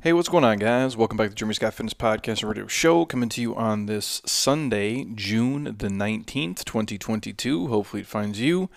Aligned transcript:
Hey, 0.00 0.12
what's 0.12 0.28
going 0.28 0.44
on, 0.44 0.58
guys? 0.58 0.96
Welcome 0.96 1.16
back 1.16 1.30
to 1.30 1.34
Jeremy 1.34 1.54
Scott 1.54 1.74
Fitness 1.74 1.92
Podcast 1.92 2.42
and 2.42 2.44
Radio 2.44 2.68
Show, 2.68 3.04
coming 3.04 3.28
to 3.30 3.40
you 3.40 3.56
on 3.56 3.86
this 3.86 4.22
Sunday, 4.24 5.04
June 5.12 5.64
the 5.64 5.88
19th, 5.88 6.64
2022. 6.64 7.66
Hopefully, 7.66 8.02
it 8.02 8.06
finds 8.06 8.40
you 8.40 8.70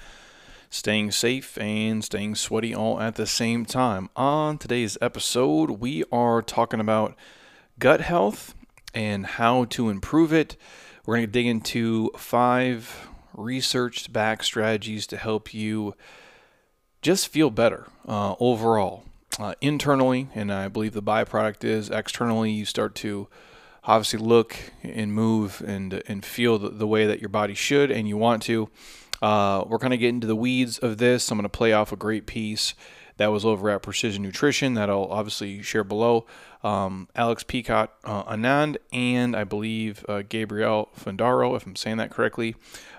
staying 0.71 1.11
safe 1.11 1.59
and 1.59 2.03
staying 2.03 2.33
sweaty 2.33 2.73
all 2.73 2.99
at 2.99 3.17
the 3.17 3.27
same 3.27 3.65
time. 3.65 4.09
On 4.15 4.57
today's 4.57 4.97
episode, 4.99 5.69
we 5.79 6.03
are 6.11 6.41
talking 6.41 6.79
about 6.79 7.15
gut 7.77 8.01
health 8.01 8.55
and 8.95 9.27
how 9.27 9.65
to 9.65 9.89
improve 9.89 10.33
it. 10.33 10.57
We're 11.05 11.17
going 11.17 11.27
to 11.27 11.31
dig 11.31 11.45
into 11.45 12.09
five 12.17 13.09
researched 13.35 14.11
back 14.11 14.41
strategies 14.41 15.05
to 15.05 15.17
help 15.17 15.53
you 15.53 15.93
just 17.03 17.27
feel 17.27 17.51
better 17.51 17.85
uh, 18.07 18.33
overall 18.39 19.05
uh, 19.39 19.55
internally, 19.61 20.27
and 20.35 20.51
I 20.51 20.67
believe 20.67 20.93
the 20.93 21.01
byproduct 21.01 21.63
is 21.63 21.89
externally. 21.89 22.51
You 22.51 22.65
start 22.65 22.95
to 22.95 23.27
obviously 23.83 24.19
look 24.19 24.55
and 24.83 25.13
move 25.13 25.63
and 25.65 26.03
and 26.07 26.23
feel 26.23 26.59
the, 26.59 26.69
the 26.69 26.87
way 26.87 27.05
that 27.05 27.19
your 27.19 27.29
body 27.29 27.53
should 27.53 27.91
and 27.91 28.07
you 28.07 28.17
want 28.17 28.43
to. 28.43 28.69
Uh, 29.21 29.63
we're 29.67 29.79
kind 29.79 29.93
of 29.93 29.99
getting 29.99 30.15
into 30.15 30.27
the 30.27 30.35
weeds 30.35 30.79
of 30.79 30.97
this. 30.97 31.29
I'm 31.29 31.37
going 31.37 31.43
to 31.43 31.49
play 31.49 31.73
off 31.73 31.91
a 31.91 31.95
great 31.95 32.25
piece 32.25 32.73
that 33.17 33.27
was 33.27 33.45
over 33.45 33.69
at 33.69 33.83
Precision 33.83 34.23
Nutrition 34.23 34.73
that 34.73 34.89
I'll 34.89 35.05
obviously 35.05 35.61
share 35.61 35.83
below. 35.83 36.25
Um, 36.63 37.07
Alex 37.15 37.43
Peacock 37.43 37.97
uh, 38.03 38.23
Anand 38.23 38.77
and 38.93 39.35
I 39.35 39.43
believe 39.43 40.05
uh, 40.07 40.21
Gabriel 40.27 40.89
Fundaro, 40.97 41.55
if 41.55 41.65
I'm 41.65 41.75
saying 41.75 41.97
that 41.97 42.11
correctly, 42.11 42.55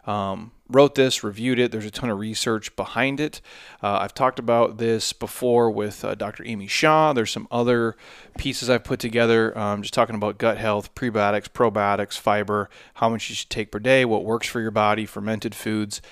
um, 0.07 0.51
wrote 0.69 0.95
this, 0.95 1.23
reviewed 1.23 1.59
it. 1.59 1.70
There's 1.70 1.84
a 1.84 1.91
ton 1.91 2.11
of 2.11 2.19
research 2.19 2.75
behind 2.75 3.20
it. 3.20 3.41
Uh, 3.83 3.98
I've 4.01 4.15
talked 4.15 4.39
about 4.39 4.79
this 4.79 5.12
before 5.12 5.70
with 5.70 6.05
uh, 6.05 6.15
Dr. 6.15 6.45
Amy 6.47 6.67
Shah. 6.67 7.12
There's 7.12 7.30
some 7.30 7.47
other 7.51 7.97
pieces 8.37 8.69
I've 8.69 8.84
put 8.84 8.98
together, 8.98 9.56
um, 9.56 9.83
just 9.83 9.95
talking 9.95 10.17
about 10.17 10.39
gut 10.39 10.59
health, 10.59 10.95
prebiotics, 10.95 11.48
probiotics, 11.48 12.19
fiber, 12.19 12.69
how 12.95 13.08
much 13.08 13.29
you 13.29 13.36
should 13.36 13.51
take 13.51 13.70
per 13.70 13.79
day, 13.79 14.05
what 14.05 14.25
works 14.25 14.48
for 14.48 14.61
your 14.61 14.70
body, 14.70 15.06
fermented 15.06 15.55
foods. 15.55 16.03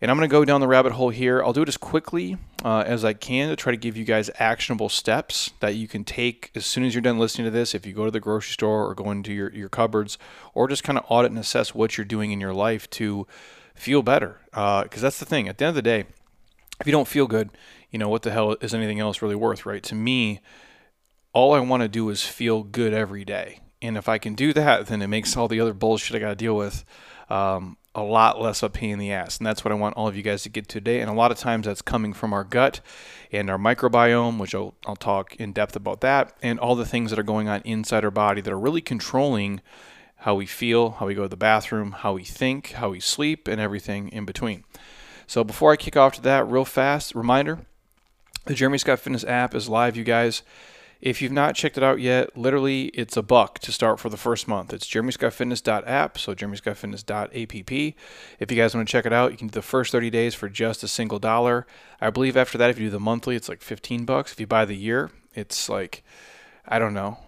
And 0.00 0.10
I'm 0.10 0.16
going 0.16 0.28
to 0.28 0.32
go 0.32 0.44
down 0.44 0.60
the 0.60 0.68
rabbit 0.68 0.92
hole 0.92 1.10
here. 1.10 1.42
I'll 1.42 1.52
do 1.52 1.62
it 1.62 1.68
as 1.68 1.76
quickly 1.76 2.36
uh, 2.64 2.84
as 2.86 3.04
I 3.04 3.14
can 3.14 3.48
to 3.48 3.56
try 3.56 3.72
to 3.72 3.76
give 3.76 3.96
you 3.96 4.04
guys 4.04 4.30
actionable 4.38 4.88
steps 4.88 5.50
that 5.58 5.74
you 5.74 5.88
can 5.88 6.04
take 6.04 6.52
as 6.54 6.64
soon 6.64 6.84
as 6.84 6.94
you're 6.94 7.02
done 7.02 7.18
listening 7.18 7.46
to 7.46 7.50
this. 7.50 7.74
If 7.74 7.84
you 7.84 7.92
go 7.92 8.04
to 8.04 8.10
the 8.10 8.20
grocery 8.20 8.52
store 8.52 8.88
or 8.88 8.94
go 8.94 9.10
into 9.10 9.32
your, 9.32 9.52
your 9.52 9.68
cupboards, 9.68 10.16
or 10.54 10.68
just 10.68 10.84
kind 10.84 10.98
of 10.98 11.04
audit 11.08 11.32
and 11.32 11.40
assess 11.40 11.74
what 11.74 11.98
you're 11.98 12.04
doing 12.04 12.30
in 12.30 12.40
your 12.40 12.54
life 12.54 12.88
to 12.90 13.26
feel 13.74 14.02
better. 14.02 14.40
Because 14.50 14.86
uh, 14.86 15.00
that's 15.00 15.18
the 15.18 15.26
thing. 15.26 15.48
At 15.48 15.58
the 15.58 15.64
end 15.64 15.70
of 15.70 15.74
the 15.76 15.82
day, 15.82 16.04
if 16.80 16.86
you 16.86 16.92
don't 16.92 17.08
feel 17.08 17.26
good, 17.26 17.50
you 17.90 17.98
know, 17.98 18.08
what 18.08 18.22
the 18.22 18.30
hell 18.30 18.56
is 18.60 18.72
anything 18.74 19.00
else 19.00 19.20
really 19.20 19.34
worth, 19.34 19.66
right? 19.66 19.82
To 19.82 19.96
me, 19.96 20.38
all 21.32 21.54
I 21.54 21.60
want 21.60 21.82
to 21.82 21.88
do 21.88 22.08
is 22.10 22.22
feel 22.22 22.62
good 22.62 22.94
every 22.94 23.24
day. 23.24 23.60
And 23.82 23.96
if 23.96 24.08
I 24.08 24.18
can 24.18 24.34
do 24.34 24.52
that, 24.52 24.86
then 24.86 25.02
it 25.02 25.08
makes 25.08 25.36
all 25.36 25.48
the 25.48 25.60
other 25.60 25.72
bullshit 25.72 26.14
I 26.14 26.20
got 26.20 26.30
to 26.30 26.36
deal 26.36 26.54
with 26.54 26.84
um, 27.30 27.77
a 27.94 28.02
lot 28.02 28.40
less 28.40 28.62
of 28.62 28.70
a 28.70 28.72
pain 28.72 28.90
in 28.90 28.98
the 28.98 29.12
ass. 29.12 29.38
And 29.38 29.46
that's 29.46 29.64
what 29.64 29.72
I 29.72 29.74
want 29.74 29.96
all 29.96 30.06
of 30.06 30.16
you 30.16 30.22
guys 30.22 30.42
to 30.44 30.48
get 30.48 30.68
today. 30.68 31.00
And 31.00 31.10
a 31.10 31.14
lot 31.14 31.32
of 31.32 31.38
times 31.38 31.66
that's 31.66 31.82
coming 31.82 32.12
from 32.12 32.32
our 32.32 32.44
gut 32.44 32.80
and 33.32 33.50
our 33.50 33.58
microbiome, 33.58 34.38
which 34.38 34.54
I'll, 34.54 34.74
I'll 34.86 34.96
talk 34.96 35.36
in 35.36 35.52
depth 35.52 35.74
about 35.74 36.00
that, 36.02 36.36
and 36.42 36.58
all 36.58 36.74
the 36.76 36.86
things 36.86 37.10
that 37.10 37.18
are 37.18 37.24
going 37.24 37.48
on 37.48 37.60
inside 37.62 38.04
our 38.04 38.10
body 38.10 38.40
that 38.40 38.52
are 38.52 38.58
really 38.58 38.80
controlling 38.80 39.60
how 40.22 40.34
we 40.34 40.46
feel, 40.46 40.92
how 40.92 41.06
we 41.06 41.14
go 41.14 41.22
to 41.22 41.28
the 41.28 41.36
bathroom, 41.36 41.92
how 41.92 42.12
we 42.12 42.24
think, 42.24 42.72
how 42.72 42.90
we 42.90 43.00
sleep, 43.00 43.46
and 43.46 43.60
everything 43.60 44.08
in 44.08 44.24
between. 44.24 44.64
So 45.26 45.44
before 45.44 45.72
I 45.72 45.76
kick 45.76 45.96
off 45.96 46.14
to 46.14 46.22
that, 46.22 46.48
real 46.48 46.64
fast 46.64 47.14
reminder 47.14 47.60
the 48.46 48.54
Jeremy 48.54 48.78
Scott 48.78 48.98
Fitness 48.98 49.24
app 49.24 49.54
is 49.54 49.68
live, 49.68 49.96
you 49.96 50.04
guys. 50.04 50.42
If 51.00 51.22
you've 51.22 51.32
not 51.32 51.54
checked 51.54 51.76
it 51.76 51.84
out 51.84 52.00
yet, 52.00 52.36
literally 52.36 52.86
it's 52.86 53.16
a 53.16 53.22
buck 53.22 53.60
to 53.60 53.70
start 53.70 54.00
for 54.00 54.08
the 54.08 54.16
first 54.16 54.48
month. 54.48 54.72
It's 54.72 54.86
jeremyscottfitness.app, 54.88 56.18
so 56.18 56.34
jeremyscottfitness.app. 56.34 57.94
If 58.40 58.50
you 58.50 58.56
guys 58.56 58.74
want 58.74 58.88
to 58.88 58.92
check 58.92 59.06
it 59.06 59.12
out, 59.12 59.30
you 59.30 59.38
can 59.38 59.46
do 59.46 59.52
the 59.52 59.62
first 59.62 59.92
30 59.92 60.10
days 60.10 60.34
for 60.34 60.48
just 60.48 60.82
a 60.82 60.88
single 60.88 61.20
dollar. 61.20 61.66
I 62.00 62.10
believe 62.10 62.36
after 62.36 62.58
that, 62.58 62.70
if 62.70 62.78
you 62.78 62.86
do 62.86 62.90
the 62.90 63.00
monthly, 63.00 63.36
it's 63.36 63.48
like 63.48 63.62
15 63.62 64.04
bucks. 64.04 64.32
If 64.32 64.40
you 64.40 64.48
buy 64.48 64.64
the 64.64 64.76
year, 64.76 65.12
it's 65.34 65.68
like, 65.68 66.02
I 66.66 66.80
don't 66.80 66.94
know, 66.94 67.18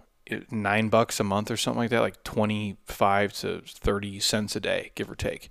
nine 0.50 0.88
bucks 0.88 1.20
a 1.20 1.24
month 1.24 1.50
or 1.50 1.56
something 1.56 1.78
like 1.78 1.90
that, 1.90 2.00
like 2.00 2.24
25 2.24 3.32
to 3.34 3.62
30 3.64 4.20
cents 4.20 4.56
a 4.56 4.60
day, 4.60 4.90
give 4.96 5.08
or 5.08 5.14
take. 5.14 5.48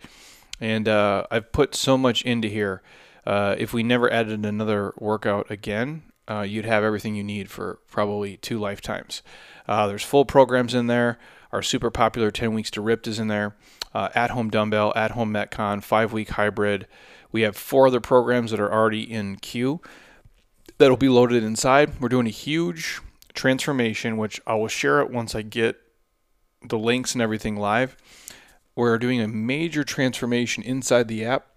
And 0.59 0.90
uh, 0.90 1.25
I've 1.31 1.53
put 1.53 1.74
so 1.74 1.97
much 1.97 2.24
into 2.24 2.50
here. 2.50 2.81
Uh, 3.25 3.56
if 3.58 3.74
we 3.74 3.84
never 3.84 4.12
added 4.12 4.46
another 4.46 4.94
workout 4.97 5.50
again, 5.50 6.03
uh, 6.29 6.41
you'd 6.41 6.66
have 6.66 6.84
everything 6.84 7.16
you 7.16 7.23
need 7.23 7.50
for 7.50 7.79
probably 7.88 8.38
two 8.38 8.59
lifetimes. 8.59 9.23
Uh, 9.67 9.88
there's 9.88 10.03
full 10.03 10.25
programs 10.25 10.73
in 10.73 10.88
there. 10.88 11.17
Our 11.51 11.62
super 11.62 11.90
popular 11.90 12.29
10 12.29 12.53
weeks 12.53 12.69
to 12.72 12.81
ripped 12.81 13.07
is 13.07 13.19
in 13.19 13.28
there. 13.28 13.56
Uh, 13.94 14.09
at 14.13 14.29
home 14.29 14.50
dumbbell, 14.50 14.94
at 14.95 15.12
home 15.12 15.34
metcon, 15.34 15.84
five 15.84 16.13
week 16.13 16.29
hybrid. 16.29 16.88
We 17.31 17.41
have 17.41 17.57
four 17.57 17.88
other 17.88 18.00
programs 18.00 18.51
that 18.51 18.59
are 18.59 18.72
already 18.72 19.01
in 19.01 19.38
queue 19.38 19.81
that'll 20.78 20.97
be 20.97 21.09
loaded 21.09 21.44
inside. 21.44 22.00
We're 22.00 22.09
doing 22.09 22.28
a 22.28 22.31
huge 22.31 23.01
transformation, 23.34 24.17
which 24.17 24.40
I 24.46 24.56
will 24.56 24.67
share 24.67 25.01
it 25.01 25.09
once 25.09 25.34
I 25.34 25.41
get 25.41 25.78
the 26.63 26.78
links 26.78 27.13
and 27.13 27.22
everything 27.22 27.56
live. 27.56 27.97
We're 28.75 29.00
doing 29.00 29.22
a 29.22 29.28
major 29.28 29.84
transformation 29.84 30.63
inside 30.63 31.07
the 31.07 31.25
app 31.25 31.47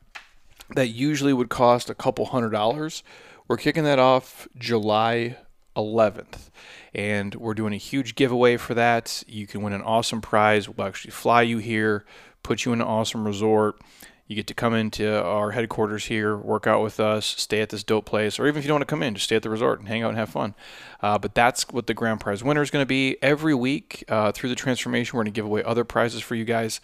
that 0.75 0.89
usually 0.89 1.33
would 1.33 1.51
cost 1.51 1.91
a 1.91 1.95
couple 1.95 2.27
hundred 2.27 2.51
dollars 2.51 3.03
we're 3.49 3.57
kicking 3.57 3.85
that 3.85 3.99
off 3.99 4.49
July 4.57 5.37
11th. 5.77 6.51
And 6.95 7.35
we're 7.35 7.55
doing 7.55 7.73
a 7.73 7.79
huge 7.79 8.15
giveaway 8.15 8.57
for 8.57 8.75
that. 8.75 9.23
You 9.27 9.47
can 9.47 9.63
win 9.63 9.73
an 9.73 9.83
awesome 9.83 10.21
prize. 10.21 10.69
We'll 10.69 10.87
actually 10.87 11.13
fly 11.13 11.43
you 11.43 11.59
here, 11.59 12.05
put 12.43 12.65
you 12.65 12.73
in 12.73 12.81
an 12.81 12.87
awesome 12.87 13.25
resort. 13.25 13.81
You 14.27 14.37
get 14.37 14.47
to 14.47 14.55
come 14.55 14.73
into 14.73 15.23
our 15.23 15.51
headquarters 15.51 16.07
here, 16.07 16.37
work 16.37 16.67
out 16.67 16.83
with 16.83 17.01
us, 17.01 17.27
stay 17.27 17.61
at 17.61 17.69
this 17.69 17.85
dope 17.85 18.07
place, 18.07 18.39
or 18.39 18.47
even 18.47 18.59
if 18.59 18.65
you 18.65 18.69
don't 18.69 18.77
want 18.77 18.89
to 18.89 18.91
come 18.91 19.03
in, 19.03 19.15
just 19.15 19.27
stay 19.27 19.37
at 19.37 19.43
the 19.43 19.51
resort 19.51 19.79
and 19.79 19.89
hang 19.89 20.03
out 20.03 20.09
and 20.09 20.17
have 20.17 20.31
fun. 20.31 20.55
Uh, 21.03 21.19
but 21.19 21.35
that's 21.35 21.69
what 21.69 21.87
the 21.87 21.93
grand 21.93 22.21
prize 22.21 22.43
winner 22.43 22.63
is 22.63 22.71
going 22.71 22.83
to 22.83 22.87
be. 22.87 23.19
Every 23.21 23.53
week 23.55 24.05
uh, 24.09 24.33
through 24.33 24.49
the 24.49 24.55
transformation, 24.55 25.17
we're 25.17 25.25
going 25.25 25.35
to 25.35 25.37
give 25.37 25.45
away 25.45 25.63
other 25.65 25.85
prizes 25.85 26.23
for 26.23 26.35
you 26.35 26.47
guys. 26.47 26.81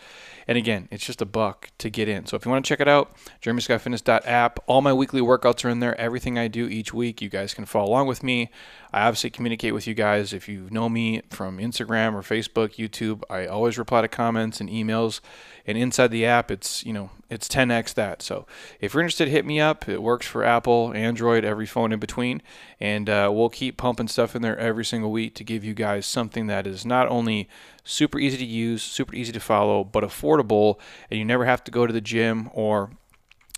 And 0.48 0.56
again, 0.56 0.88
it's 0.91 1.04
just 1.04 1.20
a 1.20 1.26
buck 1.26 1.69
to 1.76 1.91
get 1.91 2.09
in. 2.09 2.25
So 2.25 2.34
if 2.34 2.47
you 2.47 2.50
want 2.50 2.64
to 2.64 2.69
check 2.69 2.81
it 2.81 2.88
out, 2.88 3.14
jeremyscottfitness.app. 3.42 4.60
All 4.66 4.81
my 4.81 4.94
weekly 4.94 5.20
workouts 5.20 5.62
are 5.62 5.69
in 5.69 5.81
there. 5.81 5.94
Everything 6.00 6.38
I 6.38 6.48
do 6.48 6.66
each 6.66 6.94
week, 6.94 7.20
you 7.20 7.28
guys 7.28 7.53
can 7.53 7.66
follow 7.66 7.91
along 7.91 8.06
with 8.06 8.22
me. 8.22 8.50
I 8.91 9.06
obviously 9.06 9.28
communicate 9.28 9.75
with 9.75 9.87
you 9.87 9.92
guys. 9.92 10.32
If 10.32 10.48
you 10.48 10.69
know 10.70 10.88
me 10.88 11.20
from 11.28 11.58
Instagram 11.58 12.14
or 12.14 12.22
Facebook, 12.22 12.76
YouTube, 12.76 13.22
I 13.28 13.47
always 13.47 13.76
reply 13.76 14.00
to 14.00 14.08
comments 14.08 14.58
and 14.58 14.70
emails. 14.70 15.20
And 15.66 15.76
inside 15.76 16.08
the 16.08 16.25
app, 16.25 16.50
it's 16.50 16.82
you 16.87 16.94
know 16.94 17.10
it's 17.28 17.47
10x 17.47 17.92
that. 17.92 18.22
So 18.22 18.47
if 18.81 18.94
you're 18.94 19.03
interested, 19.03 19.28
hit 19.28 19.44
me 19.44 19.60
up. 19.60 19.87
It 19.87 20.03
works 20.03 20.26
for 20.26 20.42
Apple, 20.42 20.94
Android, 20.94 21.44
every 21.44 21.66
phone 21.66 21.92
in 21.92 21.98
between, 21.98 22.41
and 22.81 23.10
uh, 23.10 23.31
we'll 23.31 23.50
keep 23.50 23.76
pumping 23.76 24.08
stuff 24.08 24.34
in 24.34 24.41
there 24.41 24.58
every 24.58 24.87
single 24.87 25.12
week 25.12 25.34
to 25.34 25.44
give 25.44 25.62
you 25.62 25.75
guys 25.75 26.06
something 26.06 26.47
that 26.47 26.66
is 26.66 26.87
not 26.87 27.06
only 27.08 27.50
super 27.84 28.19
easy 28.19 28.37
to 28.39 28.44
use, 28.44 28.83
super 28.83 29.15
easy 29.15 29.33
to 29.33 29.41
follow, 29.41 29.84
but 29.84 30.05
affordable, 30.05 30.78
and 31.11 31.19
you 31.19 31.25
never 31.25 31.44
have 31.44 31.65
to 31.65 31.71
go 31.71 31.87
to 31.87 31.93
the 31.93 32.00
gym 32.00 32.50
or 32.53 32.91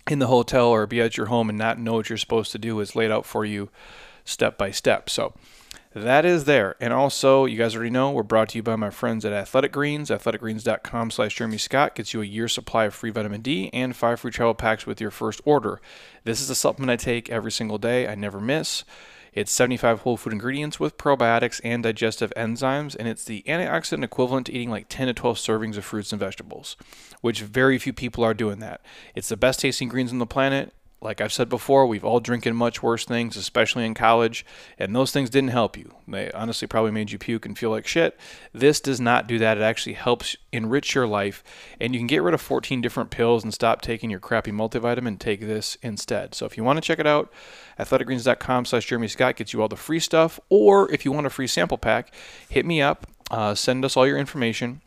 in 0.09 0.19
the 0.19 0.27
hotel 0.27 0.67
or 0.67 0.87
be 0.87 1.01
at 1.01 1.17
your 1.17 1.27
home 1.27 1.49
and 1.49 1.57
not 1.57 1.79
know 1.79 1.93
what 1.93 2.09
you're 2.09 2.17
supposed 2.17 2.51
to 2.51 2.57
do. 2.57 2.79
It's 2.79 2.95
laid 2.95 3.11
out 3.11 3.25
for 3.25 3.45
you 3.45 3.69
step 4.25 4.57
by 4.57 4.71
step. 4.71 5.09
So 5.09 5.33
that 5.93 6.25
is 6.25 6.45
there. 6.45 6.75
And 6.79 6.93
also, 6.93 7.45
you 7.45 7.57
guys 7.57 7.75
already 7.75 7.89
know, 7.89 8.11
we're 8.11 8.23
brought 8.23 8.49
to 8.49 8.57
you 8.57 8.63
by 8.63 8.77
my 8.77 8.89
friends 8.89 9.25
at 9.25 9.33
Athletic 9.33 9.73
Greens. 9.73 10.09
AthleticGreens.com 10.09 11.11
slash 11.11 11.35
Jeremy 11.35 11.57
Scott 11.57 11.95
gets 11.95 12.13
you 12.13 12.21
a 12.21 12.25
year 12.25 12.47
supply 12.47 12.85
of 12.85 12.95
free 12.95 13.09
vitamin 13.09 13.41
D 13.41 13.69
and 13.73 13.95
five 13.95 14.21
free 14.21 14.31
travel 14.31 14.53
packs 14.53 14.85
with 14.87 15.01
your 15.01 15.11
first 15.11 15.41
order. 15.43 15.81
This 16.23 16.41
is 16.41 16.49
a 16.49 16.55
supplement 16.55 16.91
I 16.91 17.03
take 17.03 17.29
every 17.29 17.51
single 17.51 17.77
day. 17.77 18.07
I 18.07 18.15
never 18.15 18.39
miss. 18.39 18.85
It's 19.33 19.51
75 19.51 20.01
whole 20.01 20.17
food 20.17 20.33
ingredients 20.33 20.79
with 20.79 20.97
probiotics 20.97 21.61
and 21.63 21.83
digestive 21.83 22.33
enzymes, 22.35 22.95
and 22.97 23.07
it's 23.07 23.23
the 23.23 23.43
antioxidant 23.47 24.03
equivalent 24.03 24.47
to 24.47 24.53
eating 24.53 24.69
like 24.69 24.87
10 24.89 25.07
to 25.07 25.13
12 25.13 25.37
servings 25.37 25.77
of 25.77 25.85
fruits 25.85 26.11
and 26.11 26.19
vegetables, 26.19 26.75
which 27.21 27.41
very 27.41 27.77
few 27.77 27.93
people 27.93 28.25
are 28.25 28.33
doing 28.33 28.59
that. 28.59 28.81
It's 29.15 29.29
the 29.29 29.37
best 29.37 29.61
tasting 29.61 29.87
greens 29.87 30.11
on 30.11 30.19
the 30.19 30.25
planet 30.25 30.73
like 31.01 31.19
I've 31.19 31.33
said 31.33 31.49
before, 31.49 31.87
we've 31.87 32.05
all 32.05 32.19
drinking 32.19 32.55
much 32.55 32.83
worse 32.83 33.05
things, 33.05 33.35
especially 33.35 33.85
in 33.85 33.95
college, 33.95 34.45
and 34.77 34.95
those 34.95 35.11
things 35.11 35.31
didn't 35.31 35.49
help 35.49 35.75
you. 35.75 35.95
They 36.07 36.31
honestly 36.31 36.67
probably 36.67 36.91
made 36.91 37.11
you 37.11 37.17
puke 37.17 37.45
and 37.45 37.57
feel 37.57 37.71
like 37.71 37.87
shit. 37.87 38.19
This 38.53 38.79
does 38.79 39.01
not 39.01 39.25
do 39.25 39.39
that. 39.39 39.57
It 39.57 39.63
actually 39.63 39.93
helps 39.93 40.35
enrich 40.51 40.93
your 40.93 41.07
life, 41.07 41.43
and 41.79 41.93
you 41.93 41.99
can 41.99 42.07
get 42.07 42.21
rid 42.21 42.35
of 42.35 42.41
14 42.41 42.81
different 42.81 43.09
pills 43.09 43.43
and 43.43 43.51
stop 43.51 43.81
taking 43.81 44.11
your 44.11 44.19
crappy 44.19 44.51
multivitamin. 44.51 45.17
Take 45.17 45.41
this 45.41 45.75
instead. 45.81 46.35
So 46.35 46.45
if 46.45 46.55
you 46.55 46.63
want 46.63 46.77
to 46.77 46.81
check 46.81 46.99
it 46.99 47.07
out, 47.07 47.33
athleticgreens.com 47.79 48.65
slash 48.65 48.85
Jeremy 48.85 49.07
Scott 49.07 49.37
gets 49.37 49.53
you 49.53 49.61
all 49.61 49.67
the 49.67 49.75
free 49.75 49.99
stuff, 49.99 50.39
or 50.49 50.91
if 50.91 51.03
you 51.03 51.11
want 51.11 51.25
a 51.25 51.31
free 51.31 51.47
sample 51.47 51.79
pack, 51.79 52.13
hit 52.47 52.65
me 52.65 52.79
up, 52.79 53.07
uh, 53.31 53.55
send 53.55 53.83
us 53.83 53.97
all 53.97 54.05
your 54.05 54.17
information 54.17 54.81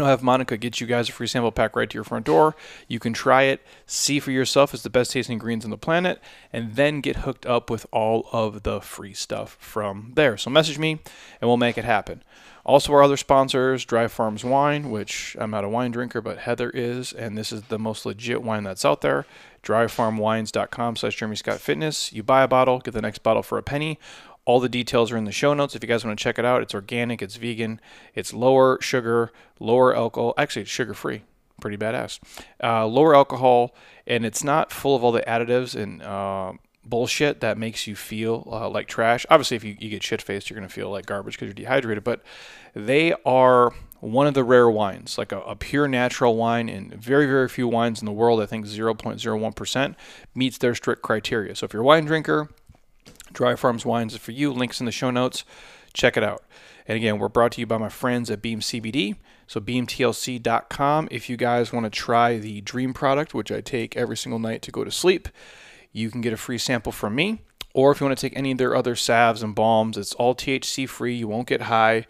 I'll 0.00 0.10
have 0.10 0.22
Monica 0.22 0.56
get 0.56 0.80
you 0.80 0.86
guys 0.86 1.08
a 1.08 1.12
free 1.12 1.26
sample 1.26 1.52
pack 1.52 1.76
right 1.76 1.88
to 1.88 1.94
your 1.94 2.04
front 2.04 2.26
door. 2.26 2.54
You 2.86 2.98
can 2.98 3.12
try 3.12 3.44
it, 3.44 3.60
see 3.86 4.20
for 4.20 4.30
yourself 4.30 4.74
it's 4.74 4.82
the 4.82 4.90
best 4.90 5.12
tasting 5.12 5.38
greens 5.38 5.64
on 5.64 5.70
the 5.70 5.78
planet, 5.78 6.20
and 6.52 6.74
then 6.74 7.00
get 7.00 7.16
hooked 7.16 7.46
up 7.46 7.70
with 7.70 7.86
all 7.92 8.28
of 8.32 8.62
the 8.62 8.80
free 8.80 9.14
stuff 9.14 9.56
from 9.60 10.12
there. 10.14 10.36
So 10.36 10.50
message 10.50 10.78
me 10.78 11.00
and 11.40 11.48
we'll 11.48 11.56
make 11.56 11.78
it 11.78 11.84
happen. 11.84 12.22
Also, 12.68 12.92
our 12.92 13.02
other 13.02 13.16
sponsors, 13.16 13.86
Dry 13.86 14.08
Farms 14.08 14.44
Wine, 14.44 14.90
which 14.90 15.34
I'm 15.40 15.50
not 15.50 15.64
a 15.64 15.70
wine 15.70 15.90
drinker, 15.90 16.20
but 16.20 16.36
Heather 16.36 16.68
is, 16.68 17.14
and 17.14 17.36
this 17.36 17.50
is 17.50 17.62
the 17.62 17.78
most 17.78 18.04
legit 18.04 18.42
wine 18.42 18.62
that's 18.62 18.84
out 18.84 19.00
there. 19.00 19.24
Dryfarmwines.com 19.62 20.96
slash 20.96 21.16
Jeremy 21.16 21.36
Scott 21.36 21.60
Fitness. 21.60 22.12
You 22.12 22.22
buy 22.22 22.42
a 22.42 22.48
bottle, 22.48 22.80
get 22.80 22.92
the 22.92 23.00
next 23.00 23.22
bottle 23.22 23.42
for 23.42 23.56
a 23.56 23.62
penny. 23.62 23.98
All 24.48 24.60
the 24.60 24.68
details 24.70 25.12
are 25.12 25.18
in 25.18 25.24
the 25.26 25.30
show 25.30 25.52
notes. 25.52 25.76
If 25.76 25.82
you 25.82 25.88
guys 25.88 26.06
want 26.06 26.18
to 26.18 26.22
check 26.22 26.38
it 26.38 26.44
out, 26.46 26.62
it's 26.62 26.74
organic, 26.74 27.20
it's 27.20 27.36
vegan, 27.36 27.82
it's 28.14 28.32
lower 28.32 28.78
sugar, 28.80 29.30
lower 29.60 29.94
alcohol. 29.94 30.32
Actually, 30.38 30.62
it's 30.62 30.70
sugar 30.70 30.94
free. 30.94 31.20
Pretty 31.60 31.76
badass. 31.76 32.18
Uh, 32.62 32.86
lower 32.86 33.14
alcohol, 33.14 33.74
and 34.06 34.24
it's 34.24 34.42
not 34.42 34.72
full 34.72 34.96
of 34.96 35.04
all 35.04 35.12
the 35.12 35.20
additives 35.20 35.78
and 35.78 36.00
uh, 36.00 36.54
bullshit 36.82 37.40
that 37.40 37.58
makes 37.58 37.86
you 37.86 37.94
feel 37.94 38.48
uh, 38.50 38.70
like 38.70 38.88
trash. 38.88 39.26
Obviously, 39.28 39.58
if 39.58 39.64
you, 39.64 39.76
you 39.78 39.90
get 39.90 40.02
shit 40.02 40.22
faced, 40.22 40.48
you're 40.48 40.58
going 40.58 40.66
to 40.66 40.74
feel 40.74 40.88
like 40.88 41.04
garbage 41.04 41.34
because 41.34 41.48
you're 41.48 41.52
dehydrated, 41.52 42.02
but 42.02 42.22
they 42.72 43.12
are 43.26 43.74
one 44.00 44.26
of 44.26 44.32
the 44.32 44.44
rare 44.44 44.70
wines, 44.70 45.18
like 45.18 45.30
a, 45.30 45.40
a, 45.42 45.56
pure 45.56 45.86
natural 45.86 46.36
wine, 46.36 46.70
and 46.70 46.94
very, 46.94 47.26
very 47.26 47.50
few 47.50 47.68
wines 47.68 48.00
in 48.00 48.06
the 48.06 48.12
world, 48.12 48.40
I 48.40 48.46
think 48.46 48.64
0.01%, 48.64 49.94
meets 50.34 50.56
their 50.56 50.74
strict 50.74 51.02
criteria. 51.02 51.54
So 51.54 51.66
if 51.66 51.74
you're 51.74 51.82
a 51.82 51.84
wine 51.84 52.06
drinker, 52.06 52.48
Dry 53.32 53.56
Farms 53.56 53.84
Wines 53.84 54.14
is 54.14 54.20
for 54.20 54.32
you. 54.32 54.52
Links 54.52 54.80
in 54.80 54.86
the 54.86 54.92
show 54.92 55.10
notes. 55.10 55.44
Check 55.92 56.16
it 56.16 56.22
out. 56.22 56.44
And 56.86 56.96
again, 56.96 57.18
we're 57.18 57.28
brought 57.28 57.52
to 57.52 57.60
you 57.60 57.66
by 57.66 57.78
my 57.78 57.88
friends 57.88 58.30
at 58.30 58.42
Beam 58.42 58.60
CBD. 58.60 59.16
So 59.46 59.60
beamtlc.com. 59.60 61.08
If 61.10 61.28
you 61.28 61.36
guys 61.36 61.72
want 61.72 61.84
to 61.84 61.90
try 61.90 62.38
the 62.38 62.60
Dream 62.60 62.94
product, 62.94 63.34
which 63.34 63.52
I 63.52 63.60
take 63.60 63.96
every 63.96 64.16
single 64.16 64.38
night 64.38 64.62
to 64.62 64.70
go 64.70 64.84
to 64.84 64.90
sleep, 64.90 65.28
you 65.92 66.10
can 66.10 66.20
get 66.20 66.32
a 66.32 66.36
free 66.36 66.58
sample 66.58 66.92
from 66.92 67.14
me. 67.14 67.42
Or 67.74 67.92
if 67.92 68.00
you 68.00 68.06
want 68.06 68.18
to 68.18 68.28
take 68.28 68.36
any 68.36 68.52
of 68.52 68.58
their 68.58 68.74
other 68.74 68.96
salves 68.96 69.42
and 69.42 69.54
balms, 69.54 69.96
it's 69.96 70.14
all 70.14 70.34
THC 70.34 70.88
free. 70.88 71.14
You 71.14 71.28
won't 71.28 71.48
get 71.48 71.62
high. 71.62 72.06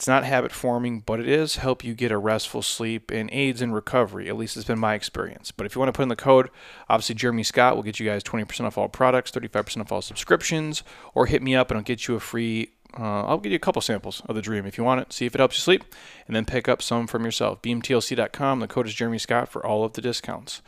It's 0.00 0.08
not 0.08 0.24
habit 0.24 0.50
forming, 0.50 1.00
but 1.00 1.20
it 1.20 1.28
is 1.28 1.56
help 1.56 1.84
you 1.84 1.92
get 1.92 2.10
a 2.10 2.16
restful 2.16 2.62
sleep 2.62 3.10
and 3.10 3.28
aids 3.34 3.60
in 3.60 3.70
recovery. 3.70 4.30
At 4.30 4.36
least 4.38 4.56
it's 4.56 4.66
been 4.66 4.78
my 4.78 4.94
experience. 4.94 5.50
But 5.50 5.66
if 5.66 5.74
you 5.74 5.78
want 5.78 5.92
to 5.92 5.92
put 5.92 6.04
in 6.04 6.08
the 6.08 6.16
code, 6.16 6.48
obviously 6.88 7.16
Jeremy 7.16 7.42
Scott 7.42 7.76
will 7.76 7.82
get 7.82 8.00
you 8.00 8.08
guys 8.08 8.24
20% 8.24 8.64
off 8.64 8.78
all 8.78 8.88
products, 8.88 9.30
35% 9.30 9.82
off 9.82 9.92
all 9.92 10.00
subscriptions, 10.00 10.82
or 11.12 11.26
hit 11.26 11.42
me 11.42 11.54
up 11.54 11.70
and 11.70 11.76
I'll 11.76 11.84
get 11.84 12.08
you 12.08 12.14
a 12.14 12.20
free. 12.20 12.72
Uh, 12.98 13.24
I'll 13.26 13.36
give 13.36 13.52
you 13.52 13.56
a 13.56 13.58
couple 13.58 13.82
samples 13.82 14.22
of 14.24 14.34
the 14.34 14.40
Dream 14.40 14.64
if 14.64 14.78
you 14.78 14.84
want 14.84 15.02
it. 15.02 15.12
See 15.12 15.26
if 15.26 15.34
it 15.34 15.38
helps 15.38 15.58
you 15.58 15.60
sleep, 15.60 15.84
and 16.26 16.34
then 16.34 16.46
pick 16.46 16.66
up 16.66 16.80
some 16.80 17.06
from 17.06 17.26
yourself. 17.26 17.60
BeamTLC.com. 17.60 18.60
The 18.60 18.68
code 18.68 18.86
is 18.86 18.94
Jeremy 18.94 19.18
Scott 19.18 19.50
for 19.50 19.66
all 19.66 19.84
of 19.84 19.92
the 19.92 20.00
discounts. 20.00 20.62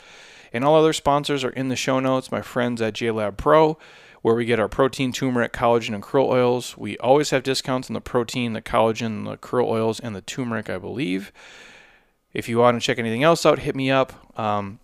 And 0.52 0.62
all 0.62 0.76
other 0.76 0.92
sponsors 0.92 1.42
are 1.42 1.50
in 1.52 1.70
the 1.70 1.76
show 1.76 2.00
notes. 2.00 2.30
My 2.30 2.42
friends 2.42 2.82
at 2.82 2.92
JLab 2.92 3.38
Pro 3.38 3.78
where 4.22 4.34
we 4.34 4.44
get 4.44 4.60
our 4.60 4.68
protein, 4.68 5.12
turmeric, 5.12 5.52
collagen, 5.52 5.94
and 5.94 6.02
krill 6.02 6.28
oils. 6.28 6.76
We 6.78 6.96
always 6.98 7.30
have 7.30 7.42
discounts 7.42 7.90
on 7.90 7.94
the 7.94 8.00
protein, 8.00 8.52
the 8.52 8.62
collagen, 8.62 9.24
the 9.24 9.36
krill 9.36 9.66
oils, 9.66 10.00
and 10.00 10.16
the 10.16 10.22
turmeric, 10.22 10.70
I 10.70 10.78
believe. 10.78 11.32
If 12.32 12.48
you 12.48 12.58
want 12.58 12.80
to 12.80 12.84
check 12.84 12.98
anything 12.98 13.22
else 13.22 13.44
out, 13.44 13.58
hit 13.58 13.76
me 13.76 13.90
up. 13.90 14.38
Um, 14.38 14.78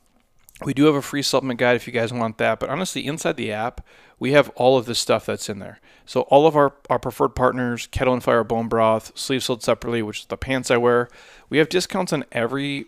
we 0.65 0.75
do 0.75 0.87
have 0.87 0.97
a 0.97 1.03
free 1.03 1.23
supplement 1.23 1.61
guide 1.61 1.77
if 1.77 1.87
you 1.87 1.93
guys 1.93 2.13
want 2.13 2.39
that. 2.39 2.59
But 2.59 2.69
honestly, 2.69 3.07
inside 3.07 3.37
the 3.37 3.53
app, 3.53 3.81
we 4.19 4.33
have 4.33 4.49
all 4.51 4.77
of 4.77 4.87
this 4.87 4.99
stuff 4.99 5.27
that's 5.27 5.49
in 5.49 5.61
there. 5.61 5.81
So 6.05 6.23
all 6.23 6.47
of 6.47 6.57
our, 6.57 6.75
our 6.91 6.99
preferred 6.99 7.37
partners, 7.37 7.87
Kettle 7.87 8.15
and 8.15 8.23
Fire 8.23 8.43
Bone 8.43 8.69
Broth, 8.69 9.17
Sleeve 9.17 9.45
Sold 9.45 9.63
Separately, 9.63 10.03
which 10.03 10.21
is 10.21 10.27
the 10.27 10.37
pants 10.37 10.71
I 10.71 10.77
wear, 10.77 11.09
we 11.49 11.59
have 11.59 11.69
discounts 11.69 12.13
on 12.13 12.25
every, 12.33 12.87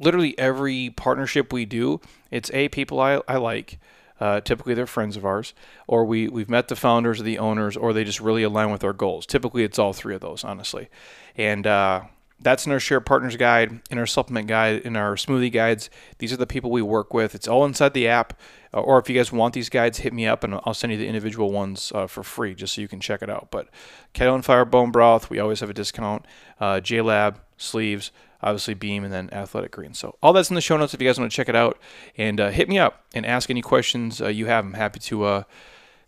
literally 0.00 0.36
every 0.38 0.90
partnership 0.90 1.52
we 1.52 1.64
do. 1.64 2.00
It's 2.32 2.50
A, 2.52 2.68
people 2.68 2.98
I, 2.98 3.20
I 3.28 3.36
like. 3.36 3.78
Uh, 4.22 4.40
typically, 4.40 4.72
they're 4.72 4.86
friends 4.86 5.16
of 5.16 5.26
ours, 5.26 5.52
or 5.88 6.04
we, 6.04 6.28
we've 6.28 6.48
met 6.48 6.68
the 6.68 6.76
founders 6.76 7.18
or 7.18 7.24
the 7.24 7.40
owners, 7.40 7.76
or 7.76 7.92
they 7.92 8.04
just 8.04 8.20
really 8.20 8.44
align 8.44 8.70
with 8.70 8.84
our 8.84 8.92
goals. 8.92 9.26
Typically, 9.26 9.64
it's 9.64 9.80
all 9.80 9.92
three 9.92 10.14
of 10.14 10.20
those, 10.20 10.44
honestly. 10.44 10.88
And 11.36 11.66
uh, 11.66 12.02
that's 12.38 12.64
in 12.64 12.70
our 12.70 12.78
Share 12.78 13.00
Partners 13.00 13.36
Guide, 13.36 13.80
in 13.90 13.98
our 13.98 14.06
Supplement 14.06 14.46
Guide, 14.46 14.82
in 14.82 14.94
our 14.94 15.16
Smoothie 15.16 15.50
Guides. 15.50 15.90
These 16.18 16.32
are 16.32 16.36
the 16.36 16.46
people 16.46 16.70
we 16.70 16.82
work 16.82 17.12
with. 17.12 17.34
It's 17.34 17.48
all 17.48 17.64
inside 17.64 17.94
the 17.94 18.06
app. 18.06 18.38
Uh, 18.72 18.82
or 18.82 19.00
if 19.00 19.10
you 19.10 19.16
guys 19.16 19.32
want 19.32 19.54
these 19.54 19.68
guides, 19.68 19.98
hit 19.98 20.12
me 20.12 20.24
up 20.28 20.44
and 20.44 20.54
I'll 20.62 20.72
send 20.72 20.92
you 20.92 20.98
the 21.00 21.08
individual 21.08 21.50
ones 21.50 21.90
uh, 21.92 22.06
for 22.06 22.22
free 22.22 22.54
just 22.54 22.76
so 22.76 22.80
you 22.80 22.86
can 22.86 23.00
check 23.00 23.22
it 23.22 23.28
out. 23.28 23.48
But 23.50 23.70
Kettle 24.12 24.36
and 24.36 24.44
Fire 24.44 24.64
Bone 24.64 24.92
Broth, 24.92 25.30
we 25.30 25.40
always 25.40 25.58
have 25.58 25.70
a 25.70 25.74
discount. 25.74 26.26
Uh, 26.60 26.74
JLab, 26.74 27.38
Sleeves, 27.56 28.12
obviously 28.42 28.74
Beam, 28.74 29.04
and 29.04 29.12
then 29.12 29.30
Athletic 29.32 29.72
Green. 29.72 29.94
So 29.94 30.16
all 30.22 30.32
that's 30.32 30.50
in 30.50 30.54
the 30.54 30.60
show 30.60 30.76
notes 30.76 30.94
if 30.94 31.00
you 31.00 31.08
guys 31.08 31.18
want 31.18 31.30
to 31.30 31.36
check 31.36 31.48
it 31.48 31.56
out. 31.56 31.78
And 32.16 32.40
uh, 32.40 32.50
hit 32.50 32.68
me 32.68 32.78
up 32.78 33.04
and 33.14 33.24
ask 33.24 33.50
any 33.50 33.62
questions 33.62 34.20
uh, 34.20 34.28
you 34.28 34.46
have. 34.46 34.64
I'm 34.64 34.74
happy 34.74 35.00
to 35.00 35.24
uh, 35.24 35.42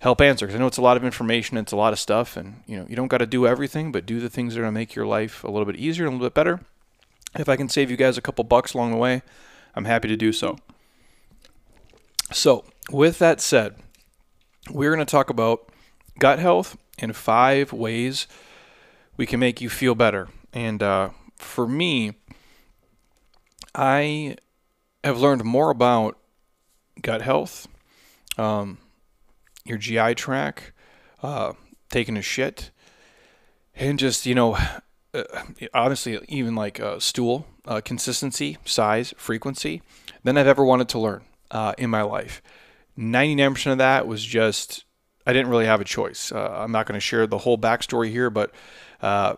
help 0.00 0.20
answer 0.20 0.46
because 0.46 0.56
I 0.56 0.58
know 0.58 0.66
it's 0.66 0.76
a 0.76 0.82
lot 0.82 0.96
of 0.96 1.04
information, 1.04 1.56
it's 1.56 1.72
a 1.72 1.76
lot 1.76 1.92
of 1.92 1.98
stuff, 1.98 2.36
and 2.36 2.62
you 2.66 2.76
know 2.76 2.86
you 2.88 2.96
don't 2.96 3.08
got 3.08 3.18
to 3.18 3.26
do 3.26 3.46
everything, 3.46 3.92
but 3.92 4.06
do 4.06 4.20
the 4.20 4.30
things 4.30 4.54
that 4.54 4.60
are 4.60 4.64
to 4.64 4.72
make 4.72 4.94
your 4.94 5.06
life 5.06 5.44
a 5.44 5.50
little 5.50 5.66
bit 5.66 5.76
easier 5.76 6.06
and 6.06 6.14
a 6.14 6.16
little 6.16 6.28
bit 6.28 6.34
better. 6.34 6.60
If 7.36 7.48
I 7.48 7.56
can 7.56 7.68
save 7.68 7.90
you 7.90 7.96
guys 7.96 8.16
a 8.16 8.22
couple 8.22 8.44
bucks 8.44 8.74
along 8.74 8.92
the 8.92 8.96
way, 8.96 9.22
I'm 9.74 9.86
happy 9.86 10.08
to 10.08 10.16
do 10.16 10.32
so. 10.32 10.56
So, 12.32 12.64
with 12.90 13.18
that 13.18 13.40
said, 13.40 13.76
we're 14.70 14.94
to 14.96 15.04
talk 15.04 15.30
about 15.30 15.68
gut 16.18 16.38
health 16.38 16.76
and 16.98 17.14
five 17.14 17.72
ways 17.72 18.26
we 19.16 19.26
can 19.26 19.40
make 19.40 19.60
you 19.60 19.68
feel 19.68 19.94
better. 19.94 20.28
And 20.52 20.82
uh, 20.82 21.10
for 21.44 21.68
me, 21.68 22.14
I 23.74 24.36
have 25.02 25.20
learned 25.20 25.44
more 25.44 25.70
about 25.70 26.18
gut 27.02 27.22
health, 27.22 27.68
um, 28.38 28.78
your 29.64 29.78
GI 29.78 30.14
tract, 30.14 30.72
uh, 31.22 31.52
taking 31.90 32.16
a 32.16 32.22
shit, 32.22 32.70
and 33.74 33.98
just, 33.98 34.26
you 34.26 34.34
know, 34.34 34.56
uh, 35.12 35.22
honestly, 35.72 36.18
even 36.28 36.54
like 36.54 36.80
uh, 36.80 36.98
stool 36.98 37.46
uh, 37.66 37.80
consistency, 37.80 38.58
size, 38.64 39.14
frequency, 39.16 39.82
than 40.22 40.36
I've 40.36 40.46
ever 40.46 40.64
wanted 40.64 40.88
to 40.90 40.98
learn 40.98 41.22
uh, 41.50 41.74
in 41.78 41.90
my 41.90 42.02
life. 42.02 42.42
99% 42.98 43.72
of 43.72 43.78
that 43.78 44.06
was 44.06 44.24
just, 44.24 44.84
I 45.26 45.32
didn't 45.32 45.50
really 45.50 45.66
have 45.66 45.80
a 45.80 45.84
choice. 45.84 46.30
Uh, 46.30 46.56
I'm 46.58 46.72
not 46.72 46.86
going 46.86 46.96
to 46.96 47.00
share 47.00 47.26
the 47.26 47.38
whole 47.38 47.58
backstory 47.58 48.10
here, 48.10 48.30
but 48.30 48.52
uh, 49.02 49.34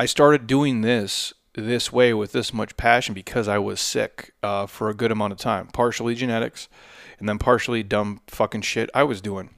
I 0.00 0.06
started 0.06 0.46
doing 0.46 0.80
this 0.80 1.34
this 1.52 1.92
way 1.92 2.14
with 2.14 2.32
this 2.32 2.54
much 2.54 2.74
passion 2.78 3.12
because 3.12 3.48
I 3.48 3.58
was 3.58 3.82
sick 3.82 4.32
uh, 4.42 4.64
for 4.64 4.88
a 4.88 4.94
good 4.94 5.12
amount 5.12 5.34
of 5.34 5.38
time. 5.38 5.66
Partially 5.66 6.14
genetics, 6.14 6.70
and 7.18 7.28
then 7.28 7.38
partially 7.38 7.82
dumb 7.82 8.22
fucking 8.26 8.62
shit 8.62 8.88
I 8.94 9.02
was 9.02 9.20
doing 9.20 9.50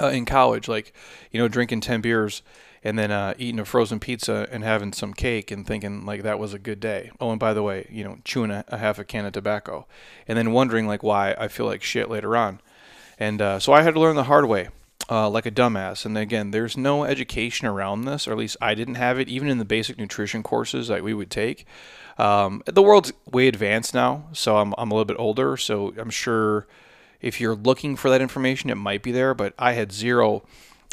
uh, 0.00 0.06
in 0.06 0.24
college, 0.24 0.68
like 0.68 0.94
you 1.30 1.38
know, 1.38 1.48
drinking 1.48 1.82
ten 1.82 2.00
beers 2.00 2.40
and 2.82 2.98
then 2.98 3.10
uh, 3.10 3.34
eating 3.36 3.60
a 3.60 3.66
frozen 3.66 4.00
pizza 4.00 4.48
and 4.50 4.64
having 4.64 4.94
some 4.94 5.12
cake 5.12 5.50
and 5.50 5.66
thinking 5.66 6.06
like 6.06 6.22
that 6.22 6.38
was 6.38 6.54
a 6.54 6.58
good 6.58 6.80
day. 6.80 7.10
Oh, 7.20 7.30
and 7.32 7.38
by 7.38 7.52
the 7.52 7.62
way, 7.62 7.86
you 7.90 8.04
know, 8.04 8.20
chewing 8.24 8.50
a, 8.50 8.64
a 8.68 8.78
half 8.78 8.98
a 8.98 9.04
can 9.04 9.26
of 9.26 9.34
tobacco, 9.34 9.86
and 10.26 10.38
then 10.38 10.52
wondering 10.52 10.86
like 10.86 11.02
why 11.02 11.36
I 11.38 11.48
feel 11.48 11.66
like 11.66 11.82
shit 11.82 12.08
later 12.08 12.38
on. 12.38 12.62
And 13.18 13.42
uh, 13.42 13.58
so 13.58 13.74
I 13.74 13.82
had 13.82 13.92
to 13.92 14.00
learn 14.00 14.16
the 14.16 14.24
hard 14.24 14.46
way 14.46 14.68
uh, 15.10 15.28
like 15.28 15.46
a 15.46 15.50
dumbass. 15.50 16.04
And 16.04 16.18
again, 16.18 16.50
there's 16.50 16.76
no 16.76 17.04
education 17.04 17.66
around 17.66 18.04
this, 18.04 18.28
or 18.28 18.32
at 18.32 18.38
least 18.38 18.56
I 18.60 18.74
didn't 18.74 18.96
have 18.96 19.18
it, 19.18 19.28
even 19.28 19.48
in 19.48 19.58
the 19.58 19.64
basic 19.64 19.98
nutrition 19.98 20.42
courses 20.42 20.88
that 20.88 21.02
we 21.02 21.14
would 21.14 21.30
take. 21.30 21.66
Um, 22.18 22.62
the 22.66 22.82
world's 22.82 23.12
way 23.30 23.48
advanced 23.48 23.94
now, 23.94 24.28
so 24.32 24.58
I'm, 24.58 24.74
I'm 24.76 24.90
a 24.90 24.94
little 24.94 25.04
bit 25.04 25.18
older, 25.18 25.56
so 25.56 25.94
I'm 25.96 26.10
sure 26.10 26.66
if 27.20 27.40
you're 27.40 27.54
looking 27.54 27.96
for 27.96 28.10
that 28.10 28.20
information, 28.20 28.70
it 28.70 28.74
might 28.76 29.02
be 29.02 29.12
there, 29.12 29.34
but 29.34 29.54
I 29.58 29.72
had 29.72 29.92
zero 29.92 30.42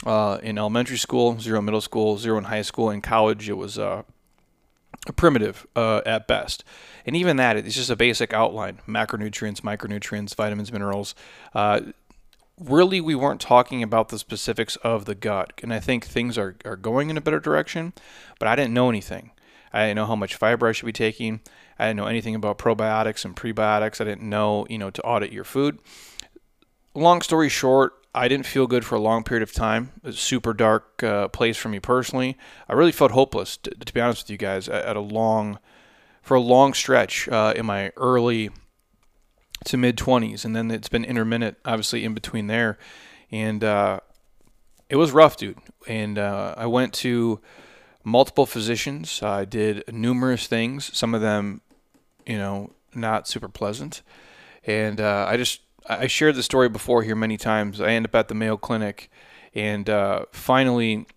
uh, 0.05 0.39
in 0.41 0.57
elementary 0.57 0.97
school, 0.97 1.39
zero 1.39 1.61
middle 1.61 1.81
school, 1.81 2.17
zero 2.17 2.37
in 2.37 2.45
high 2.45 2.61
school. 2.61 2.89
In 2.89 3.01
college, 3.01 3.49
it 3.49 3.57
was 3.57 3.77
uh, 3.79 4.03
primitive 5.15 5.65
uh, 5.75 6.01
at 6.05 6.27
best. 6.27 6.63
And 7.05 7.15
even 7.15 7.37
that, 7.37 7.57
it's 7.57 7.75
just 7.75 7.89
a 7.89 7.95
basic 7.95 8.33
outline 8.33 8.79
macronutrients, 8.87 9.61
micronutrients, 9.61 10.35
vitamins, 10.35 10.71
minerals. 10.71 11.15
Really 12.59 13.01
we 13.01 13.15
weren't 13.15 13.41
talking 13.41 13.83
about 13.83 14.09
the 14.09 14.19
specifics 14.19 14.75
of 14.77 15.05
the 15.05 15.15
gut. 15.15 15.53
And 15.61 15.73
I 15.73 15.79
think 15.79 16.05
things 16.05 16.37
are, 16.37 16.55
are 16.63 16.77
going 16.77 17.09
in 17.09 17.17
a 17.17 17.21
better 17.21 17.39
direction, 17.39 17.93
but 18.39 18.47
I 18.47 18.55
didn't 18.55 18.73
know 18.73 18.89
anything. 18.89 19.31
I 19.73 19.87
didn't 19.87 19.97
know 19.97 20.05
how 20.05 20.15
much 20.15 20.35
fiber 20.35 20.67
I 20.67 20.71
should 20.71 20.85
be 20.85 20.93
taking. 20.93 21.41
I 21.77 21.87
didn't 21.87 21.97
know 21.97 22.05
anything 22.05 22.33
about 22.33 22.57
probiotics 22.57 23.25
and 23.25 23.35
prebiotics. 23.35 23.99
I 23.99 24.05
didn't 24.05 24.29
know, 24.29 24.65
you 24.69 24.77
know, 24.77 24.89
to 24.89 25.01
audit 25.03 25.33
your 25.33 25.43
food. 25.43 25.79
Long 26.93 27.21
story 27.21 27.49
short, 27.49 27.93
I 28.15 28.29
didn't 28.29 28.45
feel 28.45 28.67
good 28.67 28.85
for 28.85 28.95
a 28.95 29.01
long 29.01 29.25
period 29.25 29.43
of 29.43 29.51
time. 29.51 29.91
A 30.05 30.13
super 30.13 30.53
dark 30.53 31.03
uh, 31.03 31.27
place 31.27 31.57
for 31.57 31.67
me 31.67 31.81
personally. 31.81 32.37
I 32.69 32.73
really 32.73 32.93
felt 32.93 33.11
hopeless, 33.11 33.57
to, 33.57 33.71
to, 33.71 33.93
be 33.93 33.99
honest 33.99 34.23
with 34.23 34.29
you 34.29 34.37
guys, 34.37 34.69
at, 34.69 34.85
at 34.85 34.95
a 34.95 35.01
long, 35.01 35.59
for 36.21 36.35
a 36.35 36.39
long 36.39 36.73
stretch 36.73 37.27
uh, 37.27 37.53
in 37.53 37.65
my 37.65 37.91
early 37.97 38.51
to 39.65 39.77
mid 39.77 39.97
20s, 39.97 40.45
and 40.45 40.55
then 40.55 40.71
it's 40.71 40.89
been 40.89 41.05
intermittent, 41.05 41.57
obviously 41.65 42.03
in 42.03 42.13
between 42.13 42.47
there, 42.47 42.77
and 43.31 43.63
uh, 43.63 43.99
it 44.89 44.95
was 44.95 45.11
rough, 45.11 45.37
dude. 45.37 45.57
And 45.87 46.17
uh, 46.17 46.55
I 46.57 46.65
went 46.67 46.93
to 46.95 47.39
multiple 48.03 48.45
physicians. 48.45 49.21
I 49.21 49.45
did 49.45 49.83
numerous 49.91 50.47
things, 50.47 50.95
some 50.97 51.13
of 51.13 51.21
them, 51.21 51.61
you 52.25 52.37
know, 52.37 52.71
not 52.93 53.27
super 53.27 53.49
pleasant. 53.49 54.01
And 54.65 55.01
uh, 55.01 55.25
I 55.27 55.37
just, 55.37 55.61
I 55.87 56.07
shared 56.07 56.35
the 56.35 56.43
story 56.43 56.69
before 56.69 57.03
here 57.03 57.15
many 57.15 57.37
times. 57.37 57.81
I 57.81 57.89
end 57.89 58.05
up 58.05 58.15
at 58.15 58.27
the 58.27 58.35
Mayo 58.35 58.57
Clinic, 58.57 59.11
and 59.53 59.89
uh, 59.89 60.25
finally, 60.31 61.07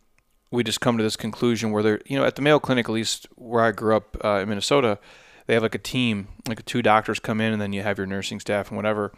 we 0.50 0.64
just 0.64 0.80
come 0.80 0.96
to 0.96 1.04
this 1.04 1.16
conclusion 1.16 1.70
where 1.72 1.82
they're, 1.82 2.00
you 2.06 2.18
know, 2.18 2.24
at 2.24 2.36
the 2.36 2.42
Mayo 2.42 2.58
Clinic, 2.58 2.88
at 2.88 2.92
least 2.92 3.26
where 3.36 3.64
I 3.64 3.72
grew 3.72 3.96
up 3.96 4.16
uh, 4.24 4.40
in 4.40 4.48
Minnesota, 4.48 4.98
they 5.48 5.54
have 5.54 5.64
like 5.64 5.74
a 5.74 5.78
team, 5.78 6.28
like 6.46 6.64
two 6.64 6.82
doctors 6.82 7.18
come 7.18 7.40
in, 7.40 7.52
and 7.52 7.60
then 7.60 7.72
you 7.72 7.82
have 7.82 7.98
your 7.98 8.06
nursing 8.06 8.38
staff 8.38 8.68
and 8.68 8.76
whatever 8.76 9.12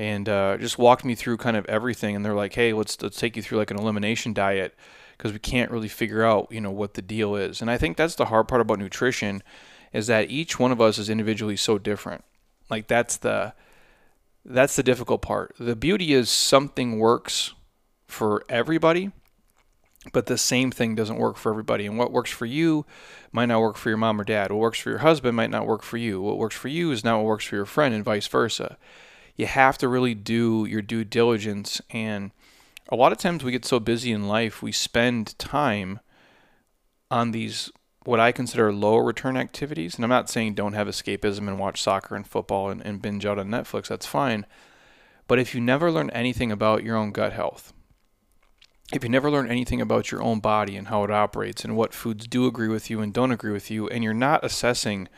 and 0.00 0.30
uh, 0.30 0.56
just 0.56 0.78
walked 0.78 1.04
me 1.04 1.14
through 1.14 1.36
kind 1.36 1.58
of 1.58 1.66
everything. 1.66 2.16
And 2.16 2.24
they're 2.24 2.34
like, 2.34 2.54
"Hey, 2.54 2.72
let's 2.72 3.00
let's 3.02 3.18
take 3.18 3.36
you 3.36 3.42
through 3.42 3.58
like 3.58 3.70
an 3.70 3.78
elimination 3.78 4.32
diet 4.32 4.74
because 5.16 5.30
we 5.30 5.38
can't 5.38 5.70
really 5.70 5.88
figure 5.88 6.24
out, 6.24 6.50
you 6.50 6.60
know, 6.60 6.70
what 6.70 6.94
the 6.94 7.02
deal 7.02 7.36
is." 7.36 7.60
And 7.60 7.70
I 7.70 7.76
think 7.76 7.98
that's 7.98 8.14
the 8.14 8.24
hard 8.24 8.48
part 8.48 8.62
about 8.62 8.78
nutrition 8.78 9.42
is 9.92 10.06
that 10.06 10.30
each 10.30 10.58
one 10.58 10.72
of 10.72 10.80
us 10.80 10.96
is 10.96 11.10
individually 11.10 11.56
so 11.56 11.76
different. 11.76 12.24
Like 12.70 12.86
that's 12.86 13.18
the 13.18 13.52
that's 14.42 14.74
the 14.74 14.82
difficult 14.82 15.20
part. 15.20 15.54
The 15.60 15.76
beauty 15.76 16.14
is 16.14 16.30
something 16.30 16.98
works 16.98 17.52
for 18.06 18.42
everybody, 18.48 19.10
but 20.12 20.26
the 20.26 20.38
same 20.38 20.70
thing 20.70 20.94
doesn't 20.94 21.18
work 21.18 21.36
for 21.36 21.50
everybody. 21.50 21.86
And 21.86 21.98
what 21.98 22.12
works 22.12 22.30
for 22.30 22.46
you 22.46 22.86
might 23.32 23.46
not 23.46 23.60
work 23.60 23.76
for 23.76 23.90
your 23.90 23.98
mom 23.98 24.20
or 24.20 24.24
dad. 24.24 24.50
What 24.50 24.60
works 24.60 24.80
for 24.80 24.90
your 24.90 25.00
husband 25.00 25.36
might 25.36 25.50
not 25.50 25.66
work 25.66 25.82
for 25.82 25.98
you. 25.98 26.20
What 26.20 26.38
works 26.38 26.56
for 26.56 26.68
you 26.68 26.90
is 26.90 27.04
not 27.04 27.18
what 27.18 27.26
works 27.26 27.44
for 27.44 27.56
your 27.56 27.66
friend, 27.66 27.94
and 27.94 28.04
vice 28.04 28.26
versa 28.26 28.78
you 29.40 29.46
have 29.46 29.78
to 29.78 29.88
really 29.88 30.14
do 30.14 30.66
your 30.68 30.82
due 30.82 31.02
diligence. 31.02 31.80
And 31.90 32.30
a 32.90 32.96
lot 32.96 33.10
of 33.10 33.18
times 33.18 33.42
we 33.42 33.52
get 33.52 33.64
so 33.64 33.80
busy 33.80 34.12
in 34.12 34.28
life, 34.28 34.62
we 34.62 34.70
spend 34.70 35.38
time 35.38 36.00
on 37.10 37.32
these 37.32 37.72
what 38.04 38.20
I 38.20 38.32
consider 38.32 38.72
low 38.72 38.96
return 38.96 39.36
activities. 39.36 39.94
And 39.94 40.04
I'm 40.04 40.10
not 40.10 40.30
saying 40.30 40.54
don't 40.54 40.74
have 40.74 40.88
escapism 40.88 41.48
and 41.48 41.58
watch 41.58 41.82
soccer 41.82 42.16
and 42.16 42.26
football 42.26 42.70
and, 42.70 42.82
and 42.82 43.02
binge 43.02 43.26
out 43.26 43.38
on 43.38 43.48
Netflix, 43.48 43.88
that's 43.88 44.06
fine. 44.06 44.46
But 45.26 45.38
if 45.38 45.54
you 45.54 45.60
never 45.60 45.90
learn 45.90 46.10
anything 46.10 46.52
about 46.52 46.82
your 46.82 46.96
own 46.96 47.12
gut 47.12 47.32
health, 47.32 47.72
if 48.92 49.04
you 49.04 49.10
never 49.10 49.30
learn 49.30 49.50
anything 49.50 49.80
about 49.80 50.10
your 50.10 50.22
own 50.22 50.40
body 50.40 50.76
and 50.76 50.88
how 50.88 51.04
it 51.04 51.10
operates 51.10 51.64
and 51.64 51.76
what 51.76 51.94
foods 51.94 52.26
do 52.26 52.46
agree 52.46 52.68
with 52.68 52.90
you 52.90 53.00
and 53.00 53.12
don't 53.12 53.32
agree 53.32 53.52
with 53.52 53.70
you, 53.70 53.88
and 53.88 54.02
you're 54.02 54.14
not 54.14 54.44
assessing 54.44 55.08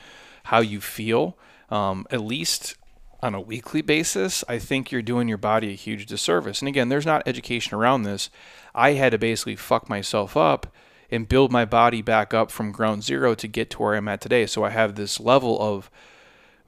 how 0.45 0.61
you 0.61 0.81
feel, 0.81 1.37
um, 1.71 2.07
at 2.11 2.21
least 2.21 2.77
on 3.23 3.35
a 3.35 3.41
weekly 3.41 3.83
basis, 3.83 4.43
I 4.49 4.59
think 4.59 4.91
you're 4.91 5.01
doing 5.01 5.29
your 5.29 5.39
body 5.39 5.71
a 5.71 5.77
huge 5.77 6.07
disservice. 6.07 6.61
And 6.61 6.69
again, 6.69 6.89
there's 6.89 7.07
not 7.07 7.23
education 7.25 7.77
around 7.77 8.03
this. 8.03 8.31
I 8.75 8.93
had 8.93 9.13
to 9.13 9.19
basically 9.19 9.57
fuck 9.57 9.89
myself 9.89 10.37
up 10.37 10.75
and 11.11 11.29
build 11.29 11.53
my 11.53 11.65
body 11.65 12.03
back 12.03 12.35
up 12.35 12.51
from 12.51 12.73
ground 12.73 13.05
zero 13.05 13.35
to 13.35 13.47
get 13.47 13.71
to 13.71 13.79
where 13.79 13.95
I'm 13.95 14.09
at 14.09 14.21
today. 14.21 14.47
So 14.47 14.65
I 14.65 14.71
have 14.71 14.97
this 14.97 15.21
level 15.21 15.61
of 15.61 15.91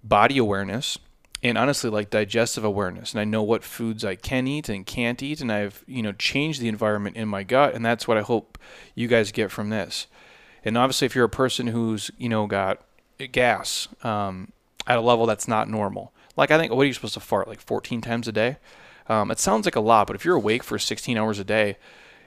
body 0.05 0.39
awareness 0.39 0.99
and 1.45 1.59
honestly 1.59 1.91
like 1.91 2.09
digestive 2.09 2.65
awareness 2.65 3.13
and 3.13 3.21
I 3.21 3.25
know 3.25 3.43
what 3.43 3.63
foods 3.63 4.05
I 4.05 4.17
can 4.17 4.47
eat 4.47 4.71
and 4.71 4.87
can't 4.87 5.23
eat 5.23 5.43
and 5.43 5.53
I've, 5.53 5.85
you 5.87 6.03
know, 6.03 6.13
changed 6.13 6.61
the 6.61 6.69
environment 6.69 7.17
in 7.17 7.29
my 7.29 7.43
gut 7.43 7.75
and 7.75 7.85
that's 7.85 8.09
what 8.09 8.17
I 8.17 8.23
hope 8.23 8.59
you 8.95 9.07
guys 9.07 9.31
get 9.31 9.51
from 9.51 9.69
this. 9.69 10.07
And 10.65 10.79
obviously 10.79 11.05
if 11.05 11.15
you're 11.15 11.27
a 11.27 11.29
person 11.29 11.67
who's, 11.67 12.11
you 12.17 12.31
know, 12.31 12.47
got 12.47 12.81
gas 13.31 13.89
um, 14.03 14.53
at 14.87 14.97
a 14.97 15.03
level 15.03 15.27
that's 15.27 15.47
not 15.47 15.69
normal, 15.69 16.15
like 16.35 16.51
I 16.51 16.59
think, 16.59 16.73
what 16.73 16.83
are 16.83 16.87
you 16.87 16.95
supposed 16.95 17.15
to 17.15 17.21
fart 17.21 17.47
like 17.47 17.61
14 17.61 18.01
times 18.01 18.27
a 18.27 18.33
day? 18.33 18.57
Um, 19.07 19.31
it 19.31 19.39
sounds 19.39 19.67
like 19.67 19.77
a 19.77 19.81
lot, 19.81 20.07
but 20.07 20.17
if 20.17 20.25
you're 20.25 20.37
awake 20.37 20.65
for 20.65 20.79
16 20.79 21.19
hours 21.19 21.39
a 21.39 21.45
day, 21.45 21.77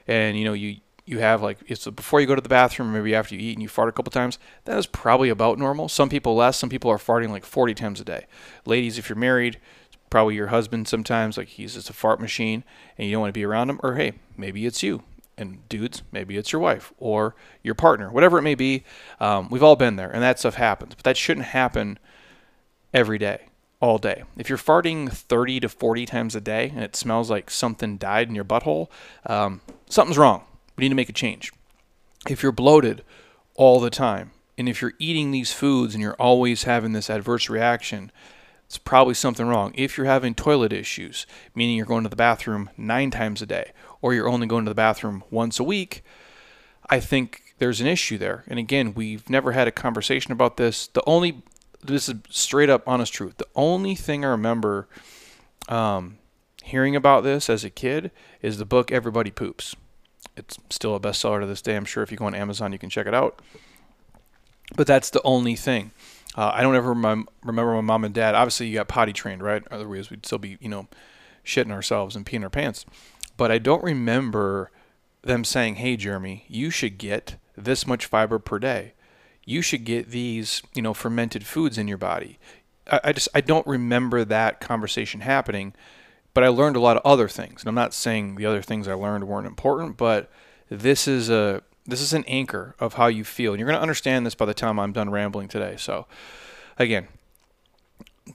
and 0.06 0.38
you 0.38 0.44
know 0.44 0.54
you 0.54 0.78
you 1.08 1.18
have 1.20 1.42
like 1.42 1.58
it's 1.66 1.86
before 1.86 2.20
you 2.20 2.26
go 2.26 2.34
to 2.34 2.40
the 2.40 2.48
bathroom, 2.48 2.92
maybe 2.92 3.14
after 3.14 3.34
you 3.34 3.40
eat 3.40 3.54
and 3.54 3.62
you 3.62 3.68
fart 3.68 3.88
a 3.88 3.92
couple 3.92 4.10
times, 4.10 4.38
that 4.64 4.78
is 4.78 4.86
probably 4.86 5.30
about 5.30 5.58
normal. 5.58 5.88
Some 5.88 6.08
people 6.08 6.36
less, 6.36 6.58
some 6.58 6.68
people 6.68 6.90
are 6.90 6.98
farting 6.98 7.30
like 7.30 7.44
40 7.44 7.74
times 7.74 8.00
a 8.00 8.04
day. 8.04 8.26
Ladies, 8.66 8.98
if 8.98 9.08
you're 9.08 9.16
married, 9.16 9.58
probably 10.10 10.34
your 10.34 10.48
husband 10.48 10.86
sometimes 10.86 11.36
like 11.36 11.48
he's 11.48 11.74
just 11.74 11.90
a 11.90 11.92
fart 11.92 12.20
machine 12.20 12.62
and 12.96 13.06
you 13.06 13.12
don't 13.12 13.22
want 13.22 13.30
to 13.30 13.38
be 13.38 13.44
around 13.44 13.70
him, 13.70 13.80
or 13.82 13.94
hey, 13.94 14.12
maybe 14.36 14.66
it's 14.66 14.82
you. 14.82 15.02
And 15.36 15.66
dudes, 15.68 16.02
maybe 16.10 16.36
it's 16.36 16.52
your 16.52 16.60
wife 16.60 16.92
or 16.98 17.36
your 17.62 17.76
partner, 17.76 18.10
whatever 18.10 18.38
it 18.38 18.42
may 18.42 18.56
be. 18.56 18.82
Um, 19.20 19.48
we've 19.48 19.62
all 19.62 19.76
been 19.76 19.94
there, 19.94 20.10
and 20.10 20.20
that 20.20 20.40
stuff 20.40 20.56
happens, 20.56 20.96
but 20.96 21.04
that 21.04 21.16
shouldn't 21.16 21.46
happen 21.46 21.98
every 22.92 23.18
day 23.18 23.42
all 23.80 23.98
day. 23.98 24.24
If 24.36 24.48
you're 24.48 24.58
farting 24.58 25.10
30 25.10 25.60
to 25.60 25.68
40 25.68 26.06
times 26.06 26.34
a 26.34 26.40
day 26.40 26.70
and 26.74 26.82
it 26.82 26.96
smells 26.96 27.30
like 27.30 27.50
something 27.50 27.96
died 27.96 28.28
in 28.28 28.34
your 28.34 28.44
butthole, 28.44 28.88
um, 29.26 29.60
something's 29.88 30.18
wrong. 30.18 30.42
We 30.78 30.84
need 30.84 30.90
to 30.90 30.94
make 30.94 31.08
a 31.08 31.12
change. 31.12 31.52
If 32.28 32.42
you're 32.42 32.52
bloated 32.52 33.02
all 33.56 33.80
the 33.80 33.90
time, 33.90 34.30
and 34.56 34.68
if 34.68 34.80
you're 34.80 34.94
eating 34.98 35.32
these 35.32 35.52
foods 35.52 35.94
and 35.94 36.00
you're 36.00 36.14
always 36.14 36.62
having 36.62 36.92
this 36.92 37.10
adverse 37.10 37.50
reaction, 37.50 38.12
it's 38.64 38.78
probably 38.78 39.14
something 39.14 39.46
wrong. 39.46 39.72
If 39.74 39.96
you're 39.96 40.06
having 40.06 40.34
toilet 40.34 40.72
issues, 40.72 41.26
meaning 41.52 41.76
you're 41.76 41.84
going 41.84 42.04
to 42.04 42.08
the 42.08 42.16
bathroom 42.16 42.70
nine 42.76 43.10
times 43.10 43.42
a 43.42 43.46
day, 43.46 43.72
or 44.00 44.14
you're 44.14 44.28
only 44.28 44.46
going 44.46 44.64
to 44.66 44.70
the 44.70 44.74
bathroom 44.74 45.24
once 45.30 45.58
a 45.58 45.64
week, 45.64 46.04
I 46.88 47.00
think 47.00 47.54
there's 47.58 47.80
an 47.80 47.88
issue 47.88 48.16
there. 48.16 48.44
And 48.46 48.58
again, 48.58 48.94
we've 48.94 49.28
never 49.28 49.52
had 49.52 49.66
a 49.66 49.72
conversation 49.72 50.30
about 50.30 50.58
this. 50.58 50.86
The 50.86 51.02
only 51.06 51.42
this 51.82 52.08
is 52.08 52.16
straight 52.30 52.70
up 52.70 52.82
honest 52.86 53.12
truth. 53.12 53.36
The 53.36 53.48
only 53.56 53.94
thing 53.94 54.24
I 54.24 54.28
remember 54.28 54.88
um, 55.68 56.18
hearing 56.62 56.94
about 56.94 57.24
this 57.24 57.50
as 57.50 57.64
a 57.64 57.70
kid 57.70 58.10
is 58.42 58.58
the 58.58 58.64
book 58.64 58.92
Everybody 58.92 59.30
Poops. 59.30 59.74
It's 60.38 60.58
still 60.70 60.94
a 60.94 61.00
bestseller 61.00 61.40
to 61.40 61.46
this 61.46 61.62
day. 61.62 61.76
I'm 61.76 61.84
sure 61.84 62.02
if 62.02 62.10
you 62.10 62.16
go 62.16 62.26
on 62.26 62.34
Amazon, 62.34 62.72
you 62.72 62.78
can 62.78 62.90
check 62.90 63.06
it 63.06 63.14
out. 63.14 63.42
But 64.76 64.86
that's 64.86 65.10
the 65.10 65.22
only 65.22 65.56
thing. 65.56 65.92
Uh, 66.36 66.52
I 66.54 66.62
don't 66.62 66.76
ever 66.76 66.90
remember 66.90 67.74
my 67.74 67.80
mom 67.80 68.04
and 68.04 68.14
dad. 68.14 68.34
Obviously, 68.34 68.68
you 68.68 68.74
got 68.74 68.88
potty 68.88 69.12
trained, 69.12 69.42
right? 69.42 69.62
Otherwise, 69.70 70.10
we'd 70.10 70.24
still 70.24 70.38
be, 70.38 70.58
you 70.60 70.68
know, 70.68 70.88
shitting 71.44 71.72
ourselves 71.72 72.14
and 72.14 72.24
peeing 72.24 72.42
our 72.42 72.50
pants. 72.50 72.84
But 73.36 73.50
I 73.50 73.58
don't 73.58 73.82
remember 73.82 74.70
them 75.22 75.44
saying, 75.44 75.76
"Hey, 75.76 75.96
Jeremy, 75.96 76.44
you 76.48 76.70
should 76.70 76.98
get 76.98 77.36
this 77.56 77.86
much 77.86 78.06
fiber 78.06 78.38
per 78.38 78.58
day." 78.58 78.92
you 79.48 79.62
should 79.62 79.84
get 79.84 80.10
these, 80.10 80.62
you 80.74 80.82
know, 80.82 80.92
fermented 80.92 81.46
foods 81.46 81.78
in 81.78 81.88
your 81.88 81.96
body. 81.96 82.38
I, 82.86 83.00
I 83.04 83.12
just 83.12 83.28
I 83.34 83.40
don't 83.40 83.66
remember 83.66 84.22
that 84.26 84.60
conversation 84.60 85.22
happening, 85.22 85.74
but 86.38 86.44
I 86.44 86.50
learned 86.50 86.76
a 86.76 86.80
lot 86.80 86.96
of 86.96 87.02
other 87.04 87.26
things. 87.26 87.62
And 87.62 87.68
I'm 87.68 87.74
not 87.74 87.92
saying 87.92 88.36
the 88.36 88.46
other 88.46 88.62
things 88.62 88.86
I 88.86 88.94
learned 88.94 89.26
weren't 89.26 89.48
important, 89.48 89.96
but 89.96 90.30
this 90.70 91.08
is 91.08 91.28
a 91.28 91.64
this 91.84 92.00
is 92.00 92.12
an 92.12 92.22
anchor 92.28 92.76
of 92.78 92.94
how 92.94 93.08
you 93.08 93.24
feel. 93.24 93.52
And 93.52 93.58
you're 93.58 93.66
going 93.66 93.76
to 93.76 93.82
understand 93.82 94.24
this 94.24 94.36
by 94.36 94.44
the 94.44 94.54
time 94.54 94.78
I'm 94.78 94.92
done 94.92 95.10
rambling 95.10 95.48
today. 95.48 95.74
So, 95.76 96.06
again, 96.78 97.08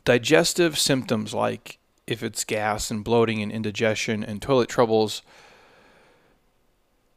digestive 0.03 0.77
symptoms 0.77 1.33
like 1.33 1.77
if 2.05 2.23
it's 2.23 2.43
gas 2.43 2.91
and 2.91 3.05
bloating 3.05 3.41
and 3.41 3.53
indigestion 3.53 4.21
and 4.21 4.41
toilet 4.41 4.67
troubles, 4.67 5.21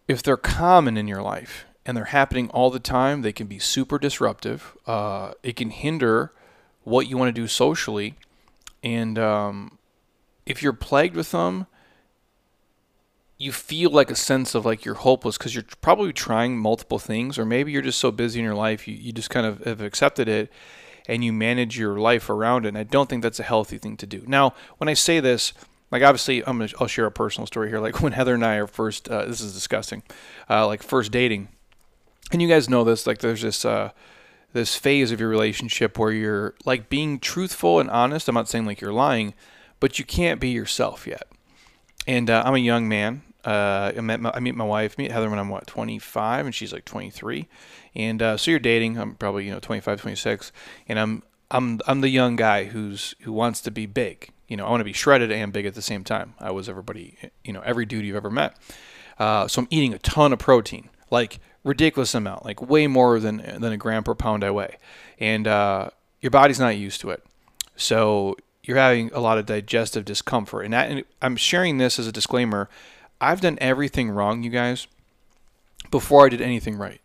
if 0.07 0.23
they're 0.23 0.37
common 0.37 0.97
in 0.97 1.09
your 1.09 1.21
life, 1.21 1.65
and 1.85 1.97
they're 1.97 2.05
happening 2.05 2.49
all 2.51 2.71
the 2.71 2.79
time, 2.79 3.23
they 3.23 3.33
can 3.33 3.49
be 3.49 3.59
super 3.59 3.99
disruptive. 3.99 4.77
Uh, 4.87 5.33
it 5.43 5.57
can 5.57 5.71
hinder 5.71 6.31
what 6.85 7.09
you 7.09 7.19
want 7.19 7.35
to 7.35 7.41
do 7.43 7.49
socially. 7.49 8.15
And 8.85 9.19
um, 9.19 9.76
if 10.47 10.63
you're 10.63 10.73
plagued 10.73 11.17
with 11.17 11.33
them, 11.33 11.67
you 13.39 13.53
feel 13.53 13.91
like 13.91 14.11
a 14.11 14.17
sense 14.17 14.55
of 14.55 14.65
like 14.65 14.85
you're 14.85 14.95
hopeless 14.95 15.37
because 15.37 15.55
you're 15.55 15.65
probably 15.83 16.13
trying 16.13 16.57
multiple 16.57 16.99
things, 16.99 17.39
or 17.39 17.45
maybe 17.45 17.73
you're 17.73 17.83
just 17.83 18.01
so 18.01 18.11
busy 18.11 18.39
in 18.39 18.45
your 18.45 18.55
life, 18.55 18.89
you, 18.89 18.95
you 18.95 19.13
just 19.13 19.31
kind 19.31 19.47
of 19.47 19.63
have 19.65 19.81
accepted 19.81 20.29
it 20.29 20.51
and 21.09 21.23
you 21.23 21.33
manage 21.33 21.79
your 21.79 21.99
life 21.99 22.31
around 22.31 22.65
it. 22.65 22.69
And 22.69 22.79
I 22.79 22.83
don't 22.83 23.09
think 23.09 23.23
that's 23.23 23.39
a 23.39 23.45
healthy 23.45 23.79
thing 23.79 23.97
to 23.99 24.07
do. 24.07 24.25
Now, 24.27 24.55
when 24.79 24.89
I 24.89 24.95
say 24.95 25.21
this, 25.21 25.53
like 25.91 26.03
obviously, 26.03 26.45
I'm 26.47 26.59
gonna, 26.59 26.71
I'll 26.81 26.87
share 26.87 27.07
a 27.07 27.13
personal 27.13 27.47
story 27.47 27.69
here. 27.69 27.79
Like 27.79 28.01
when 28.01 28.13
Heather 28.13 28.35
and 28.35 28.45
I 28.45 28.57
are 28.57 28.67
first, 28.67 29.09
uh, 29.09 29.27
this 29.27 29.41
is 29.41 29.53
disgusting, 29.53 30.03
uh, 30.49 30.67
like 30.67 30.83
first 30.83 31.13
dating 31.13 31.49
and 32.33 32.43
you 32.43 32.49
guys 32.49 32.69
know 32.69 32.85
this 32.85 33.07
like 33.07 33.19
there's 33.19 33.43
this 33.43 33.65
uh 33.65 33.91
this 34.53 34.77
phase 34.77 35.13
of 35.13 35.21
your 35.21 35.29
relationship 35.29 35.99
where 35.99 36.13
you're 36.13 36.55
like 36.65 36.89
being 36.89 37.19
truthful 37.19 37.79
and 37.79 37.91
honest 37.91 38.29
i'm 38.29 38.35
not 38.35 38.49
saying 38.49 38.67
like 38.67 38.81
you're 38.81 38.93
lying 38.93 39.35
but 39.81 39.99
you 39.99 40.05
can't 40.05 40.41
be 40.41 40.49
yourself 40.49 41.07
yet 41.07 41.27
and 42.07 42.31
uh, 42.31 42.43
i'm 42.45 42.55
a 42.55 42.59
young 42.59 42.89
man 42.89 43.23
uh, 43.47 43.93
I 43.97 44.01
met 44.01 44.19
my, 44.19 44.33
I 44.35 44.41
meet 44.41 44.57
my 44.57 44.65
wife, 44.65 44.99
meet 44.99 45.13
Heather 45.13 45.31
when 45.31 45.39
I'm 45.39 45.49
what 45.49 45.69
25, 45.69 46.47
and 46.47 46.55
she's 46.55 46.73
like 46.73 46.85
23, 46.85 47.47
and 47.95 48.21
uh, 48.21 48.37
so 48.37 48.51
you're 48.51 48.59
dating. 48.59 48.99
I'm 48.99 49.15
probably 49.15 49.45
you 49.47 49.53
know 49.53 49.61
25, 49.61 50.01
26, 50.01 50.51
and 50.89 50.99
I'm 50.99 51.23
I'm 51.53 51.81
I'm 51.87 52.01
the 52.01 52.09
young 52.09 52.35
guy 52.35 52.65
who's 52.65 53.15
who 53.21 53.33
wants 53.33 53.61
to 53.63 53.71
be 53.71 53.87
big. 53.87 54.31
You 54.49 54.57
know, 54.57 54.67
I 54.67 54.71
want 54.71 54.81
to 54.81 54.85
be 54.85 54.93
shredded 54.93 55.31
and 55.31 55.53
big 55.53 55.65
at 55.65 55.75
the 55.75 55.83
same 55.83 56.03
time. 56.03 56.35
I 56.41 56.51
was 56.51 56.69
everybody, 56.69 57.17
you 57.45 57.53
know, 57.53 57.63
every 57.65 57.87
dude 57.87 58.05
you've 58.05 58.17
ever 58.17 58.31
met. 58.31 58.57
Uh, 59.17 59.47
so 59.47 59.63
I'm 59.63 59.69
eating 59.71 59.95
a 59.95 59.99
ton 60.01 60.33
of 60.33 60.41
protein, 60.41 60.91
like 61.11 61.39
ridiculous 61.63 62.15
amount, 62.17 62.45
like 62.45 62.61
way 62.61 62.89
more 62.89 63.21
than 63.21 63.37
than 63.37 63.73
a 63.73 63.77
gram 63.77 64.03
per 64.03 64.17
pound 64.17 64.43
I 64.43 64.51
weigh, 64.51 64.77
and 65.21 65.47
uh, 65.47 65.91
your 66.21 66.31
body's 66.31 66.59
not 66.59 66.77
used 66.77 67.01
to 67.03 67.11
it, 67.11 67.25
so 67.77 68.37
you're 68.67 68.77
having 68.77 69.11
a 69.13 69.21
lot 69.21 69.39
of 69.39 69.47
digestive 69.47 70.05
discomfort. 70.05 70.65
And, 70.65 70.75
that, 70.75 70.91
and 70.91 71.05
I'm 71.23 71.37
sharing 71.37 71.79
this 71.79 71.99
as 71.99 72.07
a 72.07 72.13
disclaimer. 72.13 72.69
I've 73.21 73.41
done 73.41 73.57
everything 73.61 74.11
wrong, 74.11 74.43
you 74.43 74.51
guys, 74.51 74.89
before 75.91 76.27
I 76.27 76.29
did 76.29 76.41
anything 76.41 76.77
right. 76.77 77.01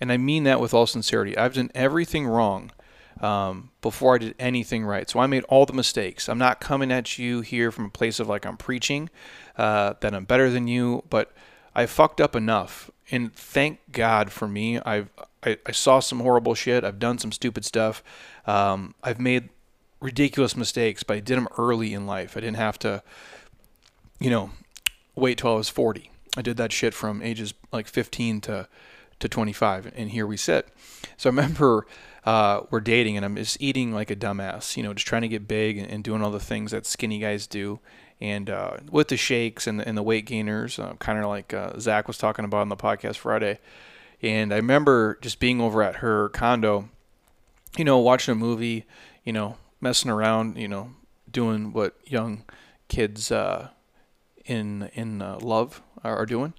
And 0.00 0.12
I 0.12 0.18
mean 0.18 0.44
that 0.44 0.60
with 0.60 0.74
all 0.74 0.86
sincerity. 0.86 1.36
I've 1.36 1.54
done 1.54 1.70
everything 1.74 2.26
wrong 2.26 2.72
um, 3.20 3.70
before 3.80 4.16
I 4.16 4.18
did 4.18 4.34
anything 4.38 4.84
right. 4.84 5.08
So 5.08 5.18
I 5.18 5.26
made 5.26 5.44
all 5.44 5.64
the 5.64 5.72
mistakes. 5.72 6.28
I'm 6.28 6.38
not 6.38 6.60
coming 6.60 6.92
at 6.92 7.18
you 7.18 7.40
here 7.40 7.70
from 7.70 7.86
a 7.86 7.90
place 7.90 8.20
of 8.20 8.28
like 8.28 8.44
I'm 8.44 8.58
preaching 8.58 9.08
uh, 9.56 9.94
that 10.00 10.14
I'm 10.14 10.24
better 10.24 10.50
than 10.50 10.68
you, 10.68 11.04
but 11.08 11.32
I 11.74 11.86
fucked 11.86 12.20
up 12.20 12.36
enough. 12.36 12.90
And 13.10 13.34
thank 13.34 13.80
God 13.92 14.30
for 14.30 14.46
me. 14.46 14.78
I've 14.80 15.08
I, 15.44 15.58
I 15.66 15.72
saw 15.72 16.00
some 16.00 16.20
horrible 16.20 16.54
shit. 16.54 16.84
I've 16.84 16.98
done 16.98 17.18
some 17.18 17.32
stupid 17.32 17.64
stuff. 17.64 18.02
Um, 18.46 18.94
I've 19.02 19.18
made 19.18 19.48
ridiculous 20.02 20.56
mistakes, 20.56 21.02
but 21.02 21.16
I 21.16 21.20
did 21.20 21.36
them 21.36 21.48
early 21.56 21.94
in 21.94 22.06
life. 22.06 22.36
I 22.36 22.40
didn't 22.40 22.56
have 22.56 22.78
to, 22.80 23.02
you 24.18 24.30
know, 24.30 24.50
wait 25.14 25.38
till 25.38 25.52
I 25.52 25.56
was 25.56 25.68
40. 25.68 26.10
I 26.36 26.42
did 26.42 26.56
that 26.56 26.72
shit 26.72 26.94
from 26.94 27.22
ages 27.22 27.54
like 27.72 27.86
15 27.86 28.40
to 28.42 28.68
to 29.20 29.28
25, 29.28 29.92
and 29.94 30.10
here 30.10 30.26
we 30.26 30.36
sit. 30.36 30.68
So 31.16 31.30
I 31.30 31.32
remember 31.34 31.86
uh, 32.24 32.62
we're 32.70 32.80
dating, 32.80 33.16
and 33.16 33.24
I'm 33.24 33.36
just 33.36 33.56
eating 33.60 33.92
like 33.92 34.10
a 34.10 34.16
dumbass, 34.16 34.76
you 34.76 34.82
know, 34.82 34.92
just 34.92 35.06
trying 35.06 35.22
to 35.22 35.28
get 35.28 35.46
big 35.46 35.78
and, 35.78 35.88
and 35.88 36.04
doing 36.04 36.22
all 36.22 36.30
the 36.30 36.40
things 36.40 36.72
that 36.72 36.86
skinny 36.86 37.18
guys 37.18 37.46
do. 37.46 37.78
And 38.20 38.50
uh, 38.50 38.78
with 38.90 39.08
the 39.08 39.16
shakes 39.16 39.66
and 39.66 39.80
the, 39.80 39.88
and 39.88 39.96
the 39.96 40.02
weight 40.02 40.26
gainers, 40.26 40.78
uh, 40.78 40.94
kind 40.94 41.18
of 41.18 41.26
like 41.26 41.54
uh, 41.54 41.78
Zach 41.78 42.06
was 42.06 42.18
talking 42.18 42.44
about 42.44 42.60
on 42.60 42.68
the 42.68 42.76
podcast 42.76 43.16
Friday. 43.16 43.58
And 44.20 44.52
I 44.52 44.56
remember 44.56 45.18
just 45.20 45.40
being 45.40 45.60
over 45.60 45.82
at 45.82 45.96
her 45.96 46.28
condo, 46.28 46.88
you 47.76 47.84
know, 47.84 47.98
watching 47.98 48.32
a 48.32 48.36
movie, 48.36 48.86
you 49.24 49.32
know, 49.32 49.56
messing 49.82 50.10
around, 50.10 50.56
you 50.56 50.68
know, 50.68 50.92
doing 51.30 51.74
what 51.74 51.96
young 52.06 52.44
kids 52.88 53.30
uh, 53.30 53.68
in 54.46 54.90
in 54.94 55.20
uh, 55.20 55.38
love 55.42 55.82
are, 56.02 56.24
doing. 56.24 56.54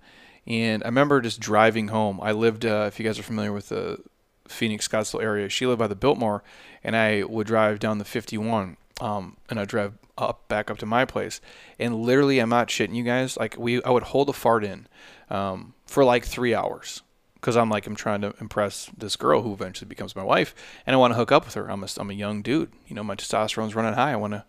And 0.46 0.84
I 0.84 0.88
remember 0.88 1.22
just 1.22 1.40
driving 1.40 1.88
home. 1.88 2.20
I 2.22 2.34
lived, 2.34 2.66
uh, 2.66 2.86
if 2.88 3.00
you 3.00 3.06
guys 3.06 3.18
are 3.18 3.24
familiar 3.24 3.54
with 3.54 3.70
the 3.70 4.00
Phoenix 4.48 4.88
Scottsdale 4.88 5.24
area, 5.24 5.50
she 5.50 5.66
lived 5.66 5.80
by 5.80 5.88
the 5.88 5.96
Biltmore, 5.96 6.44
and 6.84 6.96
I 6.96 7.24
would 7.24 7.48
drive 7.48 7.80
down 7.80 7.98
the 7.98 8.06
51, 8.06 8.76
um, 9.00 9.38
and 9.50 9.60
I'd 9.60 9.70
drive 9.70 9.94
up 10.18 10.48
back 10.48 10.70
up 10.70 10.78
to 10.80 10.86
my 10.86 11.06
place. 11.06 11.42
And 11.80 11.96
literally, 11.96 12.40
I'm 12.40 12.50
not 12.50 12.68
shitting 12.68 12.96
you 12.96 13.04
guys. 13.04 13.38
Like 13.38 13.58
we, 13.58 13.82
I 13.84 13.90
would 13.90 14.04
hold 14.04 14.30
a 14.30 14.34
fart 14.34 14.64
in 14.64 14.88
um, 15.30 15.74
for 15.86 16.04
like 16.04 16.26
three 16.26 16.54
hours 16.54 17.02
because 17.44 17.58
I'm 17.58 17.70
like 17.70 17.86
I'm 17.86 17.96
trying 17.96 18.22
to 18.22 18.34
impress 18.40 18.90
this 18.98 19.18
girl 19.18 19.42
who 19.42 19.52
eventually 19.52 19.90
becomes 19.90 20.16
my 20.16 20.24
wife, 20.24 20.56
and 20.88 20.94
I 20.96 20.98
want 20.98 21.12
to 21.12 21.18
hook 21.18 21.30
up 21.30 21.44
with 21.44 21.56
her. 21.56 21.70
I'm 21.70 21.84
a 21.84 21.88
I'm 21.98 22.10
a 22.10 22.14
young 22.14 22.42
dude, 22.42 22.72
you 22.88 22.96
know, 22.96 23.04
my 23.04 23.16
testosterone's 23.16 23.76
running 23.76 23.94
high. 23.94 24.14
I 24.14 24.16
want 24.16 24.32
to 24.32 24.46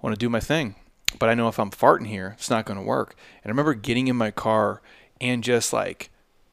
want 0.00 0.14
to 0.14 0.18
do 0.18 0.30
my 0.30 0.40
thing, 0.40 0.74
but 1.18 1.28
I 1.28 1.34
know 1.34 1.48
if 1.48 1.60
I'm 1.60 1.70
farting 1.70 2.06
here, 2.06 2.34
it's 2.38 2.48
not 2.48 2.64
going 2.64 2.78
to 2.78 2.84
work. 2.84 3.14
And 3.42 3.50
I 3.50 3.52
remember 3.52 3.74
getting 3.74 4.08
in 4.08 4.16
my 4.16 4.30
car 4.30 4.80
and 5.20 5.44
just 5.44 5.74
like 5.74 6.10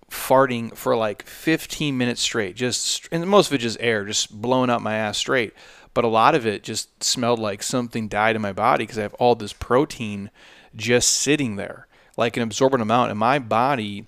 farting 0.09 0.75
for 0.75 0.93
like 0.97 1.23
15 1.25 1.97
minutes 1.97 2.21
straight, 2.21 2.57
just 2.57 3.07
and 3.09 3.25
most 3.27 3.47
of 3.47 3.53
it 3.53 3.59
just 3.59 3.77
air, 3.79 4.03
just 4.03 4.41
blowing 4.41 4.69
up 4.69 4.81
my 4.81 4.95
ass 4.95 5.17
straight. 5.17 5.53
But 5.93 6.03
a 6.03 6.09
lot 6.09 6.35
of 6.35 6.45
it 6.45 6.63
just 6.63 7.01
smelled 7.01 7.39
like 7.39 7.63
something 7.63 8.09
died 8.09 8.35
in 8.35 8.41
my 8.41 8.53
body 8.53 8.83
because 8.83 8.97
I 8.97 9.03
have 9.03 9.13
all 9.13 9.35
this 9.35 9.53
protein 9.53 10.31
just 10.75 11.11
sitting 11.11 11.55
there, 11.55 11.87
like 12.17 12.35
an 12.35 12.43
absorbent 12.43 12.81
amount, 12.81 13.11
and 13.11 13.19
my 13.19 13.39
body 13.39 14.07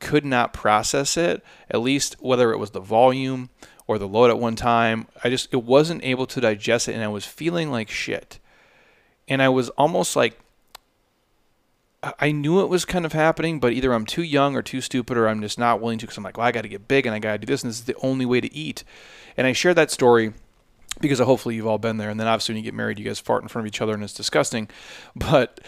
could 0.00 0.24
not 0.24 0.52
process 0.52 1.16
it, 1.16 1.44
at 1.70 1.80
least 1.80 2.16
whether 2.20 2.52
it 2.52 2.58
was 2.58 2.70
the 2.70 2.80
volume 2.80 3.50
or 3.86 3.98
the 3.98 4.08
load 4.08 4.30
at 4.30 4.38
one 4.38 4.56
time. 4.56 5.06
I 5.22 5.30
just, 5.30 5.52
it 5.52 5.62
wasn't 5.62 6.02
able 6.02 6.26
to 6.26 6.40
digest 6.40 6.88
it 6.88 6.94
and 6.94 7.04
I 7.04 7.08
was 7.08 7.24
feeling 7.24 7.70
like 7.70 7.88
shit. 7.88 8.40
And 9.28 9.40
I 9.40 9.48
was 9.48 9.68
almost 9.70 10.16
like, 10.16 10.40
I 12.18 12.32
knew 12.32 12.60
it 12.60 12.68
was 12.68 12.86
kind 12.86 13.04
of 13.04 13.12
happening, 13.12 13.60
but 13.60 13.74
either 13.74 13.92
I'm 13.92 14.06
too 14.06 14.22
young 14.22 14.56
or 14.56 14.62
too 14.62 14.80
stupid 14.80 15.18
or 15.18 15.28
I'm 15.28 15.42
just 15.42 15.58
not 15.58 15.80
willing 15.80 15.98
to 15.98 16.06
because 16.06 16.16
I'm 16.16 16.24
like, 16.24 16.38
well, 16.38 16.46
I 16.46 16.52
got 16.52 16.62
to 16.62 16.68
get 16.68 16.88
big 16.88 17.04
and 17.04 17.14
I 17.14 17.18
got 17.18 17.32
to 17.32 17.38
do 17.38 17.46
this 17.46 17.62
and 17.62 17.70
this 17.70 17.78
is 17.78 17.84
the 17.84 17.96
only 17.96 18.24
way 18.24 18.40
to 18.40 18.52
eat. 18.54 18.84
And 19.36 19.46
I 19.46 19.52
share 19.52 19.74
that 19.74 19.90
story 19.90 20.32
because 21.00 21.20
uh, 21.20 21.26
hopefully 21.26 21.56
you've 21.56 21.66
all 21.66 21.78
been 21.78 21.98
there. 21.98 22.08
And 22.08 22.18
then 22.18 22.26
obviously 22.26 22.54
when 22.54 22.64
you 22.64 22.70
get 22.70 22.74
married, 22.74 22.98
you 22.98 23.04
guys 23.04 23.20
fart 23.20 23.42
in 23.42 23.48
front 23.48 23.66
of 23.66 23.68
each 23.68 23.82
other 23.82 23.92
and 23.92 24.02
it's 24.02 24.14
disgusting. 24.14 24.68
But 25.14 25.60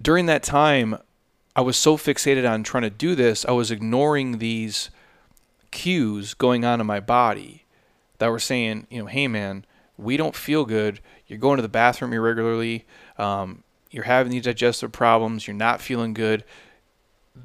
during 0.00 0.26
that 0.26 0.42
time, 0.42 0.98
I 1.58 1.60
was 1.60 1.76
so 1.76 1.96
fixated 1.96 2.48
on 2.48 2.62
trying 2.62 2.84
to 2.84 2.90
do 2.90 3.16
this, 3.16 3.44
I 3.44 3.50
was 3.50 3.72
ignoring 3.72 4.38
these 4.38 4.90
cues 5.72 6.32
going 6.32 6.64
on 6.64 6.80
in 6.80 6.86
my 6.86 7.00
body 7.00 7.64
that 8.18 8.28
were 8.28 8.38
saying, 8.38 8.86
you 8.90 9.00
know, 9.00 9.06
hey 9.06 9.26
man, 9.26 9.64
we 9.96 10.16
don't 10.16 10.36
feel 10.36 10.64
good. 10.64 11.00
You're 11.26 11.40
going 11.40 11.56
to 11.56 11.62
the 11.62 11.68
bathroom 11.68 12.12
irregularly. 12.12 12.86
Um, 13.18 13.64
you're 13.90 14.04
having 14.04 14.30
these 14.30 14.44
digestive 14.44 14.92
problems. 14.92 15.48
You're 15.48 15.56
not 15.56 15.80
feeling 15.80 16.14
good. 16.14 16.44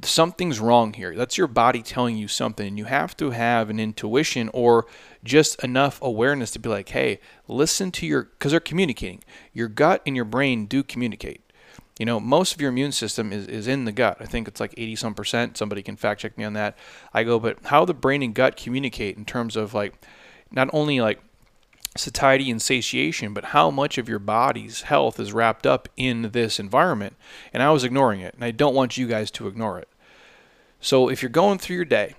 Something's 0.03 0.59
wrong 0.59 0.93
here. 0.93 1.15
That's 1.15 1.39
your 1.39 1.47
body 1.47 1.81
telling 1.81 2.15
you 2.15 2.27
something. 2.27 2.67
And 2.67 2.77
you 2.77 2.85
have 2.85 3.17
to 3.17 3.31
have 3.31 3.71
an 3.71 3.79
intuition 3.79 4.47
or 4.53 4.85
just 5.23 5.63
enough 5.63 5.99
awareness 6.03 6.51
to 6.51 6.59
be 6.59 6.69
like, 6.69 6.89
hey, 6.89 7.19
listen 7.47 7.89
to 7.93 8.05
your, 8.05 8.25
because 8.25 8.51
they're 8.51 8.59
communicating. 8.59 9.23
Your 9.53 9.69
gut 9.69 10.03
and 10.05 10.15
your 10.15 10.25
brain 10.25 10.67
do 10.67 10.83
communicate. 10.83 11.42
You 11.99 12.05
know, 12.05 12.19
most 12.19 12.53
of 12.53 12.61
your 12.61 12.69
immune 12.69 12.91
system 12.91 13.31
is, 13.31 13.47
is 13.47 13.67
in 13.67 13.85
the 13.85 13.91
gut. 13.91 14.17
I 14.19 14.25
think 14.25 14.47
it's 14.47 14.59
like 14.59 14.73
80 14.75 14.95
some 14.95 15.13
percent. 15.13 15.57
Somebody 15.57 15.83
can 15.83 15.95
fact 15.95 16.21
check 16.21 16.37
me 16.37 16.43
on 16.43 16.53
that. 16.53 16.75
I 17.13 17.23
go, 17.23 17.39
but 17.39 17.59
how 17.65 17.85
the 17.85 17.93
brain 17.93 18.23
and 18.23 18.33
gut 18.33 18.57
communicate 18.57 19.15
in 19.15 19.25
terms 19.25 19.55
of 19.55 19.73
like 19.73 19.93
not 20.51 20.69
only 20.73 20.99
like 21.01 21.21
satiety 21.95 22.49
and 22.49 22.61
satiation, 22.61 23.33
but 23.33 23.45
how 23.45 23.69
much 23.69 23.97
of 23.97 24.09
your 24.09 24.19
body's 24.19 24.83
health 24.83 25.19
is 25.19 25.33
wrapped 25.33 25.67
up 25.67 25.87
in 25.95 26.31
this 26.31 26.59
environment. 26.59 27.15
And 27.53 27.61
I 27.61 27.69
was 27.69 27.83
ignoring 27.83 28.21
it, 28.21 28.33
and 28.33 28.43
I 28.43 28.51
don't 28.51 28.73
want 28.73 28.97
you 28.97 29.07
guys 29.07 29.29
to 29.31 29.47
ignore 29.47 29.77
it. 29.77 29.87
So 30.81 31.09
if 31.09 31.21
you're 31.21 31.29
going 31.29 31.59
through 31.59 31.75
your 31.75 31.85
day 31.85 32.15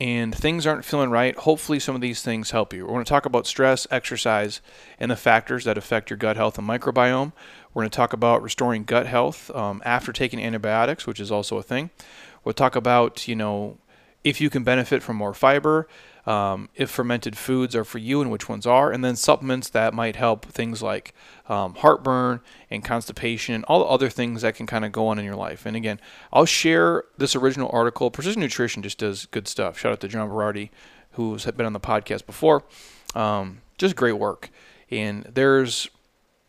and 0.00 0.34
things 0.34 0.66
aren't 0.66 0.84
feeling 0.84 1.10
right, 1.10 1.36
hopefully 1.36 1.80
some 1.80 1.94
of 1.94 2.00
these 2.00 2.22
things 2.22 2.52
help 2.52 2.72
you. 2.72 2.84
We're 2.84 2.92
going 2.92 3.04
to 3.04 3.08
talk 3.08 3.26
about 3.26 3.46
stress, 3.46 3.86
exercise, 3.90 4.60
and 5.00 5.10
the 5.10 5.16
factors 5.16 5.64
that 5.64 5.76
affect 5.76 6.10
your 6.10 6.16
gut 6.16 6.36
health 6.36 6.56
and 6.56 6.68
microbiome. 6.68 7.32
We're 7.74 7.82
going 7.82 7.90
to 7.90 7.96
talk 7.96 8.12
about 8.12 8.42
restoring 8.42 8.84
gut 8.84 9.06
health 9.06 9.50
um, 9.50 9.82
after 9.84 10.12
taking 10.12 10.40
antibiotics, 10.40 11.06
which 11.06 11.18
is 11.18 11.32
also 11.32 11.58
a 11.58 11.62
thing. 11.62 11.90
We'll 12.44 12.52
talk 12.52 12.76
about, 12.76 13.26
you 13.26 13.34
know, 13.34 13.78
if 14.22 14.40
you 14.40 14.50
can 14.50 14.62
benefit 14.62 15.02
from 15.02 15.16
more 15.16 15.34
fiber, 15.34 15.88
um, 16.28 16.68
if 16.74 16.90
fermented 16.90 17.38
foods 17.38 17.74
are 17.74 17.84
for 17.84 17.96
you 17.96 18.20
and 18.20 18.30
which 18.30 18.50
ones 18.50 18.66
are, 18.66 18.92
and 18.92 19.02
then 19.02 19.16
supplements 19.16 19.70
that 19.70 19.94
might 19.94 20.14
help 20.14 20.44
things 20.44 20.82
like 20.82 21.14
um, 21.48 21.74
heartburn 21.76 22.40
and 22.70 22.84
constipation 22.84 23.54
and 23.54 23.64
all 23.64 23.78
the 23.78 23.86
other 23.86 24.10
things 24.10 24.42
that 24.42 24.54
can 24.54 24.66
kind 24.66 24.84
of 24.84 24.92
go 24.92 25.06
on 25.06 25.18
in 25.18 25.24
your 25.24 25.36
life. 25.36 25.64
And 25.64 25.74
again, 25.74 25.98
I'll 26.30 26.44
share 26.44 27.04
this 27.16 27.34
original 27.34 27.70
article. 27.72 28.10
Precision 28.10 28.42
Nutrition 28.42 28.82
just 28.82 28.98
does 28.98 29.24
good 29.24 29.48
stuff. 29.48 29.78
Shout 29.78 29.92
out 29.92 30.00
to 30.00 30.08
John 30.08 30.28
Berardi, 30.28 30.68
who's 31.12 31.46
been 31.46 31.64
on 31.64 31.72
the 31.72 31.80
podcast 31.80 32.26
before. 32.26 32.62
Um, 33.14 33.62
just 33.78 33.96
great 33.96 34.18
work. 34.18 34.50
And 34.90 35.24
there's 35.24 35.88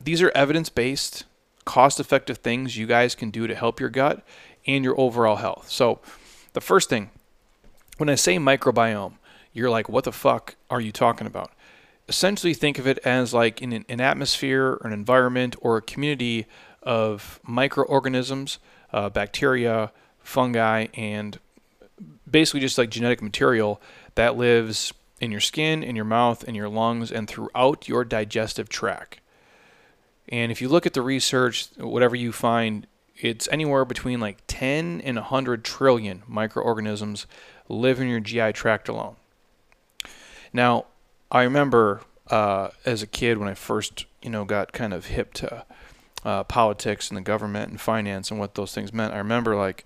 these 0.01 0.21
are 0.21 0.31
evidence 0.35 0.67
based, 0.67 1.23
cost 1.63 2.01
effective 2.01 2.39
things 2.39 2.75
you 2.75 2.85
guys 2.85 3.15
can 3.15 3.29
do 3.29 3.47
to 3.47 3.55
help 3.55 3.79
your 3.79 3.89
gut 3.89 4.25
and 4.67 4.83
your 4.83 4.99
overall 4.99 5.37
health. 5.37 5.69
So, 5.69 5.99
the 6.51 6.61
first 6.61 6.89
thing, 6.89 7.11
when 7.97 8.09
I 8.09 8.15
say 8.15 8.37
microbiome, 8.37 9.13
you're 9.53 9.69
like, 9.69 9.89
what 9.89 10.03
the 10.03 10.11
fuck 10.11 10.55
are 10.69 10.81
you 10.81 10.91
talking 10.91 11.27
about? 11.27 11.51
Essentially, 12.07 12.53
think 12.53 12.79
of 12.79 12.87
it 12.87 12.97
as 12.99 13.33
like 13.33 13.61
in 13.61 13.85
an 13.87 14.01
atmosphere, 14.01 14.79
or 14.81 14.87
an 14.87 14.93
environment, 14.93 15.55
or 15.61 15.77
a 15.77 15.81
community 15.81 16.47
of 16.81 17.39
microorganisms, 17.43 18.59
uh, 18.91 19.09
bacteria, 19.09 19.91
fungi, 20.19 20.87
and 20.93 21.39
basically 22.29 22.59
just 22.59 22.77
like 22.77 22.89
genetic 22.89 23.21
material 23.21 23.81
that 24.15 24.37
lives 24.37 24.93
in 25.19 25.31
your 25.31 25.41
skin, 25.41 25.83
in 25.83 25.95
your 25.95 26.05
mouth, 26.05 26.43
in 26.43 26.55
your 26.55 26.69
lungs, 26.69 27.11
and 27.11 27.27
throughout 27.27 27.87
your 27.87 28.03
digestive 28.03 28.69
tract. 28.69 29.19
And 30.29 30.51
if 30.51 30.61
you 30.61 30.69
look 30.69 30.85
at 30.85 30.93
the 30.93 31.01
research, 31.01 31.67
whatever 31.77 32.15
you 32.15 32.31
find, 32.31 32.87
it's 33.17 33.47
anywhere 33.51 33.83
between 33.83 34.19
like 34.19 34.37
10 34.47 35.01
and 35.01 35.17
100 35.17 35.65
trillion 35.65 36.23
microorganisms 36.27 37.25
live 37.67 37.99
in 37.99 38.07
your 38.07 38.19
GI 38.19 38.53
tract 38.53 38.87
alone. 38.87 39.15
Now, 40.53 40.85
I 41.31 41.43
remember 41.43 42.01
uh, 42.29 42.69
as 42.85 43.01
a 43.01 43.07
kid 43.07 43.37
when 43.37 43.47
I 43.47 43.53
first, 43.53 44.05
you 44.21 44.29
know, 44.29 44.45
got 44.45 44.71
kind 44.73 44.93
of 44.93 45.07
hip 45.07 45.33
to 45.35 45.65
uh, 46.25 46.43
politics 46.43 47.09
and 47.09 47.17
the 47.17 47.21
government 47.21 47.71
and 47.71 47.79
finance 47.79 48.31
and 48.31 48.39
what 48.39 48.55
those 48.55 48.73
things 48.73 48.93
meant. 48.93 49.13
I 49.13 49.17
remember 49.17 49.55
like, 49.55 49.85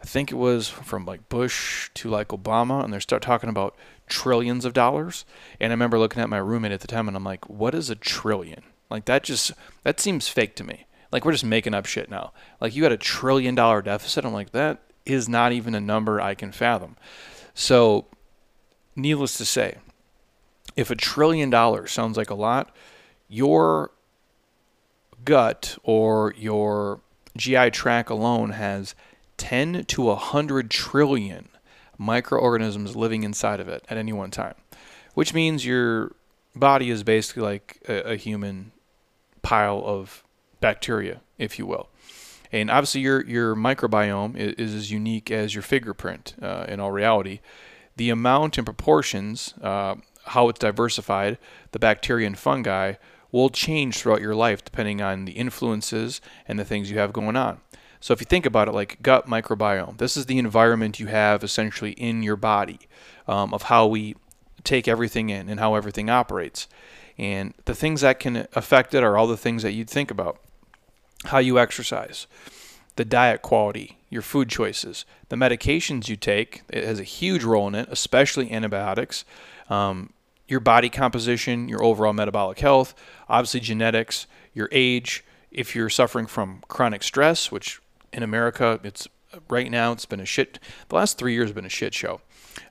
I 0.00 0.04
think 0.04 0.30
it 0.30 0.36
was 0.36 0.68
from 0.68 1.04
like 1.04 1.28
Bush 1.28 1.90
to 1.94 2.08
like 2.08 2.28
Obama, 2.28 2.84
and 2.84 2.92
they 2.92 3.00
start 3.00 3.22
talking 3.22 3.50
about 3.50 3.76
trillions 4.06 4.64
of 4.64 4.72
dollars. 4.72 5.24
And 5.60 5.72
I 5.72 5.74
remember 5.74 5.98
looking 5.98 6.22
at 6.22 6.28
my 6.28 6.38
roommate 6.38 6.72
at 6.72 6.80
the 6.80 6.86
time, 6.86 7.08
and 7.08 7.16
I'm 7.16 7.24
like, 7.24 7.48
"What 7.50 7.74
is 7.74 7.90
a 7.90 7.96
trillion? 7.96 8.62
Like 8.90 9.06
that 9.06 9.24
just 9.24 9.52
that 9.82 9.98
seems 9.98 10.28
fake 10.28 10.54
to 10.56 10.64
me. 10.64 10.86
Like 11.10 11.24
we're 11.24 11.32
just 11.32 11.44
making 11.44 11.74
up 11.74 11.86
shit 11.86 12.10
now. 12.10 12.32
Like 12.60 12.76
you 12.76 12.84
had 12.84 12.92
a 12.92 12.96
trillion 12.96 13.54
dollar 13.54 13.82
deficit. 13.82 14.24
I'm 14.24 14.32
like, 14.32 14.52
that 14.52 14.82
is 15.04 15.28
not 15.28 15.52
even 15.52 15.74
a 15.74 15.80
number 15.80 16.20
I 16.20 16.34
can 16.34 16.52
fathom. 16.52 16.96
So, 17.54 18.06
needless 18.94 19.36
to 19.38 19.44
say, 19.44 19.78
if 20.78 20.90
a 20.92 20.94
trillion 20.94 21.50
dollars 21.50 21.90
sounds 21.90 22.16
like 22.16 22.30
a 22.30 22.34
lot, 22.36 22.74
your 23.28 23.90
gut 25.24 25.76
or 25.82 26.32
your 26.38 27.00
GI 27.36 27.72
tract 27.72 28.10
alone 28.10 28.50
has 28.50 28.94
10 29.38 29.84
to 29.86 30.02
100 30.02 30.70
trillion 30.70 31.48
microorganisms 31.98 32.94
living 32.94 33.24
inside 33.24 33.58
of 33.58 33.66
it 33.66 33.84
at 33.88 33.98
any 33.98 34.12
one 34.12 34.30
time, 34.30 34.54
which 35.14 35.34
means 35.34 35.66
your 35.66 36.12
body 36.54 36.90
is 36.90 37.02
basically 37.02 37.42
like 37.42 37.82
a, 37.88 38.12
a 38.12 38.16
human 38.16 38.70
pile 39.42 39.82
of 39.84 40.22
bacteria, 40.60 41.20
if 41.38 41.58
you 41.58 41.66
will. 41.66 41.88
And 42.52 42.70
obviously, 42.70 43.00
your 43.00 43.26
your 43.26 43.56
microbiome 43.56 44.36
is, 44.36 44.54
is 44.54 44.74
as 44.74 44.90
unique 44.92 45.30
as 45.32 45.56
your 45.56 45.62
fingerprint. 45.62 46.36
Uh, 46.40 46.64
in 46.68 46.78
all 46.78 46.92
reality, 46.92 47.40
the 47.98 48.10
amount 48.10 48.56
and 48.56 48.64
proportions, 48.64 49.54
uh, 49.60 49.96
how 50.28 50.48
it's 50.48 50.58
diversified, 50.58 51.38
the 51.72 51.78
bacteria 51.78 52.26
and 52.26 52.38
fungi 52.38 52.94
will 53.30 53.50
change 53.50 53.98
throughout 53.98 54.20
your 54.20 54.34
life 54.34 54.64
depending 54.64 55.02
on 55.02 55.24
the 55.24 55.32
influences 55.32 56.20
and 56.46 56.58
the 56.58 56.64
things 56.64 56.90
you 56.90 56.98
have 56.98 57.12
going 57.12 57.36
on. 57.36 57.60
So 58.00 58.12
if 58.12 58.20
you 58.20 58.26
think 58.26 58.46
about 58.46 58.68
it 58.68 58.72
like 58.72 59.02
gut 59.02 59.26
microbiome, 59.26 59.98
this 59.98 60.16
is 60.16 60.26
the 60.26 60.38
environment 60.38 61.00
you 61.00 61.06
have 61.06 61.42
essentially 61.42 61.92
in 61.92 62.22
your 62.22 62.36
body 62.36 62.80
um, 63.26 63.52
of 63.52 63.62
how 63.64 63.86
we 63.86 64.14
take 64.64 64.88
everything 64.88 65.30
in 65.30 65.48
and 65.48 65.60
how 65.60 65.74
everything 65.74 66.08
operates. 66.08 66.68
And 67.16 67.54
the 67.64 67.74
things 67.74 68.00
that 68.02 68.20
can 68.20 68.46
affect 68.54 68.94
it 68.94 69.02
are 69.02 69.16
all 69.16 69.26
the 69.26 69.36
things 69.36 69.62
that 69.62 69.72
you'd 69.72 69.90
think 69.90 70.10
about. 70.10 70.38
How 71.24 71.38
you 71.38 71.58
exercise, 71.58 72.28
the 72.94 73.04
diet 73.04 73.42
quality, 73.42 73.98
your 74.08 74.22
food 74.22 74.48
choices, 74.48 75.04
the 75.30 75.36
medications 75.36 76.08
you 76.08 76.14
take. 76.14 76.62
It 76.68 76.84
has 76.84 77.00
a 77.00 77.04
huge 77.04 77.42
role 77.42 77.66
in 77.66 77.74
it, 77.74 77.88
especially 77.90 78.52
antibiotics. 78.52 79.24
Um, 79.68 80.12
your 80.48 80.60
body 80.60 80.88
composition, 80.88 81.68
your 81.68 81.82
overall 81.84 82.12
metabolic 82.12 82.58
health, 82.58 82.94
obviously 83.28 83.60
genetics, 83.60 84.26
your 84.54 84.68
age, 84.72 85.24
if 85.50 85.74
you're 85.74 85.90
suffering 85.90 86.26
from 86.26 86.62
chronic 86.68 87.02
stress, 87.02 87.52
which 87.52 87.80
in 88.12 88.22
America, 88.22 88.80
it's 88.82 89.06
right 89.48 89.70
now 89.70 89.92
it's 89.92 90.06
been 90.06 90.20
a 90.20 90.26
shit. 90.26 90.58
The 90.88 90.96
last 90.96 91.18
three 91.18 91.34
years 91.34 91.50
have 91.50 91.54
been 91.54 91.64
a 91.64 91.70
shit 91.70 91.94
show. 91.94 92.20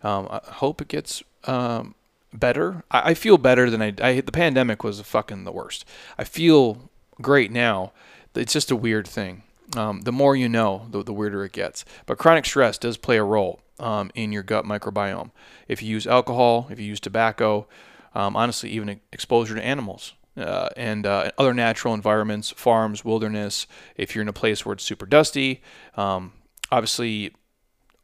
Um, 0.04 0.28
I 0.30 0.42
hope 0.44 0.82
it 0.82 0.88
gets 0.88 1.24
um, 1.46 1.96
better. 2.34 2.84
I, 2.92 3.12
I, 3.12 3.14
feel 3.14 3.38
better 3.38 3.70
than 3.70 3.82
I, 3.82 3.94
I. 4.02 4.22
The 4.22 4.32
pandemic 4.32 4.84
was 4.84 5.00
fucking 5.00 5.44
the 5.44 5.52
worst. 5.52 5.86
I 6.18 6.24
feel 6.24 6.90
great 7.22 7.52
now. 7.52 7.94
It's 8.36 8.54
just 8.54 8.70
a 8.70 8.76
weird 8.76 9.08
thing. 9.08 9.44
Um, 9.76 10.02
the 10.02 10.12
more 10.12 10.36
you 10.36 10.50
know, 10.50 10.88
the, 10.92 11.04
the, 11.04 11.14
weirder 11.14 11.44
it 11.46 11.52
gets. 11.52 11.84
But 12.06 12.18
chronic 12.18 12.46
stress 12.46 12.78
does 12.78 12.98
play 12.98 13.18
a 13.18 13.24
role 13.24 13.62
um, 13.80 14.12
in 14.16 14.32
your 14.32 14.44
gut 14.44 14.66
microbiome. 14.66 15.32
If 15.68 15.82
you 15.82 15.90
use 15.90 16.08
alcohol, 16.08 16.68
if 16.70 16.80
you 16.80 16.86
use 16.86 17.00
tobacco, 17.00 17.68
um, 18.16 18.36
honestly, 18.36 18.70
even 18.72 19.00
exposure 19.12 19.56
to 19.56 19.64
animals 19.64 20.14
uh, 20.38 20.70
and 20.76 21.06
uh, 21.06 21.32
other 21.38 21.54
natural 21.54 21.94
environments, 21.94 22.52
farms, 22.52 23.04
wilderness, 23.04 23.68
if 23.96 24.16
you're 24.16 24.22
in 24.22 24.28
a 24.28 24.34
place 24.34 24.66
where 24.66 24.74
it's 24.74 24.84
super 24.84 25.06
dusty, 25.06 25.62
um, 25.96 26.34
obviously, 26.72 27.34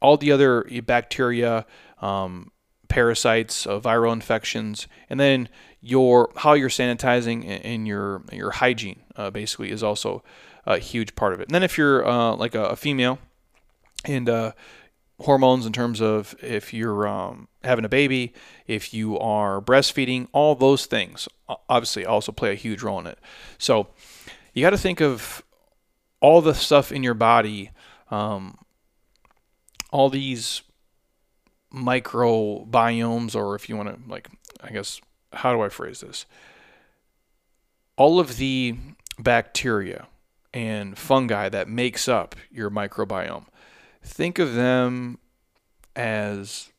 all 0.01 0.17
the 0.17 0.31
other 0.31 0.63
bacteria, 0.85 1.65
um, 2.01 2.51
parasites, 2.89 3.65
uh, 3.65 3.79
viral 3.79 4.13
infections, 4.13 4.87
and 5.09 5.19
then 5.19 5.49
your 5.81 6.31
how 6.37 6.53
you're 6.53 6.69
sanitizing 6.69 7.59
and 7.63 7.87
your 7.87 8.21
your 8.31 8.51
hygiene 8.51 9.01
uh, 9.15 9.29
basically 9.29 9.71
is 9.71 9.81
also 9.81 10.23
a 10.65 10.77
huge 10.77 11.15
part 11.15 11.33
of 11.33 11.39
it. 11.39 11.47
And 11.47 11.55
then 11.55 11.63
if 11.63 11.77
you're 11.77 12.07
uh, 12.07 12.35
like 12.35 12.55
a, 12.55 12.65
a, 12.65 12.75
female 12.75 13.19
and 14.05 14.29
uh, 14.29 14.51
hormones 15.21 15.65
in 15.65 15.73
terms 15.73 16.01
of 16.01 16.35
if 16.41 16.73
you're 16.73 17.07
um, 17.07 17.47
having 17.63 17.85
a 17.85 17.89
baby, 17.89 18.33
if 18.67 18.93
you 18.93 19.17
are 19.19 19.61
breastfeeding, 19.61 20.27
all 20.31 20.55
those 20.55 20.85
things 20.85 21.27
obviously 21.69 22.05
also 22.05 22.31
play 22.31 22.51
a 22.51 22.55
huge 22.55 22.81
role 22.81 22.99
in 22.99 23.07
it. 23.07 23.19
So 23.57 23.87
you 24.53 24.61
got 24.61 24.71
to 24.71 24.77
think 24.77 25.01
of 25.01 25.43
all 26.19 26.41
the 26.41 26.53
stuff 26.53 26.91
in 26.91 27.03
your 27.03 27.13
body, 27.13 27.71
um, 28.09 28.57
all 29.91 30.09
these 30.09 30.61
microbiomes, 31.73 33.35
or 33.35 33.55
if 33.55 33.69
you 33.69 33.77
want 33.77 33.89
to, 33.89 34.09
like, 34.09 34.29
I 34.61 34.71
guess, 34.71 35.01
how 35.33 35.53
do 35.53 35.61
I 35.61 35.69
phrase 35.69 35.99
this? 35.99 36.25
All 37.97 38.19
of 38.19 38.37
the 38.37 38.75
bacteria 39.19 40.07
and 40.53 40.97
fungi 40.97 41.49
that 41.49 41.67
makes 41.67 42.07
up 42.07 42.35
your 42.51 42.69
microbiome. 42.69 43.45
Think 44.03 44.37
of 44.37 44.53
them 44.53 45.17
as 45.95 46.71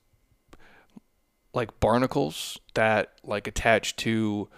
like 1.52 1.80
barnacles 1.80 2.58
that 2.74 3.12
like 3.24 3.46
attach 3.46 3.96
to 3.96 4.48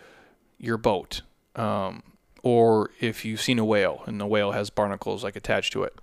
your 0.58 0.76
boat. 0.76 1.22
Um, 1.54 2.02
or 2.42 2.90
if 3.00 3.24
you've 3.24 3.40
seen 3.40 3.58
a 3.58 3.64
whale 3.64 4.02
and 4.06 4.20
the 4.20 4.26
whale 4.26 4.52
has 4.52 4.70
barnacles 4.70 5.24
like 5.24 5.36
attached 5.36 5.72
to 5.72 5.84
it. 5.84 5.94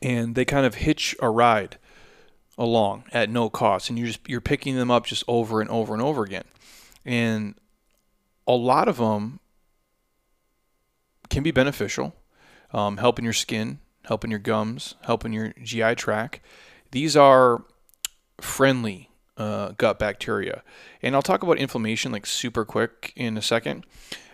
And 0.00 0.34
they 0.34 0.44
kind 0.44 0.66
of 0.66 0.76
hitch 0.76 1.16
a 1.20 1.28
ride 1.28 1.78
along 2.56 3.04
at 3.12 3.30
no 3.30 3.48
cost 3.48 3.88
and 3.88 3.98
you're 3.98 4.08
just 4.08 4.28
you're 4.28 4.40
picking 4.40 4.76
them 4.76 4.90
up 4.90 5.06
just 5.06 5.24
over 5.28 5.60
and 5.60 5.70
over 5.70 5.92
and 5.92 6.02
over 6.02 6.24
again. 6.24 6.44
And 7.04 7.54
a 8.46 8.54
lot 8.54 8.88
of 8.88 8.96
them 8.96 9.40
can 11.30 11.42
be 11.42 11.50
beneficial, 11.50 12.14
um, 12.72 12.96
helping 12.96 13.24
your 13.24 13.34
skin, 13.34 13.78
helping 14.08 14.30
your 14.30 14.40
gums, 14.40 14.94
helping 15.02 15.32
your 15.32 15.52
GI 15.62 15.94
tract. 15.94 16.40
These 16.90 17.16
are 17.16 17.62
friendly 18.40 19.10
uh, 19.36 19.72
gut 19.76 19.98
bacteria. 19.98 20.62
And 21.02 21.14
I'll 21.14 21.22
talk 21.22 21.42
about 21.42 21.58
inflammation 21.58 22.10
like 22.10 22.26
super 22.26 22.64
quick 22.64 23.12
in 23.14 23.36
a 23.36 23.42
second. 23.42 23.84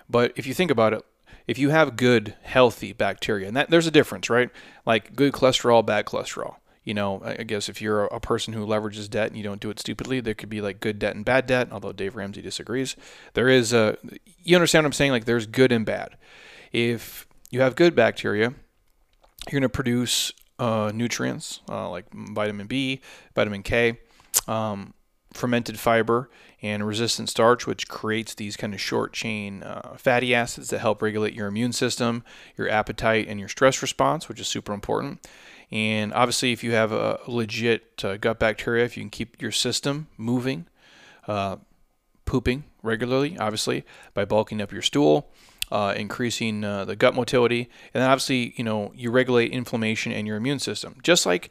But 0.09 0.33
if 0.37 0.47
you 0.47 0.55
think 0.55 0.71
about 0.71 0.93
it, 0.95 1.03
if 1.47 1.59
you 1.59 1.71
have 1.71 1.97
good, 1.97 2.35
healthy 2.43 2.93
bacteria, 2.93 3.49
and 3.49 3.57
that 3.57 3.69
there's 3.69 3.87
a 3.87 3.91
difference, 3.91 4.31
right? 4.31 4.49
Like 4.87 5.15
good 5.15 5.33
cholesterol, 5.33 5.85
bad 5.85 6.07
cholesterol. 6.07 6.57
You 6.85 6.95
know, 6.95 7.23
I 7.25 7.43
guess 7.43 7.69
if 7.69 7.83
you're 7.83 8.05
a 8.05 8.21
person 8.21 8.53
who 8.53 8.67
leverages 8.67 9.09
debt 9.11 9.29
and 9.29 9.37
you 9.37 9.43
don't 9.43 9.61
do 9.61 9.71
it 9.71 9.81
stupidly, 9.81 10.21
there 10.21 10.35
could 10.35 10.51
be 10.51 10.61
like 10.61 10.81
good 10.81 10.99
debt 10.99 11.17
and 11.17 11.25
bad 11.25 11.47
debt. 11.47 11.69
Although 11.73 11.93
Dave 11.93 12.15
Ramsey 12.15 12.43
disagrees, 12.43 12.95
there 13.33 13.49
is 13.49 13.73
a. 13.73 13.97
You 14.43 14.57
understand 14.57 14.85
what 14.85 14.89
I'm 14.89 14.93
saying? 14.93 15.11
Like 15.11 15.25
there's 15.25 15.47
good 15.47 15.73
and 15.73 15.85
bad. 15.85 16.17
If 16.73 17.27
you 17.51 17.63
have 17.63 17.75
good 17.75 17.95
bacteria, 17.95 18.55
you're 19.47 19.61
going 19.61 19.63
to 19.63 19.69
produce 19.69 20.33
uh, 20.59 20.93
nutrients 20.95 21.61
uh, 21.69 21.89
like 21.91 22.07
vitamin 22.13 22.67
B, 22.67 23.01
vitamin 23.35 23.63
K, 23.63 23.99
um, 24.47 24.95
fermented 25.33 25.79
fiber, 25.79 26.31
and 26.63 26.87
resistant 26.87 27.29
starch, 27.29 27.67
which 27.67 27.89
creates 27.89 28.35
these 28.35 28.57
kind 28.57 28.73
of 28.73 28.81
short 28.81 29.13
chain 29.13 29.63
uh, 29.63 29.97
fatty 29.99 30.35
acids 30.35 30.71
that 30.71 30.79
help 30.79 31.03
regulate 31.03 31.35
your 31.35 31.47
immune 31.47 31.73
system, 31.73 32.25
your 32.57 32.69
appetite, 32.69 33.27
and 33.29 33.39
your 33.39 33.49
stress 33.49 33.83
response, 33.83 34.29
which 34.29 34.41
is 34.41 34.49
super 34.49 34.73
important. 34.73 35.27
And 35.71 36.13
obviously, 36.15 36.53
if 36.53 36.63
you 36.63 36.73
have 36.73 36.93
a 36.93 37.19
legit 37.27 38.05
uh, 38.05 38.17
gut 38.17 38.39
bacteria, 38.39 38.85
if 38.85 38.97
you 38.97 39.03
can 39.03 39.11
keep 39.11 39.43
your 39.43 39.53
system 39.53 40.07
moving, 40.17 40.67
uh, 41.27 41.57
pooping 42.25 42.65
regularly, 42.83 43.37
obviously, 43.39 43.85
by 44.15 44.25
bulking 44.25 44.63
up 44.63 44.73
your 44.73 44.83
stool, 44.83 45.31
uh, 45.71 45.95
increasing 45.97 46.65
uh, 46.65 46.85
the 46.85 46.97
gut 46.97 47.15
motility, 47.15 47.69
and 47.93 48.03
then 48.03 48.11
obviously, 48.11 48.55
you 48.57 48.65
know, 48.65 48.93
you 48.95 49.11
regulate 49.11 49.51
inflammation 49.51 50.13
and 50.13 50.27
your 50.27 50.37
immune 50.37 50.59
system. 50.59 50.97
Just 51.03 51.27
like 51.27 51.51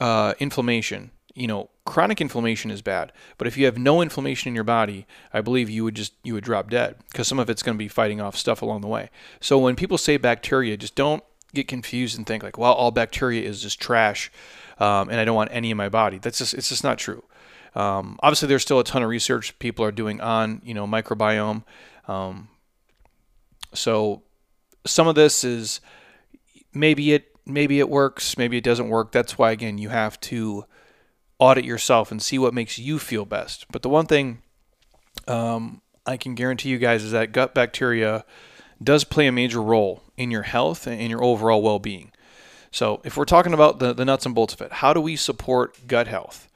uh, 0.00 0.34
inflammation, 0.38 1.10
you 1.34 1.46
know, 1.46 1.70
chronic 1.84 2.20
inflammation 2.20 2.70
is 2.70 2.82
bad, 2.82 3.12
but 3.36 3.46
if 3.46 3.56
you 3.56 3.64
have 3.64 3.78
no 3.78 4.02
inflammation 4.02 4.48
in 4.48 4.54
your 4.54 4.64
body, 4.64 5.06
I 5.32 5.40
believe 5.40 5.70
you 5.70 5.84
would 5.84 5.94
just 5.94 6.12
you 6.22 6.34
would 6.34 6.44
drop 6.44 6.70
dead 6.70 6.96
because 7.10 7.28
some 7.28 7.38
of 7.38 7.48
it's 7.48 7.62
going 7.62 7.76
to 7.76 7.78
be 7.78 7.88
fighting 7.88 8.20
off 8.20 8.36
stuff 8.36 8.62
along 8.62 8.80
the 8.80 8.88
way. 8.88 9.10
So 9.40 9.58
when 9.58 9.76
people 9.76 9.98
say 9.98 10.16
bacteria, 10.16 10.76
just 10.76 10.94
don't 10.94 11.22
get 11.54 11.68
confused 11.68 12.16
and 12.16 12.26
think 12.26 12.42
like, 12.42 12.58
well, 12.58 12.72
all 12.72 12.90
bacteria 12.90 13.42
is 13.42 13.62
just 13.62 13.80
trash, 13.80 14.30
um, 14.78 15.08
and 15.08 15.18
I 15.20 15.24
don't 15.24 15.36
want 15.36 15.50
any 15.52 15.70
in 15.70 15.76
my 15.76 15.88
body. 15.88 16.18
That's 16.18 16.38
just 16.38 16.54
it's 16.54 16.68
just 16.68 16.84
not 16.84 16.98
true. 16.98 17.24
Um, 17.74 18.18
obviously, 18.22 18.48
there's 18.48 18.62
still 18.62 18.80
a 18.80 18.84
ton 18.84 19.02
of 19.02 19.08
research 19.08 19.58
people 19.58 19.84
are 19.84 19.92
doing 19.92 20.20
on 20.20 20.60
you 20.64 20.74
know 20.74 20.86
microbiome. 20.86 21.64
Um, 22.06 22.48
so 23.74 24.22
some 24.86 25.08
of 25.08 25.14
this 25.14 25.44
is 25.44 25.80
maybe 26.72 27.12
it 27.12 27.36
maybe 27.46 27.78
it 27.78 27.88
works, 27.88 28.36
maybe 28.36 28.56
it 28.56 28.64
doesn't 28.64 28.88
work. 28.88 29.12
That's 29.12 29.38
why 29.38 29.52
again 29.52 29.78
you 29.78 29.88
have 29.88 30.20
to 30.20 30.64
audit 31.38 31.64
yourself 31.64 32.10
and 32.10 32.20
see 32.20 32.38
what 32.38 32.54
makes 32.54 32.78
you 32.78 32.98
feel 32.98 33.24
best. 33.24 33.66
But 33.70 33.82
the 33.82 33.88
one 33.88 34.06
thing 34.06 34.42
um, 35.26 35.82
I 36.06 36.16
can 36.16 36.34
guarantee 36.34 36.70
you 36.70 36.78
guys 36.78 37.04
is 37.04 37.12
that 37.12 37.32
gut 37.32 37.54
bacteria 37.54 38.24
does 38.82 39.04
play 39.04 39.26
a 39.26 39.32
major 39.32 39.62
role 39.62 40.02
in 40.16 40.30
your 40.30 40.42
health 40.42 40.86
and 40.86 41.00
in 41.00 41.10
your 41.10 41.22
overall 41.22 41.62
well-being. 41.62 42.12
So 42.70 43.00
if 43.04 43.16
we're 43.16 43.24
talking 43.24 43.54
about 43.54 43.78
the, 43.78 43.92
the 43.92 44.04
nuts 44.04 44.26
and 44.26 44.34
bolts 44.34 44.54
of 44.54 44.60
it, 44.60 44.72
how 44.72 44.92
do 44.92 45.00
we 45.00 45.16
support 45.16 45.86
gut 45.86 46.06
health? 46.06 46.48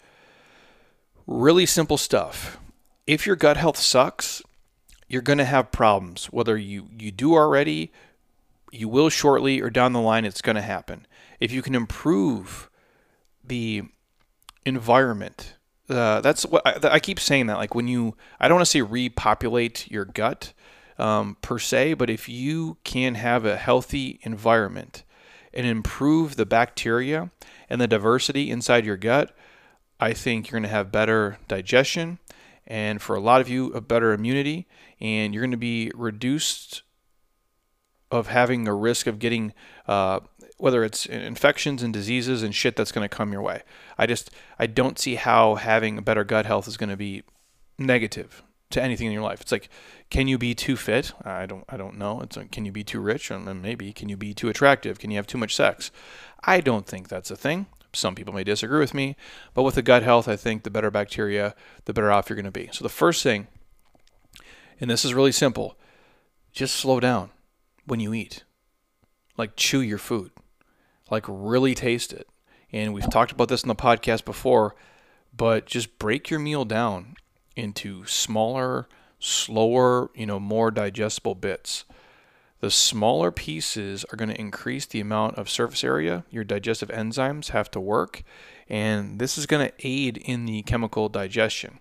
Really 1.27 1.67
simple 1.67 1.97
stuff. 1.97 2.59
If 3.07 3.27
your 3.27 3.37
gut 3.37 3.57
health 3.57 3.77
sucks, 3.77 4.43
you're 5.13 5.21
going 5.21 5.39
to 5.39 5.45
have 5.45 5.71
problems. 5.71 6.27
Whether 6.27 6.57
you, 6.57 6.89
you 6.99 7.11
do 7.13 7.35
already, 7.35 7.93
you 8.71 8.89
will 8.89 9.11
shortly, 9.11 9.61
or 9.61 9.69
down 9.69 9.93
the 9.93 10.01
line, 10.01 10.25
it's 10.25 10.41
going 10.41 10.57
to 10.57 10.63
happen. 10.63 11.07
If 11.39 11.53
you 11.53 11.61
can 11.61 11.75
improve 11.75 12.71
the 13.45 13.83
environment, 14.65 15.57
uh, 15.91 16.23
that's 16.23 16.47
what 16.47 16.67
I, 16.67 16.95
I, 16.95 16.99
keep 16.99 17.21
saying 17.21 17.49
that. 17.49 17.59
Like 17.59 17.75
when 17.75 17.89
you, 17.89 18.17
I 18.41 18.49
don't 18.49 18.57
want 18.57 18.65
to 18.65 18.71
say 18.71 18.81
repopulate 18.81 19.91
your 19.91 20.07
gut 20.07 20.55
um, 20.97 21.37
per 21.43 21.59
se, 21.59 21.95
but 21.95 22.09
if 22.09 22.27
you 22.27 22.79
can 22.83 23.17
have 23.17 23.45
a 23.45 23.59
healthy 23.59 24.19
environment, 24.23 25.05
and 25.55 25.67
improve 25.67 26.37
the 26.37 26.47
bacteria 26.47 27.31
and 27.69 27.79
the 27.79 27.87
diversity 27.87 28.51
inside 28.51 28.87
your 28.87 28.97
gut, 28.97 29.37
I 30.01 30.15
think 30.15 30.47
you're 30.47 30.59
going 30.59 30.63
to 30.63 30.75
have 30.75 30.91
better 30.91 31.37
digestion 31.47 32.19
and 32.67 33.03
for 33.03 33.17
a 33.17 33.21
lot 33.21 33.41
of 33.41 33.49
you, 33.49 33.73
a 33.73 33.81
better 33.81 34.13
immunity, 34.13 34.67
and 35.03 35.35
you're 35.35 35.43
going 35.43 35.51
to 35.51 35.57
be 35.59 35.91
reduced 35.95 36.83
of 38.11 38.29
having 38.29 38.69
a 38.69 38.75
risk 38.75 39.07
of 39.07 39.19
getting 39.19 39.53
uh, 39.89 40.21
whether 40.59 40.85
it's 40.85 41.07
infections 41.07 41.83
and 41.83 41.93
diseases 41.93 42.43
and 42.43 42.55
shit 42.55 42.77
that's 42.77 42.93
going 42.93 43.07
to 43.07 43.15
come 43.15 43.33
your 43.33 43.43
way. 43.43 43.63
I 43.99 44.07
just 44.07 44.31
I 44.59 44.67
don't 44.67 44.99
see 44.99 45.17
how 45.17 45.57
having 45.57 45.99
a 45.99 46.03
better 46.03 46.23
gut 46.23 46.47
health 46.47 46.69
is 46.69 46.77
going 46.77 46.91
to 46.91 46.97
be 46.97 47.25
negative 47.79 48.45
to 48.71 48.83
anything 48.83 49.09
in 49.09 49.13
your 49.13 49.23
life. 49.23 49.41
It's 49.41 49.53
like, 49.53 49.69
can 50.09 50.29
you 50.29 50.39
be 50.39 50.55
too 50.55 50.77
fit? 50.77 51.13
I 51.25 51.47
don't 51.47 51.65
I 51.69 51.77
don't 51.77 51.99
know. 51.99 52.21
It's 52.21 52.37
like, 52.37 52.53
can 52.53 52.65
you 52.65 52.71
be 52.71 52.85
too 52.85 53.01
rich? 53.01 53.31
And 53.31 53.61
maybe 53.61 53.93
can 53.93 54.09
you 54.09 54.17
be 54.17 54.35
too 54.35 54.49
attractive? 54.49 55.01
Can 55.01 55.11
you 55.11 55.17
have 55.17 55.27
too 55.27 55.39
much 55.39 55.57
sex? 55.57 55.91
I 56.45 56.61
don't 56.61 56.87
think 56.87 57.09
that's 57.09 57.31
a 57.31 57.37
thing. 57.37 57.67
Some 57.95 58.15
people 58.15 58.33
may 58.33 58.45
disagree 58.45 58.79
with 58.79 58.95
me, 58.95 59.17
but 59.53 59.65
with 59.65 59.75
the 59.75 59.83
gut 59.83 60.03
health, 60.03 60.27
I 60.27 60.37
think 60.37 60.63
the 60.63 60.71
better 60.71 60.91
bacteria, 60.91 61.55
the 61.85 61.93
better 61.93 62.11
off 62.11 62.31
you're 62.31 62.37
going 62.37 62.45
to 62.47 62.51
be. 62.51 62.71
So 62.73 62.83
the 62.85 62.89
first 62.89 63.23
thing, 63.23 63.49
and 64.83 64.91
this 64.91 65.05
is 65.05 65.15
really 65.15 65.31
simple, 65.31 65.79
just 66.51 66.75
slow 66.75 66.99
down 66.99 67.31
when 67.87 68.01
you 68.01 68.13
eat. 68.13 68.43
Like 69.39 69.55
chew 69.55 69.81
your 69.81 69.97
food. 69.97 70.33
Like 71.09 71.25
really 71.29 71.73
taste 71.77 72.13
it. 72.13 72.27
And 72.73 72.93
we've 72.93 73.09
talked 73.09 73.31
about 73.31 73.49
this 73.49 73.63
in 73.63 73.69
the 73.69 73.77
podcast 73.77 74.25
before, 74.25 74.75
but 75.35 75.67
just 75.67 76.01
break 76.01 76.31
your 76.31 76.41
meal 76.41 76.65
down 76.65 77.15
into 77.55 78.05
smaller, 78.07 78.89
slower, 79.21 80.11
you 80.17 80.27
know, 80.27 80.41
more 80.41 80.73
digestible 80.73 81.37
bits. 81.37 81.85
The 82.59 82.71
smaller 82.71 83.31
pieces 83.31 84.05
are 84.13 84.17
going 84.17 84.31
to 84.31 84.41
increase 84.41 84.87
the 84.87 85.01
amount 85.01 85.39
of 85.39 85.49
surface 85.49 85.85
area 85.85 86.25
your 86.29 86.43
digestive 86.43 86.89
enzymes 86.89 87.51
have 87.51 87.71
to 87.71 87.81
work, 87.81 88.25
and 88.69 89.21
this 89.21 89.39
is 89.39 89.47
going 89.47 89.69
to 89.69 89.87
aid 89.87 90.17
in 90.17 90.47
the 90.47 90.63
chemical 90.63 91.09
digestion. 91.09 91.79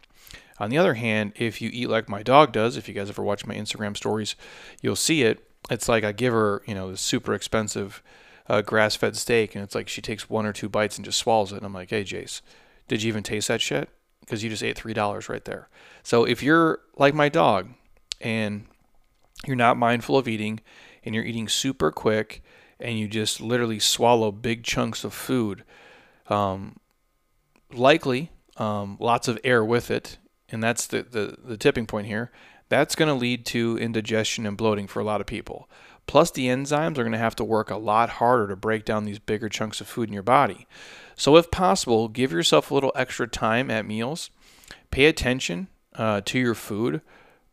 On 0.59 0.69
the 0.69 0.77
other 0.77 0.93
hand, 0.93 1.33
if 1.35 1.61
you 1.61 1.69
eat 1.73 1.89
like 1.89 2.09
my 2.09 2.23
dog 2.23 2.51
does, 2.51 2.77
if 2.77 2.87
you 2.87 2.93
guys 2.93 3.09
ever 3.09 3.23
watch 3.23 3.45
my 3.45 3.55
Instagram 3.55 3.97
stories, 3.97 4.35
you'll 4.81 4.95
see 4.95 5.23
it. 5.23 5.45
It's 5.69 5.87
like 5.87 6.03
I 6.03 6.11
give 6.11 6.33
her, 6.33 6.61
you 6.65 6.75
know, 6.75 6.93
super 6.95 7.33
expensive 7.33 8.03
uh, 8.47 8.61
grass 8.61 8.95
fed 8.95 9.15
steak, 9.15 9.55
and 9.55 9.63
it's 9.63 9.75
like 9.75 9.87
she 9.87 10.01
takes 10.01 10.29
one 10.29 10.45
or 10.45 10.53
two 10.53 10.69
bites 10.69 10.97
and 10.97 11.05
just 11.05 11.19
swallows 11.19 11.51
it. 11.51 11.57
And 11.57 11.65
I'm 11.65 11.73
like, 11.73 11.89
hey, 11.89 12.03
Jace, 12.03 12.41
did 12.87 13.03
you 13.03 13.07
even 13.07 13.23
taste 13.23 13.47
that 13.47 13.61
shit? 13.61 13.89
Because 14.19 14.43
you 14.43 14.49
just 14.49 14.63
ate 14.63 14.77
$3 14.77 15.29
right 15.29 15.45
there. 15.45 15.67
So 16.03 16.25
if 16.25 16.43
you're 16.43 16.79
like 16.97 17.13
my 17.13 17.29
dog 17.29 17.69
and 18.19 18.65
you're 19.47 19.55
not 19.55 19.77
mindful 19.77 20.17
of 20.17 20.27
eating 20.27 20.59
and 21.03 21.15
you're 21.15 21.23
eating 21.23 21.47
super 21.47 21.91
quick 21.91 22.43
and 22.79 22.99
you 22.99 23.07
just 23.07 23.41
literally 23.41 23.79
swallow 23.79 24.31
big 24.31 24.63
chunks 24.63 25.03
of 25.03 25.13
food, 25.13 25.63
um, 26.27 26.77
likely 27.71 28.31
um, 28.57 28.97
lots 28.99 29.27
of 29.27 29.39
air 29.43 29.63
with 29.63 29.89
it, 29.89 30.17
and 30.51 30.63
that's 30.63 30.87
the, 30.87 31.03
the, 31.03 31.37
the 31.43 31.57
tipping 31.57 31.87
point 31.87 32.07
here, 32.07 32.31
that's 32.69 32.95
going 32.95 33.07
to 33.07 33.15
lead 33.15 33.45
to 33.47 33.77
indigestion 33.77 34.45
and 34.45 34.57
bloating 34.57 34.87
for 34.87 34.99
a 34.99 35.03
lot 35.03 35.21
of 35.21 35.27
people. 35.27 35.69
Plus, 36.07 36.31
the 36.31 36.47
enzymes 36.47 36.97
are 36.97 37.03
going 37.03 37.11
to 37.11 37.17
have 37.17 37.35
to 37.35 37.43
work 37.43 37.69
a 37.69 37.77
lot 37.77 38.09
harder 38.09 38.47
to 38.47 38.55
break 38.55 38.85
down 38.85 39.05
these 39.05 39.19
bigger 39.19 39.49
chunks 39.49 39.79
of 39.81 39.87
food 39.87 40.09
in 40.09 40.13
your 40.13 40.23
body. 40.23 40.67
So, 41.15 41.37
if 41.37 41.51
possible, 41.51 42.07
give 42.07 42.31
yourself 42.31 42.69
a 42.69 42.73
little 42.73 42.91
extra 42.95 43.27
time 43.27 43.69
at 43.69 43.85
meals. 43.85 44.29
Pay 44.89 45.05
attention 45.05 45.67
uh, 45.95 46.21
to 46.25 46.39
your 46.39 46.55
food. 46.55 47.01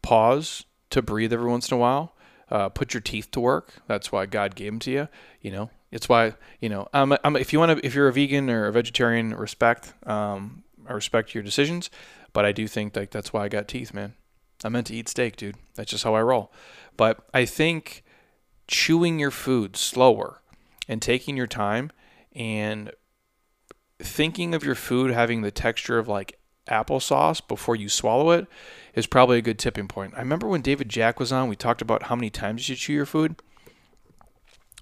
Pause, 0.03 0.65
to 0.91 1.03
breathe 1.03 1.33
every 1.33 1.49
once 1.49 1.71
in 1.71 1.77
a 1.77 1.79
while. 1.79 2.15
Uh, 2.51 2.69
put 2.69 2.95
your 2.95 3.01
teeth 3.01 3.31
to 3.33 3.41
work. 3.41 3.75
That's 3.87 4.11
why 4.11 4.27
God 4.27 4.55
gave 4.55 4.73
them 4.73 4.79
to 4.81 4.91
you. 4.91 5.09
You 5.43 5.51
know, 5.51 5.71
it's 5.91 6.09
why 6.09 6.35
you 6.61 6.69
know. 6.69 6.89
Um, 6.95 7.13
if 7.37 7.53
you 7.53 7.59
want 7.59 7.79
to, 7.79 7.87
if 7.87 7.95
you're 7.95 8.09
a 8.09 8.13
vegan 8.13 8.49
or 8.49 8.67
a 8.67 8.73
vegetarian, 8.73 9.35
respect. 9.35 9.93
Um, 10.07 10.65
I 10.89 10.95
respect 10.95 11.35
your 11.35 11.43
decisions, 11.43 11.91
but 12.33 12.45
I 12.45 12.53
do 12.53 12.67
think 12.69 12.97
like 12.97 13.11
that's 13.11 13.33
why 13.33 13.45
I 13.45 13.49
got 13.49 13.69
teeth, 13.69 13.93
man. 13.95 14.15
I 14.65 14.69
meant 14.69 14.89
to 14.89 14.95
eat 14.95 15.09
steak, 15.09 15.37
dude. 15.37 15.57
That's 15.75 15.91
just 15.91 16.05
how 16.05 16.15
I 16.15 16.23
roll. 16.23 16.53
But 16.97 17.25
I 17.33 17.45
think 17.45 18.03
chewing 18.67 19.19
your 19.19 19.31
food 19.31 19.77
slower 19.77 20.43
and 20.89 21.01
taking 21.01 21.37
your 21.37 21.47
time 21.47 21.91
and 22.35 22.91
thinking 23.99 24.55
of 24.55 24.65
your 24.65 24.75
food 24.75 25.11
having 25.11 25.43
the 25.43 25.51
texture 25.51 25.99
of 25.99 26.09
like 26.09 26.39
applesauce 26.69 27.47
before 27.47 27.75
you 27.75 27.89
swallow 27.89 28.31
it 28.31 28.47
is 28.95 29.07
probably 29.07 29.39
a 29.39 29.43
good 29.43 29.59
tipping 29.59 29.89
point. 29.89 30.15
I 30.17 30.21
remember 30.21 30.47
when 30.47 30.61
David 30.61 30.89
Jack 30.89 31.19
was 31.19 31.33
on, 31.33 31.49
we 31.49 31.57
talked 31.57 31.83
about 31.83 32.05
how 32.05 32.17
many 32.17 32.31
times 32.31 32.69
you 32.69 32.77
chew 32.77 32.93
your 32.93 33.07
food. 33.07 33.37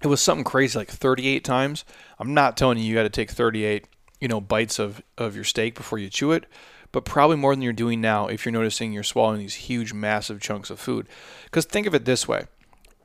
It 0.03 0.07
was 0.07 0.21
something 0.21 0.43
crazy, 0.43 0.77
like 0.77 0.89
38 0.89 1.43
times. 1.43 1.85
I'm 2.19 2.33
not 2.33 2.55
telling 2.55 2.77
you 2.77 2.85
you 2.85 2.95
got 2.95 3.03
to 3.03 3.09
take 3.09 3.31
38, 3.31 3.87
you 4.19 4.27
know, 4.27 4.39
bites 4.39 4.77
of, 4.77 5.01
of 5.17 5.35
your 5.35 5.43
steak 5.43 5.75
before 5.75 5.97
you 5.97 6.09
chew 6.09 6.31
it, 6.33 6.45
but 6.97 7.05
probably 7.05 7.37
more 7.37 7.53
than 7.53 7.61
you're 7.61 7.73
doing 7.73 8.01
now 8.01 8.25
if 8.25 8.43
you're 8.43 8.51
noticing 8.51 8.91
you're 8.91 9.03
swallowing 9.03 9.37
these 9.37 9.53
huge, 9.53 9.93
massive 9.93 10.41
chunks 10.41 10.71
of 10.71 10.79
food. 10.79 11.07
Because 11.43 11.63
think 11.63 11.85
of 11.85 11.93
it 11.93 12.05
this 12.05 12.27
way 12.27 12.47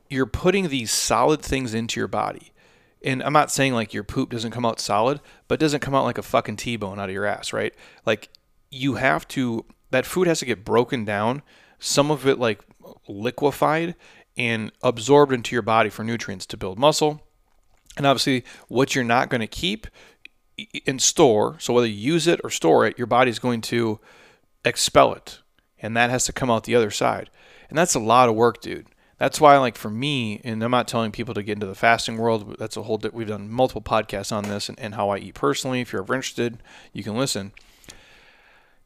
you're 0.09 0.25
putting 0.25 0.69
these 0.69 0.91
solid 0.91 1.43
things 1.43 1.75
into 1.75 1.99
your 1.99 2.07
body. 2.07 2.53
And 3.03 3.21
I'm 3.21 3.33
not 3.33 3.51
saying 3.51 3.75
like 3.75 3.93
your 3.93 4.03
poop 4.03 4.31
doesn't 4.31 4.49
come 4.49 4.65
out 4.65 4.79
solid, 4.79 5.21
but 5.47 5.59
doesn't 5.59 5.81
come 5.81 5.93
out 5.93 6.05
like 6.05 6.17
a 6.17 6.23
fucking 6.23 6.55
T 6.55 6.75
bone 6.75 6.99
out 6.99 7.09
of 7.09 7.13
your 7.13 7.27
ass, 7.27 7.53
right? 7.53 7.71
Like 8.03 8.29
you 8.71 8.95
have 8.95 9.27
to 9.27 9.63
that 9.91 10.07
food 10.07 10.25
has 10.25 10.39
to 10.39 10.45
get 10.45 10.65
broken 10.65 11.05
down, 11.05 11.43
some 11.77 12.09
of 12.09 12.25
it 12.25 12.39
like 12.39 12.61
liquefied 13.07 13.93
and 14.35 14.71
absorbed 14.81 15.31
into 15.33 15.53
your 15.55 15.61
body 15.61 15.91
for 15.91 16.03
nutrients 16.03 16.47
to 16.47 16.57
build 16.57 16.79
muscle. 16.79 17.21
And 17.95 18.07
obviously, 18.07 18.43
what 18.69 18.95
you're 18.95 19.03
not 19.03 19.29
going 19.29 19.41
to 19.41 19.45
keep 19.45 19.85
and 20.85 21.01
store, 21.01 21.55
so 21.59 21.73
whether 21.73 21.87
you 21.87 22.13
use 22.13 22.27
it 22.27 22.39
or 22.43 22.49
store 22.49 22.85
it, 22.85 22.97
your 22.97 23.07
body's 23.07 23.39
going 23.39 23.61
to 23.61 23.99
expel 24.63 25.13
it. 25.13 25.39
And 25.79 25.97
that 25.97 26.09
has 26.09 26.25
to 26.25 26.33
come 26.33 26.49
out 26.49 26.63
the 26.63 26.75
other 26.75 26.91
side. 26.91 27.29
And 27.69 27.77
that's 27.77 27.95
a 27.95 27.99
lot 27.99 28.29
of 28.29 28.35
work, 28.35 28.61
dude. 28.61 28.87
That's 29.17 29.39
why, 29.39 29.57
like 29.57 29.77
for 29.77 29.89
me, 29.89 30.41
and 30.43 30.61
I'm 30.63 30.71
not 30.71 30.87
telling 30.87 31.11
people 31.11 31.33
to 31.33 31.43
get 31.43 31.53
into 31.53 31.65
the 31.65 31.75
fasting 31.75 32.17
world. 32.17 32.57
That's 32.59 32.77
a 32.77 32.83
whole. 32.83 33.01
We've 33.11 33.27
done 33.27 33.49
multiple 33.49 33.81
podcasts 33.81 34.31
on 34.31 34.43
this 34.43 34.69
and, 34.69 34.79
and 34.79 34.95
how 34.95 35.09
I 35.09 35.17
eat 35.17 35.35
personally. 35.35 35.81
If 35.81 35.93
you're 35.93 36.01
ever 36.01 36.15
interested, 36.15 36.61
you 36.91 37.03
can 37.03 37.15
listen 37.15 37.53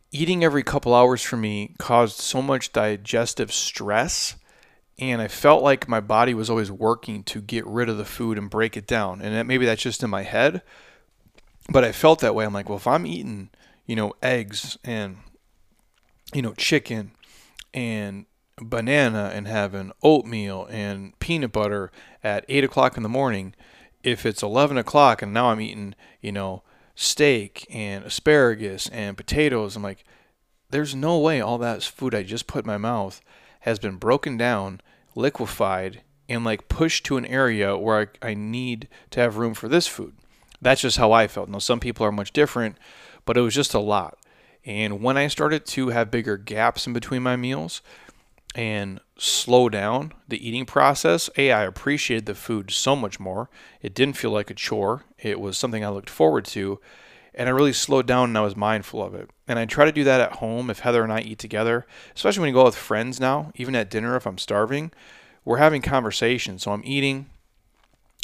eating 0.10 0.42
every 0.42 0.64
couple 0.64 0.96
hours 0.96 1.22
for 1.22 1.36
me 1.36 1.76
caused 1.78 2.18
so 2.18 2.42
much 2.42 2.72
digestive 2.72 3.52
stress 3.52 4.36
and 5.00 5.22
I 5.22 5.28
felt 5.28 5.62
like 5.62 5.88
my 5.88 6.00
body 6.00 6.34
was 6.34 6.50
always 6.50 6.72
working 6.72 7.24
to 7.26 7.40
get 7.40 7.66
rid 7.68 7.88
of 7.88 7.98
the 7.98 8.06
food 8.06 8.38
and 8.38 8.50
break 8.50 8.76
it 8.76 8.88
down. 8.88 9.22
And 9.22 9.48
maybe 9.48 9.66
that's 9.66 9.82
just 9.82 10.02
in 10.02 10.10
my 10.10 10.24
head, 10.24 10.64
but 11.70 11.84
I 11.84 11.92
felt 11.92 12.20
that 12.20 12.36
way. 12.36 12.46
I'm 12.46 12.54
like, 12.54 12.70
well, 12.70 12.78
if 12.78 12.88
I'm 12.88 13.06
eating, 13.06 13.50
you 13.86 13.96
know, 13.96 14.14
eggs 14.22 14.78
and 14.84 15.18
you 16.34 16.42
know, 16.42 16.54
chicken 16.54 17.12
and 17.74 18.26
banana 18.60 19.32
and 19.34 19.48
having 19.48 19.92
oatmeal 20.02 20.68
and 20.70 21.18
peanut 21.20 21.52
butter 21.52 21.92
at 22.24 22.46
eight 22.50 22.64
o'clock 22.64 22.98
in 22.98 23.04
the 23.04 23.10
morning, 23.10 23.54
if 24.04 24.26
it's 24.26 24.44
eleven 24.44 24.78
o'clock 24.78 25.22
and 25.22 25.34
now 25.34 25.50
I'm 25.50 25.62
eating, 25.62 25.96
you 26.22 26.32
know, 26.32 26.64
steak 26.96 27.66
and 27.70 28.04
asparagus 28.04 28.90
and 28.90 29.16
potatoes. 29.16 29.76
I'm 29.76 29.84
like, 29.84 30.04
there's 30.70 30.96
no 30.96 31.20
way 31.20 31.40
all 31.40 31.58
that 31.60 31.84
food 31.84 32.14
I 32.14 32.24
just 32.24 32.48
put 32.48 32.66
in 32.66 32.68
my 32.68 32.78
mouth 32.78 33.22
has 33.62 33.80
been 33.80 33.98
broken 33.98 34.38
down, 34.38 34.82
liquefied, 35.16 36.02
and 36.28 36.44
like 36.44 36.68
pushed 36.68 37.06
to 37.06 37.18
an 37.18 37.26
area 37.26 37.78
where 37.78 38.10
I, 38.22 38.30
I 38.30 38.34
need 38.34 38.88
to 39.12 39.20
have 39.20 39.38
room 39.38 39.54
for 39.54 39.68
this 39.68 39.88
food. 39.88 40.16
That's 40.62 40.82
just 40.82 40.98
how 40.98 41.12
I 41.12 41.28
felt. 41.28 41.50
Now, 41.50 41.60
some 41.60 41.80
people 41.80 42.06
are 42.06 42.12
much 42.12 42.34
different, 42.34 42.78
but 43.26 43.38
it 43.38 43.42
was 43.42 43.56
just 43.56 43.74
a 43.74 43.80
lot. 43.80 44.18
And 44.66 45.02
when 45.02 45.18
I 45.18 45.28
started 45.28 45.66
to 45.68 45.90
have 45.90 46.12
bigger 46.12 46.38
gaps 46.38 46.88
in 46.88 46.94
between 46.94 47.24
my 47.24 47.36
meals, 47.36 47.82
and 48.58 49.00
slow 49.20 49.70
down 49.70 50.12
the 50.28 50.46
eating 50.46 50.66
process, 50.66 51.30
A, 51.38 51.52
I 51.52 51.64
appreciated 51.64 52.26
the 52.26 52.34
food 52.36 52.72
so 52.72 52.96
much 52.96 53.20
more. 53.20 53.50
It 53.82 53.94
didn't 53.94 54.18
feel 54.18 54.32
like 54.32 54.50
a 54.50 54.56
chore, 54.56 55.04
it 55.20 55.40
was 55.40 55.58
something 55.58 55.86
I 55.86 55.90
looked 55.90 56.10
forward 56.10 56.46
to. 56.46 56.80
And 57.36 57.48
I 57.48 57.52
really 57.52 57.74
slowed 57.74 58.08
down 58.08 58.30
and 58.30 58.38
I 58.38 58.42
was 58.42 58.56
mindful 58.56 59.04
of 59.04 59.14
it. 59.14 59.30
And 59.48 59.60
I 59.60 59.66
try 59.66 59.86
to 59.86 59.92
do 59.92 60.04
that 60.06 60.22
at 60.22 60.38
home 60.38 60.72
if 60.72 60.80
Heather 60.80 61.04
and 61.04 61.14
I 61.14 61.20
eat 61.20 61.38
together, 61.38 61.86
especially 62.16 62.42
when 62.42 62.48
you 62.48 62.56
go 62.56 62.66
with 62.66 62.76
friends 62.76 63.20
now, 63.20 63.52
even 63.54 63.76
at 63.76 63.92
dinner 63.92 64.16
if 64.16 64.26
I'm 64.26 64.40
starving. 64.40 64.92
We're 65.46 65.58
having 65.58 65.84
conversations. 65.84 66.64
So 66.64 66.72
I'm 66.72 66.82
eating, 66.84 67.30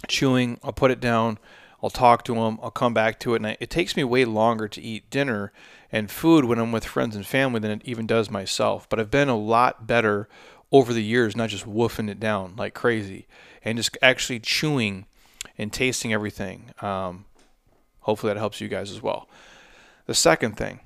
chewing, 0.07 0.59
I'll 0.63 0.73
put 0.73 0.89
it 0.89 0.99
down, 0.99 1.37
I'll 1.83 1.89
talk 1.89 2.23
to 2.25 2.35
them, 2.35 2.57
I'll 2.63 2.71
come 2.71 2.93
back 2.93 3.19
to 3.19 3.33
it. 3.33 3.37
And 3.37 3.47
I, 3.47 3.57
it 3.59 3.69
takes 3.69 3.97
me 3.97 4.05
way 4.05 4.23
longer 4.23 4.69
to 4.69 4.81
eat 4.81 5.09
dinner 5.09 5.51
and 5.91 6.09
food 6.09 6.45
when 6.45 6.57
I'm 6.57 6.71
with 6.71 6.85
friends 6.85 7.15
and 7.15 7.25
family 7.25 7.59
than 7.59 7.71
it 7.71 7.81
even 7.83 8.07
does 8.07 8.31
myself. 8.31 8.87
But 8.87 8.99
I've 8.99 9.11
been 9.11 9.27
a 9.29 9.37
lot 9.37 9.85
better 9.85 10.29
over 10.71 10.93
the 10.93 11.03
years, 11.03 11.35
not 11.35 11.49
just 11.49 11.67
woofing 11.67 12.09
it 12.09 12.19
down 12.19 12.55
like 12.55 12.73
crazy 12.73 13.27
and 13.63 13.77
just 13.77 13.97
actually 14.01 14.39
chewing 14.39 15.05
and 15.57 15.71
tasting 15.71 16.13
everything. 16.13 16.71
Um, 16.81 17.25
hopefully 17.99 18.33
that 18.33 18.39
helps 18.39 18.61
you 18.61 18.69
guys 18.69 18.89
as 18.89 19.01
well. 19.01 19.27
The 20.05 20.13
second 20.13 20.57
thing, 20.57 20.79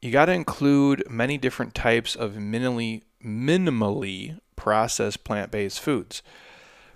you 0.00 0.10
got 0.10 0.26
to 0.26 0.32
include 0.32 1.04
many 1.08 1.38
different 1.38 1.74
types 1.74 2.16
of 2.16 2.32
minimally 2.32 3.02
minimally 3.24 4.40
processed 4.56 5.22
plant-based 5.22 5.78
foods, 5.78 6.22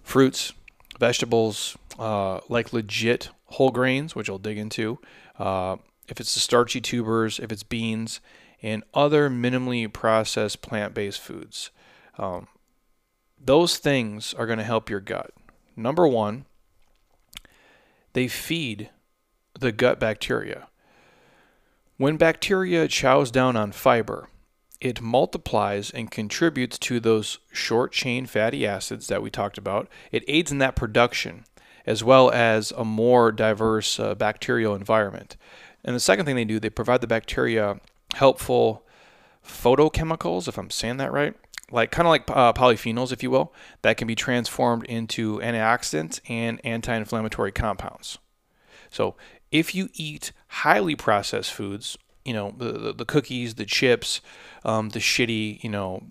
fruits, 0.03 0.53
vegetables, 0.99 1.77
uh, 1.98 2.40
like 2.48 2.72
legit 2.72 3.30
whole 3.46 3.70
grains, 3.70 4.14
which 4.14 4.28
I'll 4.28 4.38
dig 4.38 4.59
into. 4.59 4.98
Uh, 5.38 5.76
if 6.09 6.20
it's 6.20 6.35
the 6.35 6.40
starchy 6.40 6.80
tubers, 6.80 7.38
if 7.38 7.50
it's 7.50 7.62
beans, 7.62 8.20
and 8.62 8.82
other 8.94 9.28
minimally 9.28 9.92
processed 9.92 10.62
plant-based 10.62 11.20
foods. 11.20 11.70
Um, 12.18 12.48
those 13.42 13.78
things 13.78 14.35
are 14.35 14.46
going 14.46 14.59
to 14.59 14.64
help 14.64 14.88
your 14.88 15.00
gut. 15.00 15.32
Number 15.76 16.06
one, 16.09 16.46
they 18.14 18.28
feed 18.28 18.90
the 19.59 19.72
gut 19.72 20.00
bacteria. 20.00 20.68
When 21.98 22.16
bacteria 22.16 22.88
chows 22.88 23.30
down 23.30 23.56
on 23.56 23.72
fiber, 23.72 24.28
it 24.80 25.00
multiplies 25.00 25.90
and 25.90 26.11
contributes 26.11 26.78
to 26.78 27.00
those 27.00 27.38
short 27.52 27.92
chain 27.92 28.26
fatty 28.26 28.66
acids 28.66 29.06
that 29.06 29.22
we 29.22 29.30
talked 29.30 29.59
about. 29.59 29.88
It 30.12 30.24
aids 30.28 30.52
in 30.52 30.59
that 30.59 30.76
production 30.76 31.44
as 31.87 32.03
well 32.03 32.31
as 32.31 32.72
a 32.72 32.85
more 32.85 33.33
diverse 33.33 34.01
uh, 34.01 34.14
bacterial 34.14 34.75
environment. 34.75 35.37
And 35.85 35.94
the 35.94 36.01
second 36.01 36.27
thing 36.27 36.37
they 36.37 36.44
do, 36.44 36.59
they 36.59 36.70
provide 36.70 37.01
the 37.01 37.07
bacteria 37.07 37.81
helpful 38.14 38.85
photochemicals, 39.46 40.49
if 40.49 40.59
I'm 40.59 40.70
saying 40.70 40.96
that 40.96 41.12
right, 41.12 41.35
like 41.70 41.90
kind 41.90 42.07
of 42.07 42.11
like 42.11 42.29
uh, 42.29 42.53
polyphenols, 42.53 43.12
if 43.12 43.22
you 43.22 43.31
will, 43.31 43.55
that 43.83 43.96
can 43.96 44.09
be 44.09 44.14
transformed 44.14 44.85
into 44.85 45.38
antioxidants 45.38 46.20
and 46.29 46.61
anti-inflammatory 46.64 47.53
compounds. 47.53 48.18
So 48.90 49.14
if 49.51 49.75
you 49.75 49.88
eat 49.94 50.33
highly 50.49 50.96
processed 50.96 51.53
foods, 51.53 51.96
you 52.25 52.33
know 52.33 52.55
the 52.57 52.72
the, 52.72 52.92
the 52.92 53.05
cookies, 53.05 53.55
the 53.55 53.64
chips, 53.64 54.20
um, 54.64 54.88
the 54.90 54.99
shitty, 54.99 55.62
you 55.62 55.70
know, 55.70 56.03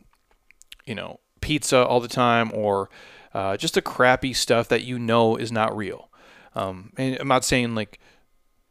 you 0.86 0.96
know 0.96 1.20
pizza 1.42 1.86
all 1.86 2.00
the 2.00 2.08
time, 2.08 2.52
or 2.54 2.90
uh, 3.36 3.58
just 3.58 3.74
the 3.74 3.82
crappy 3.82 4.32
stuff 4.32 4.70
that 4.70 4.86
you 4.86 4.98
know 4.98 5.36
is 5.36 5.52
not 5.52 5.76
real. 5.76 6.10
Um, 6.56 6.94
and 6.98 7.18
I'm 7.20 7.28
not 7.28 7.44
saying 7.44 7.76
like 7.76 8.00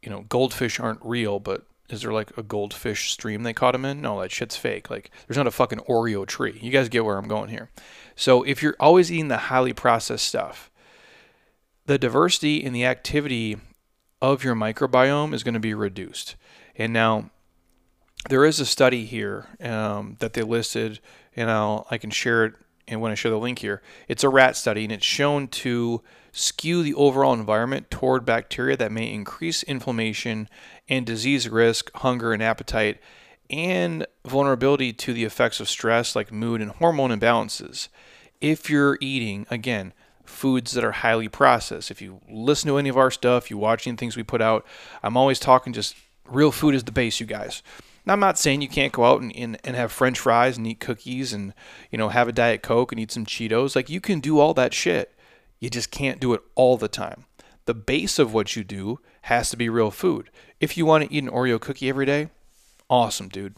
you 0.01 0.09
know 0.09 0.25
goldfish 0.27 0.79
aren't 0.79 1.05
real, 1.05 1.39
but 1.39 1.67
is 1.87 2.01
there 2.01 2.11
like 2.11 2.35
a 2.35 2.41
goldfish 2.41 3.11
stream 3.11 3.43
they 3.43 3.53
caught 3.53 3.73
them 3.73 3.85
in? 3.85 4.01
No, 4.01 4.19
that 4.19 4.31
shit's 4.31 4.57
fake. 4.57 4.89
Like 4.89 5.11
there's 5.27 5.37
not 5.37 5.45
a 5.45 5.51
fucking 5.51 5.81
Oreo 5.87 6.25
tree. 6.25 6.57
You 6.59 6.71
guys 6.71 6.89
get 6.89 7.05
where 7.05 7.19
I'm 7.19 7.27
going 7.27 7.49
here. 7.49 7.69
So 8.15 8.41
if 8.41 8.63
you're 8.63 8.75
always 8.79 9.11
eating 9.11 9.27
the 9.27 9.37
highly 9.37 9.71
processed 9.71 10.27
stuff, 10.27 10.71
the 11.85 11.99
diversity 11.99 12.63
and 12.63 12.75
the 12.75 12.85
activity 12.85 13.57
of 14.19 14.43
your 14.43 14.55
microbiome 14.55 15.31
is 15.31 15.43
going 15.43 15.53
to 15.53 15.59
be 15.59 15.75
reduced. 15.75 16.35
And 16.75 16.91
now 16.91 17.29
there 18.29 18.45
is 18.45 18.59
a 18.59 18.65
study 18.65 19.05
here 19.05 19.45
um, 19.61 20.17
that 20.21 20.33
they 20.33 20.41
listed, 20.41 20.99
and 21.35 21.51
I'll, 21.51 21.85
I 21.91 21.99
can 21.99 22.09
share 22.09 22.45
it 22.45 22.55
and 22.87 23.01
when 23.01 23.11
I 23.11 23.15
share 23.15 23.31
the 23.31 23.37
link 23.37 23.59
here. 23.59 23.81
It's 24.07 24.23
a 24.23 24.29
rat 24.29 24.55
study, 24.55 24.83
and 24.83 24.91
it's 24.91 25.05
shown 25.05 25.47
to 25.47 26.01
skew 26.31 26.83
the 26.83 26.93
overall 26.93 27.33
environment 27.33 27.89
toward 27.89 28.25
bacteria 28.25 28.75
that 28.77 28.91
may 28.91 29.11
increase 29.11 29.63
inflammation 29.63 30.49
and 30.89 31.05
disease 31.05 31.47
risk, 31.47 31.91
hunger 31.95 32.33
and 32.33 32.43
appetite, 32.43 32.99
and 33.49 34.05
vulnerability 34.25 34.91
to 34.91 35.13
the 35.13 35.23
effects 35.23 35.59
of 35.59 35.69
stress 35.69 36.15
like 36.15 36.31
mood 36.31 36.61
and 36.61 36.71
hormone 36.71 37.11
imbalances. 37.11 37.87
If 38.41 38.69
you're 38.69 38.97
eating, 38.99 39.45
again, 39.49 39.93
foods 40.25 40.73
that 40.73 40.83
are 40.83 40.91
highly 40.91 41.29
processed. 41.29 41.91
If 41.91 42.01
you 42.01 42.19
listen 42.29 42.67
to 42.67 42.77
any 42.77 42.89
of 42.89 42.97
our 42.97 43.11
stuff, 43.11 43.49
you 43.49 43.57
watch 43.57 43.87
any 43.87 43.95
things 43.95 44.17
we 44.17 44.23
put 44.23 44.41
out, 44.41 44.65
I'm 45.03 45.17
always 45.17 45.39
talking 45.39 45.73
just 45.73 45.95
real 46.27 46.51
food 46.51 46.75
is 46.75 46.83
the 46.83 46.91
base, 46.91 47.19
you 47.19 47.25
guys. 47.25 47.61
Now, 48.05 48.13
I'm 48.13 48.19
not 48.19 48.37
saying 48.37 48.61
you 48.61 48.67
can't 48.67 48.93
go 48.93 49.05
out 49.05 49.21
and, 49.21 49.35
and, 49.35 49.57
and 49.63 49.75
have 49.75 49.91
french 49.91 50.19
fries 50.19 50.57
and 50.57 50.67
eat 50.67 50.79
cookies 50.79 51.33
and, 51.33 51.53
you 51.91 51.97
know, 51.97 52.09
have 52.09 52.27
a 52.27 52.31
Diet 52.31 52.61
Coke 52.61 52.91
and 52.91 52.99
eat 52.99 53.11
some 53.11 53.25
Cheetos. 53.25 53.75
Like, 53.75 53.89
you 53.89 53.99
can 53.99 54.19
do 54.19 54.39
all 54.39 54.53
that 54.53 54.73
shit. 54.73 55.13
You 55.59 55.69
just 55.69 55.89
can't 55.89 56.19
do 56.19 56.33
it 56.33 56.41
all 56.53 56.77
the 56.77 56.87
time. 56.87 57.25
The 57.65 57.73
base 57.73 58.19
of 58.19 58.33
what 58.33 58.55
you 58.55 58.63
do 58.63 58.99
has 59.23 59.49
to 59.49 59.57
be 59.57 59.69
real 59.69 59.89
food. 59.89 60.29
If 60.59 60.77
you 60.77 60.85
want 60.85 61.03
to 61.03 61.13
eat 61.13 61.23
an 61.23 61.31
Oreo 61.31 61.59
cookie 61.59 61.89
every 61.89 62.05
day, 62.05 62.29
awesome, 62.89 63.29
dude. 63.29 63.55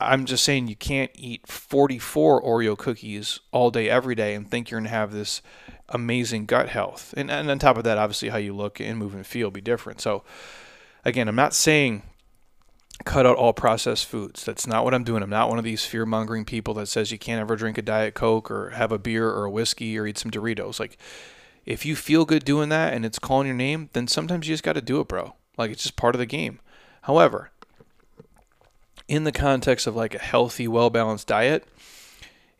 I'm 0.00 0.24
just 0.24 0.44
saying 0.44 0.68
you 0.68 0.76
can't 0.76 1.10
eat 1.14 1.46
44 1.46 2.42
Oreo 2.42 2.76
cookies 2.76 3.40
all 3.50 3.70
day, 3.70 3.88
every 3.88 4.14
day, 4.14 4.34
and 4.34 4.48
think 4.48 4.70
you're 4.70 4.78
going 4.78 4.88
to 4.88 4.96
have 4.96 5.12
this 5.12 5.40
amazing 5.88 6.46
gut 6.46 6.68
health. 6.68 7.14
And, 7.16 7.30
and 7.30 7.50
on 7.50 7.58
top 7.58 7.76
of 7.76 7.84
that, 7.84 7.98
obviously, 7.98 8.28
how 8.28 8.38
you 8.38 8.54
look 8.54 8.80
and 8.80 8.98
move 8.98 9.14
and 9.14 9.26
feel 9.26 9.50
be 9.50 9.60
different. 9.60 10.00
So, 10.00 10.22
again, 11.04 11.28
I'm 11.28 11.36
not 11.36 11.54
saying 11.54 12.02
cut 13.04 13.26
out 13.26 13.36
all 13.36 13.52
processed 13.52 14.06
foods. 14.06 14.44
That's 14.44 14.66
not 14.66 14.84
what 14.84 14.94
I'm 14.94 15.04
doing. 15.04 15.22
I'm 15.22 15.30
not 15.30 15.48
one 15.48 15.58
of 15.58 15.64
these 15.64 15.84
fear 15.84 16.06
mongering 16.06 16.44
people 16.44 16.74
that 16.74 16.86
says 16.86 17.10
you 17.10 17.18
can't 17.18 17.40
ever 17.40 17.56
drink 17.56 17.76
a 17.76 17.82
Diet 17.82 18.14
Coke 18.14 18.50
or 18.50 18.70
have 18.70 18.92
a 18.92 18.98
beer 18.98 19.28
or 19.28 19.44
a 19.44 19.50
whiskey 19.50 19.98
or 19.98 20.06
eat 20.06 20.18
some 20.18 20.30
Doritos. 20.30 20.78
Like, 20.78 20.96
if 21.66 21.84
you 21.84 21.96
feel 21.96 22.24
good 22.24 22.44
doing 22.44 22.68
that 22.68 22.92
and 22.92 23.04
it's 23.04 23.18
calling 23.18 23.46
your 23.46 23.56
name, 23.56 23.90
then 23.92 24.06
sometimes 24.06 24.46
you 24.46 24.54
just 24.54 24.62
got 24.62 24.74
to 24.74 24.80
do 24.80 25.00
it, 25.00 25.08
bro. 25.08 25.34
Like, 25.56 25.70
it's 25.70 25.82
just 25.82 25.96
part 25.96 26.14
of 26.14 26.18
the 26.18 26.26
game. 26.26 26.60
However, 27.02 27.50
in 29.08 29.24
the 29.24 29.32
context 29.32 29.86
of 29.86 29.96
like 29.96 30.14
a 30.14 30.18
healthy, 30.18 30.68
well 30.68 30.90
balanced 30.90 31.26
diet, 31.26 31.66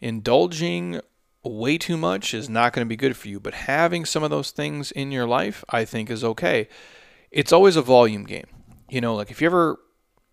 indulging 0.01 1.01
way 1.42 1.79
too 1.79 1.97
much 1.97 2.35
is 2.35 2.49
not 2.49 2.73
going 2.73 2.85
to 2.85 2.88
be 2.88 2.97
good 2.97 3.16
for 3.16 3.29
you. 3.29 3.38
But 3.38 3.55
having 3.55 4.05
some 4.05 4.23
of 4.23 4.31
those 4.31 4.51
things 4.51 4.90
in 4.90 5.12
your 5.12 5.27
life, 5.27 5.64
I 5.68 5.85
think, 5.85 6.11
is 6.11 6.25
okay. 6.25 6.68
It's 7.31 7.53
always 7.53 7.77
a 7.77 7.83
volume 7.83 8.25
game. 8.25 8.47
You 8.88 9.01
know, 9.01 9.14
like 9.14 9.31
if 9.31 9.40
you 9.40 9.47
ever 9.47 9.79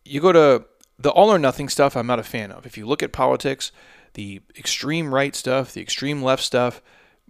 you 0.05 0.21
go 0.21 0.31
to 0.31 0.65
the 0.99 1.09
all 1.09 1.31
or 1.31 1.39
nothing 1.39 1.69
stuff, 1.69 1.95
I'm 1.95 2.07
not 2.07 2.19
a 2.19 2.23
fan 2.23 2.51
of. 2.51 2.65
If 2.65 2.77
you 2.77 2.85
look 2.85 3.01
at 3.03 3.11
politics, 3.11 3.71
the 4.13 4.41
extreme 4.57 5.13
right 5.13 5.35
stuff, 5.35 5.73
the 5.73 5.81
extreme 5.81 6.21
left 6.21 6.43
stuff, 6.43 6.81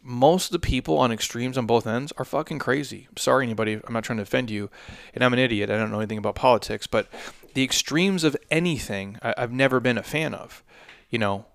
most 0.03 0.47
of 0.47 0.51
the 0.51 0.67
people 0.67 0.97
on 0.97 1.11
extremes 1.11 1.57
on 1.57 1.65
both 1.65 1.85
ends 1.85 2.11
are 2.17 2.25
fucking 2.25 2.59
crazy. 2.59 3.07
sorry, 3.17 3.45
anybody, 3.45 3.79
I'm 3.85 3.93
not 3.93 4.03
trying 4.03 4.17
to 4.17 4.23
offend 4.23 4.49
you, 4.49 4.69
and 5.13 5.23
I'm 5.23 5.33
an 5.33 5.39
idiot. 5.39 5.69
I 5.69 5.77
don't 5.77 5.91
know 5.91 5.99
anything 5.99 6.17
about 6.17 6.35
politics, 6.35 6.87
but 6.87 7.07
the 7.53 7.63
extremes 7.63 8.23
of 8.23 8.35
anything, 8.49 9.17
I, 9.21 9.33
I've 9.37 9.51
never 9.51 9.79
been 9.79 9.97
a 9.97 10.03
fan 10.03 10.33
of. 10.33 10.63
You 11.09 11.19
know, 11.19 11.45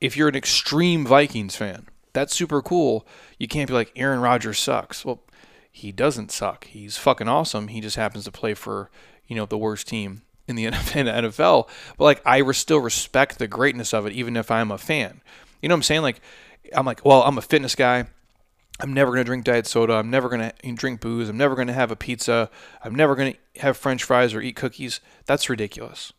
if 0.00 0.16
you're 0.16 0.28
an 0.28 0.34
extreme 0.34 1.06
Vikings 1.06 1.54
fan, 1.54 1.86
that's 2.12 2.34
super 2.34 2.60
cool. 2.60 3.06
You 3.38 3.46
can't 3.46 3.68
be 3.68 3.74
like 3.74 3.92
Aaron 3.94 4.20
Rodgers 4.20 4.58
sucks. 4.58 5.04
Well, 5.04 5.22
he 5.70 5.92
doesn't 5.92 6.32
suck. 6.32 6.64
He's 6.64 6.96
fucking 6.96 7.28
awesome. 7.28 7.68
He 7.68 7.80
just 7.80 7.96
happens 7.96 8.24
to 8.24 8.32
play 8.32 8.54
for 8.54 8.90
you 9.26 9.36
know 9.36 9.46
the 9.46 9.56
worst 9.56 9.86
team 9.86 10.22
in 10.46 10.56
the 10.56 10.66
NFL. 10.70 11.68
But 11.96 12.04
like 12.04 12.22
I 12.26 12.50
still 12.52 12.80
respect 12.80 13.38
the 13.38 13.48
greatness 13.48 13.92
of 13.94 14.06
it, 14.06 14.12
even 14.12 14.36
if 14.36 14.50
I'm 14.50 14.70
a 14.70 14.78
fan. 14.78 15.20
You 15.60 15.68
know 15.68 15.74
what 15.74 15.78
I'm 15.78 15.82
saying? 15.84 16.02
Like 16.02 16.20
I'm 16.74 16.86
like, 16.86 17.04
well, 17.04 17.22
I'm 17.22 17.38
a 17.38 17.42
fitness 17.42 17.74
guy. 17.74 18.06
I'm 18.80 18.92
never 18.92 19.10
going 19.10 19.20
to 19.20 19.24
drink 19.24 19.44
diet 19.44 19.66
soda. 19.66 19.94
I'm 19.94 20.10
never 20.10 20.28
going 20.28 20.50
to 20.50 20.72
drink 20.72 21.00
booze. 21.00 21.28
I'm 21.28 21.36
never 21.36 21.54
going 21.54 21.68
to 21.68 21.72
have 21.72 21.90
a 21.90 21.96
pizza. 21.96 22.50
I'm 22.82 22.94
never 22.94 23.14
going 23.14 23.34
to 23.34 23.60
have 23.60 23.76
french 23.76 24.02
fries 24.02 24.34
or 24.34 24.40
eat 24.40 24.56
cookies. 24.56 25.00
That's 25.26 25.48
ridiculous. 25.48 26.12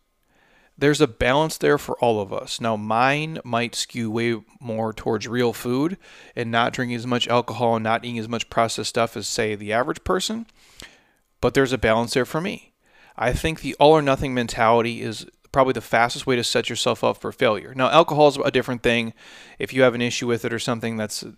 There's 0.77 1.01
a 1.01 1.07
balance 1.07 1.57
there 1.57 1.77
for 1.77 1.97
all 1.99 2.19
of 2.19 2.33
us. 2.33 2.59
Now, 2.61 2.75
mine 2.75 3.39
might 3.43 3.75
skew 3.75 4.09
way 4.09 4.41
more 4.59 4.91
towards 4.93 5.27
real 5.27 5.53
food 5.53 5.97
and 6.35 6.51
not 6.51 6.73
drinking 6.73 6.95
as 6.95 7.05
much 7.05 7.27
alcohol 7.27 7.75
and 7.75 7.83
not 7.83 8.03
eating 8.05 8.17
as 8.17 8.29
much 8.29 8.49
processed 8.49 8.89
stuff 8.89 9.15
as, 9.15 9.27
say, 9.27 9.55
the 9.55 9.73
average 9.73 10.03
person. 10.03 10.47
But 11.41 11.53
there's 11.53 11.73
a 11.73 11.77
balance 11.77 12.13
there 12.13 12.25
for 12.25 12.41
me. 12.41 12.72
I 13.17 13.33
think 13.33 13.61
the 13.61 13.75
all 13.79 13.91
or 13.91 14.01
nothing 14.01 14.33
mentality 14.33 15.01
is 15.01 15.25
probably 15.51 15.73
the 15.73 15.81
fastest 15.81 16.25
way 16.25 16.35
to 16.35 16.43
set 16.43 16.69
yourself 16.69 17.03
up 17.03 17.17
for 17.17 17.31
failure. 17.31 17.73
Now, 17.75 17.89
alcohol 17.89 18.27
is 18.27 18.37
a 18.37 18.51
different 18.51 18.83
thing. 18.83 19.13
If 19.59 19.71
you 19.71 19.83
have 19.83 19.93
an 19.93 20.01
issue 20.01 20.27
with 20.27 20.43
it 20.45 20.51
or 20.51 20.59
something 20.59 20.97
that's 20.97 21.23
uh, 21.23 21.31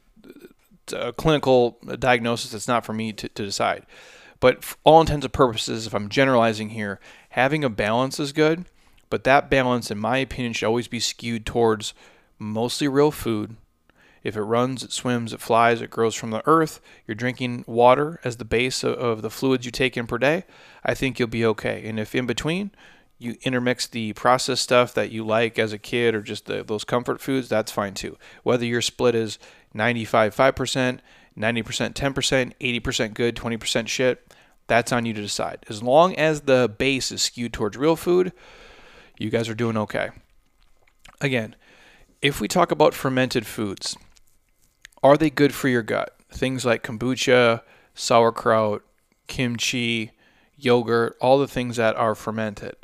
a 0.93 1.13
clinical 1.13 1.77
uh, 1.87 1.97
diagnosis, 1.97 2.53
it's 2.53 2.67
not 2.67 2.85
for 2.85 2.93
me 2.93 3.11
to, 3.13 3.27
to 3.27 3.45
decide. 3.45 3.85
But 4.39 4.63
for 4.63 4.77
all 4.83 5.01
intents 5.01 5.25
and 5.25 5.33
purposes, 5.33 5.85
if 5.85 5.93
I'm 5.93 6.09
generalizing 6.09 6.69
here, 6.69 6.99
having 7.29 7.63
a 7.63 7.69
balance 7.69 8.19
is 8.19 8.31
good. 8.31 8.65
But 9.09 9.23
that 9.25 9.49
balance, 9.49 9.91
in 9.91 9.99
my 9.99 10.17
opinion, 10.17 10.53
should 10.53 10.67
always 10.67 10.87
be 10.87 10.99
skewed 10.99 11.45
towards 11.45 11.93
mostly 12.39 12.87
real 12.87 13.11
food 13.11 13.55
if 14.25 14.35
it 14.35 14.41
runs, 14.41 14.83
it 14.83 14.91
swims, 14.91 15.33
it 15.33 15.39
flies, 15.39 15.81
it 15.81 15.91
grows 15.91 16.15
from 16.15 16.31
the 16.31 16.41
earth, 16.47 16.81
you're 17.05 17.13
drinking 17.13 17.63
water 17.67 18.19
as 18.23 18.37
the 18.37 18.43
base 18.43 18.83
of 18.83 19.21
the 19.21 19.29
fluids 19.29 19.65
you 19.67 19.71
take 19.71 19.95
in 19.95 20.07
per 20.07 20.17
day, 20.17 20.45
I 20.83 20.95
think 20.95 21.19
you'll 21.19 21.27
be 21.27 21.45
okay. 21.45 21.87
And 21.87 21.99
if 21.99 22.15
in 22.15 22.25
between, 22.25 22.71
you 23.19 23.37
intermix 23.43 23.85
the 23.85 24.13
processed 24.13 24.63
stuff 24.63 24.95
that 24.95 25.11
you 25.11 25.23
like 25.23 25.59
as 25.59 25.73
a 25.73 25.77
kid 25.77 26.15
or 26.15 26.23
just 26.23 26.47
the, 26.47 26.63
those 26.63 26.83
comfort 26.83 27.21
foods, 27.21 27.47
that's 27.47 27.71
fine 27.71 27.93
too. 27.93 28.17
Whether 28.41 28.65
your 28.65 28.81
split 28.81 29.13
is 29.13 29.37
95 29.75 30.35
5%, 30.35 30.99
90% 31.37 31.93
10%, 31.93 32.53
80% 32.81 33.13
good, 33.13 33.35
20% 33.35 33.87
shit, 33.87 34.33
that's 34.65 34.91
on 34.91 35.05
you 35.05 35.13
to 35.13 35.21
decide. 35.21 35.63
As 35.69 35.83
long 35.83 36.15
as 36.15 36.41
the 36.41 36.73
base 36.79 37.11
is 37.11 37.21
skewed 37.21 37.53
towards 37.53 37.77
real 37.77 37.95
food, 37.95 38.33
you 39.19 39.29
guys 39.29 39.47
are 39.47 39.55
doing 39.55 39.77
okay. 39.77 40.09
Again, 41.21 41.55
if 42.23 42.41
we 42.41 42.47
talk 42.47 42.71
about 42.71 42.95
fermented 42.95 43.45
foods, 43.45 43.95
are 45.05 45.17
they 45.17 45.29
good 45.29 45.53
for 45.53 45.67
your 45.67 45.83
gut? 45.83 46.15
Things 46.29 46.65
like 46.65 46.83
kombucha, 46.83 47.61
sauerkraut, 47.93 48.83
kimchi, 49.27 50.11
yogurt, 50.57 51.15
all 51.21 51.37
the 51.37 51.47
things 51.47 51.77
that 51.77 51.95
are 51.95 52.15
fermented. 52.15 52.75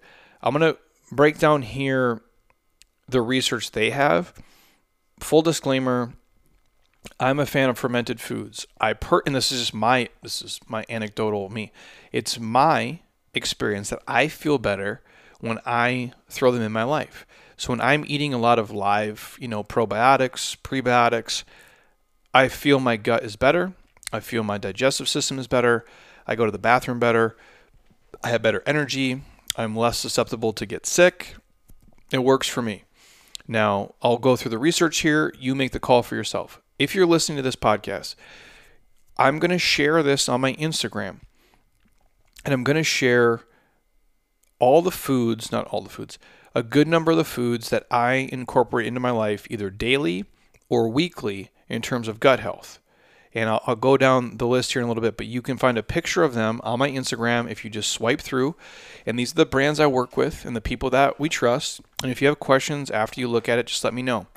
I'm 0.41 0.55
going 0.55 0.73
to 0.73 0.79
break 1.11 1.39
down 1.39 1.63
here 1.63 2.21
the 3.07 3.21
research 3.21 3.71
they 3.71 3.89
have. 3.89 4.33
Full 5.19 5.41
disclaimer, 5.41 6.13
I'm 7.19 7.39
a 7.39 7.45
fan 7.45 7.69
of 7.69 7.77
fermented 7.77 8.19
foods. 8.19 8.65
I 8.79 8.93
per 8.93 9.21
and 9.25 9.35
this 9.35 9.51
is 9.51 9.59
just 9.59 9.73
my 9.73 10.09
this 10.23 10.41
is 10.41 10.59
my 10.67 10.85
anecdotal 10.89 11.49
me. 11.49 11.71
It's 12.11 12.39
my 12.39 12.99
experience 13.33 13.89
that 13.89 14.01
I 14.07 14.27
feel 14.27 14.57
better 14.57 15.01
when 15.39 15.59
I 15.65 16.13
throw 16.29 16.51
them 16.51 16.61
in 16.61 16.71
my 16.71 16.83
life. 16.83 17.25
So 17.57 17.71
when 17.71 17.81
I'm 17.81 18.05
eating 18.07 18.33
a 18.33 18.39
lot 18.39 18.59
of 18.59 18.71
live, 18.71 19.37
you 19.39 19.47
know, 19.47 19.63
probiotics, 19.63 20.57
prebiotics, 20.57 21.43
I 22.33 22.47
feel 22.47 22.79
my 22.79 22.97
gut 22.97 23.23
is 23.23 23.35
better. 23.35 23.73
I 24.13 24.19
feel 24.19 24.43
my 24.43 24.57
digestive 24.57 25.09
system 25.09 25.39
is 25.39 25.47
better. 25.47 25.85
I 26.25 26.35
go 26.35 26.45
to 26.45 26.51
the 26.51 26.57
bathroom 26.57 26.99
better. 26.99 27.35
I 28.23 28.29
have 28.29 28.41
better 28.41 28.63
energy. 28.65 29.21
I'm 29.55 29.75
less 29.75 29.97
susceptible 29.97 30.53
to 30.53 30.65
get 30.65 30.85
sick. 30.85 31.35
It 32.11 32.23
works 32.23 32.47
for 32.47 32.61
me. 32.61 32.83
Now, 33.47 33.95
I'll 34.01 34.17
go 34.17 34.35
through 34.35 34.51
the 34.51 34.59
research 34.59 34.99
here. 34.99 35.33
You 35.37 35.55
make 35.55 35.71
the 35.71 35.79
call 35.79 36.03
for 36.03 36.15
yourself. 36.15 36.61
If 36.79 36.95
you're 36.95 37.05
listening 37.05 37.37
to 37.37 37.41
this 37.41 37.55
podcast, 37.55 38.15
I'm 39.17 39.39
going 39.39 39.51
to 39.51 39.59
share 39.59 40.01
this 40.03 40.29
on 40.29 40.41
my 40.41 40.53
Instagram. 40.53 41.19
And 42.45 42.53
I'm 42.53 42.63
going 42.63 42.77
to 42.77 42.83
share 42.83 43.41
all 44.59 44.81
the 44.81 44.91
foods, 44.91 45.51
not 45.51 45.67
all 45.67 45.81
the 45.81 45.89
foods, 45.89 46.17
a 46.55 46.63
good 46.63 46.87
number 46.87 47.11
of 47.11 47.17
the 47.17 47.23
foods 47.23 47.69
that 47.69 47.85
I 47.91 48.29
incorporate 48.31 48.87
into 48.87 48.99
my 48.99 49.11
life 49.11 49.47
either 49.49 49.69
daily 49.69 50.25
or 50.69 50.89
weekly 50.89 51.49
in 51.71 51.81
terms 51.81 52.07
of 52.07 52.19
gut 52.19 52.39
health 52.39 52.79
and 53.33 53.49
I'll, 53.49 53.61
I'll, 53.65 53.75
go 53.75 53.97
down 53.97 54.37
the 54.37 54.47
list 54.47 54.73
here 54.73 54.81
in 54.81 54.85
a 54.85 54.87
little 54.89 55.01
bit, 55.01 55.17
but 55.17 55.25
you 55.25 55.41
can 55.41 55.57
find 55.57 55.77
a 55.77 55.83
picture 55.83 56.23
of 56.23 56.33
them 56.33 56.59
on 56.63 56.79
my 56.79 56.89
Instagram 56.89 57.49
if 57.49 57.63
you 57.63 57.69
just 57.69 57.91
swipe 57.91 58.19
through. 58.19 58.55
And 59.05 59.17
these 59.17 59.31
are 59.31 59.35
the 59.35 59.45
brands 59.45 59.79
I 59.79 59.87
work 59.87 60.17
with 60.17 60.45
and 60.45 60.55
the 60.55 60.61
people 60.61 60.89
that 60.89 61.19
we 61.19 61.29
trust. 61.29 61.81
And 62.03 62.11
if 62.11 62.21
you 62.21 62.27
have 62.27 62.39
questions 62.39 62.91
after 62.91 63.19
you 63.19 63.27
look 63.27 63.47
at 63.47 63.59
it, 63.59 63.67
just 63.67 63.83
let 63.83 63.93
me 63.93 64.01
know. 64.01 64.27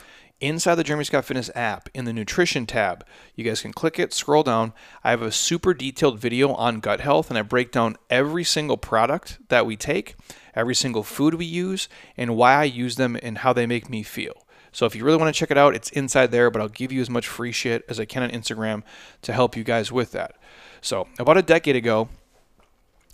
Inside 0.41 0.75
the 0.75 0.85
Jeremy 0.85 1.05
Scott 1.05 1.25
Fitness 1.25 1.51
app, 1.55 1.89
in 1.95 2.05
the 2.05 2.13
nutrition 2.13 2.67
tab, 2.67 3.07
you 3.35 3.45
guys 3.45 3.63
can 3.63 3.73
click 3.73 3.99
it, 3.99 4.13
scroll 4.13 4.43
down. 4.43 4.73
I 5.03 5.11
have 5.11 5.23
a 5.23 5.33
super 5.33 5.73
detailed 5.73 6.19
video 6.19 6.53
on 6.53 6.81
gut 6.81 7.01
health, 7.01 7.31
and 7.31 7.39
I 7.39 7.43
break 7.43 7.71
down 7.73 7.97
every 8.11 8.45
single 8.45 8.77
product 8.77 9.39
that 9.49 9.65
we 9.65 9.77
take, 9.77 10.17
every 10.55 10.75
single 10.75 11.03
food 11.03 11.35
we 11.35 11.47
use, 11.47 11.89
and 12.17 12.37
why 12.37 12.55
I 12.55 12.65
use 12.65 12.97
them 12.97 13.17
and 13.23 13.39
how 13.39 13.53
they 13.53 13.67
make 13.67 13.89
me 13.89 14.03
feel. 14.03 14.44
So 14.75 14.87
if 14.87 14.97
you 14.97 15.05
really 15.05 15.19
want 15.19 15.33
to 15.33 15.39
check 15.39 15.53
it 15.53 15.57
out, 15.57 15.77
it's 15.77 15.89
inside 15.91 16.33
there, 16.33 16.51
but 16.51 16.61
I'll 16.61 16.69
give 16.69 16.91
you 16.91 17.01
as 17.01 17.09
much 17.09 17.29
free 17.29 17.53
shit 17.53 17.85
as 17.89 18.01
I 18.01 18.07
can 18.07 18.25
on 18.25 18.31
Instagram 18.31 18.83
to 19.23 19.33
help 19.33 19.57
you 19.57 19.63
guys 19.63 19.93
with 19.93 20.11
that. 20.13 20.35
So 20.81 21.07
about 21.21 21.39
a 21.39 21.43
decade 21.43 21.77
ago, 21.77 22.09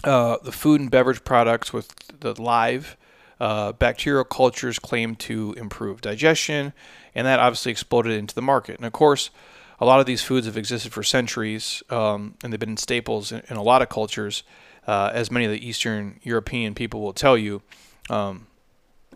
uh, 0.03 0.39
the 0.43 0.53
food 0.53 0.81
and 0.81 0.91
beverage 0.91 1.23
products 1.23 1.71
with 1.71 1.95
the 2.21 2.41
live 2.41 2.97
uh, 3.39 3.73
bacterial 3.73 4.25
cultures 4.25 4.79
claimed 4.79 5.19
to 5.19 5.53
improve 5.59 6.01
digestion, 6.01 6.73
and 7.15 7.27
that 7.27 7.39
obviously 7.39 7.71
exploded 7.71 8.13
into 8.13 8.35
the 8.35 8.43
market. 8.43 8.77
And 8.77 8.87
of 8.87 8.95
course, 8.95 9.29
a 9.79 9.85
lot 9.85 10.01
of 10.01 10.07
these 10.07 10.23
foods 10.23 10.47
have 10.47 10.57
existed 10.57 10.95
for 10.95 11.03
centuries, 11.03 11.83
um, 11.91 12.37
and 12.43 12.55
they've 12.55 12.61
been 12.61 12.79
staples 12.79 13.33
in, 13.33 13.43
in 13.51 13.59
a 13.59 13.63
lot 13.63 13.83
of 13.83 13.91
cultures. 13.91 14.45
Uh, 14.87 15.11
as 15.13 15.31
many 15.31 15.45
of 15.45 15.51
the 15.51 15.69
Eastern 15.69 16.21
European 16.23 16.75
people 16.75 17.03
will 17.03 17.13
tell 17.13 17.37
you, 17.37 17.61
um, 18.09 18.47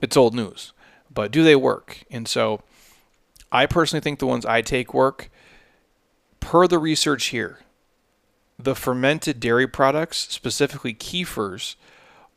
it's 0.03 0.15
old 0.15 0.35
news 0.35 0.74
but 1.15 1.31
do 1.31 1.43
they 1.43 1.57
work? 1.57 2.05
And 2.11 2.29
so 2.29 2.61
I 3.53 3.67
personally 3.67 4.01
think 4.01 4.19
the 4.19 4.27
ones 4.27 4.45
I 4.45 4.63
take 4.63 4.93
work. 4.93 5.31
Per 6.41 6.67
the 6.67 6.79
research 6.79 7.27
here, 7.27 7.61
the 8.59 8.75
fermented 8.75 9.41
dairy 9.41 9.67
products, 9.67 10.29
specifically 10.31 10.93
kefirs, 10.93 11.77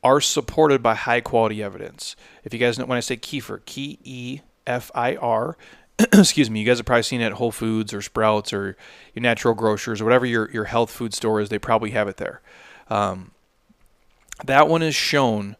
are 0.03 0.21
supported 0.21 0.81
by 0.81 0.95
high 0.95 1.21
quality 1.21 1.61
evidence. 1.61 2.15
If 2.43 2.53
you 2.53 2.59
guys 2.59 2.79
know 2.79 2.85
when 2.85 2.97
I 2.97 3.01
say 3.01 3.17
kefir, 3.17 3.65
K 3.65 3.97
E 4.03 4.39
F 4.65 4.91
I 4.95 5.15
R, 5.15 5.57
excuse 6.13 6.49
me, 6.49 6.59
you 6.59 6.65
guys 6.65 6.77
have 6.77 6.85
probably 6.85 7.03
seen 7.03 7.21
it 7.21 7.25
at 7.25 7.33
Whole 7.33 7.51
Foods 7.51 7.93
or 7.93 8.01
Sprouts 8.01 8.53
or 8.53 8.77
your 9.13 9.23
natural 9.23 9.53
grocers 9.53 9.99
or 9.99 10.05
whatever 10.05 10.25
your, 10.25 10.49
your 10.51 10.65
health 10.65 10.91
food 10.91 11.13
store 11.13 11.41
is, 11.41 11.49
they 11.49 11.59
probably 11.59 11.91
have 11.91 12.07
it 12.07 12.17
there. 12.17 12.41
Um, 12.89 13.31
that 14.45 14.67
one 14.67 14.83
is 14.83 14.95
shown 14.95 15.55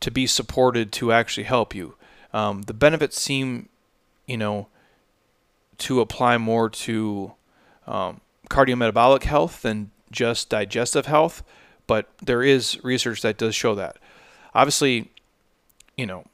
to 0.00 0.10
be 0.10 0.26
supported 0.26 0.92
to 0.92 1.12
actually 1.12 1.44
help 1.44 1.74
you. 1.74 1.94
Um, 2.32 2.62
the 2.62 2.74
benefits 2.74 3.20
seem, 3.20 3.68
you 4.26 4.36
know, 4.36 4.68
to 5.78 6.00
apply 6.00 6.38
more 6.38 6.68
to 6.70 7.32
um, 7.86 8.20
cardiometabolic 8.48 9.24
health 9.24 9.62
than 9.62 9.90
just 10.10 10.48
digestive 10.48 11.06
health, 11.06 11.42
but 11.86 12.08
there 12.22 12.42
is 12.42 12.82
research 12.82 13.22
that 13.22 13.36
does 13.36 13.54
show 13.54 13.74
that. 13.74 13.96
Obviously, 14.54 15.10
you 15.96 16.06
know, 16.06 16.24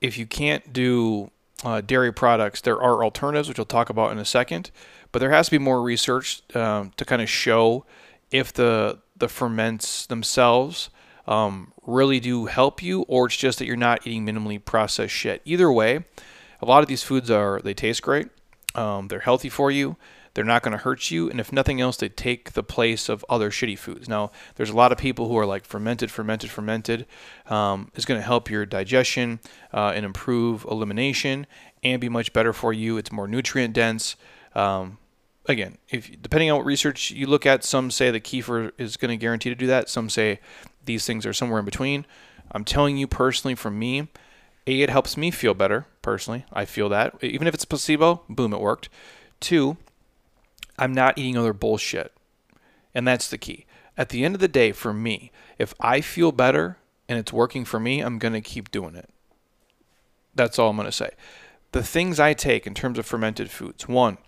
if 0.00 0.18
you 0.18 0.26
can't 0.26 0.72
do 0.72 1.30
uh, 1.64 1.80
dairy 1.80 2.12
products, 2.12 2.60
there 2.60 2.80
are 2.80 3.02
alternatives, 3.02 3.48
which 3.48 3.58
we'll 3.58 3.64
talk 3.64 3.90
about 3.90 4.12
in 4.12 4.18
a 4.18 4.24
second. 4.24 4.70
But 5.12 5.20
there 5.20 5.30
has 5.30 5.46
to 5.46 5.52
be 5.52 5.58
more 5.58 5.80
research 5.80 6.42
um, 6.56 6.92
to 6.96 7.04
kind 7.04 7.22
of 7.22 7.28
show 7.28 7.84
if 8.30 8.52
the 8.52 8.98
the 9.16 9.28
ferments 9.28 10.06
themselves 10.06 10.90
um, 11.26 11.72
really 11.86 12.20
do 12.20 12.46
help 12.46 12.82
you, 12.82 13.02
or 13.02 13.26
it's 13.26 13.36
just 13.36 13.58
that 13.58 13.66
you're 13.66 13.76
not 13.76 14.06
eating 14.06 14.26
minimally 14.26 14.62
processed 14.64 15.14
shit. 15.14 15.42
Either 15.44 15.70
way, 15.70 16.04
a 16.60 16.66
lot 16.66 16.82
of 16.82 16.88
these 16.88 17.02
foods 17.02 17.30
are 17.30 17.60
they 17.62 17.74
taste 17.74 18.02
great, 18.02 18.28
um, 18.74 19.08
they're 19.08 19.20
healthy 19.20 19.48
for 19.48 19.70
you, 19.70 19.96
they're 20.34 20.44
not 20.44 20.62
going 20.62 20.72
to 20.72 20.82
hurt 20.82 21.10
you, 21.10 21.30
and 21.30 21.38
if 21.38 21.52
nothing 21.52 21.80
else, 21.80 21.96
they 21.96 22.08
take 22.08 22.52
the 22.52 22.62
place 22.62 23.08
of 23.08 23.24
other 23.28 23.50
shitty 23.50 23.78
foods. 23.78 24.08
Now, 24.08 24.32
there's 24.56 24.70
a 24.70 24.76
lot 24.76 24.90
of 24.90 24.98
people 24.98 25.28
who 25.28 25.38
are 25.38 25.46
like 25.46 25.64
fermented, 25.64 26.10
fermented, 26.10 26.50
fermented. 26.50 27.06
Um, 27.46 27.92
is 27.94 28.04
going 28.04 28.18
to 28.18 28.26
help 28.26 28.50
your 28.50 28.66
digestion 28.66 29.38
uh, 29.72 29.92
and 29.94 30.04
improve 30.04 30.64
elimination 30.64 31.46
and 31.84 32.00
be 32.00 32.08
much 32.08 32.32
better 32.32 32.52
for 32.52 32.72
you. 32.72 32.96
It's 32.96 33.12
more 33.12 33.28
nutrient 33.28 33.74
dense. 33.74 34.16
Um, 34.56 34.98
again, 35.46 35.78
if 35.90 36.10
depending 36.20 36.50
on 36.50 36.58
what 36.58 36.66
research 36.66 37.10
you 37.10 37.26
look 37.26 37.46
at, 37.46 37.62
some 37.62 37.90
say 37.90 38.10
the 38.10 38.20
kefir 38.20 38.72
is 38.78 38.96
going 38.96 39.10
to 39.10 39.16
guarantee 39.16 39.50
to 39.50 39.54
do 39.54 39.66
that. 39.68 39.88
Some 39.88 40.08
say 40.08 40.40
these 40.84 41.06
things 41.06 41.26
are 41.26 41.32
somewhere 41.32 41.58
in 41.58 41.64
between. 41.64 42.06
I'm 42.52 42.64
telling 42.64 42.96
you 42.96 43.06
personally, 43.06 43.54
from 43.54 43.78
me, 43.78 44.08
a 44.66 44.82
it 44.82 44.90
helps 44.90 45.16
me 45.16 45.30
feel 45.30 45.54
better 45.54 45.86
personally. 46.02 46.44
I 46.52 46.64
feel 46.64 46.88
that 46.90 47.14
even 47.22 47.46
if 47.46 47.54
it's 47.54 47.64
a 47.64 47.68
placebo, 47.68 48.22
boom, 48.28 48.52
it 48.52 48.60
worked. 48.60 48.88
Two, 49.40 49.76
I'm 50.78 50.92
not 50.92 51.18
eating 51.18 51.36
other 51.36 51.52
bullshit, 51.52 52.12
and 52.94 53.06
that's 53.06 53.28
the 53.28 53.38
key. 53.38 53.66
At 53.96 54.08
the 54.08 54.24
end 54.24 54.34
of 54.34 54.40
the 54.40 54.48
day, 54.48 54.72
for 54.72 54.92
me, 54.92 55.30
if 55.58 55.74
I 55.80 56.00
feel 56.00 56.32
better 56.32 56.78
and 57.08 57.18
it's 57.18 57.32
working 57.32 57.64
for 57.64 57.78
me, 57.78 58.00
I'm 58.00 58.18
gonna 58.18 58.40
keep 58.40 58.70
doing 58.70 58.94
it. 58.94 59.08
That's 60.34 60.58
all 60.58 60.70
I'm 60.70 60.76
gonna 60.76 60.92
say. 60.92 61.10
The 61.72 61.82
things 61.82 62.18
I 62.18 62.34
take 62.34 62.66
in 62.66 62.74
terms 62.74 62.98
of 62.98 63.06
fermented 63.06 63.50
foods. 63.50 63.88
One, 63.88 64.18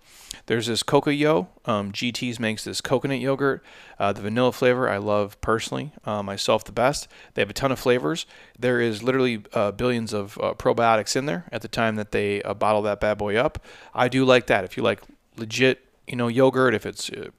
there's 0.47 0.67
this 0.67 0.81
Cocoyo. 0.81 1.47
Um, 1.65 1.91
GT's 1.91 2.39
makes 2.39 2.63
this 2.63 2.81
coconut 2.81 3.19
yogurt. 3.19 3.63
Uh, 3.99 4.13
the 4.13 4.21
vanilla 4.21 4.51
flavor 4.51 4.89
I 4.89 4.97
love 4.97 5.39
personally, 5.41 5.91
uh, 6.05 6.23
myself 6.23 6.63
the 6.63 6.71
best. 6.71 7.07
They 7.33 7.41
have 7.41 7.49
a 7.49 7.53
ton 7.53 7.71
of 7.71 7.79
flavors. 7.79 8.25
There 8.57 8.81
is 8.81 9.03
literally 9.03 9.43
uh, 9.53 9.71
billions 9.71 10.13
of 10.13 10.37
uh, 10.39 10.53
probiotics 10.53 11.15
in 11.15 11.25
there 11.25 11.45
at 11.51 11.61
the 11.61 11.67
time 11.67 11.97
that 11.97 12.11
they 12.11 12.41
uh, 12.41 12.53
bottle 12.53 12.81
that 12.83 12.99
bad 12.99 13.17
boy 13.17 13.35
up. 13.35 13.63
I 13.93 14.07
do 14.07 14.25
like 14.25 14.47
that. 14.47 14.63
If 14.63 14.77
you 14.77 14.83
like 14.83 15.01
legit, 15.35 15.85
you 16.07 16.15
know, 16.15 16.29
yogurt, 16.29 16.73
if 16.73 16.85
it's 16.85 17.09
uh, 17.09 17.29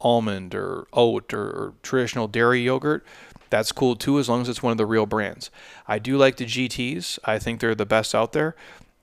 almond 0.00 0.54
or 0.54 0.86
oat 0.92 1.34
or, 1.34 1.42
or 1.42 1.74
traditional 1.82 2.28
dairy 2.28 2.62
yogurt, 2.62 3.04
that's 3.50 3.72
cool 3.72 3.96
too, 3.96 4.20
as 4.20 4.28
long 4.28 4.40
as 4.40 4.48
it's 4.48 4.62
one 4.62 4.70
of 4.70 4.78
the 4.78 4.86
real 4.86 5.04
brands. 5.04 5.50
I 5.88 5.98
do 5.98 6.16
like 6.16 6.36
the 6.36 6.46
GTs. 6.46 7.18
I 7.24 7.40
think 7.40 7.60
they're 7.60 7.74
the 7.74 7.84
best 7.84 8.14
out 8.14 8.32
there. 8.32 8.54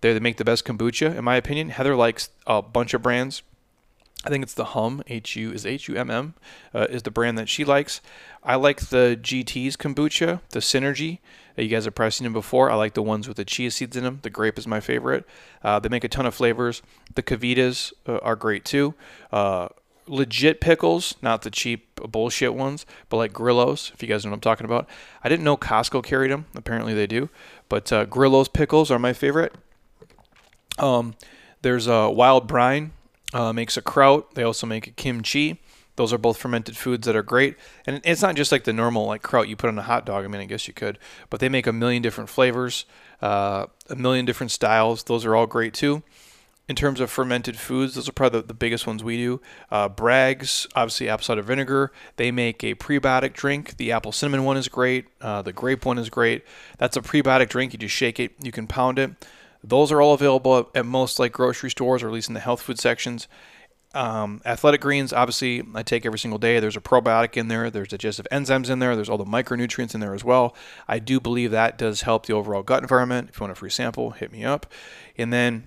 They 0.02 0.18
make 0.20 0.38
the 0.38 0.46
best 0.46 0.64
kombucha, 0.64 1.18
in 1.18 1.26
my 1.26 1.36
opinion. 1.36 1.70
Heather 1.70 1.96
likes 1.96 2.30
a 2.48 2.62
bunch 2.62 2.94
of 2.94 3.02
brands. 3.02 3.44
I 4.26 4.30
think 4.30 4.44
it's 4.44 4.54
the 4.54 4.66
Humm 4.66 5.02
H 5.08 5.36
U 5.38 5.52
is 5.52 5.66
H 5.66 5.88
U 5.88 5.96
M 5.96 6.12
M 6.12 6.34
uh, 6.74 6.88
is 6.90 7.04
the 7.04 7.12
brand 7.12 7.38
that 7.38 7.48
she 7.48 7.64
likes. 7.64 8.02
I 8.44 8.56
like 8.56 8.90
the 8.90 9.18
GT's 9.22 9.78
kombucha, 9.78 10.42
the 10.50 10.60
Synergy. 10.60 11.20
Uh, 11.58 11.62
you 11.62 11.70
guys 11.70 11.86
have 11.86 11.96
probably 11.96 12.12
seen 12.12 12.26
them 12.26 12.34
before. 12.34 12.70
I 12.70 12.76
like 12.76 12.96
the 12.96 13.02
ones 13.02 13.30
with 13.30 13.38
the 13.38 13.46
chia 13.46 13.72
seeds 13.72 13.96
in 13.96 14.04
them. 14.04 14.20
The 14.22 14.30
grape 14.30 14.60
is 14.60 14.68
my 14.68 14.82
favorite. 14.82 15.26
Uh, 15.64 15.80
they 15.80 15.88
make 15.88 16.04
a 16.04 16.10
ton 16.10 16.26
of 16.26 16.36
flavors. 16.36 16.82
The 17.16 17.24
KeVitas 17.24 17.94
uh, 18.08 18.18
are 18.18 18.36
great 18.36 18.66
too. 18.66 18.94
Uh, 19.32 19.70
legit 20.06 20.60
pickles, 20.60 21.16
not 21.22 21.44
the 21.44 21.52
cheap 21.52 21.96
bullshit 21.96 22.54
ones, 22.54 22.86
but 23.08 23.18
like 23.18 23.32
Grillos, 23.32 23.92
if 23.94 24.02
you 24.02 24.10
guys 24.10 24.26
know 24.26 24.32
what 24.32 24.38
I'm 24.38 24.42
talking 24.42 24.66
about. 24.66 24.90
I 25.24 25.30
didn't 25.30 25.46
know 25.46 25.56
Costco 25.56 26.04
carried 26.04 26.32
them. 26.32 26.46
Apparently 26.56 26.94
they 26.94 27.08
do. 27.08 27.30
But 27.70 27.94
uh, 27.94 28.06
Grillos 28.06 28.52
pickles 28.52 28.92
are 28.92 29.00
my 29.00 29.14
favorite. 29.14 29.56
Um, 30.78 31.16
there's 31.62 31.88
a 31.88 32.10
wild 32.10 32.48
brine 32.48 32.92
uh, 33.34 33.54
makes 33.54 33.78
a 33.78 33.82
kraut. 33.82 34.36
They 34.36 34.44
also 34.44 34.68
make 34.68 34.88
a 34.88 34.92
kimchi. 34.92 35.62
Those 35.96 36.14
are 36.14 36.18
both 36.18 36.38
fermented 36.38 36.78
foods 36.78 37.06
that 37.08 37.16
are 37.18 37.24
great. 37.24 37.58
And 37.86 38.00
it's 38.06 38.22
not 38.22 38.36
just 38.36 38.54
like 38.54 38.64
the 38.64 38.72
normal 38.72 39.06
like 39.06 39.22
kraut 39.22 39.50
you 39.50 39.58
put 39.58 39.68
on 39.68 39.78
a 39.78 39.84
hot 39.84 40.06
dog. 40.06 40.24
I 40.24 40.28
mean, 40.30 40.40
I 40.40 40.46
guess 40.46 40.66
you 40.66 40.74
could, 40.74 40.98
but 41.30 41.42
they 41.42 41.50
make 41.50 41.68
a 41.68 41.74
million 41.74 42.02
different 42.02 42.30
flavors, 42.30 42.86
uh, 43.22 43.66
a 43.90 43.96
million 43.96 44.26
different 44.26 44.52
styles. 44.52 45.04
Those 45.04 45.26
are 45.26 45.36
all 45.36 45.46
great 45.46 45.74
too. 45.74 46.02
In 46.70 46.76
terms 46.76 47.00
of 47.00 47.10
fermented 47.10 47.58
foods, 47.58 47.96
those 47.96 48.08
are 48.08 48.12
probably 48.14 48.42
the, 48.42 48.48
the 48.48 48.54
biggest 48.54 48.88
ones 48.88 49.04
we 49.04 49.18
do. 49.18 49.42
Uh, 49.72 49.90
Bragg's, 49.90 50.68
obviously 50.76 51.10
apple 51.10 51.26
cider 51.26 51.42
vinegar. 51.42 51.92
They 52.16 52.32
make 52.32 52.64
a 52.64 52.76
prebiotic 52.76 53.34
drink. 53.34 53.76
The 53.76 53.92
apple 53.92 54.12
cinnamon 54.12 54.46
one 54.46 54.56
is 54.56 54.68
great. 54.70 55.08
Uh, 55.20 55.42
the 55.42 55.52
grape 55.52 55.84
one 55.84 55.98
is 55.98 56.10
great. 56.10 56.46
That's 56.78 56.96
a 56.96 57.02
prebiotic 57.02 57.50
drink. 57.50 57.74
You 57.74 57.80
just 57.80 57.96
shake 57.96 58.20
it. 58.20 58.34
You 58.42 58.52
can 58.52 58.68
pound 58.68 59.00
it. 59.00 59.12
Those 59.64 59.92
are 59.92 60.02
all 60.02 60.14
available 60.14 60.70
at 60.74 60.86
most 60.86 61.20
like 61.20 61.34
grocery 61.34 61.70
stores 61.70 62.04
or 62.04 62.08
at 62.08 62.14
least 62.14 62.30
in 62.30 62.34
the 62.34 62.40
health 62.40 62.62
food 62.62 62.80
sections. 62.80 63.28
Um, 63.96 64.42
athletic 64.46 64.82
greens, 64.82 65.12
obviously, 65.12 65.64
I 65.74 65.82
take 65.82 66.06
every 66.06 66.20
single 66.20 66.38
day. 66.38 66.60
There's 66.60 66.78
a 66.78 66.82
probiotic 66.82 67.36
in 67.38 67.48
there. 67.48 67.72
There's 67.72 67.88
digestive 67.88 68.28
enzymes 68.32 68.70
in 68.70 68.80
there. 68.80 68.96
There's 68.96 69.10
all 69.10 69.18
the 69.18 69.26
micronutrients 69.26 69.96
in 69.96 70.00
there 70.00 70.14
as 70.14 70.24
well. 70.24 70.56
I 70.88 71.00
do 71.00 71.20
believe 71.20 71.52
that 71.52 71.78
does 71.78 72.02
help 72.02 72.28
the 72.28 72.34
overall 72.34 72.62
gut 72.62 72.84
environment. 72.84 73.30
If 73.30 73.40
you 73.40 73.46
want 73.46 73.52
a 73.52 73.56
free 73.56 73.72
sample, 73.72 74.12
hit 74.12 74.32
me 74.32 74.46
up. 74.46 74.72
And 75.18 75.34
then 75.34 75.66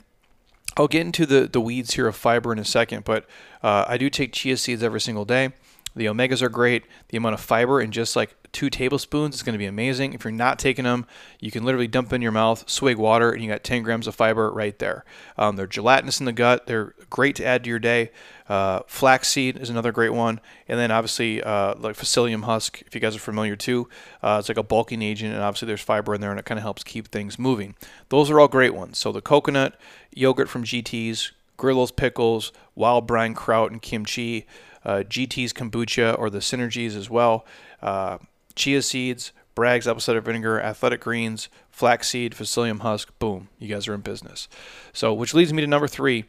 I'll 0.76 0.88
get 0.88 1.04
into 1.04 1.26
the, 1.26 1.48
the 1.48 1.60
weeds 1.60 1.94
here 1.94 2.06
of 2.06 2.16
fiber 2.16 2.52
in 2.52 2.58
a 2.58 2.64
second, 2.64 3.04
but 3.04 3.26
uh, 3.62 3.84
I 3.88 3.98
do 3.98 4.08
take 4.08 4.32
chia 4.32 4.56
seeds 4.56 4.82
every 4.82 5.00
single 5.00 5.24
day. 5.24 5.52
The 5.94 6.06
omegas 6.06 6.40
are 6.40 6.48
great. 6.48 6.84
The 7.08 7.18
amount 7.18 7.34
of 7.34 7.40
fiber 7.40 7.80
and 7.80 7.92
just 7.92 8.16
like 8.16 8.34
two 8.52 8.70
tablespoons. 8.70 9.34
It's 9.34 9.42
going 9.42 9.54
to 9.54 9.58
be 9.58 9.66
amazing. 9.66 10.12
If 10.12 10.24
you're 10.24 10.32
not 10.32 10.58
taking 10.58 10.84
them, 10.84 11.06
you 11.40 11.50
can 11.50 11.64
literally 11.64 11.88
dump 11.88 12.12
in 12.12 12.22
your 12.22 12.32
mouth, 12.32 12.68
swig 12.68 12.96
water, 12.96 13.30
and 13.30 13.42
you 13.42 13.48
got 13.48 13.64
10 13.64 13.82
grams 13.82 14.06
of 14.06 14.14
fiber 14.14 14.50
right 14.50 14.78
there. 14.78 15.04
Um, 15.36 15.56
they're 15.56 15.66
gelatinous 15.66 16.20
in 16.20 16.26
the 16.26 16.32
gut. 16.32 16.66
They're 16.66 16.94
great 17.10 17.36
to 17.36 17.44
add 17.44 17.64
to 17.64 17.70
your 17.70 17.78
day. 17.78 18.10
Uh, 18.48 18.80
flaxseed 18.86 19.56
is 19.56 19.70
another 19.70 19.92
great 19.92 20.12
one, 20.12 20.40
and 20.68 20.78
then 20.78 20.90
obviously 20.90 21.42
uh, 21.42 21.74
like 21.78 21.96
psyllium 21.96 22.44
husk, 22.44 22.82
if 22.82 22.94
you 22.94 23.00
guys 23.00 23.16
are 23.16 23.20
familiar 23.20 23.56
too, 23.56 23.88
uh, 24.22 24.36
it's 24.38 24.48
like 24.48 24.58
a 24.58 24.62
bulking 24.62 25.00
agent, 25.00 25.32
and 25.32 25.42
obviously 25.42 25.66
there's 25.66 25.80
fiber 25.80 26.14
in 26.14 26.20
there, 26.20 26.30
and 26.30 26.38
it 26.38 26.44
kind 26.44 26.58
of 26.58 26.62
helps 26.62 26.84
keep 26.84 27.08
things 27.08 27.38
moving. 27.38 27.74
Those 28.10 28.30
are 28.30 28.38
all 28.38 28.48
great 28.48 28.74
ones. 28.74 28.98
So 28.98 29.12
the 29.12 29.22
coconut 29.22 29.78
yogurt 30.12 30.48
from 30.48 30.64
GT's, 30.64 31.32
Grillo's 31.56 31.92
pickles, 31.92 32.52
wild 32.74 33.06
brine 33.06 33.34
kraut, 33.34 33.70
and 33.70 33.80
kimchi 33.80 34.46
uh, 34.84 35.04
GT's 35.08 35.52
kombucha 35.52 36.18
or 36.18 36.30
the 36.30 36.38
synergies 36.38 36.96
as 36.96 37.08
well, 37.08 37.46
uh, 37.80 38.18
chia 38.54 38.82
seeds, 38.82 39.32
Bragg's 39.54 39.86
apple 39.86 40.00
cider 40.00 40.20
vinegar, 40.20 40.60
athletic 40.60 41.00
greens, 41.00 41.48
flaxseed, 41.70 42.32
psyllium 42.32 42.80
husk. 42.80 43.16
Boom, 43.18 43.48
you 43.58 43.68
guys 43.68 43.86
are 43.86 43.94
in 43.94 44.00
business. 44.00 44.48
So, 44.92 45.12
which 45.12 45.34
leads 45.34 45.52
me 45.52 45.60
to 45.60 45.66
number 45.66 45.88
three, 45.88 46.24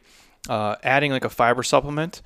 uh, 0.48 0.76
adding 0.82 1.10
like 1.10 1.24
a 1.24 1.30
fiber 1.30 1.62
supplement. 1.62 2.20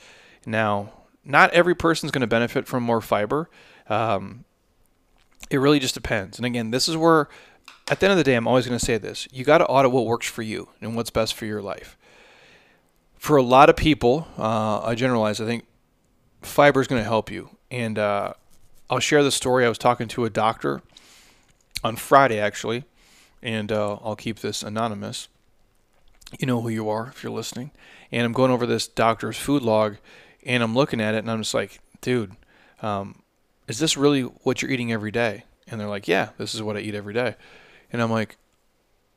Now, 0.45 0.93
not 1.25 1.53
every 1.53 1.75
person's 1.75 2.11
going 2.11 2.23
to 2.23 2.27
benefit 2.27 2.67
from 2.67 2.83
more 2.83 3.01
fiber. 3.01 3.49
Um, 3.89 4.45
it 5.51 5.59
really 5.59 5.79
just 5.79 5.95
depends. 5.95 6.39
And 6.39 6.47
again, 6.47 6.71
this 6.71 6.89
is 6.89 6.97
where, 6.97 7.29
at 7.91 8.01
the 8.01 8.07
end 8.07 8.13
of 8.13 8.19
the 8.19 8.25
day, 8.25 8.35
I'm 8.35 8.49
always 8.49 8.67
going 8.67 8.79
to 8.79 8.85
say 8.85 8.99
this: 8.99 9.29
you 9.31 9.45
got 9.45 9.59
to 9.59 9.67
audit 9.67 9.93
what 9.93 10.07
works 10.07 10.27
for 10.27 10.43
you 10.43 10.69
and 10.81 10.97
what's 10.97 11.11
best 11.11 11.35
for 11.35 11.47
your 11.47 11.63
life. 11.63 11.97
For 13.17 13.37
a 13.37 13.43
lot 13.43 13.69
of 13.69 13.77
people, 13.77 14.29
uh, 14.37 14.81
I 14.81 14.95
generalize. 14.95 15.41
I 15.41 15.47
think 15.47 15.65
fiber 16.43 16.81
is 16.81 16.87
going 16.87 17.03
to 17.03 17.09
help 17.09 17.31
you. 17.31 17.51
And 17.71 17.99
uh, 17.99 18.35
I'll 18.91 19.01
share 19.01 19.23
the 19.23 19.31
story. 19.31 19.65
I 19.65 19.69
was 19.69 19.79
talking 19.79 20.09
to 20.09 20.25
a 20.25 20.31
doctor 20.31 20.83
on 21.85 21.97
Friday, 21.97 22.39
actually, 22.39 22.85
and 23.43 23.71
uh, 23.71 23.99
I'll 24.03 24.17
keep 24.17 24.41
this 24.41 24.63
anonymous. 24.63 25.29
You 26.39 26.47
know 26.47 26.61
who 26.61 26.69
you 26.69 26.89
are 26.89 27.09
if 27.09 27.23
you're 27.23 27.33
listening. 27.33 27.71
And 28.11 28.25
I'm 28.25 28.33
going 28.33 28.51
over 28.51 28.67
this 28.67 28.89
doctor's 28.89 29.37
food 29.37 29.63
log, 29.63 29.97
and 30.45 30.63
I'm 30.63 30.75
looking 30.75 31.01
at 31.01 31.15
it, 31.15 31.19
and 31.19 31.31
I'm 31.31 31.43
just 31.43 31.55
like, 31.55 31.81
dude, 32.01 32.33
um, 32.83 33.23
is 33.67 33.79
this 33.79 33.97
really 33.97 34.23
what 34.23 34.63
you're 34.63 34.71
eating 34.71 34.93
every 34.93 35.11
day? 35.11 35.45
And 35.67 35.81
they're 35.81 35.89
like, 35.89 36.09
yeah, 36.09 36.31
this 36.39 36.55
is 36.55 36.63
what 36.63 36.77
I 36.77 36.81
eat 36.81 36.95
every 36.95 37.15
day. 37.15 37.37
And 37.93 38.01
I'm 38.01 38.11
like, 38.11 38.37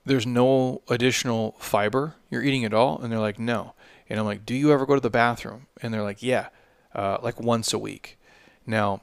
there's 0.05 0.27
no 0.27 0.81
additional 0.89 1.55
fiber 1.59 2.15
you're 2.29 2.43
eating 2.43 2.65
at 2.65 2.73
all? 2.73 2.99
And 3.01 3.11
they're 3.11 3.19
like, 3.19 3.39
no. 3.39 3.73
And 4.09 4.19
I'm 4.19 4.25
like, 4.25 4.45
do 4.45 4.53
you 4.53 4.73
ever 4.73 4.85
go 4.85 4.95
to 4.95 5.01
the 5.01 5.09
bathroom? 5.09 5.67
And 5.81 5.93
they're 5.93 6.03
like, 6.03 6.21
yeah 6.21 6.49
uh, 6.93 7.17
like 7.21 7.39
once 7.39 7.73
a 7.73 7.79
week. 7.79 8.17
Now, 8.65 9.01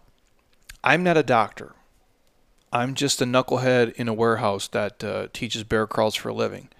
I'm 0.88 1.02
not 1.02 1.18
a 1.18 1.22
doctor. 1.22 1.74
I'm 2.72 2.94
just 2.94 3.20
a 3.20 3.26
knucklehead 3.26 3.92
in 3.96 4.08
a 4.08 4.14
warehouse 4.14 4.68
that 4.68 5.04
uh, 5.04 5.28
teaches 5.34 5.62
bear 5.62 5.86
crawls 5.86 6.14
for 6.14 6.30
a 6.30 6.34
living. 6.34 6.70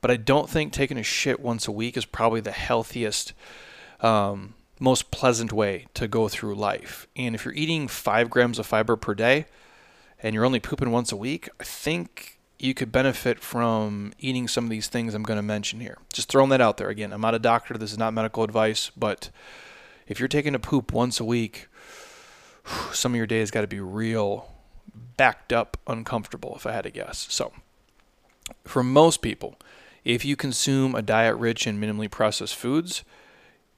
But 0.00 0.10
I 0.10 0.16
don't 0.16 0.50
think 0.50 0.72
taking 0.72 0.98
a 0.98 1.04
shit 1.04 1.38
once 1.38 1.68
a 1.68 1.72
week 1.72 1.96
is 1.96 2.04
probably 2.04 2.40
the 2.40 2.50
healthiest, 2.50 3.32
um, 4.00 4.54
most 4.80 5.12
pleasant 5.12 5.52
way 5.52 5.86
to 5.94 6.08
go 6.08 6.26
through 6.26 6.56
life. 6.56 7.06
And 7.14 7.36
if 7.36 7.44
you're 7.44 7.54
eating 7.54 7.86
five 7.86 8.30
grams 8.30 8.58
of 8.58 8.66
fiber 8.66 8.96
per 8.96 9.14
day 9.14 9.46
and 10.20 10.34
you're 10.34 10.44
only 10.44 10.58
pooping 10.58 10.90
once 10.90 11.12
a 11.12 11.16
week, 11.16 11.48
I 11.60 11.62
think 11.62 12.40
you 12.58 12.74
could 12.74 12.90
benefit 12.90 13.38
from 13.38 14.12
eating 14.18 14.48
some 14.48 14.64
of 14.64 14.70
these 14.70 14.88
things 14.88 15.14
I'm 15.14 15.22
going 15.22 15.36
to 15.36 15.40
mention 15.42 15.78
here. 15.78 15.98
Just 16.12 16.28
throwing 16.28 16.50
that 16.50 16.60
out 16.60 16.78
there. 16.78 16.88
Again, 16.88 17.12
I'm 17.12 17.20
not 17.20 17.36
a 17.36 17.38
doctor. 17.38 17.74
This 17.74 17.92
is 17.92 17.98
not 17.98 18.12
medical 18.12 18.42
advice, 18.42 18.90
but 18.96 19.30
if 20.08 20.18
you're 20.18 20.26
taking 20.26 20.56
a 20.56 20.58
poop 20.58 20.92
once 20.92 21.20
a 21.20 21.24
week, 21.24 21.68
some 22.92 23.12
of 23.12 23.16
your 23.16 23.26
day 23.26 23.40
has 23.40 23.50
got 23.50 23.62
to 23.62 23.66
be 23.66 23.80
real 23.80 24.48
backed 25.16 25.52
up 25.52 25.76
uncomfortable 25.86 26.54
if 26.56 26.66
I 26.66 26.72
had 26.72 26.84
to 26.84 26.90
guess. 26.90 27.26
So, 27.30 27.52
for 28.64 28.82
most 28.82 29.22
people, 29.22 29.56
if 30.04 30.24
you 30.24 30.36
consume 30.36 30.94
a 30.94 31.02
diet 31.02 31.36
rich 31.36 31.66
in 31.66 31.80
minimally 31.80 32.10
processed 32.10 32.56
foods, 32.56 33.04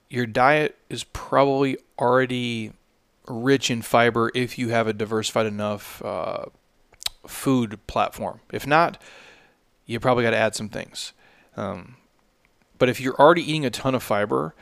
your 0.08 0.26
diet 0.26 0.78
is 0.88 1.04
probably 1.04 1.76
already 1.98 2.72
rich 3.28 3.70
in 3.70 3.82
fiber 3.82 4.30
if 4.34 4.58
you 4.58 4.68
have 4.68 4.86
a 4.86 4.92
diversified 4.92 5.46
enough 5.46 6.02
uh, 6.04 6.46
food 7.26 7.78
platform. 7.86 8.40
If 8.52 8.66
not, 8.66 9.00
you 9.86 10.00
probably 10.00 10.24
got 10.24 10.30
to 10.30 10.36
add 10.36 10.54
some 10.54 10.68
things. 10.68 11.12
Um, 11.56 11.96
but 12.78 12.88
if 12.88 13.00
you're 13.00 13.16
already 13.16 13.42
eating 13.42 13.64
a 13.64 13.70
ton 13.70 13.94
of 13.94 14.02
fiber, 14.02 14.54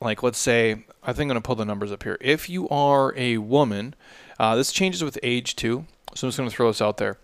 like 0.00 0.22
let's 0.22 0.38
say 0.38 0.84
I 1.08 1.14
think 1.14 1.30
I'm 1.30 1.36
going 1.36 1.42
to 1.42 1.46
pull 1.46 1.54
the 1.54 1.64
numbers 1.64 1.90
up 1.90 2.02
here. 2.02 2.18
If 2.20 2.50
you 2.50 2.68
are 2.68 3.14
a 3.16 3.38
woman, 3.38 3.94
uh, 4.38 4.56
this 4.56 4.72
changes 4.72 5.02
with 5.02 5.18
age 5.22 5.56
too. 5.56 5.86
So 6.14 6.26
I'm 6.26 6.28
just 6.28 6.36
going 6.36 6.50
to 6.50 6.54
throw 6.54 6.68
this 6.68 6.82
out 6.82 6.98
there. 6.98 7.16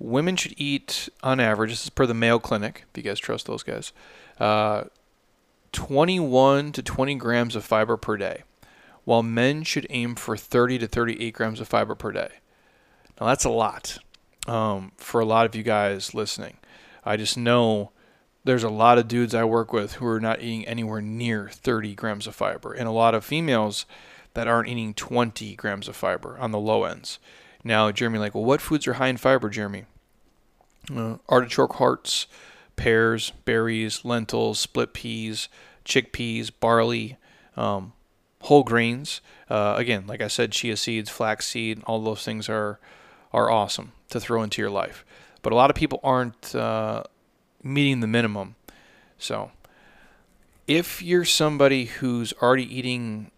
Women 0.00 0.34
should 0.34 0.54
eat, 0.56 1.08
on 1.22 1.38
average, 1.38 1.70
this 1.70 1.84
is 1.84 1.90
per 1.90 2.04
the 2.04 2.14
Mayo 2.14 2.40
Clinic, 2.40 2.84
if 2.90 2.96
you 2.96 3.04
guys 3.04 3.20
trust 3.20 3.46
those 3.46 3.62
guys, 3.62 3.92
uh, 4.40 4.84
21 5.70 6.72
to 6.72 6.82
20 6.82 7.14
grams 7.14 7.54
of 7.54 7.64
fiber 7.64 7.96
per 7.96 8.16
day, 8.16 8.42
while 9.04 9.22
men 9.22 9.62
should 9.62 9.86
aim 9.88 10.16
for 10.16 10.36
30 10.36 10.80
to 10.80 10.88
38 10.88 11.32
grams 11.32 11.60
of 11.60 11.68
fiber 11.68 11.94
per 11.94 12.10
day. 12.10 12.30
Now, 13.20 13.28
that's 13.28 13.44
a 13.44 13.50
lot 13.50 13.98
um, 14.48 14.90
for 14.96 15.20
a 15.20 15.24
lot 15.24 15.46
of 15.46 15.54
you 15.54 15.62
guys 15.62 16.12
listening. 16.12 16.56
I 17.04 17.16
just 17.16 17.38
know 17.38 17.92
there's 18.44 18.64
a 18.64 18.68
lot 18.68 18.98
of 18.98 19.08
dudes 19.08 19.34
I 19.34 19.44
work 19.44 19.72
with 19.72 19.94
who 19.94 20.06
are 20.06 20.20
not 20.20 20.40
eating 20.40 20.66
anywhere 20.66 21.00
near 21.00 21.48
30 21.48 21.94
grams 21.94 22.26
of 22.26 22.34
fiber, 22.34 22.72
and 22.72 22.88
a 22.88 22.92
lot 22.92 23.14
of 23.14 23.24
females 23.24 23.86
that 24.34 24.48
aren't 24.48 24.68
eating 24.68 24.94
20 24.94 25.54
grams 25.56 25.88
of 25.88 25.96
fiber 25.96 26.36
on 26.38 26.50
the 26.50 26.58
low 26.58 26.84
ends. 26.84 27.18
Now, 27.64 27.90
Jeremy, 27.92 28.18
like, 28.18 28.34
well, 28.34 28.44
what 28.44 28.60
foods 28.60 28.86
are 28.86 28.94
high 28.94 29.08
in 29.08 29.16
fiber, 29.16 29.48
Jeremy? 29.48 29.84
Uh, 30.94 31.16
artichoke 31.28 31.74
hearts, 31.74 32.26
pears, 32.74 33.30
berries, 33.44 34.04
lentils, 34.04 34.58
split 34.58 34.92
peas, 34.92 35.48
chickpeas, 35.84 36.50
barley, 36.58 37.18
um, 37.56 37.92
whole 38.42 38.64
grains. 38.64 39.20
Uh, 39.48 39.74
again, 39.76 40.06
like 40.06 40.20
I 40.20 40.28
said, 40.28 40.52
chia 40.52 40.76
seeds, 40.76 41.10
flax 41.10 41.46
seed, 41.46 41.82
all 41.86 42.00
those 42.00 42.24
things 42.24 42.48
are 42.48 42.80
are 43.32 43.50
awesome 43.50 43.92
to 44.10 44.20
throw 44.20 44.42
into 44.42 44.60
your 44.60 44.70
life. 44.70 45.06
But 45.40 45.52
a 45.52 45.56
lot 45.56 45.70
of 45.70 45.76
people 45.76 46.00
aren't 46.04 46.54
uh, 46.54 47.04
meeting 47.62 48.00
the 48.00 48.06
minimum. 48.06 48.56
So, 49.18 49.50
if 50.66 51.02
you're 51.02 51.24
somebody 51.24 51.86
who's 51.86 52.32
already 52.34 52.76
eating 52.76 53.30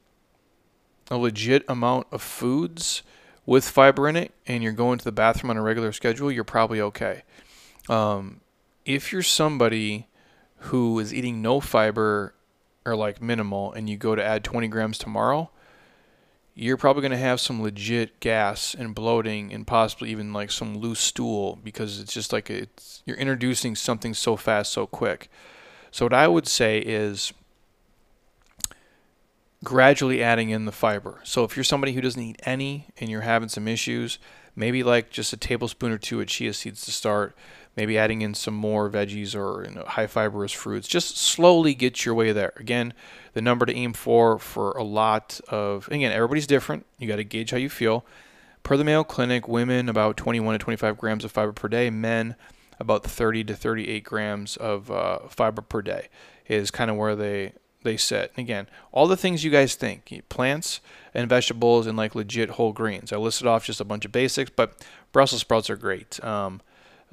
a 1.10 1.16
legit 1.16 1.64
amount 1.68 2.06
of 2.10 2.22
foods 2.22 3.02
with 3.46 3.68
fiber 3.68 4.08
in 4.08 4.16
it 4.16 4.32
and 4.46 4.62
you're 4.62 4.72
going 4.72 4.98
to 4.98 5.04
the 5.04 5.12
bathroom 5.12 5.50
on 5.50 5.56
a 5.56 5.62
regular 5.62 5.92
schedule, 5.92 6.30
you're 6.30 6.44
probably 6.44 6.80
okay. 6.80 7.22
Um, 7.88 8.40
if 8.84 9.12
you're 9.12 9.22
somebody 9.22 10.08
who 10.56 10.98
is 10.98 11.12
eating 11.12 11.42
no 11.42 11.60
fiber 11.60 12.34
or 12.86 12.96
like 12.96 13.20
minimal 13.20 13.72
and 13.72 13.88
you 13.88 13.96
go 13.96 14.14
to 14.14 14.24
add 14.24 14.44
20 14.44 14.68
grams 14.68 14.98
tomorrow, 14.98 15.50
you're 16.54 16.76
probably 16.76 17.00
going 17.00 17.10
to 17.10 17.16
have 17.16 17.40
some 17.40 17.62
legit 17.62 18.20
gas 18.20 18.74
and 18.78 18.94
bloating 18.94 19.52
and 19.52 19.66
possibly 19.66 20.10
even 20.10 20.32
like 20.32 20.50
some 20.50 20.78
loose 20.78 21.00
stool 21.00 21.58
because 21.64 21.98
it's 21.98 22.12
just 22.12 22.32
like 22.32 22.48
it's 22.48 23.02
you're 23.04 23.16
introducing 23.16 23.74
something 23.74 24.14
so 24.14 24.36
fast 24.36 24.72
so 24.72 24.86
quick. 24.86 25.28
So 25.90 26.04
what 26.04 26.12
I 26.12 26.28
would 26.28 26.46
say 26.46 26.78
is 26.78 27.32
gradually 29.64 30.22
adding 30.22 30.50
in 30.50 30.64
the 30.64 30.72
fiber. 30.72 31.20
So 31.24 31.42
if 31.42 31.56
you're 31.56 31.64
somebody 31.64 31.92
who 31.92 32.00
doesn't 32.00 32.22
eat 32.22 32.40
any 32.44 32.86
and 32.98 33.10
you're 33.10 33.22
having 33.22 33.48
some 33.48 33.66
issues, 33.66 34.18
maybe 34.54 34.84
like 34.84 35.10
just 35.10 35.32
a 35.32 35.36
tablespoon 35.36 35.90
or 35.90 35.98
two 35.98 36.20
of 36.20 36.28
chia 36.28 36.52
seeds 36.52 36.84
to 36.84 36.92
start, 36.92 37.36
maybe 37.76 37.98
adding 37.98 38.22
in 38.22 38.34
some 38.34 38.54
more 38.54 38.88
veggies 38.90 39.34
or 39.34 39.64
you 39.64 39.74
know, 39.74 39.84
high 39.84 40.06
fibrous 40.06 40.52
fruits. 40.52 40.86
Just 40.88 41.16
slowly 41.16 41.74
get 41.74 42.04
your 42.04 42.14
way 42.14 42.32
there. 42.32 42.52
Again, 42.56 42.94
the 43.32 43.42
number 43.42 43.66
to 43.66 43.74
aim 43.74 43.92
for 43.92 44.38
for 44.38 44.72
a 44.72 44.84
lot 44.84 45.40
of 45.48 45.88
again, 45.88 46.12
everybody's 46.12 46.46
different. 46.46 46.86
You 46.98 47.08
got 47.08 47.16
to 47.16 47.24
gauge 47.24 47.50
how 47.50 47.56
you 47.56 47.70
feel. 47.70 48.04
Per 48.62 48.76
the 48.76 48.84
Mayo 48.84 49.04
Clinic, 49.04 49.46
women 49.46 49.88
about 49.88 50.16
21 50.16 50.54
to 50.54 50.58
25 50.58 50.96
grams 50.96 51.24
of 51.24 51.32
fiber 51.32 51.52
per 51.52 51.68
day, 51.68 51.90
men 51.90 52.34
about 52.80 53.04
30 53.04 53.44
to 53.44 53.54
38 53.54 54.04
grams 54.04 54.56
of 54.56 54.90
uh, 54.90 55.20
fiber 55.28 55.62
per 55.62 55.82
day 55.82 56.08
is 56.46 56.70
kind 56.70 56.90
of 56.90 56.96
where 56.96 57.14
they 57.14 57.52
they 57.82 57.96
sit. 57.98 58.32
And 58.34 58.44
again, 58.44 58.66
all 58.92 59.06
the 59.06 59.16
things 59.16 59.44
you 59.44 59.50
guys 59.50 59.74
think, 59.74 60.22
plants 60.30 60.80
and 61.12 61.28
vegetables 61.28 61.86
and 61.86 61.96
like 61.96 62.14
legit 62.14 62.50
whole 62.50 62.72
greens. 62.72 63.12
I 63.12 63.16
listed 63.16 63.46
off 63.46 63.66
just 63.66 63.80
a 63.80 63.84
bunch 63.84 64.04
of 64.06 64.12
basics, 64.12 64.50
but 64.54 64.82
Brussels 65.12 65.42
sprouts 65.42 65.68
are 65.68 65.76
great. 65.76 66.22
Um, 66.24 66.62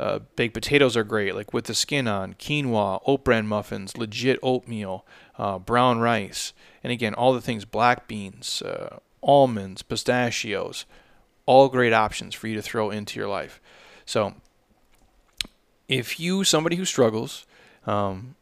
Uh, 0.01 0.17
baked 0.35 0.55
potatoes 0.55 0.97
are 0.97 1.03
great, 1.03 1.35
like 1.35 1.53
with 1.53 1.65
the 1.65 1.75
skin 1.75 2.07
on. 2.07 2.33
Quinoa, 2.33 2.99
oat 3.05 3.23
bran 3.23 3.45
muffins, 3.45 3.95
legit 3.95 4.39
oatmeal, 4.41 5.05
uh, 5.37 5.59
brown 5.59 5.99
rice, 5.99 6.53
and 6.83 6.91
again, 6.91 7.13
all 7.13 7.33
the 7.33 7.39
things 7.39 7.65
black 7.65 8.07
beans, 8.07 8.63
uh, 8.63 8.97
almonds, 9.21 9.83
pistachios, 9.83 10.85
all 11.45 11.69
great 11.69 11.93
options 11.93 12.33
for 12.33 12.47
you 12.47 12.55
to 12.55 12.63
throw 12.63 12.89
into 12.89 13.19
your 13.19 13.29
life. 13.29 13.61
So, 14.03 14.33
if 15.87 16.19
you 16.19 16.43
somebody 16.43 16.77
who 16.77 16.85
struggles, 16.85 17.45
um, 17.85 18.33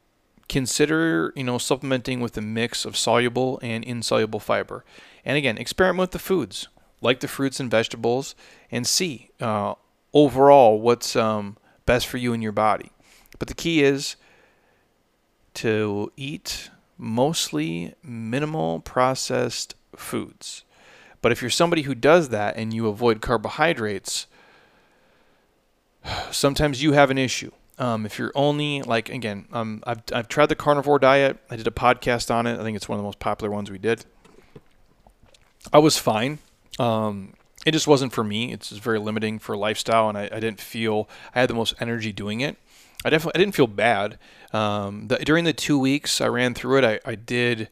consider 0.47 1.33
you 1.35 1.43
know 1.43 1.57
supplementing 1.57 2.21
with 2.21 2.37
a 2.37 2.41
mix 2.41 2.85
of 2.85 2.95
soluble 2.95 3.59
and 3.61 3.83
insoluble 3.83 4.39
fiber. 4.39 4.85
And 5.25 5.35
again, 5.35 5.57
experiment 5.57 5.99
with 5.99 6.11
the 6.11 6.19
foods, 6.19 6.69
like 7.01 7.19
the 7.19 7.27
fruits 7.27 7.59
and 7.59 7.69
vegetables, 7.69 8.33
and 8.71 8.87
see 8.87 9.31
uh, 9.41 9.73
overall 10.13 10.79
what's 10.79 11.15
um, 11.15 11.57
best 11.85 12.07
for 12.07 12.17
you 12.17 12.33
and 12.33 12.43
your 12.43 12.51
body. 12.51 12.91
But 13.37 13.47
the 13.47 13.53
key 13.53 13.83
is 13.83 14.15
to 15.55 16.11
eat 16.17 16.69
mostly 16.97 17.95
minimal 18.03 18.81
processed 18.81 19.75
foods. 19.95 20.63
But 21.21 21.31
if 21.31 21.41
you're 21.41 21.49
somebody 21.49 21.83
who 21.83 21.95
does 21.95 22.29
that 22.29 22.55
and 22.55 22.73
you 22.73 22.87
avoid 22.87 23.21
carbohydrates, 23.21 24.27
sometimes 26.31 26.81
you 26.81 26.93
have 26.93 27.11
an 27.11 27.17
issue. 27.17 27.51
Um, 27.77 28.05
if 28.05 28.19
you're 28.19 28.33
only 28.35 28.81
like 28.81 29.09
again, 29.09 29.47
um, 29.53 29.81
I've 29.87 30.01
I've 30.13 30.27
tried 30.27 30.47
the 30.47 30.55
carnivore 30.55 30.99
diet. 30.99 31.37
I 31.49 31.55
did 31.55 31.65
a 31.65 31.71
podcast 31.71 32.33
on 32.33 32.45
it. 32.45 32.59
I 32.59 32.63
think 32.63 32.75
it's 32.75 32.89
one 32.89 32.97
of 32.97 33.03
the 33.03 33.07
most 33.07 33.19
popular 33.19 33.49
ones 33.49 33.71
we 33.71 33.77
did. 33.77 34.05
I 35.71 35.79
was 35.79 35.97
fine. 35.97 36.39
Um, 36.77 37.33
it 37.69 37.73
just 37.73 37.87
wasn't 37.87 38.11
for 38.11 38.23
me. 38.23 38.51
It's 38.51 38.69
very 38.71 38.97
limiting 38.97 39.37
for 39.37 39.55
lifestyle, 39.55 40.09
and 40.09 40.17
I, 40.17 40.23
I, 40.23 40.39
didn't 40.39 40.59
feel 40.59 41.07
I 41.35 41.41
had 41.41 41.49
the 41.49 41.53
most 41.53 41.75
energy 41.79 42.11
doing 42.11 42.41
it. 42.41 42.57
I 43.05 43.11
definitely 43.11 43.39
I 43.39 43.43
didn't 43.43 43.55
feel 43.55 43.67
bad. 43.67 44.17
Um, 44.51 45.07
the, 45.07 45.17
during 45.17 45.45
the 45.45 45.53
two 45.53 45.77
weeks 45.77 46.19
I 46.19 46.27
ran 46.27 46.55
through 46.55 46.79
it, 46.79 46.83
I, 46.83 46.99
I 47.09 47.13
did 47.13 47.69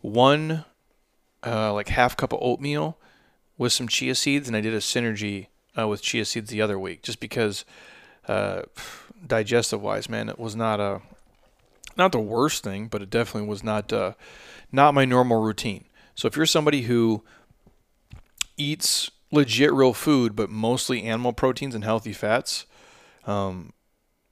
one 0.00 0.64
uh, 1.46 1.72
like 1.72 1.88
half 1.88 2.16
cup 2.16 2.32
of 2.32 2.40
oatmeal 2.42 2.98
with 3.56 3.72
some 3.72 3.86
chia 3.86 4.16
seeds, 4.16 4.48
and 4.48 4.56
I 4.56 4.60
did 4.60 4.74
a 4.74 4.78
synergy 4.78 5.46
uh, 5.78 5.86
with 5.86 6.02
chia 6.02 6.24
seeds 6.24 6.50
the 6.50 6.60
other 6.60 6.78
week, 6.78 7.02
just 7.02 7.20
because 7.20 7.64
uh, 8.26 8.62
digestive 9.26 9.80
wise, 9.80 10.08
man, 10.08 10.28
it 10.28 10.40
was 10.40 10.56
not 10.56 10.80
a 10.80 11.02
not 11.96 12.10
the 12.10 12.18
worst 12.18 12.64
thing, 12.64 12.88
but 12.88 13.00
it 13.00 13.10
definitely 13.10 13.48
was 13.48 13.62
not 13.62 13.92
uh, 13.92 14.14
not 14.72 14.92
my 14.92 15.04
normal 15.04 15.40
routine. 15.40 15.84
So 16.16 16.26
if 16.26 16.36
you're 16.36 16.46
somebody 16.46 16.82
who 16.82 17.22
eats 18.56 19.10
legit 19.32 19.72
real 19.72 19.92
food, 19.92 20.36
but 20.36 20.50
mostly 20.50 21.02
animal 21.02 21.32
proteins 21.32 21.74
and 21.74 21.84
healthy 21.84 22.12
fats, 22.12 22.66
um, 23.26 23.72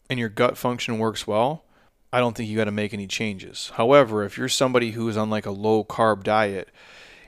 and 0.08 0.18
your 0.18 0.28
gut 0.28 0.56
function 0.56 0.98
works 0.98 1.26
well, 1.26 1.64
I 2.12 2.20
don't 2.20 2.36
think 2.36 2.48
you 2.48 2.56
got 2.56 2.64
to 2.64 2.70
make 2.70 2.94
any 2.94 3.06
changes. 3.06 3.72
However, 3.74 4.22
if 4.24 4.38
you're 4.38 4.48
somebody 4.48 4.92
who 4.92 5.08
is 5.08 5.16
on 5.16 5.30
like 5.30 5.46
a 5.46 5.50
low 5.50 5.82
carb 5.82 6.22
diet 6.22 6.68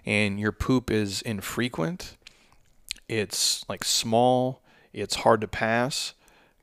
and 0.04 0.38
your 0.38 0.52
poop 0.52 0.90
is 0.90 1.22
infrequent, 1.22 2.16
it's 3.08 3.68
like 3.68 3.82
small, 3.82 4.62
it's 4.92 5.16
hard 5.16 5.40
to 5.40 5.48
pass, 5.48 6.14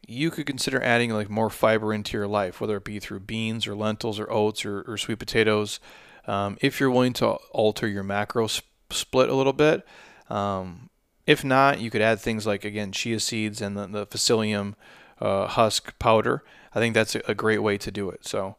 you 0.07 0.31
could 0.31 0.45
consider 0.45 0.81
adding 0.81 1.11
like 1.11 1.29
more 1.29 1.49
fiber 1.49 1.93
into 1.93 2.17
your 2.17 2.27
life, 2.27 2.59
whether 2.59 2.77
it 2.77 2.83
be 2.83 2.99
through 2.99 3.21
beans 3.21 3.67
or 3.67 3.75
lentils 3.75 4.19
or 4.19 4.31
oats 4.31 4.65
or, 4.65 4.81
or 4.81 4.97
sweet 4.97 5.19
potatoes. 5.19 5.79
Um, 6.27 6.57
if 6.61 6.79
you're 6.79 6.91
willing 6.91 7.13
to 7.13 7.31
alter 7.51 7.87
your 7.87 8.03
macro 8.03 8.47
sp- 8.47 8.67
split 8.89 9.29
a 9.29 9.35
little 9.35 9.53
bit, 9.53 9.85
um, 10.29 10.89
if 11.25 11.43
not, 11.43 11.79
you 11.79 11.89
could 11.89 12.01
add 12.01 12.19
things 12.19 12.45
like 12.45 12.65
again 12.65 12.91
chia 12.91 13.19
seeds 13.19 13.61
and 13.61 13.77
the, 13.77 13.87
the 13.87 14.05
psyllium 14.17 14.75
uh, 15.19 15.47
husk 15.47 15.97
powder. 15.99 16.43
I 16.75 16.79
think 16.79 16.93
that's 16.93 17.15
a, 17.15 17.35
great 17.35 17.59
way 17.59 17.77
to 17.77 17.91
do 17.91 18.09
it. 18.09 18.25
So, 18.25 18.57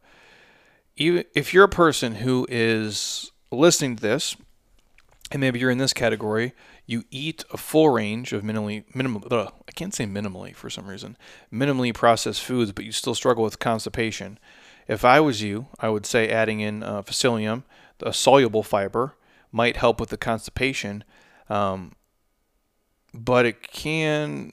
even 0.96 1.24
if 1.34 1.52
you're 1.52 1.64
a 1.64 1.68
person 1.68 2.16
who 2.16 2.46
is 2.48 3.32
listening 3.50 3.96
to 3.96 4.02
this, 4.02 4.36
and 5.30 5.40
maybe 5.40 5.58
you're 5.58 5.70
in 5.70 5.78
this 5.78 5.92
category, 5.92 6.52
you 6.86 7.04
eat 7.10 7.44
a 7.52 7.56
full 7.56 7.88
range 7.88 8.32
of 8.32 8.42
minimally 8.42 8.84
minimal. 8.94 9.26
Uh, 9.30 9.50
I 9.68 9.72
can't 9.72 9.94
say 9.94 10.06
minimally 10.06 10.54
for 10.54 10.70
some 10.70 10.86
reason, 10.86 11.16
minimally 11.52 11.92
processed 11.92 12.42
foods, 12.42 12.72
but 12.72 12.84
you 12.84 12.92
still 12.92 13.14
struggle 13.14 13.44
with 13.44 13.58
constipation. 13.58 14.38
If 14.86 15.04
I 15.04 15.18
was 15.20 15.42
you, 15.42 15.66
I 15.80 15.88
would 15.88 16.06
say 16.06 16.28
adding 16.28 16.60
in 16.60 16.82
uh, 16.82 17.02
psyllium, 17.02 17.64
a 18.00 18.12
soluble 18.12 18.62
fiber, 18.62 19.16
might 19.50 19.76
help 19.76 19.98
with 19.98 20.10
the 20.10 20.16
constipation. 20.16 21.04
Um, 21.48 21.92
but 23.14 23.46
it 23.46 23.62
can 23.62 24.52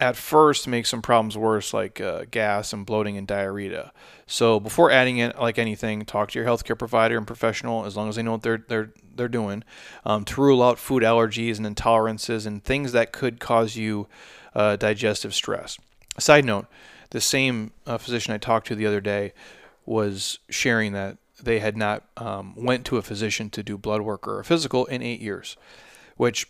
at 0.00 0.16
first 0.16 0.66
make 0.66 0.84
some 0.84 1.00
problems 1.00 1.38
worse 1.38 1.72
like 1.72 2.00
uh, 2.00 2.24
gas 2.28 2.72
and 2.72 2.84
bloating 2.84 3.16
and 3.16 3.26
diarrhea. 3.26 3.92
So 4.26 4.58
before 4.58 4.90
adding 4.90 5.18
it 5.18 5.38
like 5.38 5.58
anything, 5.58 6.04
talk 6.04 6.32
to 6.32 6.38
your 6.40 6.48
healthcare 6.48 6.76
provider 6.76 7.16
and 7.16 7.26
professional 7.26 7.84
as 7.84 7.96
long 7.96 8.08
as 8.08 8.16
they 8.16 8.22
know 8.22 8.32
what 8.32 8.42
they're 8.42 8.64
they're 8.66 8.92
they're 9.14 9.28
doing 9.28 9.62
um, 10.04 10.24
to 10.24 10.40
rule 10.40 10.62
out 10.62 10.78
food 10.78 11.02
allergies 11.02 11.58
and 11.58 11.76
intolerances 11.76 12.46
and 12.46 12.64
things 12.64 12.90
that 12.92 13.12
could 13.12 13.38
cause 13.38 13.76
you 13.76 14.08
uh, 14.54 14.74
digestive 14.74 15.34
stress. 15.34 15.78
Side 16.18 16.44
note: 16.44 16.66
the 17.10 17.20
same 17.20 17.70
uh, 17.86 17.98
physician 17.98 18.34
I 18.34 18.38
talked 18.38 18.66
to 18.68 18.74
the 18.74 18.86
other 18.86 19.00
day 19.00 19.34
was 19.86 20.38
sharing 20.48 20.94
that 20.94 21.18
they 21.40 21.60
had 21.60 21.76
not 21.76 22.04
um, 22.16 22.54
went 22.56 22.86
to 22.86 22.96
a 22.96 23.02
physician 23.02 23.50
to 23.50 23.62
do 23.62 23.78
blood 23.78 24.00
work 24.00 24.26
or 24.26 24.40
a 24.40 24.44
physical 24.44 24.86
in 24.86 25.00
eight 25.00 25.20
years, 25.20 25.56
which 26.16 26.48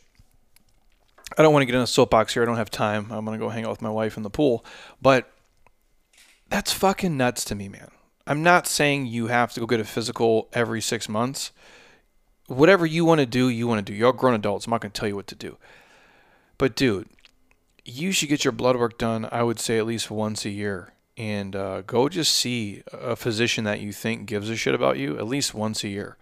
I 1.36 1.42
don't 1.42 1.52
want 1.52 1.62
to 1.62 1.66
get 1.66 1.74
in 1.74 1.80
a 1.80 1.86
soapbox 1.86 2.34
here. 2.34 2.42
I 2.42 2.46
don't 2.46 2.56
have 2.56 2.70
time. 2.70 3.10
I'm 3.10 3.24
going 3.24 3.38
to 3.38 3.44
go 3.44 3.50
hang 3.50 3.64
out 3.64 3.70
with 3.70 3.82
my 3.82 3.90
wife 3.90 4.16
in 4.16 4.22
the 4.22 4.30
pool. 4.30 4.64
But 5.00 5.30
that's 6.48 6.72
fucking 6.72 7.16
nuts 7.16 7.44
to 7.46 7.54
me, 7.54 7.68
man. 7.68 7.90
I'm 8.26 8.42
not 8.42 8.66
saying 8.66 9.06
you 9.06 9.28
have 9.28 9.52
to 9.54 9.60
go 9.60 9.66
get 9.66 9.80
a 9.80 9.84
physical 9.84 10.48
every 10.52 10.80
six 10.80 11.08
months. 11.08 11.52
Whatever 12.46 12.86
you 12.86 13.04
want 13.04 13.20
to 13.20 13.26
do, 13.26 13.48
you 13.48 13.66
want 13.66 13.84
to 13.84 13.92
do. 13.92 13.96
You're 13.96 14.12
grown 14.12 14.34
adults. 14.34 14.66
I'm 14.66 14.70
not 14.70 14.80
going 14.80 14.92
to 14.92 14.98
tell 14.98 15.08
you 15.08 15.16
what 15.16 15.26
to 15.28 15.34
do. 15.34 15.56
But, 16.58 16.76
dude, 16.76 17.08
you 17.84 18.12
should 18.12 18.28
get 18.28 18.44
your 18.44 18.52
blood 18.52 18.76
work 18.76 18.98
done, 18.98 19.28
I 19.32 19.42
would 19.42 19.58
say, 19.58 19.78
at 19.78 19.86
least 19.86 20.10
once 20.10 20.44
a 20.44 20.50
year. 20.50 20.92
And 21.16 21.56
uh, 21.56 21.82
go 21.82 22.08
just 22.08 22.34
see 22.34 22.82
a 22.92 23.16
physician 23.16 23.64
that 23.64 23.80
you 23.80 23.92
think 23.92 24.26
gives 24.26 24.48
a 24.48 24.56
shit 24.56 24.74
about 24.74 24.98
you 24.98 25.18
at 25.18 25.26
least 25.26 25.54
once 25.54 25.84
a 25.84 25.88
year. 25.88 26.16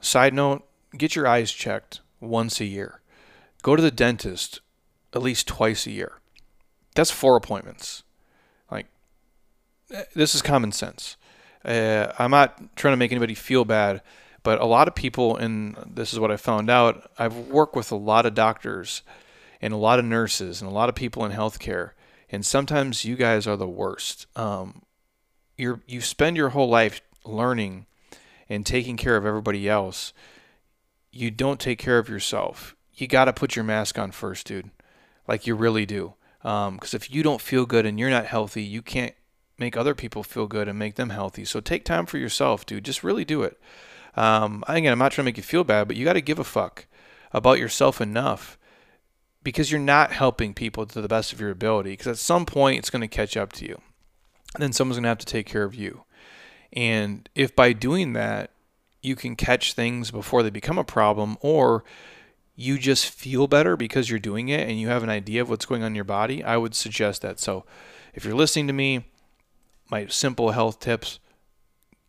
Side 0.00 0.34
note, 0.34 0.66
get 0.96 1.16
your 1.16 1.26
eyes 1.26 1.52
checked 1.52 2.00
once 2.20 2.60
a 2.60 2.64
year 2.64 3.00
Go 3.64 3.76
to 3.76 3.82
the 3.82 3.90
dentist 3.90 4.60
at 5.14 5.22
least 5.22 5.48
twice 5.48 5.86
a 5.86 5.90
year. 5.90 6.20
That's 6.94 7.10
four 7.10 7.34
appointments. 7.34 8.02
Like, 8.70 8.88
eh, 9.90 10.04
this 10.14 10.34
is 10.34 10.42
common 10.42 10.70
sense. 10.70 11.16
Uh, 11.64 12.12
I'm 12.18 12.30
not 12.30 12.76
trying 12.76 12.92
to 12.92 12.98
make 12.98 13.10
anybody 13.10 13.32
feel 13.32 13.64
bad, 13.64 14.02
but 14.42 14.60
a 14.60 14.66
lot 14.66 14.86
of 14.86 14.94
people, 14.94 15.38
and 15.38 15.76
this 15.86 16.12
is 16.12 16.20
what 16.20 16.30
I 16.30 16.36
found 16.36 16.68
out, 16.68 17.10
I've 17.18 17.34
worked 17.34 17.74
with 17.74 17.90
a 17.90 17.96
lot 17.96 18.26
of 18.26 18.34
doctors 18.34 19.00
and 19.62 19.72
a 19.72 19.78
lot 19.78 19.98
of 19.98 20.04
nurses 20.04 20.60
and 20.60 20.70
a 20.70 20.74
lot 20.74 20.90
of 20.90 20.94
people 20.94 21.24
in 21.24 21.32
healthcare, 21.32 21.92
and 22.30 22.44
sometimes 22.44 23.06
you 23.06 23.16
guys 23.16 23.46
are 23.46 23.56
the 23.56 23.66
worst. 23.66 24.26
Um, 24.36 24.82
you 25.56 25.80
you 25.86 26.02
spend 26.02 26.36
your 26.36 26.50
whole 26.50 26.68
life 26.68 27.00
learning 27.24 27.86
and 28.46 28.66
taking 28.66 28.98
care 28.98 29.16
of 29.16 29.24
everybody 29.24 29.66
else. 29.70 30.12
You 31.10 31.30
don't 31.30 31.58
take 31.58 31.78
care 31.78 31.98
of 31.98 32.10
yourself 32.10 32.76
you 32.94 33.06
got 33.06 33.26
to 33.26 33.32
put 33.32 33.56
your 33.56 33.64
mask 33.64 33.98
on 33.98 34.10
first, 34.10 34.46
dude. 34.46 34.70
Like 35.26 35.46
you 35.46 35.54
really 35.54 35.86
do. 35.86 36.14
Because 36.42 36.68
um, 36.68 36.78
if 36.92 37.10
you 37.10 37.22
don't 37.22 37.40
feel 37.40 37.66
good 37.66 37.86
and 37.86 37.98
you're 37.98 38.10
not 38.10 38.26
healthy, 38.26 38.62
you 38.62 38.82
can't 38.82 39.14
make 39.58 39.76
other 39.76 39.94
people 39.94 40.22
feel 40.22 40.46
good 40.46 40.68
and 40.68 40.78
make 40.78 40.96
them 40.96 41.10
healthy. 41.10 41.44
So 41.44 41.60
take 41.60 41.84
time 41.84 42.06
for 42.06 42.18
yourself, 42.18 42.66
dude. 42.66 42.84
Just 42.84 43.02
really 43.02 43.24
do 43.24 43.42
it. 43.42 43.58
Um, 44.16 44.62
again, 44.68 44.92
I'm 44.92 44.98
not 44.98 45.12
trying 45.12 45.24
to 45.24 45.28
make 45.28 45.36
you 45.36 45.42
feel 45.42 45.64
bad, 45.64 45.88
but 45.88 45.96
you 45.96 46.04
got 46.04 46.12
to 46.14 46.20
give 46.20 46.38
a 46.38 46.44
fuck 46.44 46.86
about 47.32 47.58
yourself 47.58 48.00
enough 48.00 48.58
because 49.42 49.70
you're 49.70 49.80
not 49.80 50.12
helping 50.12 50.54
people 50.54 50.86
to 50.86 51.00
the 51.00 51.08
best 51.08 51.32
of 51.32 51.40
your 51.40 51.50
ability. 51.50 51.90
Because 51.90 52.06
at 52.06 52.18
some 52.18 52.46
point, 52.46 52.78
it's 52.78 52.90
going 52.90 53.02
to 53.02 53.08
catch 53.08 53.36
up 53.36 53.52
to 53.54 53.64
you. 53.64 53.80
And 54.54 54.62
then 54.62 54.72
someone's 54.72 54.96
going 54.96 55.04
to 55.04 55.08
have 55.08 55.18
to 55.18 55.26
take 55.26 55.46
care 55.46 55.64
of 55.64 55.74
you. 55.74 56.04
And 56.72 57.28
if 57.34 57.56
by 57.56 57.72
doing 57.72 58.12
that, 58.12 58.50
you 59.02 59.16
can 59.16 59.36
catch 59.36 59.72
things 59.72 60.10
before 60.10 60.42
they 60.42 60.50
become 60.50 60.78
a 60.78 60.84
problem, 60.84 61.36
or 61.40 61.84
you 62.56 62.78
just 62.78 63.10
feel 63.10 63.46
better 63.46 63.76
because 63.76 64.08
you're 64.08 64.18
doing 64.18 64.48
it 64.48 64.68
and 64.68 64.78
you 64.78 64.88
have 64.88 65.02
an 65.02 65.10
idea 65.10 65.42
of 65.42 65.50
what's 65.50 65.66
going 65.66 65.82
on 65.82 65.88
in 65.88 65.94
your 65.94 66.04
body, 66.04 66.44
I 66.44 66.56
would 66.56 66.74
suggest 66.74 67.22
that. 67.22 67.40
So, 67.40 67.64
if 68.14 68.24
you're 68.24 68.34
listening 68.34 68.68
to 68.68 68.72
me, 68.72 69.06
my 69.90 70.06
simple 70.06 70.52
health 70.52 70.78
tips 70.78 71.18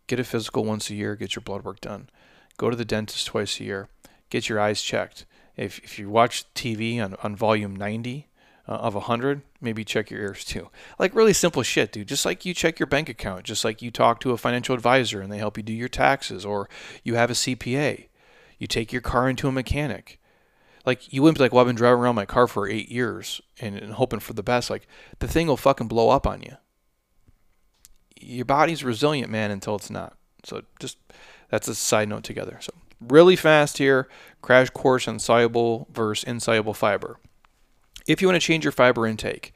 get 0.06 0.20
a 0.20 0.24
physical 0.24 0.64
once 0.64 0.88
a 0.88 0.94
year, 0.94 1.16
get 1.16 1.34
your 1.34 1.42
blood 1.42 1.64
work 1.64 1.80
done, 1.80 2.08
go 2.58 2.70
to 2.70 2.76
the 2.76 2.84
dentist 2.84 3.26
twice 3.26 3.58
a 3.58 3.64
year, 3.64 3.88
get 4.30 4.48
your 4.48 4.60
eyes 4.60 4.82
checked. 4.82 5.26
If, 5.56 5.80
if 5.80 5.98
you 5.98 6.08
watch 6.08 6.44
TV 6.54 7.02
on, 7.02 7.16
on 7.22 7.34
volume 7.34 7.74
90 7.74 8.28
uh, 8.68 8.72
of 8.72 8.94
100, 8.94 9.42
maybe 9.60 9.84
check 9.84 10.10
your 10.10 10.20
ears 10.20 10.44
too. 10.44 10.68
Like 10.98 11.14
really 11.14 11.32
simple 11.32 11.64
shit, 11.64 11.90
dude. 11.90 12.08
Just 12.08 12.24
like 12.24 12.44
you 12.44 12.54
check 12.54 12.78
your 12.78 12.86
bank 12.86 13.08
account, 13.08 13.44
just 13.44 13.64
like 13.64 13.82
you 13.82 13.90
talk 13.90 14.20
to 14.20 14.32
a 14.32 14.36
financial 14.36 14.74
advisor 14.74 15.20
and 15.20 15.32
they 15.32 15.38
help 15.38 15.56
you 15.56 15.62
do 15.64 15.72
your 15.72 15.88
taxes, 15.88 16.44
or 16.44 16.68
you 17.02 17.16
have 17.16 17.30
a 17.30 17.34
CPA, 17.34 18.06
you 18.58 18.66
take 18.66 18.92
your 18.92 19.02
car 19.02 19.28
into 19.28 19.48
a 19.48 19.52
mechanic 19.52 20.20
like 20.86 21.12
you 21.12 21.20
wouldn't 21.20 21.36
be 21.36 21.44
like, 21.44 21.52
well, 21.52 21.60
I've 21.60 21.66
been 21.66 21.76
driving 21.76 21.98
around 22.00 22.14
my 22.14 22.24
car 22.24 22.46
for 22.46 22.68
eight 22.68 22.88
years 22.88 23.42
and, 23.60 23.76
and 23.76 23.92
hoping 23.94 24.20
for 24.20 24.32
the 24.32 24.42
best. 24.42 24.70
Like 24.70 24.86
the 25.18 25.28
thing 25.28 25.48
will 25.48 25.56
fucking 25.56 25.88
blow 25.88 26.10
up 26.10 26.26
on 26.26 26.42
you. 26.42 26.56
Your 28.18 28.44
body's 28.44 28.84
resilient, 28.84 29.30
man, 29.30 29.50
until 29.50 29.74
it's 29.74 29.90
not. 29.90 30.16
So 30.44 30.62
just 30.78 30.96
that's 31.50 31.68
a 31.68 31.74
side 31.74 32.08
note 32.08 32.22
together. 32.22 32.58
So 32.60 32.72
really 33.00 33.36
fast 33.36 33.78
here, 33.78 34.08
crash 34.40 34.70
course 34.70 35.08
on 35.08 35.18
soluble 35.18 35.88
versus 35.92 36.24
insoluble 36.24 36.72
fiber. 36.72 37.18
If 38.06 38.22
you 38.22 38.28
want 38.28 38.40
to 38.40 38.46
change 38.46 38.64
your 38.64 38.72
fiber 38.72 39.06
intake, 39.06 39.52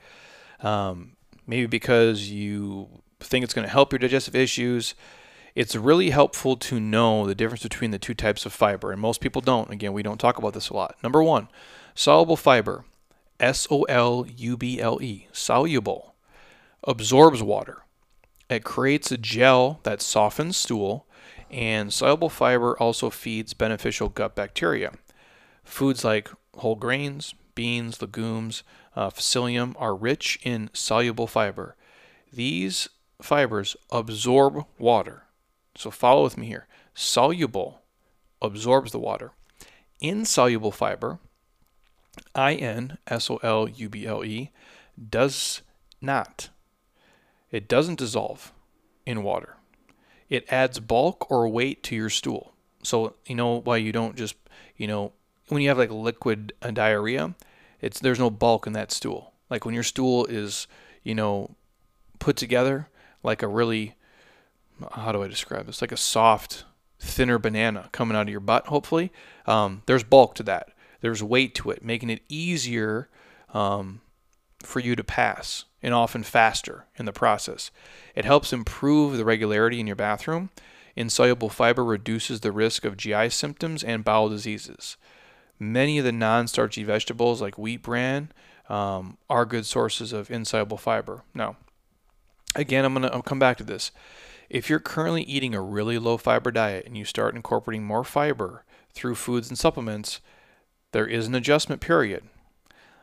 um, 0.60 1.12
maybe 1.46 1.66
because 1.66 2.28
you 2.28 2.88
think 3.20 3.44
it's 3.44 3.54
going 3.54 3.66
to 3.66 3.72
help 3.72 3.92
your 3.92 4.00
digestive 4.00 4.34
issues, 4.34 4.94
it's 5.60 5.76
really 5.76 6.08
helpful 6.08 6.56
to 6.56 6.80
know 6.80 7.26
the 7.26 7.34
difference 7.34 7.62
between 7.62 7.90
the 7.90 7.98
two 7.98 8.14
types 8.14 8.46
of 8.46 8.52
fiber, 8.54 8.92
and 8.92 8.98
most 8.98 9.20
people 9.20 9.42
don't. 9.42 9.68
Again, 9.68 9.92
we 9.92 10.02
don't 10.02 10.18
talk 10.18 10.38
about 10.38 10.54
this 10.54 10.70
a 10.70 10.74
lot. 10.74 10.96
Number 11.02 11.22
one, 11.22 11.48
soluble 11.94 12.36
fiber, 12.36 12.86
S 13.38 13.66
O 13.70 13.82
L 13.82 14.24
U 14.38 14.56
B 14.56 14.80
L 14.80 15.02
E, 15.02 15.26
soluble, 15.32 16.14
absorbs 16.84 17.42
water. 17.42 17.82
It 18.48 18.64
creates 18.64 19.12
a 19.12 19.18
gel 19.18 19.80
that 19.82 20.00
softens 20.00 20.56
stool, 20.56 21.06
and 21.50 21.92
soluble 21.92 22.30
fiber 22.30 22.74
also 22.78 23.10
feeds 23.10 23.52
beneficial 23.52 24.08
gut 24.08 24.34
bacteria. 24.34 24.94
Foods 25.62 26.04
like 26.04 26.30
whole 26.56 26.74
grains, 26.74 27.34
beans, 27.54 28.00
legumes, 28.00 28.62
uh, 28.96 29.10
psyllium 29.10 29.74
are 29.78 29.94
rich 29.94 30.40
in 30.42 30.70
soluble 30.72 31.26
fiber. 31.26 31.76
These 32.32 32.88
fibers 33.20 33.76
absorb 33.90 34.64
water 34.78 35.24
so 35.76 35.90
follow 35.90 36.24
with 36.24 36.36
me 36.36 36.46
here. 36.46 36.66
Soluble 36.94 37.82
absorbs 38.42 38.92
the 38.92 38.98
water. 38.98 39.32
Insoluble 40.00 40.72
fiber, 40.72 41.18
I 42.34 42.54
N 42.54 42.98
S 43.06 43.30
O 43.30 43.36
L 43.42 43.68
U 43.68 43.88
B 43.88 44.06
L 44.06 44.24
E, 44.24 44.50
does 45.08 45.62
not. 46.00 46.50
It 47.50 47.68
doesn't 47.68 47.98
dissolve 47.98 48.52
in 49.04 49.22
water. 49.22 49.56
It 50.28 50.50
adds 50.50 50.80
bulk 50.80 51.30
or 51.30 51.48
weight 51.48 51.82
to 51.84 51.96
your 51.96 52.10
stool. 52.10 52.54
So 52.82 53.14
you 53.26 53.34
know 53.34 53.60
why 53.60 53.76
you 53.76 53.92
don't 53.92 54.16
just 54.16 54.36
you 54.76 54.86
know 54.86 55.12
when 55.48 55.62
you 55.62 55.68
have 55.68 55.78
like 55.78 55.90
liquid 55.90 56.52
uh, 56.62 56.70
diarrhea, 56.70 57.34
it's 57.80 58.00
there's 58.00 58.18
no 58.18 58.30
bulk 58.30 58.66
in 58.66 58.72
that 58.72 58.92
stool. 58.92 59.32
Like 59.50 59.64
when 59.64 59.74
your 59.74 59.84
stool 59.84 60.24
is 60.26 60.66
you 61.02 61.14
know 61.14 61.56
put 62.18 62.36
together 62.36 62.88
like 63.22 63.42
a 63.42 63.48
really 63.48 63.94
how 64.92 65.12
do 65.12 65.22
I 65.22 65.28
describe 65.28 65.66
this? 65.66 65.80
Like 65.80 65.92
a 65.92 65.96
soft, 65.96 66.64
thinner 66.98 67.38
banana 67.38 67.88
coming 67.92 68.16
out 68.16 68.22
of 68.22 68.28
your 68.28 68.40
butt, 68.40 68.66
hopefully. 68.66 69.12
Um, 69.46 69.82
there's 69.86 70.04
bulk 70.04 70.34
to 70.36 70.42
that. 70.44 70.70
There's 71.00 71.22
weight 71.22 71.54
to 71.56 71.70
it, 71.70 71.84
making 71.84 72.10
it 72.10 72.22
easier 72.28 73.08
um, 73.54 74.00
for 74.62 74.80
you 74.80 74.94
to 74.96 75.04
pass 75.04 75.64
and 75.82 75.94
often 75.94 76.22
faster 76.22 76.86
in 76.96 77.06
the 77.06 77.12
process. 77.12 77.70
It 78.14 78.24
helps 78.24 78.52
improve 78.52 79.16
the 79.16 79.24
regularity 79.24 79.80
in 79.80 79.86
your 79.86 79.96
bathroom. 79.96 80.50
Insoluble 80.96 81.48
fiber 81.48 81.84
reduces 81.84 82.40
the 82.40 82.52
risk 82.52 82.84
of 82.84 82.96
GI 82.96 83.30
symptoms 83.30 83.82
and 83.82 84.04
bowel 84.04 84.28
diseases. 84.28 84.96
Many 85.58 85.98
of 85.98 86.04
the 86.04 86.12
non 86.12 86.48
starchy 86.48 86.84
vegetables, 86.84 87.40
like 87.40 87.56
wheat 87.56 87.82
bran, 87.82 88.32
um, 88.68 89.18
are 89.28 89.46
good 89.46 89.66
sources 89.66 90.12
of 90.12 90.30
insoluble 90.30 90.76
fiber. 90.76 91.22
Now, 91.34 91.56
again, 92.54 92.84
I'm 92.84 92.94
going 92.94 93.10
to 93.10 93.22
come 93.22 93.38
back 93.38 93.56
to 93.58 93.64
this. 93.64 93.90
If 94.50 94.68
you're 94.68 94.80
currently 94.80 95.22
eating 95.22 95.54
a 95.54 95.62
really 95.62 95.96
low 95.96 96.16
fiber 96.16 96.50
diet 96.50 96.84
and 96.84 96.98
you 96.98 97.04
start 97.04 97.36
incorporating 97.36 97.84
more 97.84 98.02
fiber 98.02 98.64
through 98.92 99.14
foods 99.14 99.48
and 99.48 99.56
supplements, 99.56 100.20
there 100.90 101.06
is 101.06 101.28
an 101.28 101.36
adjustment 101.36 101.80
period. 101.80 102.24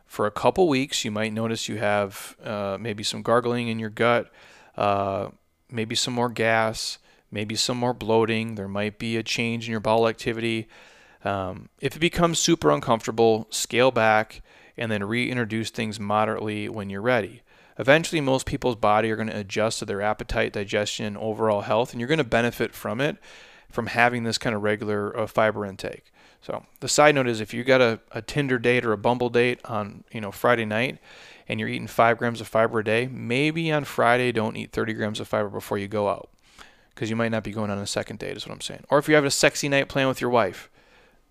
For 0.06 0.26
a 0.26 0.32
couple 0.32 0.68
weeks, 0.68 1.06
you 1.06 1.12
might 1.12 1.32
notice 1.32 1.70
you 1.70 1.78
have 1.78 2.36
uh, 2.43 2.78
maybe 2.80 3.02
some 3.02 3.22
gargling 3.22 3.70
in 3.70 3.80
your 3.80 3.89
gut, 3.89 4.30
uh, 4.76 5.30
maybe 5.72 5.95
some 5.95 6.14
more 6.14 6.30
gas, 6.30 6.98
maybe 7.32 7.56
some 7.56 7.78
more 7.78 7.93
bloating. 7.93 8.56
There 8.56 8.68
might 8.68 9.00
be 9.00 9.16
a 9.16 9.24
change 9.24 9.68
in 9.68 9.72
your 9.72 9.80
bowel 9.80 10.10
activity. 10.10 10.68
Um, 11.24 11.70
if 11.80 11.95
it 11.95 12.00
becomes 12.00 12.39
super 12.39 12.72
uncomfortable, 12.72 13.48
scale 13.52 13.91
back 13.91 14.41
and 14.76 14.91
then 14.91 15.04
reintroduce 15.04 15.70
things 15.70 15.98
moderately 15.98 16.68
when 16.68 16.89
you're 16.89 17.02
ready. 17.02 17.41
Eventually, 17.80 18.21
most 18.21 18.45
people's 18.45 18.75
body 18.75 19.11
are 19.11 19.15
going 19.15 19.30
to 19.30 19.38
adjust 19.38 19.80
to 19.80 19.86
their 19.86 20.01
appetite, 20.01 20.53
digestion, 20.53 21.15
overall 21.15 21.61
health, 21.61 21.91
and 21.91 21.99
you're 21.99 22.07
going 22.07 22.17
to 22.17 22.23
benefit 22.23 22.73
from 22.73 22.99
it 22.99 23.17
from 23.69 23.88
having 23.88 24.23
this 24.23 24.38
kind 24.38 24.55
of 24.55 24.63
regular 24.63 25.17
uh, 25.17 25.28
fiber 25.28 25.65
intake. 25.65 26.11
So 26.41 26.65
the 26.80 26.88
side 26.88 27.15
note 27.15 27.28
is 27.28 27.41
if 27.41 27.53
you 27.53 27.63
got 27.63 27.82
a, 27.82 27.99
a 28.11 28.21
Tinder 28.21 28.57
date 28.57 28.86
or 28.86 28.93
a 28.93 28.97
Bumble 28.97 29.30
date 29.30 29.59
on 29.65 30.03
you 30.11 30.21
know 30.21 30.32
Friday 30.32 30.65
night 30.65 30.99
and 31.47 31.59
you're 31.59 31.69
eating 31.69 31.88
five 31.88 32.17
grams 32.17 32.41
of 32.41 32.47
fiber 32.47 32.80
a 32.80 32.84
day, 32.84 33.07
maybe 33.11 33.71
on 33.71 33.84
Friday 33.84 34.32
don't 34.32 34.55
eat 34.55 34.71
30 34.71 34.93
grams 34.93 35.19
of 35.19 35.28
fiber 35.28 35.49
before 35.49 35.78
you 35.78 35.88
go 35.88 36.09
out 36.09 36.30
because 36.93 37.09
you 37.09 37.15
might 37.15 37.32
not 37.32 37.43
be 37.43 37.51
going 37.51 37.69
on 37.69 37.78
a 37.78 37.88
second 37.88 38.19
date 38.19 38.36
is 38.36 38.47
what 38.47 38.53
I'm 38.53 38.61
saying. 38.61 38.84
Or 38.89 38.97
if 38.97 39.07
you're 39.07 39.17
having 39.17 39.28
a 39.28 39.32
sexy 39.32 39.69
night 39.69 39.88
plan 39.88 40.07
with 40.07 40.21
your 40.21 40.30
wife, 40.30 40.69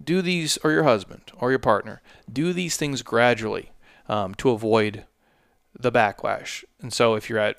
do 0.02 0.22
these 0.22 0.58
or 0.58 0.70
your 0.70 0.84
husband 0.84 1.22
or 1.38 1.50
your 1.50 1.58
partner, 1.58 2.02
do 2.30 2.52
these 2.52 2.76
things 2.76 3.02
gradually 3.02 3.72
um, 4.08 4.34
to 4.36 4.50
avoid 4.50 5.04
the 5.78 5.92
backlash. 5.92 6.64
And 6.80 6.92
so 6.92 7.14
if 7.14 7.28
you're 7.28 7.38
at 7.38 7.56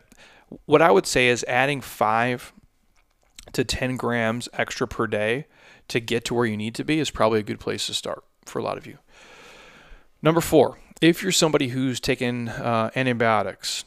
what 0.65 0.82
I 0.82 0.91
would 0.91 1.05
say 1.05 1.28
is 1.28 1.43
adding 1.47 1.82
five 1.82 2.53
to 3.53 3.63
10 3.63 3.95
grams 3.95 4.47
extra 4.53 4.88
per 4.88 5.07
day 5.07 5.45
to 5.88 5.99
get 5.99 6.26
to 6.26 6.34
where 6.34 6.45
you 6.45 6.57
need 6.57 6.76
to 6.76 6.84
be 6.84 6.99
is 6.99 7.09
probably 7.09 7.39
a 7.39 7.43
good 7.43 7.59
place 7.59 7.86
to 7.88 7.93
start 7.93 8.24
for 8.45 8.59
a 8.59 8.63
lot 8.63 8.78
of 8.78 8.86
you. 8.86 8.97
Number 10.22 10.41
four, 10.41 10.80
if 11.01 11.22
you're 11.22 11.32
somebody 11.32 11.70
who's 11.70 11.99
taken 11.99 12.49
uh, 12.49 12.89
antibiotics, 12.95 13.86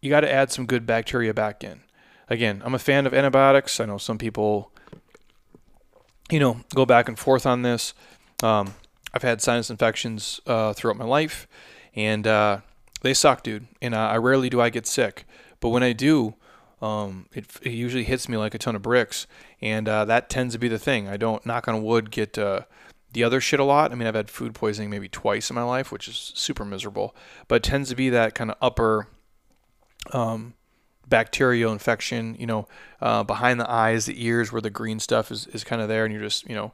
you 0.00 0.10
got 0.10 0.20
to 0.20 0.32
add 0.32 0.50
some 0.50 0.66
good 0.66 0.86
bacteria 0.86 1.34
back 1.34 1.62
in. 1.62 1.80
Again, 2.28 2.62
I'm 2.64 2.74
a 2.74 2.78
fan 2.78 3.06
of 3.06 3.12
antibiotics. 3.12 3.80
I 3.80 3.86
know 3.86 3.98
some 3.98 4.16
people, 4.16 4.72
you 6.30 6.38
know, 6.38 6.60
go 6.74 6.86
back 6.86 7.08
and 7.08 7.18
forth 7.18 7.44
on 7.44 7.62
this. 7.62 7.92
Um, 8.42 8.74
I've 9.12 9.22
had 9.22 9.42
sinus 9.42 9.70
infections 9.70 10.40
uh, 10.46 10.72
throughout 10.72 10.96
my 10.96 11.04
life, 11.04 11.48
and 11.94 12.26
uh, 12.26 12.60
they 13.02 13.14
suck, 13.14 13.42
dude. 13.42 13.66
And 13.80 13.94
uh, 13.94 13.98
I 13.98 14.16
rarely 14.16 14.50
do 14.50 14.60
I 14.60 14.70
get 14.70 14.86
sick, 14.86 15.26
but 15.60 15.70
when 15.70 15.82
I 15.82 15.92
do, 15.92 16.34
um, 16.82 17.26
it, 17.32 17.46
it, 17.62 17.72
usually 17.72 18.04
hits 18.04 18.28
me 18.28 18.36
like 18.36 18.54
a 18.54 18.58
ton 18.58 18.74
of 18.74 18.82
bricks, 18.82 19.26
and 19.60 19.88
uh, 19.88 20.06
that 20.06 20.30
tends 20.30 20.54
to 20.54 20.58
be 20.58 20.68
the 20.68 20.78
thing. 20.78 21.08
I 21.08 21.16
don't 21.16 21.44
knock 21.44 21.68
on 21.68 21.82
wood 21.82 22.10
get 22.10 22.38
uh, 22.38 22.62
the 23.12 23.22
other 23.22 23.40
shit 23.40 23.60
a 23.60 23.64
lot. 23.64 23.92
I 23.92 23.96
mean, 23.96 24.08
I've 24.08 24.14
had 24.14 24.30
food 24.30 24.54
poisoning 24.54 24.88
maybe 24.88 25.08
twice 25.08 25.50
in 25.50 25.56
my 25.56 25.62
life, 25.62 25.92
which 25.92 26.08
is 26.08 26.32
super 26.34 26.64
miserable, 26.64 27.14
but 27.48 27.56
it 27.56 27.62
tends 27.62 27.90
to 27.90 27.96
be 27.96 28.08
that 28.10 28.34
kind 28.34 28.50
of 28.50 28.56
upper. 28.62 29.08
Um, 30.12 30.54
bacterial 31.10 31.72
infection, 31.72 32.36
you 32.38 32.46
know, 32.46 32.66
uh, 33.02 33.22
behind 33.24 33.60
the 33.60 33.68
eyes, 33.68 34.06
the 34.06 34.24
ears, 34.24 34.52
where 34.52 34.62
the 34.62 34.70
green 34.70 35.00
stuff 35.00 35.30
is, 35.30 35.46
is 35.48 35.64
kind 35.64 35.82
of 35.82 35.88
there, 35.88 36.04
and 36.04 36.14
you're 36.14 36.22
just, 36.22 36.48
you 36.48 36.54
know, 36.54 36.72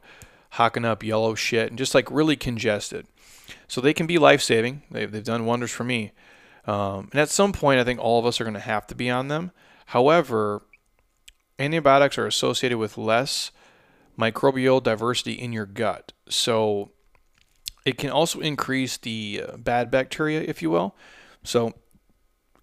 hocking 0.51 0.85
up 0.85 1.03
yellow 1.03 1.35
shit 1.35 1.69
and 1.69 1.77
just 1.77 1.93
like 1.93 2.09
really 2.09 2.35
congested. 2.35 3.05
So 3.67 3.81
they 3.81 3.93
can 3.93 4.07
be 4.07 4.17
life 4.17 4.41
saving. 4.41 4.83
They've, 4.91 5.11
they've 5.11 5.23
done 5.23 5.45
wonders 5.45 5.71
for 5.71 5.83
me. 5.83 6.11
Um, 6.65 7.09
and 7.11 7.21
at 7.21 7.29
some 7.29 7.53
point, 7.53 7.79
I 7.79 7.83
think 7.83 7.99
all 7.99 8.19
of 8.19 8.25
us 8.25 8.41
are 8.41 8.43
going 8.43 8.53
to 8.53 8.59
have 8.59 8.87
to 8.87 8.95
be 8.95 9.09
on 9.09 9.29
them. 9.29 9.51
However, 9.87 10.63
antibiotics 11.57 12.17
are 12.17 12.27
associated 12.27 12.77
with 12.77 12.97
less 12.97 13.51
microbial 14.19 14.83
diversity 14.83 15.33
in 15.33 15.53
your 15.53 15.65
gut. 15.65 16.11
So 16.27 16.91
it 17.85 17.97
can 17.97 18.09
also 18.09 18.39
increase 18.39 18.97
the 18.97 19.43
uh, 19.47 19.57
bad 19.57 19.89
bacteria, 19.89 20.41
if 20.41 20.61
you 20.61 20.69
will. 20.69 20.95
So 21.43 21.73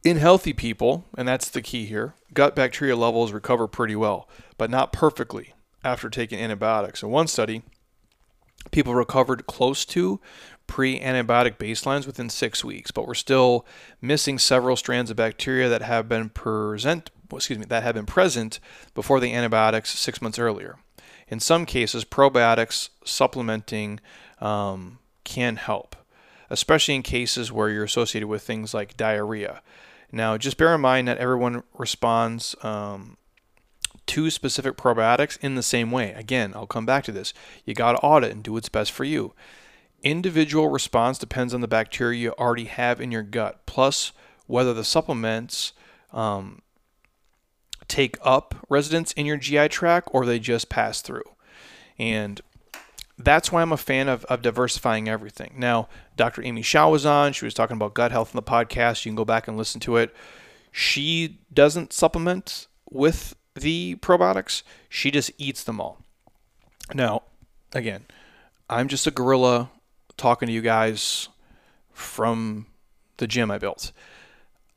in 0.05 0.19
healthy 0.19 0.53
people, 0.53 1.07
and 1.17 1.27
that's 1.27 1.49
the 1.49 1.63
key 1.63 1.87
here, 1.87 2.15
gut 2.35 2.55
bacteria 2.55 2.97
levels 2.97 3.33
recover 3.33 3.67
pretty 3.67 3.97
well, 3.97 4.29
but 4.59 4.69
not 4.69 4.93
perfectly 4.93 5.55
after 5.83 6.11
taking 6.11 6.39
antibiotics. 6.39 7.03
In 7.03 7.09
one 7.09 7.27
study, 7.27 7.63
people 8.71 8.95
recovered 8.95 9.47
close 9.47 9.85
to 9.87 10.21
pre 10.67 10.99
antibiotic 11.01 11.57
baselines 11.57 12.07
within 12.07 12.31
six 12.31 12.65
weeks, 12.65 12.91
but 12.91 13.07
we're 13.07 13.15
still 13.15 13.67
missing 14.01 14.39
several 14.39 14.77
strands 14.77 15.11
of 15.11 15.17
bacteria 15.17 15.69
that 15.69 15.83
have 15.83 16.09
been 16.09 16.29
present 16.29 17.11
excuse 17.33 17.59
me, 17.59 17.65
that 17.67 17.83
have 17.83 17.95
been 17.95 18.07
present 18.07 18.61
before 18.95 19.21
the 19.21 19.33
antibiotics 19.33 19.99
six 19.99 20.21
months 20.21 20.39
earlier. 20.39 20.77
In 21.29 21.41
some 21.41 21.67
cases, 21.67 22.05
probiotics 22.05 22.91
supplementing 23.05 24.01
um, 24.41 24.99
can 25.25 25.57
help, 25.57 25.97
especially 26.51 26.95
in 26.95 27.03
cases 27.03 27.51
where 27.51 27.71
you're 27.71 27.85
associated 27.85 28.29
with 28.29 28.43
things 28.43 28.75
like 28.75 28.97
diarrhea. 28.97 29.63
Now, 30.13 30.37
just 30.37 30.57
bear 30.57 30.75
in 30.75 30.81
mind 30.81 31.09
that 31.09 31.19
everyone 31.19 31.63
responds 31.77 32.55
um, 32.63 33.17
to 34.07 34.31
specific 34.31 34.77
probiotics 34.77 35.39
in 35.41 35.55
the 35.55 35.63
same 35.63 35.91
way. 35.91 36.13
Again, 36.13 36.53
I'll 36.55 36.67
come 36.67 36.87
back 36.87 37.05
to 37.05 37.13
this. 37.13 37.33
You 37.65 37.75
got 37.75 37.93
to 37.93 37.99
audit 37.99 38.31
and 38.31 38.43
do 38.43 38.53
what's 38.53 38.69
best 38.69 38.93
for 38.93 39.05
you. 39.05 39.35
Individual 40.05 40.69
response 40.69 41.19
depends 41.19 41.55
on 41.55 41.63
the 41.63 41.69
bacteria 41.69 42.21
you 42.21 42.31
already 42.33 42.67
have 42.67 43.01
in 43.01 43.11
your 43.11 43.23
gut, 43.23 43.65
plus 43.65 44.13
whether 44.47 44.75
the 44.75 44.85
supplements 44.85 45.73
um, 46.13 46.61
take 47.89 48.19
up 48.23 48.55
residence 48.69 49.13
in 49.13 49.25
your 49.25 49.39
GI 49.39 49.69
tract 49.69 50.11
or 50.13 50.27
they 50.27 50.39
just 50.39 50.69
pass 50.69 51.01
through. 51.01 51.25
And 51.99 52.41
that's 53.19 53.51
why 53.51 53.63
I'm 53.63 53.73
a 53.73 53.79
fan 53.79 54.09
of, 54.09 54.27
of 54.27 54.43
diversifying 54.43 55.09
everything. 55.09 55.55
Now, 55.57 55.89
Dr. 56.17 56.43
Amy 56.43 56.61
Shah 56.61 56.91
was 56.91 57.07
on. 57.07 57.33
She 57.33 57.47
was 57.47 57.55
talking 57.55 57.77
about 57.77 57.95
gut 57.95 58.13
health 58.13 58.35
in 58.35 58.37
the 58.37 58.43
podcast. 58.43 59.05
You 59.05 59.11
can 59.11 59.17
go 59.17 59.25
back 59.25 59.49
and 59.49 59.57
listen 59.57 59.81
to 59.83 59.97
it. 59.97 60.15
She 60.71 61.39
doesn't 61.53 61.95
supplement 61.95 62.67
with 62.91 63.35
the 63.55 63.97
probiotics, 63.97 64.63
she 64.89 65.11
just 65.11 65.31
eats 65.39 65.63
them 65.63 65.81
all. 65.81 66.01
Now, 66.93 67.23
again, 67.73 68.05
I'm 68.69 68.89
just 68.89 69.07
a 69.07 69.13
gorilla 69.13 69.71
talking 70.17 70.47
to 70.47 70.53
you 70.53 70.63
guys 70.63 71.29
from 71.93 72.67
the 73.17 73.27
gym 73.27 73.51
I 73.51 73.59
built. 73.59 73.93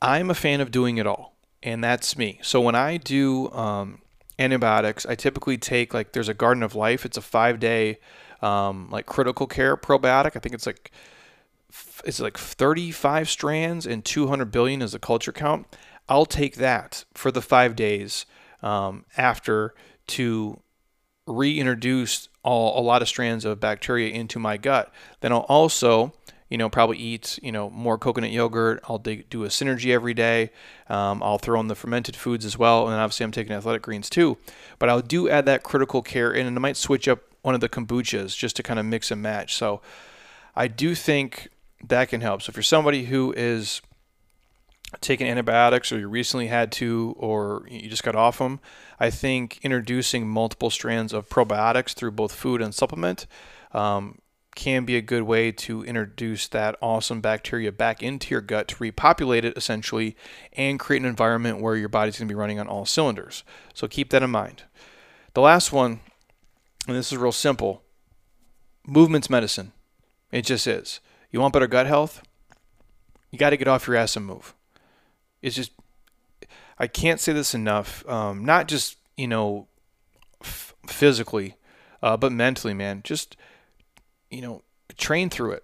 I'm 0.01 0.29
a 0.29 0.35
fan 0.35 0.61
of 0.61 0.71
doing 0.71 0.97
it 0.97 1.07
all, 1.07 1.35
and 1.63 1.83
that's 1.83 2.17
me. 2.17 2.39
So 2.43 2.61
when 2.61 2.75
I 2.75 2.97
do 2.97 3.51
um, 3.51 4.01
antibiotics, 4.37 5.05
I 5.05 5.15
typically 5.15 5.57
take 5.57 5.93
like 5.93 6.13
there's 6.13 6.29
a 6.29 6.33
Garden 6.33 6.63
of 6.63 6.75
Life. 6.75 7.05
It's 7.05 7.17
a 7.17 7.21
five 7.21 7.59
day 7.59 7.99
um, 8.41 8.89
like 8.91 9.05
critical 9.05 9.47
care 9.47 9.75
probiotic. 9.75 10.35
I 10.35 10.39
think 10.39 10.53
it's 10.53 10.65
like 10.65 10.91
it's 12.05 12.19
like 12.19 12.37
35 12.37 13.29
strands 13.29 13.85
and 13.85 14.05
200 14.05 14.51
billion 14.51 14.81
is 14.81 14.91
the 14.91 14.99
culture 14.99 15.31
count. 15.31 15.67
I'll 16.07 16.25
take 16.25 16.55
that 16.55 17.03
for 17.13 17.31
the 17.31 17.41
five 17.41 17.75
days 17.75 18.25
um, 18.61 19.05
after 19.17 19.73
to 20.07 20.61
reintroduce 21.25 22.29
a 22.47 22.81
lot 22.81 23.01
of 23.01 23.07
strands 23.07 23.45
of 23.45 23.59
bacteria 23.59 24.13
into 24.13 24.39
my 24.39 24.57
gut. 24.57 24.91
Then 25.21 25.31
I'll 25.31 25.39
also, 25.49 26.13
you 26.49 26.57
know, 26.57 26.69
probably 26.69 26.97
eat, 26.97 27.39
you 27.41 27.51
know, 27.51 27.69
more 27.69 27.97
coconut 27.97 28.31
yogurt. 28.31 28.81
I'll 28.87 28.97
do 28.97 29.43
a 29.43 29.47
synergy 29.47 29.93
every 29.93 30.13
day. 30.13 30.51
Um, 30.89 31.21
I'll 31.21 31.37
throw 31.37 31.59
in 31.59 31.67
the 31.67 31.75
fermented 31.75 32.15
foods 32.15 32.45
as 32.45 32.57
well. 32.57 32.85
And 32.85 32.93
then 32.93 32.99
obviously 32.99 33.23
I'm 33.23 33.31
taking 33.31 33.53
athletic 33.53 33.81
greens 33.81 34.09
too. 34.09 34.37
But 34.79 34.89
I'll 34.89 35.01
do 35.01 35.29
add 35.29 35.45
that 35.45 35.63
critical 35.63 36.01
care 36.01 36.31
in 36.31 36.47
and 36.47 36.57
I 36.57 36.59
might 36.59 36.77
switch 36.77 37.07
up 37.07 37.19
one 37.41 37.55
of 37.55 37.61
the 37.61 37.69
kombuchas 37.69 38.35
just 38.35 38.55
to 38.57 38.63
kind 38.63 38.79
of 38.79 38.85
mix 38.85 39.11
and 39.11 39.21
match. 39.21 39.55
So 39.55 39.81
I 40.55 40.67
do 40.67 40.95
think 40.95 41.49
that 41.85 42.09
can 42.09 42.21
help. 42.21 42.41
So 42.41 42.49
if 42.49 42.55
you're 42.55 42.63
somebody 42.63 43.05
who 43.05 43.33
is 43.37 43.81
taking 45.01 45.27
antibiotics 45.27 45.91
or 45.91 45.99
you 45.99 46.07
recently 46.07 46.47
had 46.47 46.71
to 46.71 47.13
or 47.17 47.65
you 47.69 47.89
just 47.89 48.03
got 48.03 48.15
off 48.15 48.37
them, 48.37 48.59
I 48.99 49.09
think 49.09 49.59
introducing 49.61 50.27
multiple 50.27 50.69
strands 50.69 51.13
of 51.13 51.29
probiotics 51.29 51.93
through 51.93 52.11
both 52.11 52.33
food 52.33 52.61
and 52.61 52.73
supplement 52.73 53.27
um, 53.73 54.19
can 54.55 54.85
be 54.85 54.95
a 54.95 55.01
good 55.01 55.23
way 55.23 55.51
to 55.51 55.83
introduce 55.83 56.47
that 56.47 56.75
awesome 56.81 57.21
bacteria 57.21 57.71
back 57.71 58.01
into 58.01 58.31
your 58.31 58.41
gut 58.41 58.67
to 58.69 58.75
repopulate 58.79 59.45
it 59.45 59.55
essentially 59.57 60.15
and 60.53 60.79
create 60.79 61.01
an 61.01 61.07
environment 61.07 61.61
where 61.61 61.75
your 61.75 61.89
body's 61.89 62.17
going 62.17 62.27
to 62.27 62.33
be 62.33 62.39
running 62.39 62.59
on 62.59 62.67
all 62.67 62.85
cylinders. 62.85 63.43
So 63.73 63.87
keep 63.87 64.09
that 64.09 64.23
in 64.23 64.31
mind. 64.31 64.63
The 65.33 65.41
last 65.41 65.71
one, 65.71 65.99
and 66.87 66.95
this 66.95 67.11
is 67.11 67.17
real 67.17 67.31
simple 67.31 67.83
movement's 68.87 69.29
medicine. 69.29 69.73
It 70.31 70.45
just 70.45 70.65
is. 70.65 71.01
You 71.29 71.39
want 71.39 71.53
better 71.53 71.67
gut 71.67 71.85
health? 71.85 72.23
You 73.29 73.37
got 73.37 73.51
to 73.51 73.57
get 73.57 73.67
off 73.67 73.85
your 73.85 73.97
ass 73.97 74.15
and 74.15 74.25
move. 74.25 74.55
It's 75.47 75.55
just, 75.55 75.71
I 76.77 76.87
can't 76.87 77.19
say 77.19 77.33
this 77.33 77.55
enough. 77.55 78.07
Um, 78.07 78.45
not 78.45 78.67
just, 78.67 78.97
you 79.15 79.27
know, 79.27 79.67
f- 80.41 80.75
physically, 80.87 81.55
uh, 82.03 82.17
but 82.17 82.31
mentally, 82.31 82.73
man. 82.73 83.01
Just, 83.03 83.35
you 84.29 84.41
know, 84.41 84.61
train 84.97 85.29
through 85.29 85.53
it. 85.53 85.63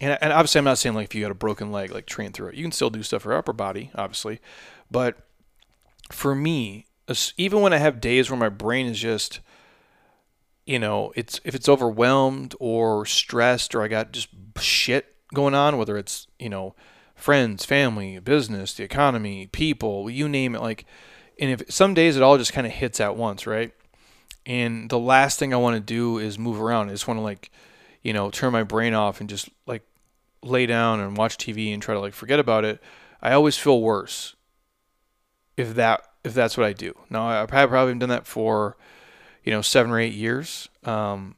And, 0.00 0.18
and 0.20 0.32
obviously, 0.32 0.58
I'm 0.58 0.64
not 0.64 0.78
saying 0.78 0.94
like 0.94 1.06
if 1.06 1.14
you 1.14 1.22
got 1.22 1.30
a 1.30 1.34
broken 1.34 1.72
leg, 1.72 1.92
like 1.92 2.06
train 2.06 2.32
through 2.32 2.48
it. 2.48 2.54
You 2.56 2.64
can 2.64 2.72
still 2.72 2.90
do 2.90 3.02
stuff 3.02 3.22
for 3.22 3.32
upper 3.32 3.52
body, 3.52 3.90
obviously. 3.94 4.40
But 4.90 5.16
for 6.10 6.34
me, 6.34 6.86
even 7.36 7.60
when 7.60 7.72
I 7.72 7.78
have 7.78 8.00
days 8.00 8.30
where 8.30 8.38
my 8.38 8.48
brain 8.48 8.86
is 8.86 8.98
just, 8.98 9.40
you 10.66 10.78
know, 10.78 11.12
it's 11.14 11.40
if 11.44 11.54
it's 11.54 11.68
overwhelmed 11.68 12.54
or 12.58 13.06
stressed 13.06 13.74
or 13.74 13.82
I 13.82 13.88
got 13.88 14.12
just 14.12 14.28
shit 14.58 15.14
going 15.32 15.54
on, 15.54 15.78
whether 15.78 15.96
it's, 15.96 16.26
you 16.38 16.48
know, 16.48 16.74
friends, 17.24 17.64
family, 17.64 18.18
business, 18.18 18.74
the 18.74 18.82
economy, 18.82 19.46
people, 19.46 20.10
you 20.10 20.28
name 20.28 20.54
it. 20.54 20.60
Like, 20.60 20.84
and 21.38 21.50
if 21.50 21.72
some 21.72 21.94
days 21.94 22.18
it 22.18 22.22
all 22.22 22.36
just 22.36 22.52
kind 22.52 22.66
of 22.66 22.72
hits 22.74 23.00
at 23.00 23.16
once, 23.16 23.46
right? 23.46 23.72
And 24.44 24.90
the 24.90 24.98
last 24.98 25.38
thing 25.38 25.54
I 25.54 25.56
want 25.56 25.74
to 25.74 25.80
do 25.80 26.18
is 26.18 26.38
move 26.38 26.60
around. 26.60 26.90
I 26.90 26.92
just 26.92 27.08
want 27.08 27.16
to 27.16 27.22
like, 27.22 27.50
you 28.02 28.12
know, 28.12 28.28
turn 28.28 28.52
my 28.52 28.62
brain 28.62 28.92
off 28.92 29.20
and 29.20 29.30
just 29.30 29.48
like 29.66 29.80
lay 30.42 30.66
down 30.66 31.00
and 31.00 31.16
watch 31.16 31.38
TV 31.38 31.72
and 31.72 31.80
try 31.80 31.94
to 31.94 32.00
like 32.00 32.12
forget 32.12 32.38
about 32.38 32.66
it. 32.66 32.82
I 33.22 33.32
always 33.32 33.56
feel 33.56 33.80
worse 33.80 34.36
if 35.56 35.76
that 35.76 36.02
if 36.24 36.34
that's 36.34 36.58
what 36.58 36.66
I 36.66 36.74
do. 36.74 36.92
Now 37.08 37.26
I 37.26 37.46
probably 37.46 37.78
haven't 37.78 38.00
done 38.00 38.10
that 38.10 38.26
for, 38.26 38.76
you 39.42 39.50
know, 39.50 39.62
seven 39.62 39.90
or 39.90 39.98
eight 39.98 40.12
years. 40.12 40.68
Um, 40.84 41.36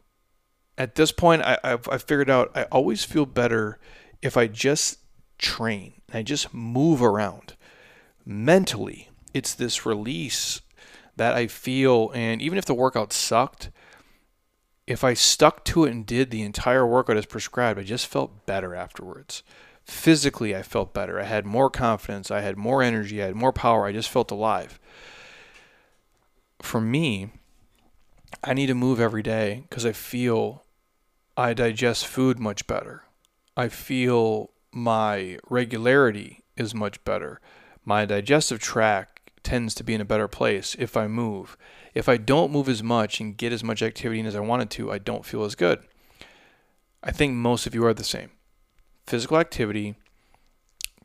at 0.76 0.97
this 0.97 1.12
point, 1.12 1.43
I, 1.43 1.59
I've, 1.62 1.89
I've 1.89 2.03
figured 2.03 2.28
out 2.28 2.51
I 2.57 2.64
always 2.64 3.05
feel 3.05 3.24
better 3.24 3.78
if 4.20 4.37
I 4.37 4.49
just 4.49 4.99
train. 5.39 5.95
I 6.12 6.22
just 6.22 6.53
move 6.55 7.03
around. 7.03 7.55
Mentally, 8.24 9.11
it's 9.34 9.55
this 9.55 9.87
release 9.87 10.62
that 11.16 11.34
I 11.34 11.47
feel, 11.47 12.11
and 12.14 12.43
even 12.43 12.59
if 12.59 12.64
the 12.64 12.74
workout 12.74 13.12
sucked, 13.12 13.70
if 14.87 15.03
I 15.03 15.14
stuck 15.14 15.64
to 15.66 15.84
it 15.84 15.91
and 15.91 16.07
did 16.07 16.30
the 16.30 16.43
entire 16.43 16.87
workout 16.87 17.16
as 17.16 17.26
prescribed, 17.26 17.78
I 17.78 17.82
just 17.82 18.07
felt 18.07 18.47
better 18.47 18.74
afterwards. 18.74 19.43
Physically, 19.84 20.55
I 20.55 20.62
felt 20.62 20.95
better. 20.95 21.20
I 21.20 21.24
had 21.24 21.47
more 21.47 21.70
confidence. 21.70 22.30
I 22.30 22.41
had 22.41 22.57
more 22.57 22.82
energy. 22.82 23.22
I 23.22 23.26
had 23.26 23.37
more 23.37 23.53
power. 23.53 23.87
I 23.87 23.93
just 23.93 24.11
felt 24.11 24.30
alive. 24.30 24.78
For 26.61 26.80
me, 26.80 27.30
I 28.43 28.55
need 28.55 28.66
to 28.66 28.74
move 28.74 29.01
every 29.01 29.22
day 29.22 29.64
because 29.68 29.87
I 29.87 29.93
feel 29.93 30.64
I 31.37 31.53
digest 31.53 32.07
food 32.07 32.39
much 32.39 32.66
better. 32.66 33.05
I 33.57 33.68
feel 33.68 34.51
my 34.77 35.39
regularity 35.49 36.45
is 36.55 36.74
much 36.74 37.03
better. 37.03 37.41
My 37.83 38.05
digestive 38.05 38.61
tract 38.61 39.31
tends 39.43 39.74
to 39.74 39.83
be 39.83 39.95
in 39.95 40.03
a 40.03 40.05
better 40.05 40.29
place 40.29 40.77
if 40.79 40.99
I 40.99 41.07
move. 41.07 41.57
If 41.95 42.11
I 42.11 42.18
don't 42.18 42.53
move 42.53 42.68
as 42.68 42.83
much 42.83 43.18
and 43.18 43.39
get 43.39 43.55
as 43.55 43.64
much 43.64 43.83
activity 43.83 44.20
in 44.20 44.27
as 44.27 44.37
I 44.37 44.41
wanted 44.41 44.68
to, 44.72 44.93
I 44.93 44.99
don't 44.99 45.24
feel 45.24 45.45
as 45.45 45.55
good. 45.55 45.79
I 47.03 47.11
think 47.11 47.33
most 47.33 47.66
of 47.66 47.74
you 47.74 47.87
are 47.87 47.95
the 47.95 48.05
same. 48.05 48.33
Physical 49.07 49.39
activity, 49.39 49.95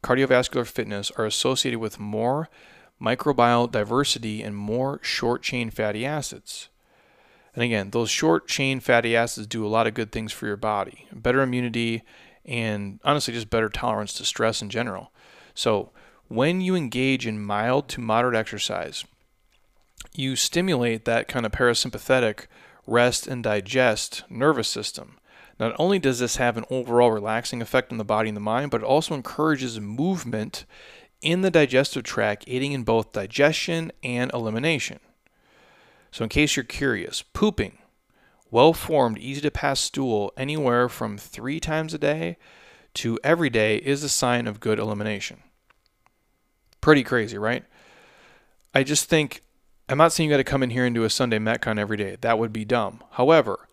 cardiovascular 0.04 0.68
fitness 0.68 1.10
are 1.12 1.26
associated 1.26 1.80
with 1.80 1.98
more 1.98 2.50
microbial 3.02 3.72
diversity 3.72 4.42
and 4.44 4.54
more 4.54 5.00
short 5.02 5.44
chain 5.44 5.70
fatty 5.70 6.06
acids. 6.06 6.68
And 7.54 7.64
again, 7.64 7.92
those 7.92 8.10
short 8.10 8.50
chain 8.50 8.82
fatty 8.82 9.16
acids 9.16 9.48
do 9.48 9.66
a 9.66 9.70
lot 9.70 9.88
of 9.88 9.94
good 9.94 10.12
things 10.12 10.34
for 10.34 10.46
your 10.46 10.58
body 10.58 11.08
better 11.14 11.42
immunity 11.42 12.04
and 12.46 13.00
honestly 13.04 13.34
just 13.34 13.50
better 13.50 13.70
tolerance 13.70 14.14
to 14.14 14.26
stress 14.26 14.62
in 14.62 14.70
general. 14.70 15.12
So, 15.54 15.92
when 16.28 16.62
you 16.62 16.76
engage 16.76 17.28
in 17.28 17.44
mild 17.44 17.90
to 17.90 18.00
moderate 18.00 18.36
exercise, 18.36 19.04
you 20.16 20.36
stimulate 20.36 21.06
that 21.06 21.28
kind 21.28 21.46
of 21.46 21.52
parasympathetic 21.52 22.46
rest 22.88 23.28
and 23.28 23.44
digest 23.44 24.24
nervous 24.30 24.68
system. 24.68 25.18
Not 25.60 25.76
only 25.78 26.00
does 26.00 26.20
this 26.20 26.38
have 26.38 26.58
an 26.58 26.66
overall 26.70 27.12
relaxing 27.12 27.62
effect 27.62 27.92
on 27.92 27.98
the 27.98 28.06
body 28.06 28.30
and 28.30 28.36
the 28.36 28.42
mind, 28.42 28.72
but 28.72 28.82
it 28.82 28.88
also 28.88 29.14
encourages 29.14 29.80
movement 29.80 30.66
in 31.22 31.42
the 31.42 31.52
digestive 31.52 32.04
tract, 32.04 32.46
aiding 32.48 32.72
in 32.72 32.84
both 32.84 33.12
digestion 33.12 33.92
and 34.02 34.32
elimination. 34.34 35.00
So, 36.12 36.24
in 36.24 36.30
case 36.30 36.56
you're 36.56 36.64
curious, 36.64 37.22
pooping 37.22 37.78
well 38.52 38.74
formed, 38.74 39.18
easy 39.18 39.42
to 39.42 39.52
pass 39.52 39.80
stool 39.80 40.32
anywhere 40.38 40.88
from 40.90 41.18
three 41.18 41.60
times 41.60 41.94
a 41.94 41.98
day 41.98 42.38
to 42.96 43.18
every 43.24 43.50
day 43.50 43.78
is 43.78 44.04
a 44.04 44.10
sign 44.10 44.48
of 44.48 44.60
good 44.60 44.78
elimination. 44.78 45.42
Pretty 46.82 47.04
crazy, 47.04 47.38
right? 47.38 47.64
I 48.74 48.84
just 48.84 49.06
think 49.06 49.44
I'm 49.90 49.98
not 49.98 50.14
saying 50.14 50.30
you 50.30 50.34
got 50.34 50.38
to 50.38 50.44
come 50.44 50.64
in 50.64 50.70
here 50.70 50.86
and 50.86 50.96
do 50.96 51.04
a 51.04 51.10
Sunday 51.10 51.38
Metcon 51.38 51.78
every 51.78 51.98
day. 51.98 52.18
That 52.22 52.40
would 52.40 52.54
be 52.54 52.64
dumb. 52.64 53.04
However, 53.12 53.68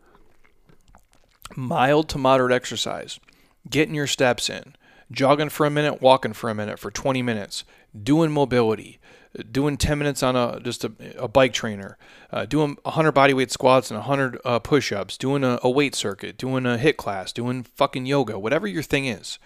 mild 1.54 2.08
to 2.10 2.18
moderate 2.18 2.52
exercise, 2.52 3.20
getting 3.68 3.94
your 3.94 4.06
steps 4.06 4.50
in, 4.50 4.74
jogging 5.12 5.48
for 5.48 5.64
a 5.64 5.70
minute, 5.70 6.02
walking 6.02 6.32
for 6.32 6.50
a 6.50 6.54
minute 6.54 6.78
for 6.78 6.90
20 6.90 7.22
minutes, 7.22 7.64
doing 8.00 8.32
mobility, 8.32 8.98
doing 9.42 9.76
10 9.76 9.98
minutes 9.98 10.22
on 10.22 10.36
a 10.36 10.60
just 10.60 10.84
a, 10.84 10.92
a 11.18 11.28
bike 11.28 11.52
trainer, 11.52 11.96
uh, 12.30 12.46
doing 12.46 12.76
100 12.82 13.12
bodyweight 13.12 13.50
squats 13.50 13.90
and 13.90 13.98
100 13.98 14.40
uh, 14.44 14.58
push-ups, 14.58 15.16
doing 15.16 15.44
a, 15.44 15.58
a 15.62 15.70
weight 15.70 15.94
circuit, 15.94 16.36
doing 16.36 16.66
a 16.66 16.76
HIIT 16.76 16.96
class, 16.96 17.32
doing 17.32 17.62
fucking 17.62 18.06
yoga, 18.06 18.38
whatever 18.38 18.66
your 18.66 18.82
thing 18.82 19.06
is. 19.06 19.38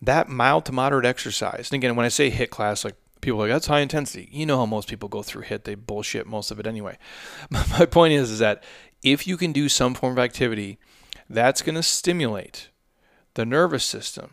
That 0.00 0.28
mild 0.28 0.64
to 0.66 0.72
moderate 0.72 1.06
exercise. 1.06 1.70
And 1.70 1.82
again, 1.82 1.96
when 1.96 2.06
I 2.06 2.10
say 2.10 2.30
HIIT 2.30 2.50
class, 2.50 2.84
like 2.84 2.96
people 3.20 3.40
are 3.40 3.42
like 3.44 3.52
that's 3.52 3.66
high 3.66 3.80
intensity. 3.80 4.28
You 4.32 4.46
know 4.46 4.58
how 4.58 4.66
most 4.66 4.88
people 4.88 5.08
go 5.08 5.22
through 5.22 5.44
HIIT; 5.44 5.64
they 5.64 5.74
bullshit 5.74 6.26
most 6.26 6.50
of 6.50 6.58
it 6.60 6.66
anyway. 6.66 6.98
My 7.50 7.86
point 7.86 8.12
is, 8.12 8.30
is 8.30 8.38
that 8.40 8.62
if 9.02 9.26
you 9.26 9.36
can 9.36 9.52
do 9.52 9.68
some 9.68 9.94
form 9.94 10.12
of 10.12 10.18
activity, 10.18 10.78
that's 11.30 11.62
going 11.62 11.74
to 11.76 11.82
stimulate 11.82 12.68
the 13.34 13.46
nervous 13.46 13.84
system 13.84 14.32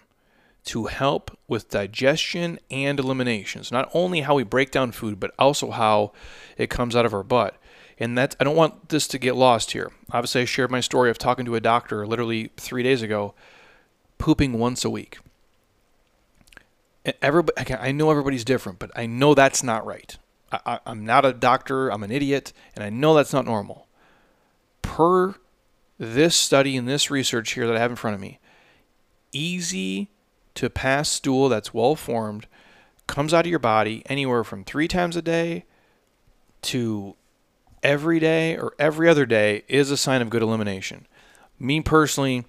to 0.66 0.86
help 0.86 1.38
with 1.48 1.70
digestion 1.70 2.60
and 2.70 3.00
elimination. 3.00 3.64
So 3.64 3.76
not 3.76 3.90
only 3.94 4.22
how 4.22 4.36
we 4.36 4.44
break 4.44 4.72
down 4.72 4.92
food, 4.92 5.20
but 5.20 5.32
also 5.40 5.72
how 5.72 6.12
it 6.58 6.70
comes 6.70 6.96
out 6.96 7.06
of 7.06 7.14
our 7.14 7.24
butt. 7.24 7.56
And 7.98 8.18
that 8.18 8.36
I 8.40 8.44
don't 8.44 8.56
want 8.56 8.90
this 8.90 9.08
to 9.10 9.18
get 9.18 9.36
lost 9.36 9.72
here. 9.72 9.92
Obviously, 10.12 10.42
I 10.42 10.46
shared 10.46 10.72
my 10.72 10.80
story 10.80 11.10
of 11.10 11.18
talking 11.18 11.46
to 11.46 11.56
a 11.56 11.60
doctor 11.60 12.08
literally 12.08 12.52
three 12.56 12.84
days 12.84 13.02
ago, 13.02 13.34
pooping 14.18 14.58
once 14.58 14.86
a 14.86 14.90
week. 14.90 15.20
Everybody, 17.22 17.74
I 17.74 17.92
know 17.92 18.10
everybody's 18.12 18.46
different, 18.46 18.80
but 18.80 18.92
I 18.96 19.06
know 19.06 19.34
that's 19.34 19.64
not 19.64 19.86
right. 19.86 20.18
I, 20.52 20.80
I'm 20.86 21.06
not 21.06 21.26
a 21.26 21.34
doctor. 21.34 21.90
I'm 21.90 22.04
an 22.04 22.12
idiot, 22.12 22.54
and 22.76 22.84
I 22.84 22.90
know 22.90 23.14
that's 23.16 23.34
not 23.34 23.46
normal. 23.46 23.88
Per 24.82 25.36
this 25.98 26.36
study 26.36 26.78
and 26.78 26.88
this 26.88 27.12
research 27.12 27.52
here 27.52 27.68
that 27.68 27.76
I 27.76 27.80
have 27.80 27.92
in 27.92 27.98
front 27.98 28.16
of 28.16 28.22
me, 28.22 28.40
easy 29.34 30.10
to 30.60 30.70
pass 30.70 31.08
stool 31.08 31.48
that's 31.48 31.74
well 31.74 31.96
formed 31.96 32.46
comes 33.08 33.34
out 33.34 33.46
of 33.46 33.50
your 33.50 33.60
body 33.60 34.04
anywhere 34.08 34.44
from 34.44 34.66
three 34.66 34.90
times 34.90 35.16
a 35.16 35.22
day 35.22 35.64
to 36.62 37.16
every 37.82 38.20
day 38.20 38.58
or 38.58 38.74
every 38.78 39.08
other 39.08 39.26
day 39.26 39.64
is 39.70 39.90
a 39.90 39.96
sign 39.96 40.22
of 40.22 40.30
good 40.30 40.42
elimination. 40.42 41.08
Me 41.60 41.80
personally, 41.80 42.44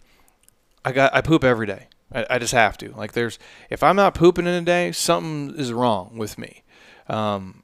I 0.85 0.91
got 0.91 1.15
I 1.15 1.21
poop 1.21 1.45
every 1.45 1.69
day. 1.69 1.87
I, 2.13 2.27
I 2.31 2.39
just 2.41 2.53
have 2.53 2.77
to. 2.79 2.93
Like 2.97 3.13
there's 3.13 3.39
if 3.71 3.81
I'm 3.85 3.95
not 3.95 4.17
pooping 4.17 4.49
in 4.49 4.55
a 4.55 4.63
day, 4.63 4.91
something 4.91 5.55
is 5.57 5.73
wrong 5.73 6.19
with 6.19 6.37
me. 6.37 6.65
Um, 7.09 7.63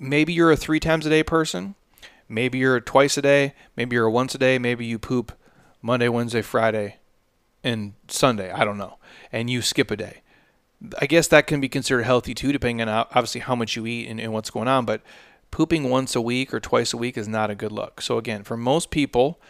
maybe 0.00 0.32
you're 0.32 0.50
a 0.50 0.56
three 0.56 0.80
times 0.80 1.06
a 1.06 1.10
day 1.10 1.22
person. 1.22 1.76
Maybe 2.28 2.58
you're 2.58 2.76
a 2.76 2.82
twice 2.82 3.16
a 3.16 3.22
day. 3.22 3.54
Maybe 3.76 3.94
you're 3.94 4.06
a 4.06 4.10
once 4.10 4.34
a 4.34 4.38
day. 4.38 4.58
Maybe 4.58 4.86
you 4.86 4.98
poop 4.98 5.38
Monday, 5.80 6.08
Wednesday, 6.08 6.42
Friday, 6.42 6.96
and 7.62 7.94
Sunday. 8.08 8.50
I 8.50 8.64
don't 8.64 8.76
know. 8.76 8.97
And 9.32 9.50
you 9.50 9.62
skip 9.62 9.90
a 9.90 9.96
day. 9.96 10.22
I 11.00 11.06
guess 11.06 11.26
that 11.28 11.46
can 11.46 11.60
be 11.60 11.68
considered 11.68 12.04
healthy 12.04 12.34
too, 12.34 12.52
depending 12.52 12.86
on 12.86 12.88
obviously 12.88 13.40
how 13.40 13.54
much 13.54 13.76
you 13.76 13.86
eat 13.86 14.08
and, 14.08 14.20
and 14.20 14.32
what's 14.32 14.50
going 14.50 14.68
on. 14.68 14.84
But 14.84 15.02
pooping 15.50 15.90
once 15.90 16.14
a 16.14 16.20
week 16.20 16.54
or 16.54 16.60
twice 16.60 16.92
a 16.92 16.96
week 16.96 17.16
is 17.16 17.28
not 17.28 17.50
a 17.50 17.54
good 17.54 17.72
look. 17.72 18.00
So 18.00 18.18
again, 18.18 18.44
for 18.44 18.56
most 18.56 18.90
people, 18.90 19.40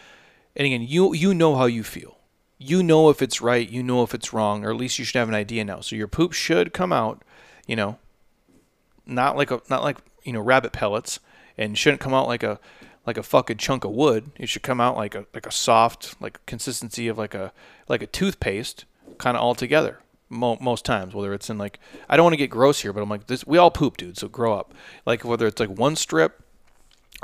and 0.55 0.65
again, 0.65 0.81
you 0.81 1.13
you 1.13 1.33
know 1.33 1.55
how 1.55 1.65
you 1.65 1.83
feel. 1.83 2.17
You 2.57 2.83
know 2.83 3.09
if 3.09 3.21
it's 3.21 3.41
right, 3.41 3.69
you 3.69 3.83
know 3.83 4.03
if 4.03 4.13
it's 4.13 4.33
wrong, 4.33 4.65
or 4.65 4.71
at 4.71 4.75
least 4.75 4.99
you 4.99 5.05
should 5.05 5.19
have 5.19 5.29
an 5.29 5.35
idea 5.35 5.63
now. 5.63 5.79
So 5.79 5.95
your 5.95 6.07
poop 6.07 6.33
should 6.33 6.73
come 6.73 6.91
out, 6.91 7.23
you 7.67 7.75
know, 7.75 7.97
not 9.05 9.37
like 9.37 9.51
a 9.51 9.61
not 9.69 9.83
like 9.83 9.97
you 10.23 10.33
know 10.33 10.41
rabbit 10.41 10.73
pellets, 10.73 11.19
and 11.57 11.77
shouldn't 11.77 12.01
come 12.01 12.13
out 12.13 12.27
like 12.27 12.43
a 12.43 12.59
like 13.05 13.17
a 13.17 13.23
fucking 13.23 13.57
chunk 13.57 13.85
of 13.85 13.91
wood. 13.91 14.31
It 14.37 14.49
should 14.49 14.63
come 14.63 14.81
out 14.81 14.97
like 14.97 15.15
a 15.15 15.25
like 15.33 15.45
a 15.45 15.51
soft 15.51 16.15
like 16.21 16.45
consistency 16.45 17.07
of 17.07 17.17
like 17.17 17.33
a 17.33 17.53
like 17.87 18.01
a 18.01 18.07
toothpaste, 18.07 18.85
kind 19.19 19.37
of 19.37 19.43
all 19.43 19.53
together 19.53 19.99
mo- 20.29 20.57
most 20.59 20.85
times, 20.85 21.13
whether 21.13 21.33
it's 21.33 21.49
in 21.49 21.57
like 21.57 21.79
I 22.09 22.17
don't 22.17 22.23
want 22.23 22.33
to 22.33 22.37
get 22.37 22.49
gross 22.49 22.81
here, 22.81 22.93
but 22.93 23.03
I'm 23.03 23.09
like 23.09 23.27
this. 23.27 23.45
We 23.45 23.57
all 23.57 23.71
poop, 23.71 23.97
dude. 23.97 24.17
So 24.17 24.27
grow 24.27 24.53
up. 24.53 24.73
Like 25.05 25.23
whether 25.23 25.45
it's 25.45 25.59
like 25.59 25.69
one 25.69 25.95
strip 25.95 26.41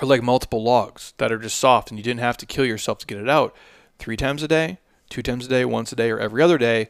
or 0.01 0.07
like 0.07 0.21
multiple 0.21 0.61
logs 0.61 1.13
that 1.17 1.31
are 1.31 1.39
just 1.39 1.57
soft, 1.57 1.89
and 1.89 1.97
you 1.97 2.03
didn't 2.03 2.19
have 2.19 2.37
to 2.37 2.45
kill 2.45 2.65
yourself 2.65 2.99
to 2.99 3.07
get 3.07 3.17
it 3.17 3.29
out. 3.29 3.55
Three 3.97 4.17
times 4.17 4.43
a 4.43 4.47
day, 4.47 4.79
two 5.09 5.21
times 5.21 5.45
a 5.45 5.49
day, 5.49 5.65
once 5.65 5.91
a 5.91 5.95
day, 5.95 6.11
or 6.11 6.19
every 6.19 6.41
other 6.41 6.57
day 6.57 6.89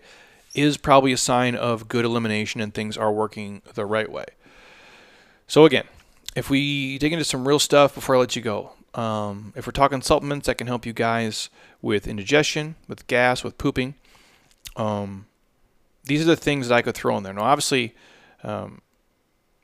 is 0.56 0.78
probably 0.78 1.12
a 1.12 1.18
sign 1.18 1.53
of 1.53 1.88
good 1.88 2.06
elimination 2.06 2.62
and 2.62 2.74
things 2.74 2.97
are 2.97 3.12
working 3.12 3.62
the 3.74 3.86
right 3.86 4.10
way. 4.10 4.26
So 5.47 5.66
again, 5.66 5.84
if 6.36 6.49
we 6.49 6.97
dig 6.97 7.14
into 7.14 7.26
some 7.26 7.47
real 7.47 7.60
stuff 7.60 7.93
before 7.93 8.16
I 8.16 8.20
let 8.20 8.36
you 8.36 8.41
go, 8.41 8.72
um, 8.95 9.53
if 9.56 9.68
we're 9.68 9.72
talking 9.72 10.01
supplements 10.01 10.47
that 10.47 10.58
can 10.58 10.68
help 10.68 10.86
you 10.86 10.93
guys 10.93 11.49
with 11.82 12.08
indigestion, 12.08 12.76
with 12.88 13.06
gas, 13.08 13.43
with 13.43 13.58
pooping, 13.58 13.95
um, 14.76 15.26
these 16.03 16.21
are 16.21 16.26
the 16.26 16.36
things 16.36 16.67
that 16.67 16.76
I 16.76 16.82
could 16.82 16.95
throw 16.95 17.17
in 17.17 17.23
there. 17.23 17.34
Now, 17.34 17.43
obviously, 17.43 17.95
um, 18.43 18.82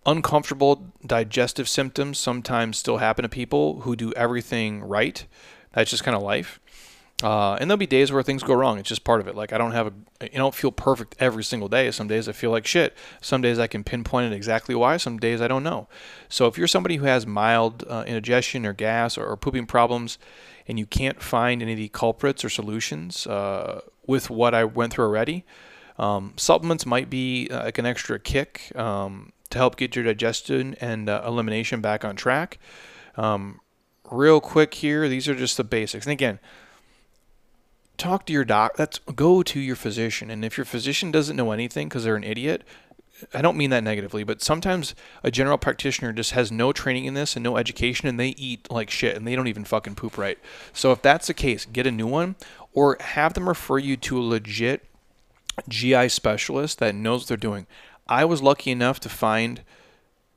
uncomfortable 0.05 0.91
digestive 1.05 1.69
symptoms 1.69 2.17
sometimes 2.17 2.77
still 2.77 2.97
happen 2.97 3.23
to 3.23 3.29
people 3.29 3.81
who 3.81 3.95
do 3.95 4.11
everything 4.13 4.81
right. 4.81 5.25
That's 5.73 5.91
just 5.91 6.03
kind 6.03 6.15
of 6.15 6.23
life. 6.23 6.59
Uh, 7.23 7.55
and 7.59 7.69
there'll 7.69 7.77
be 7.77 7.85
days 7.85 8.11
where 8.11 8.23
things 8.23 8.41
go 8.41 8.53
wrong. 8.53 8.79
It's 8.79 8.89
just 8.89 9.03
part 9.03 9.21
of 9.21 9.27
it. 9.27 9.35
Like 9.35 9.53
I 9.53 9.57
don't 9.57 9.73
have 9.73 9.87
a, 9.87 9.93
you 10.23 10.37
don't 10.37 10.55
feel 10.55 10.71
perfect 10.71 11.15
every 11.19 11.43
single 11.43 11.69
day. 11.69 11.91
Some 11.91 12.07
days 12.07 12.27
I 12.27 12.31
feel 12.31 12.51
like 12.51 12.65
shit. 12.65 12.95
Some 13.21 13.41
days 13.41 13.59
I 13.59 13.67
can 13.67 13.83
pinpoint 13.83 14.31
it 14.31 14.35
exactly 14.35 14.73
why. 14.73 14.97
Some 14.97 15.19
days 15.19 15.39
I 15.39 15.47
don't 15.47 15.63
know. 15.63 15.87
So 16.29 16.47
if 16.47 16.57
you're 16.57 16.67
somebody 16.67 16.95
who 16.95 17.05
has 17.05 17.27
mild 17.27 17.83
uh, 17.87 18.03
indigestion 18.07 18.65
or 18.65 18.73
gas 18.73 19.17
or, 19.17 19.25
or, 19.25 19.37
pooping 19.37 19.67
problems, 19.67 20.17
and 20.67 20.79
you 20.79 20.85
can't 20.85 21.21
find 21.21 21.61
any 21.61 21.73
of 21.73 21.77
the 21.77 21.89
culprits 21.89 22.43
or 22.43 22.49
solutions 22.49 23.27
uh, 23.27 23.81
with 24.11 24.29
what 24.29 24.53
I 24.53 24.65
went 24.65 24.91
through 24.91 25.05
already, 25.05 25.45
um, 25.97 26.33
supplements 26.35 26.85
might 26.85 27.09
be 27.09 27.47
uh, 27.49 27.63
like 27.63 27.77
an 27.77 27.85
extra 27.85 28.19
kick 28.19 28.71
um, 28.75 29.31
to 29.49 29.57
help 29.57 29.77
get 29.77 29.95
your 29.95 30.03
digestion 30.03 30.75
and 30.81 31.09
uh, 31.09 31.23
elimination 31.25 31.79
back 31.79 32.03
on 32.03 32.17
track. 32.17 32.59
Um, 33.15 33.61
real 34.11 34.41
quick 34.41 34.73
here, 34.73 35.07
these 35.07 35.29
are 35.29 35.35
just 35.35 35.55
the 35.55 35.63
basics. 35.63 36.05
And 36.05 36.11
again, 36.11 36.39
talk 37.97 38.25
to 38.25 38.33
your 38.33 38.43
doc. 38.43 38.75
That's 38.75 38.99
go 38.99 39.43
to 39.43 39.59
your 39.59 39.77
physician. 39.77 40.29
And 40.29 40.43
if 40.43 40.57
your 40.57 40.65
physician 40.65 41.09
doesn't 41.09 41.37
know 41.37 41.51
anything 41.51 41.87
because 41.87 42.03
they're 42.03 42.17
an 42.17 42.25
idiot, 42.25 42.63
I 43.33 43.41
don't 43.41 43.57
mean 43.57 43.69
that 43.69 43.83
negatively, 43.83 44.23
but 44.23 44.41
sometimes 44.41 44.95
a 45.23 45.31
general 45.31 45.57
practitioner 45.57 46.11
just 46.11 46.31
has 46.31 46.51
no 46.51 46.71
training 46.73 47.05
in 47.05 47.13
this 47.13 47.35
and 47.35 47.43
no 47.43 47.57
education 47.57 48.07
and 48.07 48.19
they 48.19 48.29
eat 48.29 48.69
like 48.71 48.89
shit 48.89 49.15
and 49.15 49.27
they 49.27 49.35
don't 49.35 49.47
even 49.47 49.63
fucking 49.63 49.95
poop 49.95 50.17
right. 50.17 50.39
So 50.73 50.91
if 50.91 51.01
that's 51.01 51.27
the 51.27 51.33
case, 51.33 51.65
get 51.65 51.87
a 51.87 51.91
new 51.91 52.07
one 52.07 52.35
or 52.73 52.97
have 52.99 53.33
them 53.33 53.47
refer 53.47 53.77
you 53.77 53.97
to 53.97 54.19
a 54.19 54.23
legit 54.23 54.85
GI 55.67 56.09
specialist 56.09 56.79
that 56.79 56.95
knows 56.95 57.21
what 57.21 57.27
they're 57.27 57.37
doing. 57.37 57.67
I 58.07 58.25
was 58.25 58.41
lucky 58.41 58.71
enough 58.71 58.99
to 59.01 59.09
find 59.09 59.61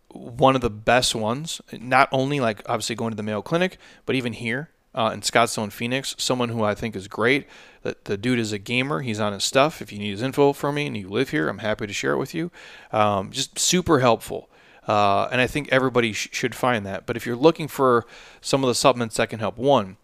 one 0.09 0.55
of 0.55 0.61
the 0.61 0.71
best 0.71 1.15
ones, 1.15 1.61
not 1.73 2.09
only 2.13 2.41
like 2.41 2.63
obviously 2.67 2.95
going 2.95 3.11
to 3.11 3.17
the 3.17 3.23
Mayo 3.23 3.43
Clinic, 3.43 3.79
but 4.07 4.15
even 4.15 4.33
here 4.33 4.71
uh, 4.95 5.11
in 5.13 5.21
Scottsdale 5.21 5.65
and 5.65 5.73
Phoenix, 5.73 6.15
someone 6.19 6.51
who 6.51 6.63
I 6.63 6.75
think 6.75 6.95
is 6.95 7.09
great. 7.09 7.47
The, 7.83 7.97
the 8.05 8.17
dude 8.17 8.39
is 8.39 8.53
a 8.53 8.59
gamer. 8.59 9.01
He's 9.01 9.21
on 9.21 9.33
his 9.33 9.45
stuff. 9.45 9.83
If 9.83 9.93
you 9.93 9.99
need 9.99 10.13
his 10.13 10.23
info 10.23 10.53
from 10.53 10.77
me 10.77 10.87
and 10.87 10.97
you 10.97 11.09
live 11.09 11.31
here, 11.31 11.49
I'm 11.49 11.59
happy 11.59 11.87
to 11.87 11.93
share 11.93 12.13
it 12.13 12.19
with 12.19 12.35
you. 12.35 12.51
Um, 12.93 13.31
just 13.31 13.59
super 13.59 14.01
helpful. 14.01 14.49
Uh, 14.87 15.29
and 15.33 15.41
I 15.41 15.47
think 15.47 15.69
everybody 15.73 16.13
sh- 16.13 16.29
should 16.31 16.55
find 16.55 16.87
that. 16.87 17.07
But 17.07 17.17
if 17.17 17.27
you're 17.27 17.37
looking 17.37 17.69
for 17.69 18.07
some 18.41 18.63
of 18.63 18.69
the 18.69 18.75
supplements 18.75 19.17
that 19.17 19.31
can 19.31 19.41
help, 19.41 19.57
one, 19.57 19.97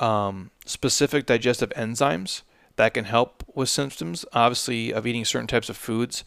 um, 0.00 0.50
specific 0.64 1.26
digestive 1.26 1.70
enzymes 1.70 2.42
that 2.76 2.94
can 2.94 3.04
help 3.04 3.44
with 3.54 3.68
symptoms, 3.68 4.24
obviously, 4.32 4.92
of 4.92 5.06
eating 5.06 5.24
certain 5.24 5.46
types 5.46 5.68
of 5.68 5.76
foods. 5.76 6.24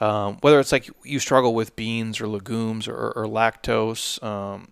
Um, 0.00 0.38
whether 0.42 0.60
it's 0.60 0.70
like 0.70 0.88
you 1.02 1.18
struggle 1.18 1.54
with 1.54 1.74
beans 1.74 2.20
or 2.20 2.28
legumes 2.28 2.86
or, 2.86 3.12
or 3.16 3.26
lactose 3.26 4.22
um, 4.22 4.68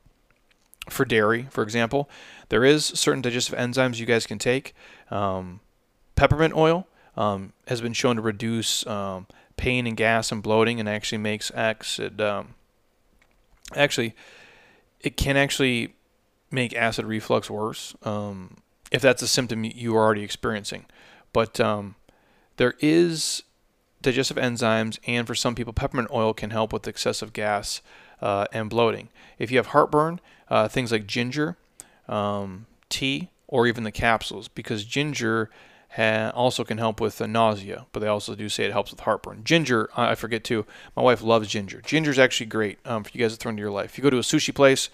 for 0.89 1.05
dairy, 1.05 1.49
for 1.51 1.65
example, 1.65 2.09
there 2.49 2.65
is 2.65 2.85
certain 2.85 3.23
digestive 3.23 3.59
enzymes 3.59 3.99
you 3.99 4.07
guys 4.07 4.25
can 4.27 4.39
take. 4.39 4.73
Um, 5.11 5.61
peppermint 6.15 6.55
oil 6.55 6.87
um, 7.17 7.53
has 7.67 7.81
been 7.81 7.93
shown 7.93 8.17
to 8.17 8.23
reduce 8.23 8.87
um, 8.87 9.27
pain 9.57 9.87
and 9.87 9.97
gas 9.97 10.31
and 10.31 10.43
bloating, 10.45 10.79
and 10.79 10.89
actually 10.89 11.19
makes 11.19 11.51
acid. 11.51 12.23
Actually, 13.75 14.15
it 15.01 15.17
can 15.17 15.37
actually 15.37 15.96
make 16.51 16.75
acid 16.75 17.05
reflux 17.05 17.51
worse 17.51 17.95
if 18.91 19.03
that's 19.03 19.23
a 19.23 19.29
symptom 19.29 19.65
you 19.65 19.97
are 19.97 20.05
already 20.05 20.23
experiencing. 20.23 20.87
But 21.33 21.61
um, 21.61 21.97
there 22.57 22.75
is 22.81 23.43
digestive 24.03 24.37
enzymes, 24.37 24.99
and 25.07 25.27
for 25.27 25.35
some 25.35 25.55
people, 25.55 25.73
peppermint 25.73 26.09
oil 26.13 26.33
can 26.33 26.51
help 26.51 26.73
with 26.73 26.87
excessive 26.87 27.33
gas 27.33 27.81
uh, 28.21 28.47
and 28.53 28.71
bloating. 28.71 29.09
If 29.39 29.51
you 29.51 29.59
have 29.59 29.69
heartburn, 29.69 30.21
uh, 30.49 30.69
things 30.69 30.93
like 30.93 31.07
ginger, 31.07 31.57
um, 32.09 32.67
tea, 32.89 33.31
or 33.49 33.67
even 33.67 33.85
the 33.85 33.93
capsules, 33.93 34.49
because 34.49 34.85
ginger 34.85 35.51
ha- 35.91 36.31
also 36.35 36.65
can 36.65 36.79
help 36.79 37.01
with 37.01 37.21
nausea, 37.21 37.87
but 37.93 38.01
they 38.01 38.07
also 38.07 38.35
do 38.35 38.49
say 38.49 38.65
it 38.65 38.73
helps 38.73 38.91
with 38.91 39.01
heartburn. 39.01 39.43
Ginger, 39.45 39.91
I 39.97 40.15
forget 40.15 40.45
too. 40.45 40.65
My 40.97 41.03
wife 41.03 41.23
loves 41.23 41.49
ginger. 41.49 41.81
Ginger 41.81 42.13
is 42.13 42.19
actually 42.19 42.47
great 42.47 42.79
um, 42.85 43.05
for 43.05 43.11
you 43.13 43.21
guys 43.21 43.33
to 43.33 43.37
throw 43.37 43.51
into 43.51 43.61
your 43.61 43.71
life. 43.71 43.91
If 43.91 43.99
you 43.99 44.03
go 44.03 44.11
to 44.11 44.19
a 44.19 44.21
sushi 44.21 44.55
place, 44.55 44.89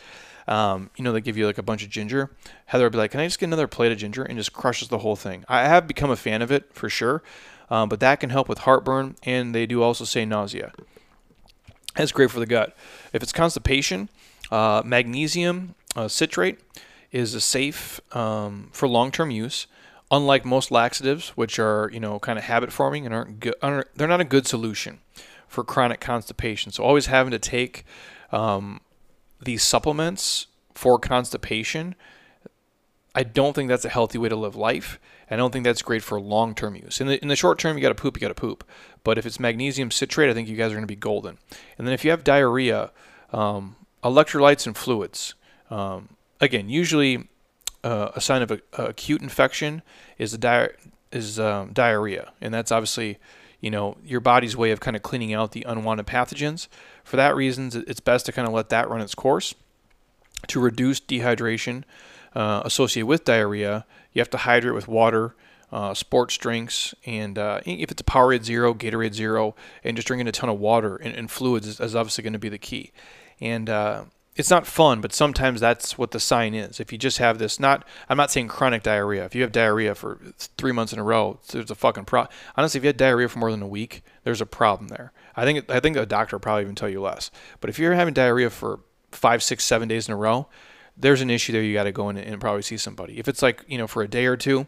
um, 0.49 0.91
you 0.97 1.05
know, 1.05 1.13
they 1.13 1.21
give 1.21 1.37
you 1.37 1.47
like 1.47 1.59
a 1.59 1.63
bunch 1.63 1.83
of 1.85 1.91
ginger. 1.91 2.31
Heather 2.67 2.85
would 2.85 2.93
be 2.93 2.99
like, 2.99 3.13
Can 3.13 3.21
I 3.21 3.27
just 3.27 3.39
get 3.39 3.47
another 3.47 3.67
plate 3.67 3.93
of 3.93 3.99
ginger? 3.99 4.23
And 4.23 4.37
just 4.37 4.53
crushes 4.53 4.89
the 4.89 4.99
whole 4.99 5.17
thing. 5.17 5.45
I 5.49 5.63
have 5.63 5.87
become 5.87 6.11
a 6.11 6.17
fan 6.17 6.43
of 6.43 6.51
it 6.51 6.73
for 6.73 6.89
sure, 6.89 7.23
um, 7.71 7.89
but 7.89 8.01
that 8.01 8.21
can 8.21 8.31
help 8.31 8.49
with 8.49 8.59
heartburn, 8.59 9.17
and 9.23 9.55
they 9.55 9.67
do 9.67 9.83
also 9.83 10.05
say 10.05 10.25
nausea. 10.25 10.73
That's 11.95 12.13
great 12.13 12.31
for 12.31 12.41
the 12.41 12.47
gut. 12.47 12.77
If 13.13 13.23
it's 13.23 13.33
constipation, 13.33 14.09
uh, 14.51 14.83
magnesium 14.85 15.75
uh, 15.95 16.09
citrate 16.09 16.59
is 17.11 17.35
a 17.35 17.41
safe 17.41 18.01
um, 18.17 18.71
for 18.73 18.89
long-term 18.89 19.31
use. 19.31 19.67
Unlike 20.11 20.45
most 20.45 20.71
laxatives, 20.71 21.31
which 21.31 21.59
are 21.59 21.91
you 21.93 22.01
know 22.01 22.19
kind 22.19 22.39
of 22.39 22.45
habit 22.45 22.71
forming 22.71 23.07
and 23.07 23.15
aren't 23.15 23.41
good, 23.41 23.55
aren't, 23.63 23.95
they're 23.95 24.09
not 24.09 24.21
a 24.21 24.25
good 24.25 24.47
solution 24.47 25.01
for 25.49 25.65
chronic 25.65 26.01
constipation. 26.01 26.71
So 26.71 26.83
always 26.83 27.07
having 27.07 27.31
to 27.31 27.39
take 27.39 27.85
um, 28.31 28.81
these 29.45 29.63
supplements 29.63 30.47
for 30.75 30.99
constipation, 30.99 31.95
I 33.15 33.23
don't 33.25 33.55
think 33.55 33.69
that's 33.69 33.85
a 33.85 33.91
healthy 33.91 34.19
way 34.19 34.29
to 34.29 34.37
live 34.37 34.57
life. 34.57 34.99
I 35.31 35.37
don't 35.37 35.51
think 35.51 35.65
that's 35.65 35.83
great 35.83 36.03
for 36.03 36.21
long 36.21 36.55
term 36.55 36.77
use. 36.77 37.01
In 37.01 37.07
the, 37.07 37.21
in 37.23 37.29
the 37.29 37.37
short 37.37 37.59
term, 37.59 37.77
you 37.77 37.83
got 37.83 37.89
to 37.89 37.95
poop, 37.95 38.17
you 38.17 38.21
got 38.21 38.29
to 38.29 38.35
poop. 38.35 38.65
But 39.05 39.19
if 39.19 39.27
it's 39.27 39.41
magnesium 39.41 39.91
citrate, 39.91 40.31
I 40.31 40.35
think 40.35 40.49
you 40.49 40.57
guys 40.57 40.71
are 40.71 40.75
going 40.75 40.83
to 40.83 40.87
be 40.87 40.97
golden. 40.97 41.39
And 41.79 41.87
then 41.87 41.95
if 41.95 42.05
you 42.05 42.11
have 42.11 42.23
diarrhea, 42.23 42.91
um, 43.33 43.77
electrolytes 44.03 44.67
and 44.67 44.77
fluids. 44.77 45.35
Um, 45.71 46.11
again, 46.41 46.69
usually 46.69 47.29
uh, 47.85 48.11
a 48.15 48.21
sign 48.21 48.43
of 48.43 48.51
a, 48.51 48.61
a 48.75 48.87
acute 48.87 49.23
infection 49.23 49.83
is 50.19 50.37
di- 50.37 50.71
is 51.11 51.39
um, 51.39 51.73
diarrhea, 51.73 52.33
and 52.41 52.53
that's 52.53 52.73
obviously 52.73 53.19
you 53.63 53.71
know 53.71 53.97
your 54.05 54.21
body's 54.21 54.55
way 54.55 54.73
of 54.73 54.81
kind 54.81 54.95
of 54.95 55.03
cleaning 55.03 55.33
out 55.33 55.53
the 55.53 55.63
unwanted 55.63 56.07
pathogens. 56.07 56.69
For 57.05 57.17
that 57.17 57.35
reason, 57.35 57.71
it's 57.87 58.01
best 58.01 58.27
to 58.27 58.33
kind 58.33 58.47
of 58.47 58.53
let 58.53 58.69
that 58.69 58.91
run 58.91 59.01
its 59.01 59.15
course. 59.15 59.55
To 60.49 60.61
reduce 60.61 61.01
dehydration 61.01 61.85
uh, 62.35 62.63
associated 62.65 63.07
with 63.07 63.25
diarrhea, 63.25 63.87
you 64.13 64.21
have 64.21 64.31
to 64.31 64.39
hydrate 64.39 64.75
with 64.75 64.89
water, 64.89 65.37
uh, 65.71 65.95
sports 65.95 66.37
drinks, 66.37 66.95
and 67.07 67.39
uh, 67.39 67.61
if 67.65 67.93
it's 67.93 68.01
a 68.01 68.05
Powerade 68.05 68.45
Zero, 68.45 68.75
Gatorade 68.75 69.15
Zero, 69.15 69.55
and 69.85 69.97
just 69.97 70.09
drinking 70.09 70.27
a 70.27 70.33
ton 70.33 70.51
of 70.51 70.59
water 70.59 70.97
and, 70.97 71.15
and 71.15 71.31
fluids 71.31 71.67
is, 71.67 71.81
is, 71.81 71.95
obviously 71.95 72.23
going 72.23 72.33
to 72.33 72.39
be 72.39 72.49
the 72.49 72.59
key. 72.59 72.91
And 73.41 73.71
uh, 73.71 74.05
it's 74.35 74.51
not 74.51 74.67
fun, 74.67 75.03
but 75.03 75.13
sometimes 75.13 75.61
that's 75.61 75.99
what 75.99 76.13
the 76.13 76.21
sign 76.21 76.55
is. 76.55 76.81
If 76.81 76.91
you 76.91 76.97
just 76.97 77.19
have 77.19 77.39
this, 77.39 77.61
not 77.61 77.87
I'm 78.09 78.17
not 78.17 78.31
saying 78.31 78.49
chronic 78.49 78.83
diarrhea. 78.83 79.25
If 79.25 79.35
you 79.35 79.43
have 79.43 79.53
diarrhea 79.53 79.95
for 79.95 80.19
three 80.57 80.73
months 80.73 80.93
in 80.93 80.99
a 80.99 81.05
row, 81.05 81.39
there's 81.49 81.71
a 81.71 81.75
fucking 81.75 82.07
problem. 82.07 82.35
Honestly, 82.57 82.79
if 82.79 82.85
you 82.85 82.89
had 82.89 82.97
diarrhea 82.97 83.29
for 83.29 83.39
more 83.39 83.51
than 83.51 83.63
a 83.63 83.69
week, 83.69 84.03
there's 84.25 84.41
a 84.41 84.47
problem 84.47 84.89
there. 84.89 85.13
I 85.37 85.45
think 85.45 85.71
I 85.71 85.81
think 85.81 85.97
a 85.97 86.07
doctor 86.07 86.39
probably 86.39 86.63
even 86.63 86.75
tell 86.75 86.89
you 86.89 87.03
less. 87.03 87.31
But 87.61 87.69
if 87.69 87.79
you're 87.79 87.95
having 87.95 88.15
diarrhea 88.15 88.49
for 88.49 88.81
five, 89.11 89.43
six, 89.43 89.65
seven 89.65 89.89
days 89.89 90.09
in 90.09 90.15
a 90.15 90.17
row, 90.17 90.49
there's 90.97 91.21
an 91.21 91.31
issue 91.31 91.53
there. 91.53 91.63
You 91.63 91.75
got 91.75 91.85
to 91.85 91.93
go 91.93 92.09
in 92.09 92.17
and 92.17 92.41
probably 92.41 92.63
see 92.63 92.79
somebody. 92.79 93.19
If 93.19 93.29
it's 93.29 93.43
like 93.43 93.65
you 93.69 93.77
know 93.77 93.87
for 93.87 94.03
a 94.03 94.09
day 94.09 94.25
or 94.25 94.39
two, 94.39 94.67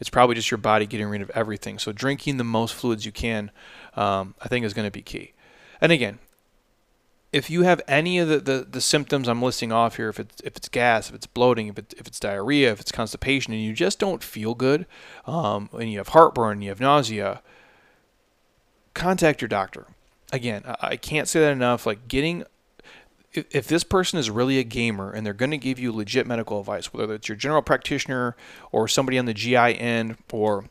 it's 0.00 0.10
probably 0.10 0.34
just 0.34 0.50
your 0.50 0.58
body 0.58 0.86
getting 0.86 1.06
rid 1.06 1.22
of 1.22 1.30
everything. 1.30 1.78
So 1.78 1.92
drinking 1.92 2.38
the 2.38 2.44
most 2.44 2.74
fluids 2.74 3.06
you 3.06 3.12
can, 3.12 3.52
um, 3.94 4.34
I 4.42 4.48
think, 4.48 4.66
is 4.66 4.74
going 4.74 4.88
to 4.88 4.92
be 4.92 5.02
key. 5.02 5.34
And 5.80 5.92
again, 5.92 6.18
if 7.34 7.50
you 7.50 7.62
have 7.62 7.82
any 7.88 8.20
of 8.20 8.28
the, 8.28 8.38
the, 8.38 8.66
the, 8.70 8.80
symptoms 8.80 9.26
I'm 9.26 9.42
listing 9.42 9.72
off 9.72 9.96
here, 9.96 10.08
if 10.08 10.20
it's 10.20 10.40
if 10.42 10.56
it's 10.56 10.68
gas, 10.68 11.08
if 11.08 11.16
it's 11.16 11.26
bloating, 11.26 11.66
if 11.66 11.76
it's 11.76 11.92
if 11.94 12.06
it's 12.06 12.20
diarrhea, 12.20 12.70
if 12.70 12.80
it's 12.80 12.92
constipation, 12.92 13.52
and 13.52 13.60
you 13.60 13.72
just 13.72 13.98
don't 13.98 14.22
feel 14.22 14.54
good, 14.54 14.86
um, 15.26 15.68
and 15.72 15.90
you 15.90 15.98
have 15.98 16.08
heartburn, 16.08 16.62
you 16.62 16.68
have 16.68 16.78
nausea, 16.78 17.42
contact 18.94 19.40
your 19.40 19.48
doctor. 19.48 19.88
Again, 20.32 20.62
I, 20.64 20.76
I 20.80 20.96
can't 20.96 21.26
say 21.26 21.40
that 21.40 21.50
enough. 21.50 21.86
Like 21.86 22.06
getting 22.06 22.44
if, 23.32 23.46
if 23.50 23.66
this 23.66 23.82
person 23.82 24.20
is 24.20 24.30
really 24.30 24.60
a 24.60 24.64
gamer 24.64 25.10
and 25.10 25.26
they're 25.26 25.34
going 25.34 25.50
to 25.50 25.58
give 25.58 25.80
you 25.80 25.90
legit 25.90 26.28
medical 26.28 26.60
advice, 26.60 26.94
whether 26.94 27.14
it's 27.14 27.28
your 27.28 27.36
general 27.36 27.62
practitioner 27.62 28.36
or 28.70 28.86
somebody 28.86 29.18
on 29.18 29.24
the 29.24 29.34
GI 29.34 29.56
end 29.56 30.18
or 30.32 30.66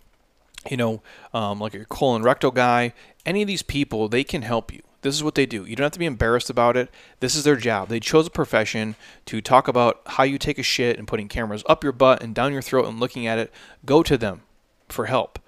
you 0.72 0.78
know, 0.78 1.01
um, 1.34 1.59
like 1.59 1.74
a 1.74 1.84
colon 1.84 2.24
rectal 2.24 2.51
guy, 2.51 2.93
any 3.26 3.41
of 3.41 3.49
these 3.49 3.64
people, 3.64 4.07
they 4.07 4.24
can 4.24 4.43
help 4.43 4.72
you. 4.72 4.82
This 5.04 5.16
is 5.16 5.24
what 5.24 5.36
they 5.36 5.45
do. 5.45 5.66
You 5.66 5.76
don't 5.76 5.84
have 5.84 5.91
to 5.91 5.99
be 5.99 6.06
embarrassed 6.06 6.49
about 6.49 6.78
it. 6.78 6.89
This 7.20 7.36
is 7.36 7.43
their 7.43 7.58
job. 7.58 7.89
They 7.89 7.99
chose 7.99 8.26
a 8.26 8.32
profession 8.32 8.95
to 9.26 9.41
talk 9.41 9.68
about 9.68 10.01
how 10.08 10.24
you 10.24 10.38
take 10.38 10.58
a 10.58 10.64
shit 10.64 10.97
and 10.97 11.08
putting 11.08 11.28
cameras 11.28 11.64
up 11.68 11.84
your 11.84 11.91
butt 11.91 12.24
and 12.24 12.34
down 12.34 12.54
your 12.54 12.62
throat 12.62 12.88
and 12.88 12.99
looking 12.99 13.28
at 13.28 13.38
it. 13.38 13.51
Go 13.86 14.01
to 14.01 14.18
them 14.18 14.41
for 14.88 15.06
help. 15.06 15.39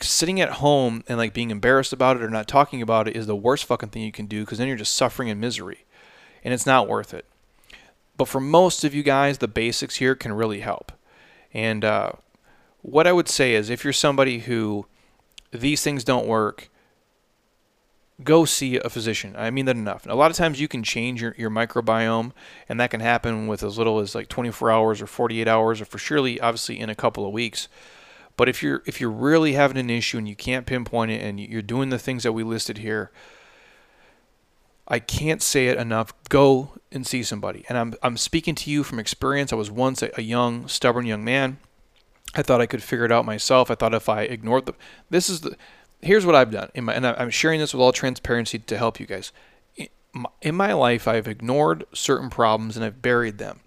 Sitting 0.00 0.40
at 0.40 0.54
home 0.54 1.04
and 1.08 1.16
like 1.16 1.32
being 1.32 1.50
embarrassed 1.50 1.92
about 1.92 2.16
it 2.16 2.22
or 2.22 2.28
not 2.28 2.48
talking 2.48 2.82
about 2.82 3.06
it 3.06 3.16
is 3.16 3.26
the 3.26 3.36
worst 3.36 3.64
fucking 3.64 3.90
thing 3.90 4.02
you 4.02 4.10
can 4.10 4.26
do 4.26 4.40
because 4.40 4.58
then 4.58 4.66
you're 4.66 4.76
just 4.76 4.96
suffering 4.96 5.28
in 5.28 5.38
misery 5.38 5.84
and 6.42 6.52
it's 6.52 6.66
not 6.66 6.88
worth 6.88 7.14
it. 7.14 7.24
But 8.16 8.26
for 8.26 8.40
most 8.40 8.82
of 8.82 8.94
you 8.94 9.04
guys, 9.04 9.38
the 9.38 9.48
basics 9.48 9.96
here 9.96 10.16
can 10.16 10.32
really 10.32 10.60
help. 10.60 10.90
And 11.54 11.84
uh, 11.84 12.12
what 12.82 13.06
I 13.06 13.12
would 13.12 13.28
say 13.28 13.54
is 13.54 13.70
if 13.70 13.84
you're 13.84 13.92
somebody 13.92 14.40
who 14.40 14.86
these 15.52 15.84
things 15.84 16.02
don't 16.02 16.26
work, 16.26 16.68
go 18.22 18.44
see 18.44 18.76
a 18.76 18.88
physician. 18.88 19.34
I 19.36 19.50
mean 19.50 19.66
that 19.66 19.76
enough. 19.76 20.06
A 20.06 20.14
lot 20.14 20.30
of 20.30 20.36
times 20.36 20.60
you 20.60 20.68
can 20.68 20.82
change 20.82 21.22
your, 21.22 21.34
your 21.38 21.50
microbiome, 21.50 22.32
and 22.68 22.78
that 22.80 22.90
can 22.90 23.00
happen 23.00 23.46
with 23.46 23.62
as 23.62 23.78
little 23.78 23.98
as 23.98 24.14
like 24.14 24.28
24 24.28 24.70
hours 24.70 25.02
or 25.02 25.06
48 25.06 25.48
hours, 25.48 25.80
or 25.80 25.84
for 25.84 25.98
surely, 25.98 26.40
obviously, 26.40 26.78
in 26.78 26.90
a 26.90 26.94
couple 26.94 27.26
of 27.26 27.32
weeks. 27.32 27.68
But 28.36 28.48
if 28.48 28.62
you're 28.62 28.82
if 28.86 29.00
you're 29.00 29.10
really 29.10 29.54
having 29.54 29.76
an 29.76 29.90
issue 29.90 30.18
and 30.18 30.28
you 30.28 30.36
can't 30.36 30.66
pinpoint 30.66 31.10
it, 31.10 31.22
and 31.22 31.38
you're 31.38 31.62
doing 31.62 31.90
the 31.90 31.98
things 31.98 32.22
that 32.22 32.32
we 32.32 32.42
listed 32.42 32.78
here, 32.78 33.10
I 34.88 34.98
can't 34.98 35.42
say 35.42 35.68
it 35.68 35.78
enough. 35.78 36.12
Go 36.28 36.72
and 36.90 37.06
see 37.06 37.22
somebody. 37.22 37.64
And 37.68 37.76
I'm 37.76 37.94
I'm 38.02 38.16
speaking 38.16 38.54
to 38.56 38.70
you 38.70 38.84
from 38.84 38.98
experience. 38.98 39.52
I 39.52 39.56
was 39.56 39.70
once 39.70 40.02
a, 40.02 40.10
a 40.16 40.22
young, 40.22 40.66
stubborn 40.68 41.06
young 41.06 41.24
man. 41.24 41.58
I 42.34 42.42
thought 42.42 42.62
I 42.62 42.66
could 42.66 42.82
figure 42.82 43.04
it 43.04 43.12
out 43.12 43.26
myself. 43.26 43.70
I 43.70 43.74
thought 43.74 43.92
if 43.92 44.08
I 44.08 44.22
ignored 44.22 44.66
the 44.66 44.74
this 45.10 45.28
is 45.28 45.42
the 45.42 45.56
here's 46.02 46.26
what 46.26 46.34
I've 46.34 46.50
done, 46.50 46.70
my, 46.76 46.94
and 46.94 47.06
I'm 47.06 47.30
sharing 47.30 47.60
this 47.60 47.72
with 47.72 47.80
all 47.80 47.92
transparency 47.92 48.58
to 48.58 48.76
help 48.76 49.00
you 49.00 49.06
guys. 49.06 49.32
In 50.42 50.54
my 50.54 50.74
life, 50.74 51.08
I've 51.08 51.26
ignored 51.26 51.84
certain 51.94 52.28
problems 52.28 52.76
and 52.76 52.84
I've 52.84 53.00
buried 53.00 53.38
them, 53.38 53.60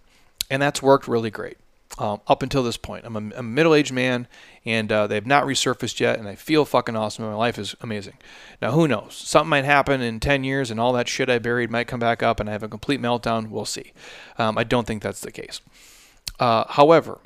and 0.50 0.62
that's 0.62 0.82
worked 0.82 1.08
really 1.08 1.32
great 1.32 1.58
um, 1.98 2.22
up 2.28 2.44
until 2.44 2.64
this 2.64 2.78
point. 2.78 3.06
I'm 3.06 3.16
a, 3.16 3.38
a 3.38 3.44
middle-aged 3.44 3.94
man, 3.94 4.28
and 4.66 4.92
uh, 4.92 5.08
they've 5.08 5.26
not 5.26 5.46
resurfaced 5.46 6.00
yet, 6.00 6.20
and 6.20 6.28
I 6.28 6.36
feel 6.36 6.66
fucking 6.66 6.96
awesome. 6.96 7.26
My 7.26 7.34
life 7.34 7.58
is 7.58 7.76
amazing. 7.82 8.18
Now, 8.62 8.72
who 8.72 8.88
knows? 8.88 9.16
Something 9.16 9.50
might 9.50 9.66
happen 9.66 10.02
in 10.02 10.20
10 10.20 10.44
years, 10.44 10.70
and 10.70 10.80
all 10.80 10.94
that 10.94 11.08
shit 11.08 11.30
I 11.30 11.40
buried 11.40 11.72
might 11.72 11.88
come 11.88 12.00
back 12.00 12.22
up, 12.22 12.40
and 12.40 12.50
I 12.50 12.52
have 12.52 12.64
a 12.64 12.68
complete 12.68 13.02
meltdown. 13.02 13.50
We'll 13.50 13.66
see. 13.66 13.94
Um, 14.38 14.58
I 14.58 14.64
don't 14.64 14.86
think 14.86 15.02
that's 15.02 15.22
the 15.22 15.32
case. 15.32 15.62
Uh, 16.40 16.66
however, 16.70 17.20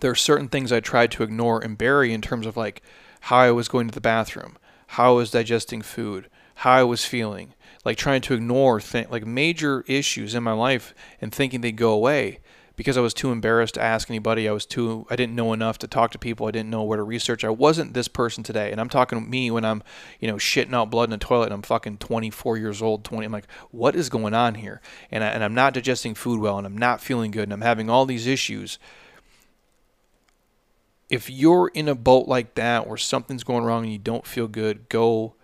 there 0.00 0.10
are 0.10 0.16
certain 0.16 0.48
things 0.48 0.72
I 0.72 0.80
tried 0.80 1.10
to 1.12 1.22
ignore 1.22 1.62
and 1.62 1.78
bury 1.78 2.12
in 2.12 2.20
terms 2.20 2.46
of 2.46 2.56
like 2.56 2.82
how 3.26 3.38
I 3.38 3.50
was 3.50 3.66
going 3.66 3.88
to 3.88 3.94
the 3.94 4.00
bathroom, 4.00 4.56
how 4.86 5.14
I 5.14 5.16
was 5.16 5.32
digesting 5.32 5.82
food, 5.82 6.30
how 6.56 6.74
I 6.74 6.82
was 6.84 7.04
feeling, 7.04 7.54
like 7.84 7.98
trying 7.98 8.20
to 8.20 8.34
ignore 8.34 8.78
th- 8.78 9.08
like 9.10 9.26
major 9.26 9.82
issues 9.88 10.36
in 10.36 10.44
my 10.44 10.52
life 10.52 10.94
and 11.20 11.34
thinking 11.34 11.60
they'd 11.60 11.72
go 11.72 11.90
away 11.90 12.38
because 12.76 12.96
I 12.96 13.00
was 13.00 13.12
too 13.12 13.32
embarrassed 13.32 13.74
to 13.74 13.82
ask 13.82 14.08
anybody. 14.08 14.48
I 14.48 14.52
was 14.52 14.64
too 14.64 15.08
I 15.10 15.16
didn't 15.16 15.34
know 15.34 15.52
enough 15.52 15.76
to 15.78 15.88
talk 15.88 16.12
to 16.12 16.20
people. 16.20 16.46
I 16.46 16.52
didn't 16.52 16.70
know 16.70 16.84
where 16.84 16.98
to 16.98 17.02
research. 17.02 17.42
I 17.42 17.50
wasn't 17.50 17.94
this 17.94 18.06
person 18.06 18.44
today. 18.44 18.70
And 18.70 18.80
I'm 18.80 18.88
talking 18.88 19.20
to 19.20 19.28
me 19.28 19.50
when 19.50 19.64
I'm, 19.64 19.82
you 20.20 20.28
know, 20.28 20.36
shitting 20.36 20.72
out 20.72 20.90
blood 20.90 21.08
in 21.08 21.12
a 21.12 21.18
toilet 21.18 21.46
and 21.46 21.54
I'm 21.54 21.62
fucking 21.62 21.98
24 21.98 22.58
years 22.58 22.80
old, 22.80 23.02
20. 23.02 23.26
I'm 23.26 23.32
like, 23.32 23.50
what 23.72 23.96
is 23.96 24.08
going 24.08 24.34
on 24.34 24.54
here? 24.54 24.80
And 25.10 25.24
I, 25.24 25.28
and 25.30 25.42
I'm 25.42 25.54
not 25.54 25.74
digesting 25.74 26.14
food 26.14 26.38
well 26.38 26.58
and 26.58 26.66
I'm 26.66 26.78
not 26.78 27.00
feeling 27.00 27.32
good 27.32 27.44
and 27.44 27.52
I'm 27.52 27.62
having 27.62 27.90
all 27.90 28.06
these 28.06 28.28
issues 28.28 28.78
if 31.08 31.30
you're 31.30 31.68
in 31.68 31.88
a 31.88 31.94
boat 31.94 32.26
like 32.26 32.54
that 32.54 32.86
where 32.86 32.96
something's 32.96 33.44
going 33.44 33.64
wrong 33.64 33.84
and 33.84 33.92
you 33.92 33.98
don't 33.98 34.26
feel 34.26 34.48
good, 34.48 34.88
go 34.88 35.34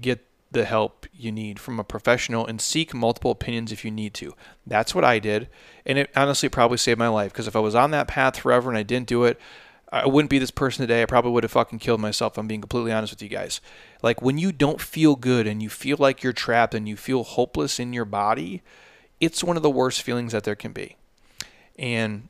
get 0.00 0.26
the 0.50 0.64
help 0.64 1.06
you 1.12 1.30
need 1.30 1.58
from 1.58 1.78
a 1.78 1.84
professional 1.84 2.46
and 2.46 2.60
seek 2.60 2.94
multiple 2.94 3.30
opinions 3.30 3.72
if 3.72 3.84
you 3.84 3.90
need 3.90 4.14
to. 4.14 4.34
That's 4.66 4.94
what 4.94 5.04
I 5.04 5.18
did. 5.18 5.48
And 5.84 5.98
it 5.98 6.10
honestly 6.16 6.48
probably 6.48 6.78
saved 6.78 6.98
my 6.98 7.08
life 7.08 7.32
because 7.32 7.48
if 7.48 7.56
I 7.56 7.60
was 7.60 7.74
on 7.74 7.90
that 7.90 8.08
path 8.08 8.38
forever 8.38 8.70
and 8.70 8.78
I 8.78 8.82
didn't 8.82 9.08
do 9.08 9.24
it, 9.24 9.38
I 9.92 10.06
wouldn't 10.06 10.30
be 10.30 10.38
this 10.38 10.50
person 10.50 10.82
today. 10.82 11.02
I 11.02 11.06
probably 11.06 11.32
would 11.32 11.44
have 11.44 11.52
fucking 11.52 11.78
killed 11.78 12.00
myself. 12.00 12.38
I'm 12.38 12.48
being 12.48 12.60
completely 12.60 12.92
honest 12.92 13.12
with 13.12 13.22
you 13.22 13.28
guys. 13.28 13.60
Like 14.02 14.22
when 14.22 14.38
you 14.38 14.50
don't 14.50 14.80
feel 14.80 15.14
good 15.14 15.46
and 15.46 15.62
you 15.62 15.68
feel 15.68 15.96
like 16.00 16.22
you're 16.22 16.32
trapped 16.32 16.74
and 16.74 16.88
you 16.88 16.96
feel 16.96 17.22
hopeless 17.22 17.78
in 17.78 17.92
your 17.92 18.04
body, 18.04 18.62
it's 19.20 19.44
one 19.44 19.56
of 19.56 19.62
the 19.62 19.70
worst 19.70 20.02
feelings 20.02 20.32
that 20.32 20.44
there 20.44 20.56
can 20.56 20.72
be. 20.72 20.96
And 21.78 22.28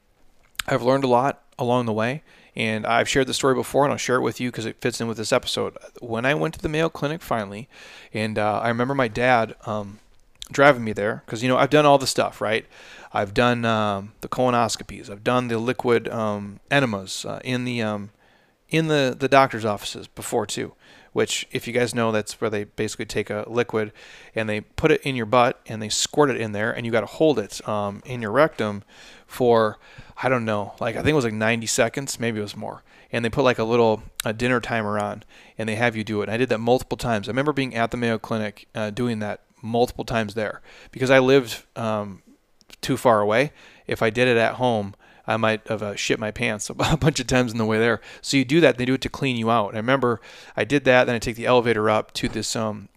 I've 0.66 0.83
learned 0.83 1.05
a 1.05 1.09
lot 1.09 1.43
along 1.59 1.87
the 1.87 1.93
way. 1.93 2.22
And 2.57 2.86
I've 2.86 3.09
shared 3.09 3.26
the 3.26 3.34
story 3.34 3.55
before, 3.55 3.84
and 3.84 3.92
I'll 3.92 3.98
share 3.98 4.16
it 4.16 4.22
with 4.22 4.40
you 4.40 4.50
because 4.50 4.66
it 4.66 4.80
fits 4.80 5.00
in 5.00 5.09
with 5.09 5.16
this 5.16 5.32
episode. 5.32 5.76
When 6.00 6.24
I 6.24 6.34
went 6.34 6.55
to 6.55 6.61
the 6.61 6.68
Mayo 6.68 6.89
Clinic 6.89 7.20
finally, 7.20 7.68
and 8.12 8.39
uh, 8.39 8.60
I 8.60 8.68
remember 8.68 8.94
my 8.94 9.09
dad 9.09 9.56
um, 9.66 9.98
driving 10.52 10.85
me 10.85 10.93
there 10.93 11.22
because 11.26 11.43
you 11.43 11.48
know 11.48 11.56
I've 11.56 11.70
done 11.70 11.86
all 11.86 11.98
the 11.98 12.06
stuff, 12.06 12.40
right? 12.40 12.66
I've 13.12 13.35
done 13.35 13.64
um, 13.64 14.12
the 14.20 14.28
colonoscopies, 14.28 15.10
I've 15.10 15.24
done 15.24 15.48
the 15.48 15.59
liquid 15.59 16.09
um, 16.09 16.60
enemas 16.70 17.24
uh, 17.24 17.40
in 17.44 17.64
the 17.64 17.82
um, 17.82 18.10
in 18.68 18.89
the 18.89 19.16
the 19.18 19.28
doctor's 19.28 19.64
offices 19.64 20.06
before 20.06 20.47
too. 20.47 20.74
Which, 21.12 21.47
if 21.52 21.68
you 21.68 21.72
guys 21.72 21.94
know, 21.94 22.10
that's 22.10 22.40
where 22.40 22.51
they 22.51 22.64
basically 22.64 23.05
take 23.05 23.31
a 23.31 23.44
liquid 23.47 23.93
and 24.35 24.48
they 24.48 24.62
put 24.62 24.90
it 24.90 25.01
in 25.02 25.14
your 25.14 25.26
butt 25.26 25.60
and 25.66 25.81
they 25.81 25.89
squirt 25.89 26.28
it 26.28 26.40
in 26.40 26.51
there, 26.51 26.72
and 26.72 26.85
you 26.85 26.90
got 26.90 27.02
to 27.02 27.06
hold 27.06 27.39
it 27.39 27.66
um, 27.68 28.02
in 28.05 28.20
your 28.20 28.32
rectum 28.32 28.82
for 29.24 29.78
I 30.23 30.28
don't 30.28 30.45
know, 30.45 30.74
like 30.81 30.97
I 30.97 30.99
think 30.99 31.11
it 31.11 31.15
was 31.15 31.24
like 31.24 31.35
90 31.35 31.66
seconds, 31.66 32.20
maybe 32.20 32.39
it 32.39 32.43
was 32.43 32.57
more. 32.57 32.82
And 33.12 33.24
they 33.24 33.31
put 33.31 33.43
like 33.43 33.59
a 33.59 33.65
little 33.65 34.03
a 34.24 34.32
dinner 34.32 34.61
timer 34.61 34.99
on, 34.99 35.23
and 35.59 35.69
they 35.69 35.77
have 35.77 35.97
you 35.97 36.05
do 36.05 36.20
it. 36.20 36.24
And 36.24 36.32
I 36.32 36.36
did 36.36 36.49
that 36.49 36.59
multiple 36.59 36.97
times. 36.97 37.28
I 37.28 37.31
remember 37.31 37.53
being 37.53 37.74
at 37.74 37.91
the 37.91 37.97
Mayo 37.97 38.19
Clinic 38.19 38.66
uh, 38.74 38.91
doing 38.91 39.20
that 39.20 39.41
multiple 39.62 40.05
times 40.05 40.35
there 40.35 40.61
because 40.91 41.11
I 41.11 41.19
lived 41.19 41.62
um, 41.77 42.23
too 42.81 42.97
far 42.97 43.20
away. 43.20 43.53
If 43.86 44.03
I 44.03 44.11
did 44.11 44.28
it 44.28 44.36
at 44.36 44.55
home, 44.55 44.95
I 45.27 45.36
might 45.36 45.66
have 45.69 45.82
uh, 45.82 45.95
shit 45.95 46.19
my 46.19 46.31
pants 46.31 46.70
a 46.78 46.97
bunch 46.97 47.20
of 47.20 47.27
times 47.27 47.53
on 47.53 47.59
the 47.59 47.65
way 47.65 47.78
there. 47.78 48.01
So 48.20 48.36
you 48.36 48.45
do 48.45 48.61
that, 48.61 48.78
they 48.78 48.85
do 48.85 48.95
it 48.95 49.01
to 49.03 49.09
clean 49.09 49.36
you 49.36 49.51
out. 49.51 49.69
And 49.69 49.77
I 49.77 49.81
remember 49.81 50.20
I 50.57 50.65
did 50.65 50.85
that, 50.85 51.05
then 51.05 51.15
I 51.15 51.19
take 51.19 51.36
the 51.36 51.47
elevator 51.47 51.89
up 51.89 52.12
to 52.15 52.28
this 52.28 52.55
um 52.57 52.89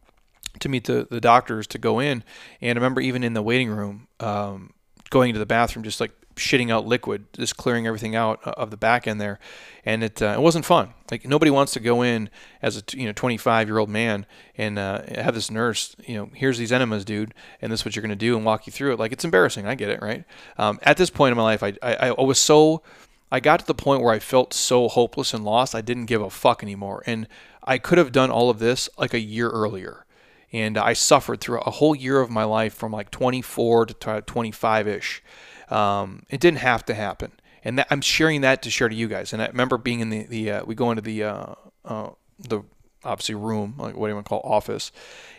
to 0.59 0.69
meet 0.69 0.85
the 0.85 1.07
the 1.09 1.21
doctors 1.21 1.67
to 1.67 1.77
go 1.77 1.99
in, 1.99 2.23
and 2.61 2.77
I 2.77 2.79
remember 2.79 3.01
even 3.01 3.23
in 3.23 3.33
the 3.33 3.41
waiting 3.41 3.69
room 3.69 4.07
um, 4.19 4.73
going 5.09 5.33
to 5.33 5.39
the 5.39 5.45
bathroom, 5.45 5.83
just 5.83 5.99
like 5.99 6.11
shitting 6.37 6.71
out 6.71 6.85
liquid, 6.85 7.25
just 7.33 7.57
clearing 7.57 7.85
everything 7.85 8.15
out 8.15 8.41
of 8.43 8.71
the 8.71 8.77
back 8.77 9.07
end 9.07 9.19
there, 9.19 9.39
and 9.85 10.03
it 10.03 10.21
uh, 10.21 10.35
it 10.37 10.41
wasn't 10.41 10.65
fun. 10.65 10.93
Like 11.11 11.25
nobody 11.25 11.51
wants 11.51 11.73
to 11.73 11.79
go 11.79 12.01
in 12.01 12.29
as 12.61 12.77
a 12.77 12.83
you 12.97 13.05
know 13.05 13.13
25 13.13 13.67
year 13.67 13.77
old 13.77 13.89
man 13.89 14.25
and 14.57 14.79
uh, 14.79 15.01
have 15.21 15.33
this 15.35 15.51
nurse, 15.51 15.95
you 16.05 16.15
know, 16.15 16.29
here's 16.33 16.57
these 16.57 16.71
enemas, 16.71 17.05
dude, 17.05 17.33
and 17.61 17.71
this 17.71 17.81
is 17.81 17.85
what 17.85 17.95
you're 17.95 18.01
gonna 18.01 18.15
do, 18.15 18.35
and 18.35 18.45
walk 18.45 18.67
you 18.67 18.71
through 18.71 18.93
it. 18.93 18.99
Like 18.99 19.11
it's 19.11 19.25
embarrassing. 19.25 19.67
I 19.67 19.75
get 19.75 19.89
it, 19.89 20.01
right? 20.01 20.23
Um, 20.57 20.79
at 20.83 20.97
this 20.97 21.09
point 21.09 21.31
in 21.31 21.37
my 21.37 21.43
life, 21.43 21.63
I, 21.63 21.73
I 21.81 22.09
I 22.09 22.21
was 22.21 22.39
so 22.39 22.81
I 23.31 23.39
got 23.39 23.59
to 23.59 23.65
the 23.65 23.75
point 23.75 24.01
where 24.01 24.13
I 24.13 24.19
felt 24.19 24.53
so 24.53 24.87
hopeless 24.87 25.33
and 25.33 25.43
lost. 25.43 25.75
I 25.75 25.81
didn't 25.81 26.05
give 26.05 26.21
a 26.21 26.29
fuck 26.29 26.63
anymore, 26.63 27.03
and 27.05 27.27
I 27.63 27.77
could 27.77 27.97
have 27.97 28.11
done 28.11 28.31
all 28.31 28.49
of 28.49 28.59
this 28.59 28.89
like 28.97 29.13
a 29.13 29.19
year 29.19 29.49
earlier 29.49 30.05
and 30.53 30.77
I 30.77 30.93
suffered 30.93 31.41
through 31.41 31.59
a 31.59 31.71
whole 31.71 31.95
year 31.95 32.21
of 32.21 32.29
my 32.29 32.43
life 32.43 32.73
from 32.73 32.91
like 32.91 33.11
24 33.11 33.87
to 33.87 34.21
25 34.21 34.87
ish. 34.87 35.23
Um, 35.69 36.23
it 36.29 36.39
didn't 36.39 36.59
have 36.59 36.85
to 36.85 36.93
happen, 36.93 37.31
and 37.63 37.79
that, 37.79 37.87
I'm 37.89 38.01
sharing 38.01 38.41
that 38.41 38.61
to 38.63 38.69
share 38.69 38.89
to 38.89 38.95
you 38.95 39.07
guys. 39.07 39.33
And 39.33 39.41
I 39.41 39.47
remember 39.47 39.77
being 39.77 39.99
in 39.99 40.09
the 40.09 40.23
the 40.23 40.51
uh, 40.51 40.65
we 40.65 40.75
go 40.75 40.91
into 40.91 41.01
the 41.01 41.23
uh, 41.23 41.53
uh, 41.85 42.09
the 42.39 42.63
obviously 43.03 43.35
room, 43.35 43.75
like 43.77 43.95
what 43.95 44.07
do 44.07 44.11
you 44.11 44.15
want 44.15 44.25
to 44.25 44.29
call 44.29 44.41
office, 44.43 44.91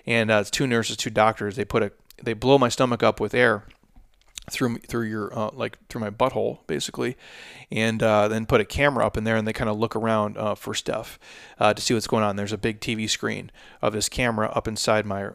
and 0.06 0.30
uh, 0.30 0.38
it's 0.40 0.50
two 0.50 0.66
nurses, 0.66 0.96
two 0.96 1.10
doctors. 1.10 1.56
They 1.56 1.64
put 1.64 1.82
a 1.82 1.92
they 2.22 2.32
blow 2.32 2.58
my 2.58 2.68
stomach 2.68 3.02
up 3.02 3.20
with 3.20 3.34
air 3.34 3.64
through 4.50 4.78
through 4.78 5.06
your 5.06 5.36
uh, 5.36 5.50
like 5.52 5.78
through 5.88 6.00
my 6.00 6.10
butthole 6.10 6.58
basically, 6.66 7.16
and 7.70 8.02
uh, 8.02 8.28
then 8.28 8.46
put 8.46 8.60
a 8.60 8.64
camera 8.64 9.06
up 9.06 9.16
in 9.16 9.24
there 9.24 9.36
and 9.36 9.46
they 9.46 9.52
kind 9.52 9.70
of 9.70 9.78
look 9.78 9.94
around 9.94 10.36
uh, 10.36 10.54
for 10.54 10.74
stuff 10.74 11.18
uh, 11.58 11.74
to 11.74 11.82
see 11.82 11.94
what's 11.94 12.06
going 12.06 12.24
on. 12.24 12.36
There's 12.36 12.52
a 12.52 12.58
big 12.58 12.80
TV 12.80 13.08
screen 13.08 13.50
of 13.82 13.92
this 13.92 14.08
camera 14.08 14.48
up 14.48 14.66
inside 14.66 15.06
my 15.06 15.30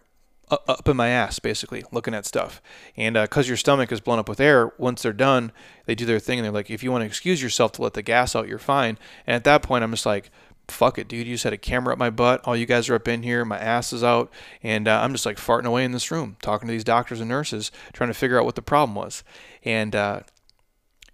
up 0.67 0.87
in 0.87 0.97
my 0.97 1.09
ass 1.09 1.39
basically 1.39 1.83
looking 1.91 2.13
at 2.13 2.25
stuff 2.25 2.61
and 2.95 3.15
because 3.15 3.47
uh, 3.47 3.49
your 3.49 3.57
stomach 3.57 3.91
is 3.91 3.99
blown 3.99 4.19
up 4.19 4.29
with 4.29 4.39
air 4.39 4.71
once 4.77 5.01
they're 5.01 5.13
done 5.13 5.51
they 5.85 5.95
do 5.95 6.05
their 6.05 6.19
thing 6.19 6.39
and 6.39 6.45
they're 6.45 6.51
like 6.51 6.69
if 6.69 6.83
you 6.83 6.91
want 6.91 7.01
to 7.01 7.05
excuse 7.05 7.41
yourself 7.41 7.71
to 7.71 7.81
let 7.81 7.93
the 7.93 8.01
gas 8.01 8.35
out 8.35 8.47
you're 8.47 8.59
fine 8.59 8.97
and 9.25 9.35
at 9.35 9.43
that 9.43 9.61
point 9.61 9.83
i'm 9.83 9.91
just 9.91 10.05
like 10.05 10.29
fuck 10.67 10.97
it, 10.97 11.07
dude. 11.07 11.27
You 11.27 11.33
just 11.35 11.43
had 11.43 11.53
a 11.53 11.57
camera 11.57 11.93
up 11.93 11.99
my 11.99 12.09
butt. 12.09 12.41
All 12.45 12.55
you 12.55 12.65
guys 12.65 12.89
are 12.89 12.95
up 12.95 13.07
in 13.07 13.23
here. 13.23 13.45
My 13.45 13.57
ass 13.57 13.93
is 13.93 14.03
out. 14.03 14.31
And 14.61 14.87
uh, 14.87 15.01
I'm 15.01 15.11
just 15.11 15.25
like 15.25 15.37
farting 15.37 15.65
away 15.65 15.83
in 15.83 15.91
this 15.91 16.11
room, 16.11 16.37
talking 16.41 16.67
to 16.67 16.71
these 16.71 16.83
doctors 16.83 17.19
and 17.19 17.29
nurses, 17.29 17.71
trying 17.91 18.09
to 18.09 18.13
figure 18.13 18.39
out 18.39 18.45
what 18.45 18.55
the 18.55 18.61
problem 18.61 18.95
was. 18.95 19.23
And 19.63 19.95
uh, 19.95 20.21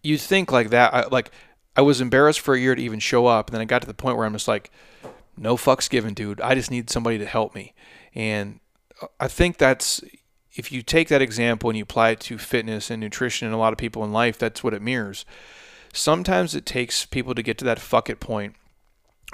you 0.04 0.18
think 0.18 0.52
like 0.52 0.70
that. 0.70 0.94
I, 0.94 1.08
like, 1.08 1.32
I 1.76 1.82
was 1.82 2.02
embarrassed 2.02 2.40
for 2.40 2.54
a 2.54 2.60
year 2.60 2.76
to 2.76 2.82
even 2.82 3.00
show 3.00 3.28
up. 3.28 3.50
And 3.50 3.56
then 3.56 3.62
I 3.62 3.66
got 3.66 3.82
to 3.82 3.88
the 3.88 3.94
point 3.94 4.18
where 4.18 4.26
I'm 4.26 4.34
just 4.34 4.48
like, 4.48 4.72
no 5.38 5.56
fucks 5.56 5.90
given, 5.90 6.14
dude. 6.14 6.42
I 6.42 6.56
just 6.56 6.72
need 6.72 6.90
somebody 6.90 7.18
to 7.18 7.26
help 7.26 7.56
me. 7.56 7.74
And 8.14 8.60
I 9.20 9.28
think 9.28 9.58
that's, 9.58 10.02
if 10.54 10.72
you 10.72 10.82
take 10.82 11.08
that 11.10 11.22
example 11.22 11.70
and 11.70 11.78
you 11.78 11.84
apply 11.84 12.10
it 12.10 12.20
to 12.22 12.38
fitness 12.38 12.90
and 12.90 13.00
nutrition 13.00 13.48
and 13.48 13.56
a 13.56 13.60
lot 13.60 13.74
of 13.74 13.78
people 13.78 14.04
in 14.04 14.12
life, 14.12 14.38
that's 14.38 14.64
what 14.64 14.74
it 14.74 14.82
mirrors. 14.82 15.26
Sometimes 15.94 16.56
it 16.56 16.66
takes 16.66 17.06
people 17.06 17.34
to 17.36 17.42
get 17.42 17.58
to 17.60 17.66
that 17.66 17.80
fuck 17.80 18.10
it 18.10 18.20
point 18.20 18.56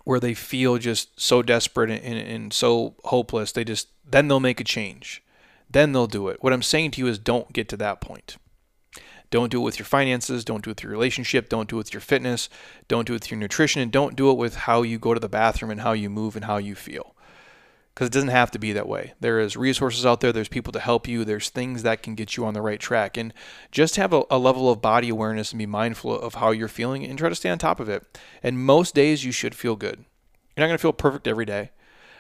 where 0.04 0.20
they 0.20 0.34
feel 0.34 0.78
just 0.78 1.20
so 1.20 1.42
desperate 1.42 1.90
and, 1.90 2.04
and, 2.04 2.28
and, 2.28 2.54
so 2.54 2.96
hopeless, 3.06 3.52
they 3.52 3.64
just 3.64 3.88
then 4.06 4.28
they'll 4.28 4.40
make 4.40 4.60
a 4.60 4.64
change. 4.64 5.24
Then 5.70 5.94
they'll 5.94 6.08
do 6.08 6.28
it. 6.28 6.38
What 6.42 6.54
I'm 6.54 6.62
saying 6.62 6.92
to 6.92 7.02
you 7.02 7.08
is 7.08 7.18
don't 7.18 7.52
get 7.54 7.68
to 7.70 7.78
that 7.78 8.02
point. 8.02 8.38
Don't 9.32 9.52
do 9.52 9.62
it 9.62 9.64
with 9.64 9.80
your 9.80 9.88
finances, 9.88 10.46
don't 10.46 10.64
do 10.64 10.70
it 10.70 10.76
with 10.76 10.84
your 10.84 10.92
relationship, 10.92 11.50
don't 11.50 11.68
do 11.68 11.78
it 11.78 11.80
with 11.80 11.94
your 11.94 12.02
fitness, 12.02 12.48
don't 12.88 13.08
do 13.08 13.14
it 13.14 13.22
with 13.22 13.32
your 13.32 13.40
nutrition, 13.40 13.82
and 13.82 13.92
don't 13.92 14.16
do 14.16 14.30
it 14.30 14.38
with 14.38 14.56
how 14.56 14.84
you 14.84 15.00
go 15.00 15.14
to 15.14 15.20
the 15.20 15.28
bathroom 15.28 15.72
and 15.72 15.82
how 15.82 15.94
you 15.94 16.10
move 16.10 16.36
and 16.36 16.46
how 16.46 16.58
you 16.58 16.76
feel 16.76 17.15
because 17.96 18.08
it 18.08 18.14
doesn't 18.14 18.30
have 18.30 18.52
to 18.52 18.60
be 18.60 18.74
that 18.74 18.90
way. 18.90 19.14
There 19.22 19.40
is 19.40 19.56
resources 19.56 20.06
out 20.06 20.20
there, 20.20 20.34
there's 20.34 20.50
people 20.50 20.74
to 20.74 20.82
help 20.82 21.08
you, 21.08 21.24
there's 21.24 21.48
things 21.48 21.84
that 21.84 22.04
can 22.04 22.14
get 22.14 22.36
you 22.36 22.46
on 22.46 22.54
the 22.54 22.62
right 22.62 22.80
track. 22.80 23.16
And 23.16 23.34
just 23.72 23.96
have 23.96 24.12
a, 24.12 24.24
a, 24.30 24.38
level 24.38 24.70
of 24.70 24.82
body 24.82 25.08
awareness 25.08 25.54
and 25.54 25.60
be 25.60 25.66
mindful 25.66 26.20
of 26.20 26.36
how 26.36 26.52
you're 26.52 26.68
feeling 26.68 27.06
and 27.06 27.18
try 27.18 27.30
to 27.30 27.36
stay 27.36 27.50
on 27.50 27.58
top 27.58 27.80
of 27.80 27.88
it. 27.88 28.04
And 28.44 28.60
most 28.60 28.96
days 28.96 29.24
you 29.24 29.32
should 29.32 29.56
feel 29.56 29.78
good. 29.78 30.04
You're 30.56 30.64
not 30.64 30.68
going 30.68 30.78
to 30.78 30.82
feel 30.82 30.92
perfect 30.92 31.26
every 31.26 31.46
day. 31.46 31.72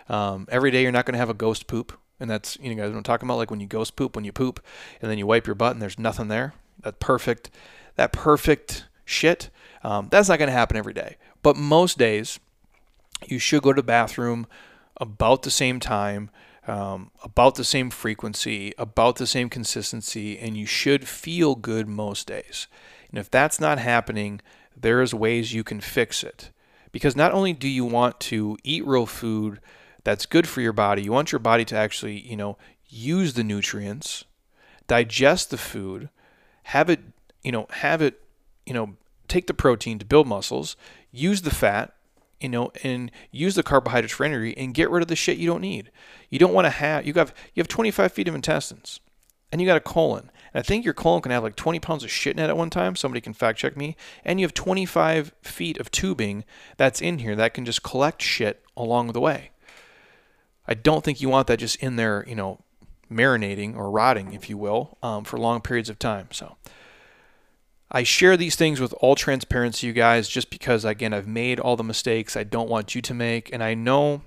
Um, 0.07 0.47
every 0.49 0.71
day 0.71 0.81
you're 0.81 0.93
not 0.93 1.05
going 1.05 1.13
to 1.13 1.19
have 1.19 1.29
a 1.29 1.33
ghost 1.33 1.67
poop. 1.67 1.97
And 2.21 2.29
that's, 2.29 2.57
you 2.61 2.73
know, 2.73 2.81
guys, 2.81 2.91
what 2.91 2.97
I'm 2.97 3.03
talking 3.03 3.27
about, 3.27 3.37
like 3.37 3.51
when 3.51 3.59
you 3.59 3.67
ghost 3.67 3.97
poop, 3.97 4.15
when 4.15 4.23
you 4.23 4.31
poop 4.31 4.63
and 5.01 5.11
then 5.11 5.17
you 5.17 5.27
wipe 5.27 5.45
your 5.45 5.55
butt 5.55 5.73
and 5.73 5.81
there's 5.81 5.99
nothing 5.99 6.29
there. 6.29 6.53
That 6.83 7.01
perfect, 7.01 7.49
that 7.97 8.13
perfect 8.13 8.85
shit. 9.03 9.49
Um, 9.83 10.07
that's 10.09 10.29
not 10.29 10.39
going 10.39 10.47
to 10.47 10.53
happen 10.53 10.77
every 10.77 10.93
day. 10.93 11.17
But 11.41 11.57
most 11.57 11.97
days 11.97 12.39
you 13.25 13.39
should 13.39 13.61
go 13.61 13.73
to 13.73 13.81
the 13.81 13.85
bathroom 13.85 14.47
about 14.97 15.43
the 15.43 15.51
same 15.51 15.79
time, 15.79 16.29
um, 16.67 17.11
about 17.23 17.55
the 17.55 17.63
same 17.63 17.89
frequency, 17.89 18.73
about 18.77 19.17
the 19.17 19.27
same 19.27 19.49
consistency, 19.49 20.37
and 20.37 20.57
you 20.57 20.65
should 20.65 21.07
feel 21.07 21.55
good 21.55 21.87
most 21.87 22.27
days. 22.27 22.67
And 23.09 23.19
if 23.19 23.29
that's 23.29 23.59
not 23.59 23.77
happening, 23.79 24.41
there's 24.75 25.13
ways 25.13 25.53
you 25.53 25.63
can 25.63 25.79
fix 25.79 26.23
it. 26.23 26.51
Because 26.91 27.15
not 27.15 27.33
only 27.33 27.53
do 27.53 27.67
you 27.67 27.85
want 27.85 28.19
to 28.21 28.57
eat 28.63 28.85
real 28.85 29.05
food 29.05 29.59
that's 30.03 30.25
good 30.25 30.47
for 30.47 30.61
your 30.61 30.73
body, 30.73 31.03
you 31.03 31.11
want 31.11 31.31
your 31.31 31.39
body 31.39 31.65
to 31.65 31.75
actually, 31.75 32.19
you 32.19 32.37
know, 32.37 32.57
use 32.87 33.33
the 33.33 33.43
nutrients, 33.43 34.23
digest 34.87 35.49
the 35.49 35.57
food, 35.57 36.09
have 36.63 36.89
it, 36.89 37.01
you 37.43 37.51
know, 37.51 37.67
have 37.71 38.01
it, 38.01 38.21
you 38.65 38.73
know, 38.73 38.95
take 39.27 39.47
the 39.47 39.53
protein 39.53 39.99
to 39.99 40.05
build 40.05 40.27
muscles, 40.27 40.75
use 41.11 41.41
the 41.41 41.53
fat, 41.53 41.94
you 42.45 42.49
know, 42.49 42.71
and 42.83 43.11
use 43.31 43.55
the 43.55 43.63
carbohydrates 43.63 44.13
for 44.13 44.23
energy 44.23 44.55
and 44.55 44.75
get 44.75 44.91
rid 44.91 45.01
of 45.01 45.07
the 45.07 45.15
shit 45.15 45.39
you 45.39 45.47
don't 45.47 45.61
need. 45.61 45.91
You 46.29 46.37
don't 46.37 46.53
want 46.53 46.65
to 46.65 46.69
have 46.69 47.05
you 47.05 47.13
have 47.13 47.33
you 47.55 47.61
have 47.61 47.67
25 47.67 48.11
feet 48.11 48.27
of 48.27 48.35
intestines, 48.35 48.99
and 49.51 49.59
you 49.59 49.65
got 49.65 49.77
a 49.77 49.81
colon. 49.81 50.29
And 50.53 50.59
I 50.59 50.61
think 50.61 50.85
your 50.85 50.93
colon 50.93 51.23
can 51.23 51.31
have 51.31 51.41
like 51.41 51.55
20 51.55 51.79
pounds 51.79 52.03
of 52.03 52.11
shit 52.11 52.37
in 52.37 52.43
it 52.43 52.49
at 52.49 52.55
one 52.55 52.69
time. 52.69 52.95
Somebody 52.95 53.19
can 53.19 53.33
fact 53.33 53.57
check 53.57 53.75
me. 53.75 53.95
And 54.23 54.39
you 54.39 54.45
have 54.45 54.53
25 54.53 55.33
feet 55.41 55.79
of 55.79 55.89
tubing 55.89 56.45
that's 56.77 57.01
in 57.01 57.17
here 57.17 57.35
that 57.35 57.55
can 57.55 57.65
just 57.65 57.81
collect 57.81 58.21
shit 58.21 58.63
along 58.77 59.13
the 59.13 59.19
way. 59.19 59.49
I 60.67 60.75
don't 60.75 61.03
think 61.03 61.19
you 61.19 61.29
want 61.29 61.47
that 61.47 61.57
just 61.57 61.77
in 61.77 61.95
there, 61.95 62.23
you 62.27 62.35
know, 62.35 62.59
marinating 63.11 63.75
or 63.75 63.89
rotting, 63.89 64.33
if 64.33 64.49
you 64.49 64.57
will, 64.57 64.97
um, 65.01 65.23
for 65.23 65.37
long 65.37 65.61
periods 65.61 65.89
of 65.89 65.97
time. 65.97 66.27
So. 66.31 66.57
I 67.91 68.03
share 68.03 68.35
these 68.35 68.55
things 68.55 68.79
with 68.79 68.93
all 68.99 69.15
transparency, 69.15 69.87
you 69.87 69.93
guys, 69.93 70.27
just 70.27 70.49
because, 70.49 70.83
again, 70.83 71.13
I've 71.13 71.27
made 71.27 71.59
all 71.59 71.75
the 71.75 71.83
mistakes 71.83 72.35
I 72.35 72.43
don't 72.43 72.69
want 72.69 72.95
you 72.95 73.01
to 73.01 73.13
make. 73.13 73.53
And 73.53 73.63
I 73.63 73.73
know 73.73 74.21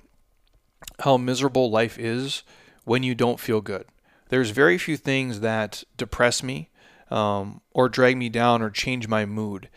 how 1.00 1.16
miserable 1.16 1.70
life 1.70 1.98
is 1.98 2.44
when 2.84 3.02
you 3.02 3.14
don't 3.14 3.40
feel 3.40 3.60
good. 3.60 3.84
There's 4.28 4.50
very 4.50 4.78
few 4.78 4.96
things 4.96 5.40
that 5.40 5.82
depress 5.96 6.42
me 6.42 6.70
um, 7.10 7.60
or 7.72 7.88
drag 7.88 8.16
me 8.16 8.28
down 8.28 8.62
or 8.62 8.70
change 8.70 9.08
my 9.08 9.26
mood. 9.26 9.68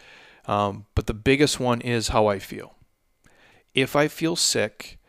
Um, 0.46 0.86
but 0.96 1.08
the 1.08 1.14
biggest 1.14 1.60
one 1.60 1.82
is 1.82 2.10
how 2.10 2.28
I 2.28 2.40
feel. 2.40 2.76
If 3.74 3.96
I 3.96 4.08
feel 4.08 4.36
sick, 4.36 5.00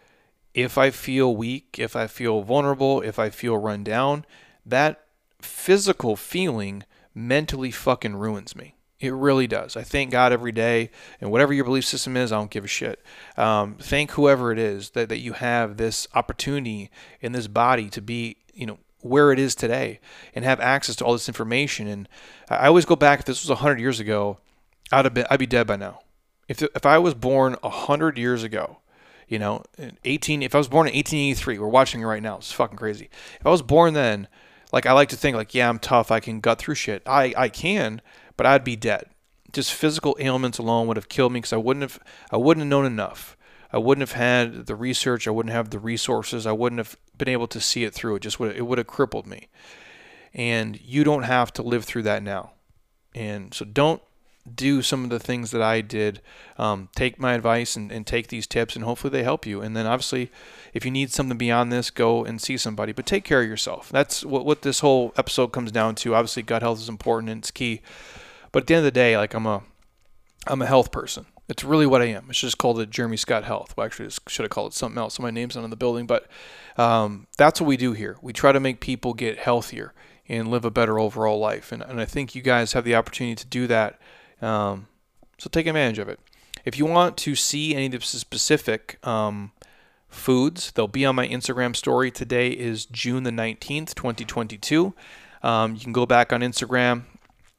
if 0.55 0.79
I 0.79 0.91
feel 0.91 1.35
weak, 1.35 1.77
if 1.79 1.97
I 1.97 2.07
feel 2.07 2.43
vulnerable, 2.43 3.01
if 3.01 3.19
I 3.19 3.31
feel 3.31 3.57
run 3.57 3.83
down, 3.83 4.25
that 4.65 5.05
physical 5.41 6.15
feeling 6.17 6.85
mentally 7.15 7.71
fucking 7.71 8.17
ruins 8.17 8.57
me. 8.57 8.77
It 9.01 9.13
really 9.13 9.49
does. 9.49 9.77
I 9.77 9.83
thank 9.83 10.13
God 10.13 10.33
every 10.33 10.53
day, 10.53 10.91
and 11.21 11.33
whatever 11.33 11.53
your 11.53 11.65
belief 11.65 11.85
system 11.85 12.17
is, 12.17 12.31
I 12.31 12.39
don't 12.39 12.51
give 12.51 12.65
a 12.65 12.69
shit. 12.69 13.03
Um, 13.37 13.75
thank 13.81 14.13
whoever 14.13 14.53
it 14.53 14.61
is 14.61 14.91
that, 14.91 15.09
that 15.09 15.19
you 15.19 15.33
have 15.33 15.77
this 15.77 16.07
opportunity 16.15 16.89
in 17.21 17.33
this 17.33 17.49
body 17.49 17.91
to 17.91 18.01
be, 18.01 18.37
you 18.55 18.65
know, 18.65 18.79
where 19.01 19.33
it 19.33 19.41
is 19.41 19.57
today 19.57 19.99
and 20.37 20.45
have 20.45 20.61
access 20.61 20.95
to 20.97 21.05
all 21.05 21.13
this 21.13 21.29
information. 21.29 21.89
And 21.89 22.09
I 22.49 22.69
always 22.69 22.85
go 22.85 22.95
back, 22.95 23.19
if 23.19 23.25
this 23.25 23.43
was 23.43 23.49
100 23.49 23.81
years 23.81 23.99
ago, 23.99 24.39
I'd, 24.93 25.05
have 25.05 25.15
been, 25.15 25.27
I'd 25.29 25.41
be 25.41 25.47
dead 25.47 25.67
by 25.67 25.77
now. 25.77 26.03
If, 26.47 26.63
if 26.63 26.87
I 26.87 26.99
was 26.99 27.15
born 27.15 27.57
100 27.63 28.17
years 28.17 28.45
ago, 28.45 28.79
you 29.27 29.39
know, 29.39 29.65
18, 30.05 30.43
if 30.43 30.55
I 30.55 30.59
was 30.59 30.69
born 30.69 30.87
in 30.87 30.95
1883, 30.95 31.59
we're 31.59 31.67
watching 31.67 32.03
it 32.03 32.05
right 32.05 32.23
now, 32.23 32.37
it's 32.37 32.53
fucking 32.53 32.77
crazy. 32.77 33.09
If 33.41 33.47
I 33.47 33.51
was 33.51 33.63
born 33.63 33.95
then, 33.95 34.29
like 34.73 34.87
I 34.87 34.93
like 34.93 35.11
to 35.11 35.17
think 35.17 35.37
like, 35.37 35.55
yeah, 35.55 35.69
I'm 35.69 35.79
tough. 35.79 36.11
I 36.11 36.21
can 36.21 36.41
gut 36.41 36.59
through 36.59 36.75
shit. 36.75 37.03
I, 37.07 37.35
I 37.37 37.49
can, 37.49 38.01
but 38.37 38.47
I'd 38.47 38.65
be 38.65 38.77
dead. 38.77 39.05
Just 39.53 39.75
physical 39.75 40.17
ailments 40.19 40.59
alone 40.59 40.87
would 40.89 40.97
have 40.97 41.11
killed 41.11 41.33
me 41.33 41.39
because 41.39 41.53
I 41.53 41.59
wouldn't 41.59 41.83
have 41.83 42.01
I 42.31 42.39
wouldn't 42.39 42.63
have 42.63 42.71
known 42.71 42.87
enough. 42.87 43.37
I 43.71 43.79
wouldn't 43.79 44.09
have 44.09 44.19
had 44.19 44.67
the 44.67 44.75
research. 44.77 45.29
I 45.29 45.31
wouldn't 45.31 45.53
have 45.53 45.71
the 45.71 45.79
resources. 45.79 46.47
I 46.47 46.53
wouldn't 46.53 46.79
have 46.79 46.97
been 47.17 47.29
able 47.29 47.47
to 47.49 47.61
see 47.61 47.85
it 47.85 47.93
through. 47.95 48.17
It 48.17 48.21
just 48.21 48.41
would 48.41 48.57
it 48.57 48.63
would 48.63 48.79
have 48.79 48.87
crippled 48.87 49.27
me. 49.27 49.49
And 50.33 50.81
you 50.81 51.05
don't 51.05 51.25
have 51.25 51.53
to 51.55 51.63
live 51.63 51.85
through 51.85 52.05
that 52.05 52.23
now. 52.23 52.53
And 53.15 53.53
so 53.53 53.67
don't 53.67 54.01
do 54.53 54.83
some 54.83 55.05
of 55.05 55.11
the 55.11 55.21
things 55.21 55.51
that 55.53 55.63
I 55.63 55.81
did. 55.81 56.21
Um, 56.59 56.89
take 56.95 57.19
my 57.19 57.35
advice 57.35 57.77
and, 57.77 57.93
and 57.93 58.07
take 58.07 58.29
these 58.29 58.47
tips, 58.47 58.75
and 58.75 58.85
hopefully 58.85 59.11
they 59.11 59.23
help 59.23 59.47
you. 59.47 59.61
And 59.61 59.77
then 59.77 59.87
obviously, 59.87 60.31
if 60.73 60.85
you 60.85 60.91
need 60.91 61.13
something 61.13 61.39
beyond 61.39 61.73
this, 61.73 61.91
go 61.91 62.25
and 62.25 62.41
see 62.41 62.57
somebody. 62.57 62.93
But 62.93 63.07
take 63.07 63.25
care 63.25 63.43
of 63.43 63.49
yourself. 63.49 63.89
That's 63.91 64.25
what, 64.25 64.45
what 64.45 64.63
this 64.63 64.81
whole 64.81 65.13
episode 65.17 65.49
comes 65.49 65.71
down 65.71 65.95
to. 65.97 66.15
Obviously, 66.15 66.43
gut 66.43 66.63
health 66.63 66.81
is 66.81 66.89
important 66.89 67.31
and 67.31 67.41
it's 67.41 67.51
key. 67.51 67.83
But 68.51 68.65
at 68.65 68.67
the 68.67 68.75
end 68.75 68.81
of 68.81 68.85
the 68.85 68.91
day, 68.91 69.17
like 69.17 69.35
I'm 69.35 69.47
a 69.47 69.63
I'm 70.47 70.63
a 70.63 70.67
health 70.67 70.91
person. 70.91 71.27
It's 71.49 71.65
really 71.65 71.87
what 71.87 72.03
I 72.03 72.07
am. 72.07 72.27
It's 72.31 72.41
just 72.41 72.59
called 72.59 72.81
it 72.81 72.91
Jeremy 72.91 73.17
Scott 73.17 73.45
Health. 73.45 73.75
Well, 73.77 73.85
actually, 73.85 74.09
I 74.09 74.31
should 74.31 74.45
have 74.45 74.51
called 74.51 74.73
it 74.73 74.75
something 74.75 74.99
else. 74.99 75.15
So 75.15 75.23
my 75.23 75.31
name's 75.31 75.55
not 75.55 75.65
on 75.65 75.71
the 75.71 75.77
building, 75.77 76.07
but 76.07 76.27
um, 76.77 77.27
that's 77.37 77.61
what 77.61 77.67
we 77.67 77.77
do 77.77 77.93
here. 77.93 78.17
We 78.23 78.33
try 78.33 78.53
to 78.53 78.61
make 78.61 78.81
people 78.81 79.13
get 79.13 79.39
healthier 79.39 79.93
and 80.29 80.49
live 80.49 80.65
a 80.65 80.71
better 80.71 80.99
overall 80.99 81.39
life. 81.39 81.73
And, 81.73 81.83
and 81.83 82.01
I 82.01 82.05
think 82.05 82.35
you 82.35 82.43
guys 82.43 82.73
have 82.73 82.85
the 82.85 82.95
opportunity 82.95 83.35
to 83.35 83.47
do 83.47 83.67
that. 83.67 84.01
Um, 84.43 84.89
so 85.39 85.49
take 85.49 85.67
advantage 85.67 85.99
of 85.99 86.09
it. 86.09 86.21
If 86.65 86.79
you 86.79 86.87
want 86.87 87.17
to 87.19 87.35
see 87.35 87.75
any 87.75 87.87
of 87.87 87.93
the 87.93 88.01
specific 88.01 89.05
um, 89.07 89.53
foods, 90.09 90.73
they'll 90.73 90.89
be 90.89 91.05
on 91.05 91.17
my 91.17 91.27
Instagram 91.27 91.75
story. 91.75 92.11
Today 92.11 92.51
is 92.51 92.87
June 92.87 93.25
the 93.25 93.31
19th, 93.31 93.95
2022. 93.95 94.95
Um, 95.43 95.75
you 95.75 95.81
can 95.81 95.93
go 95.93 96.07
back 96.07 96.33
on 96.33 96.41
Instagram. 96.41 97.03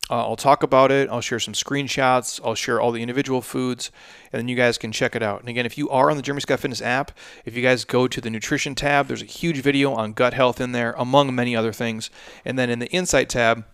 Uh, 0.09 0.27
I'll 0.27 0.35
talk 0.35 0.63
about 0.63 0.91
it. 0.91 1.09
I'll 1.09 1.21
share 1.21 1.39
some 1.39 1.53
screenshots. 1.53 2.39
I'll 2.43 2.55
share 2.55 2.79
all 2.79 2.91
the 2.91 3.01
individual 3.01 3.41
foods, 3.41 3.89
and 4.31 4.39
then 4.39 4.47
you 4.49 4.55
guys 4.55 4.77
can 4.77 4.91
check 4.91 5.15
it 5.15 5.23
out. 5.23 5.39
And 5.39 5.49
again, 5.49 5.65
if 5.65 5.77
you 5.77 5.89
are 5.89 6.11
on 6.11 6.17
the 6.17 6.23
Jeremy 6.23 6.41
Scott 6.41 6.59
Fitness 6.59 6.81
app, 6.81 7.11
if 7.45 7.55
you 7.55 7.61
guys 7.61 7.85
go 7.85 8.07
to 8.07 8.19
the 8.19 8.29
nutrition 8.29 8.75
tab, 8.75 9.07
there's 9.07 9.21
a 9.21 9.25
huge 9.25 9.61
video 9.61 9.93
on 9.93 10.11
gut 10.11 10.33
health 10.33 10.59
in 10.59 10.73
there, 10.73 10.93
among 10.97 11.33
many 11.33 11.55
other 11.55 11.71
things. 11.71 12.09
And 12.43 12.59
then 12.59 12.69
in 12.69 12.79
the 12.79 12.91
insight 12.91 13.29
tab, 13.29 13.65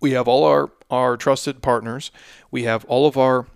we 0.00 0.12
have 0.12 0.28
all 0.28 0.44
our, 0.44 0.70
our 0.90 1.16
trusted 1.16 1.62
partners. 1.62 2.10
We 2.50 2.64
have 2.64 2.84
all 2.86 3.06
of 3.06 3.16
our 3.16 3.46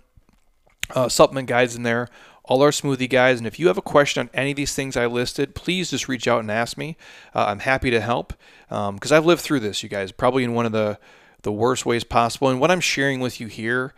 uh, 0.95 1.09
supplement 1.09 1.47
guides 1.47 1.75
in 1.75 1.83
there, 1.83 2.09
all 2.43 2.61
our 2.61 2.71
smoothie 2.71 3.09
guides. 3.09 3.39
And 3.39 3.47
if 3.47 3.59
you 3.59 3.67
have 3.67 3.77
a 3.77 3.81
question 3.81 4.21
on 4.21 4.29
any 4.33 4.51
of 4.51 4.57
these 4.57 4.73
things 4.73 4.97
I 4.97 5.05
listed, 5.05 5.55
please 5.55 5.91
just 5.91 6.07
reach 6.07 6.27
out 6.27 6.39
and 6.39 6.51
ask 6.51 6.77
me. 6.77 6.97
Uh, 7.33 7.45
I'm 7.47 7.59
happy 7.59 7.89
to 7.91 8.01
help 8.01 8.33
because 8.69 9.11
um, 9.11 9.17
I've 9.17 9.25
lived 9.25 9.41
through 9.41 9.61
this, 9.61 9.83
you 9.83 9.89
guys, 9.89 10.11
probably 10.11 10.43
in 10.43 10.53
one 10.53 10.65
of 10.65 10.71
the, 10.71 10.99
the 11.43 11.51
worst 11.51 11.85
ways 11.85 12.03
possible. 12.03 12.49
And 12.49 12.59
what 12.59 12.71
I'm 12.71 12.81
sharing 12.81 13.19
with 13.19 13.39
you 13.39 13.47
here 13.47 13.93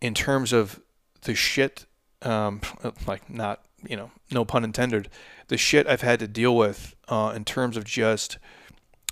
in 0.00 0.14
terms 0.14 0.52
of 0.52 0.80
the 1.22 1.34
shit, 1.34 1.86
um, 2.22 2.60
like 3.06 3.28
not, 3.28 3.62
you 3.86 3.96
know, 3.96 4.10
no 4.30 4.44
pun 4.44 4.64
intended, 4.64 5.08
the 5.48 5.56
shit 5.56 5.86
I've 5.86 6.02
had 6.02 6.20
to 6.20 6.28
deal 6.28 6.56
with 6.56 6.94
uh, 7.08 7.32
in 7.34 7.44
terms 7.44 7.76
of 7.76 7.84
just 7.84 8.38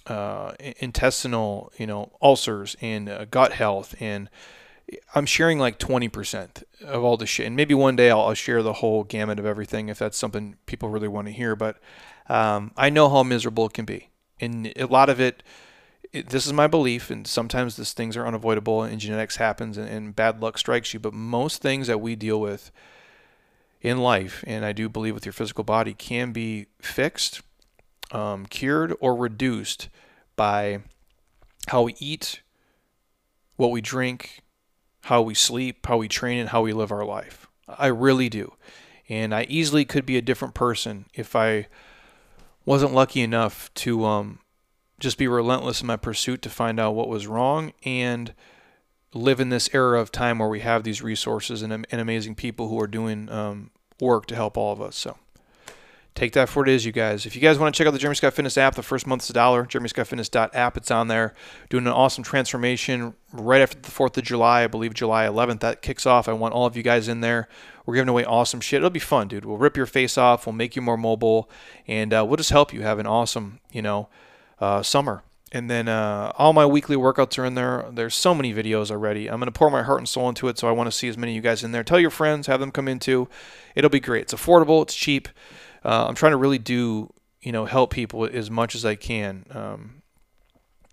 uh, 0.09 0.53
intestinal, 0.79 1.73
you 1.79 1.87
know, 1.87 2.13
ulcers 2.23 2.77
and 2.81 3.09
uh, 3.09 3.25
gut 3.27 3.53
health 3.53 3.95
and 4.01 4.29
I'm 5.15 5.27
sharing 5.27 5.59
like 5.59 5.79
20% 5.79 6.63
of 6.83 7.05
all 7.05 7.17
the 7.17 7.27
shit. 7.27 7.47
And 7.47 7.57
maybe 7.57 7.75
one 7.75 7.97
day 7.97 8.11
I'll, 8.11 8.23
I'll, 8.23 8.35
share 8.35 8.63
the 8.63 8.75
whole 8.75 9.05
gamut 9.05 9.39
of 9.39 9.47
everything 9.47 9.89
if 9.89 9.99
that's 9.99 10.17
something 10.17 10.57
people 10.67 10.89
really 10.89 11.09
want 11.09 11.27
to 11.27 11.33
hear. 11.33 11.55
But 11.55 11.79
um, 12.29 12.73
I 12.77 12.91
know 12.91 13.09
how 13.09 13.23
miserable 13.23 13.67
it 13.67 13.75
can 13.75 13.85
be. 13.85 14.09
And 14.41 14.73
a 14.77 14.87
lot 14.87 15.09
of 15.09 15.21
it, 15.21 15.43
it, 16.13 16.31
this 16.31 16.47
is 16.47 16.53
my 16.53 16.67
belief, 16.67 17.11
and 17.11 17.27
sometimes 17.27 17.77
these 17.77 17.93
things 17.93 18.17
are 18.17 18.27
unavoidable 18.27 18.83
and 18.83 19.01
genetics 19.01 19.37
happens 19.37 19.77
and, 19.77 19.89
and 19.89 20.17
bad 20.17 20.41
luck 20.41 20.57
strikes 20.57 20.95
you. 20.95 21.01
But 21.01 21.13
most 21.13 21.61
things 21.61 21.87
that 21.89 22.01
we 22.01 22.17
deal 22.17 22.41
with 22.41 22.71
in 23.83 23.99
life, 23.99 24.43
and 24.47 24.65
I 24.65 24.73
do 24.73 24.89
believe 24.89 25.15
with 25.15 25.27
your 25.27 25.33
physical 25.33 25.65
body, 25.65 25.93
can 25.93 26.33
be 26.33 26.67
fixed, 26.81 27.43
um, 28.11 28.47
cured, 28.47 28.95
or 29.01 29.15
reduced 29.15 29.89
by 30.37 30.81
how 31.69 31.83
we 31.83 31.95
eat, 31.99 32.43
what 33.57 33.71
we 33.71 33.81
drink, 33.81 34.41
how 35.03 35.23
we 35.23 35.35
sleep, 35.35 35.87
how 35.87 35.97
we 35.97 36.09
train, 36.09 36.39
and 36.39 36.51
how 36.51 36.63
we 36.63 36.73
live 36.73 36.93
our 36.93 37.05
life. 37.05 37.49
I 37.67 37.87
really 37.89 38.29
do. 38.29 38.55
And 39.09 39.35
I 39.35 39.47
easily 39.49 39.85
could 39.85 40.07
be 40.07 40.17
a 40.17 40.23
different 40.23 40.55
person 40.55 41.07
if 41.15 41.35
I 41.35 41.67
wasn't 42.65 42.93
lucky 42.93 43.23
enough 43.23 43.73
to 43.75 44.05
um, 44.05 44.41
just 45.01 45.17
be 45.17 45.27
relentless 45.27 45.81
in 45.81 45.87
my 45.87 45.97
pursuit 45.97 46.43
to 46.43 46.51
find 46.51 46.79
out 46.79 46.95
what 46.95 47.09
was 47.09 47.27
wrong 47.27 47.73
and 47.85 48.35
live 49.15 49.41
in 49.41 49.49
this 49.49 49.71
era 49.73 50.01
of 50.01 50.13
time 50.13 50.39
where 50.39 50.49
we 50.49 50.61
have 50.61 50.85
these 50.85 51.03
resources 51.03 51.63
and, 51.63 51.73
and 51.73 52.01
amazing 52.01 52.35
people 52.35 52.69
who 52.69 52.79
are 52.79 52.87
doing 52.87 53.31
um, 53.31 53.71
work 54.01 54.27
to 54.27 54.35
help 54.35 54.59
all 54.59 54.73
of 54.73 54.83
us. 54.83 54.97
So 54.97 55.17
take 56.19 56.33
that 56.33 56.49
for 56.49 56.65
it 56.65 56.69
is, 56.69 56.85
you 56.85 56.91
guys. 56.91 57.27
If 57.27 57.37
you 57.37 57.41
guys 57.41 57.61
want 57.61 57.73
to 57.73 57.79
check 57.79 57.87
out 57.87 57.93
the 57.93 57.99
Jeremy 57.99 58.17
Scott 58.17 58.35
Fitness 58.35 58.59
app, 58.59 58.75
the 58.75 58.83
first 58.83 59.07
month's 59.07 59.31
a 59.31 59.33
dollar. 59.33 59.65
JeremyScottFitness.app. 59.65 60.77
It's 60.77 60.91
on 60.91 61.07
there. 61.07 61.33
Doing 61.71 61.87
an 61.87 61.93
awesome 61.93 62.25
transformation 62.25 63.15
right 63.33 63.61
after 63.61 63.79
the 63.79 63.89
4th 63.89 64.17
of 64.17 64.25
July, 64.25 64.65
I 64.65 64.67
believe 64.67 64.95
July 64.95 65.27
11th. 65.27 65.61
That 65.61 65.81
kicks 65.81 66.07
off. 66.07 66.29
I 66.29 66.33
want 66.33 66.55
all 66.55 66.67
of 66.67 66.77
you 66.77 66.83
guys 66.83 67.07
in 67.07 67.21
there. 67.21 67.49
We're 67.87 67.95
giving 67.95 68.09
away 68.09 68.25
awesome 68.25 68.61
shit. 68.61 68.79
It'll 68.79 68.91
be 68.91 68.99
fun, 68.99 69.29
dude. 69.29 69.45
We'll 69.45 69.59
rip 69.59 69.77
your 69.77 69.87
face 69.87 70.19
off. 70.19 70.45
We'll 70.45 70.55
make 70.55 70.75
you 70.75 70.83
more 70.83 70.97
mobile, 70.97 71.49
and 71.87 72.13
uh, 72.13 72.25
we'll 72.27 72.37
just 72.37 72.51
help 72.51 72.73
you 72.73 72.83
have 72.83 72.99
an 72.99 73.07
awesome, 73.07 73.61
you 73.71 73.81
know, 73.81 74.09
uh, 74.61 74.83
summer. 74.83 75.23
And 75.53 75.71
then 75.71 75.89
uh, 75.89 76.33
all 76.37 76.53
my 76.53 76.67
weekly 76.67 76.97
workouts 76.97 77.39
are 77.39 77.45
in 77.45 77.55
there. 77.55 77.87
There's 77.91 78.15
so 78.15 78.35
many 78.35 78.53
videos 78.53 78.91
already. 78.91 79.31
I'm 79.31 79.39
going 79.39 79.47
to 79.47 79.53
pour 79.53 79.71
my 79.71 79.85
heart 79.85 79.99
and 79.99 80.09
soul 80.09 80.29
into 80.29 80.49
it, 80.49 80.59
so 80.59 80.69
I 80.69 80.73
want 80.73 80.89
to 80.89 80.93
see 80.93 81.09
as 81.09 81.17
many 81.17 81.33
of 81.33 81.37
you 81.37 81.43
guys 81.43 81.63
in 81.63 81.73
there. 81.73 81.85
Tell 81.85 82.01
your 82.01 82.11
friends, 82.11 82.49
have 82.49 82.61
them 82.61 82.73
come 82.73 82.89
into. 82.89 83.29
It'll 83.75 83.89
be 83.89 84.01
great. 84.01 84.23
It's 84.23 84.35
affordable. 84.35 84.83
It's 84.83 84.95
cheap 84.95 85.29
uh, 85.85 86.07
I'm 86.09 86.15
trying 86.15 86.33
to 86.33 86.39
really 86.39 86.59
do, 86.59 87.13
you 87.41 87.53
know, 87.53 87.65
help 87.65 87.93
people 87.93 88.25
as 88.25 88.51
much 88.51 88.75
as 88.75 88.85
I 88.85 88.95
can. 88.95 89.45
Um, 89.51 90.03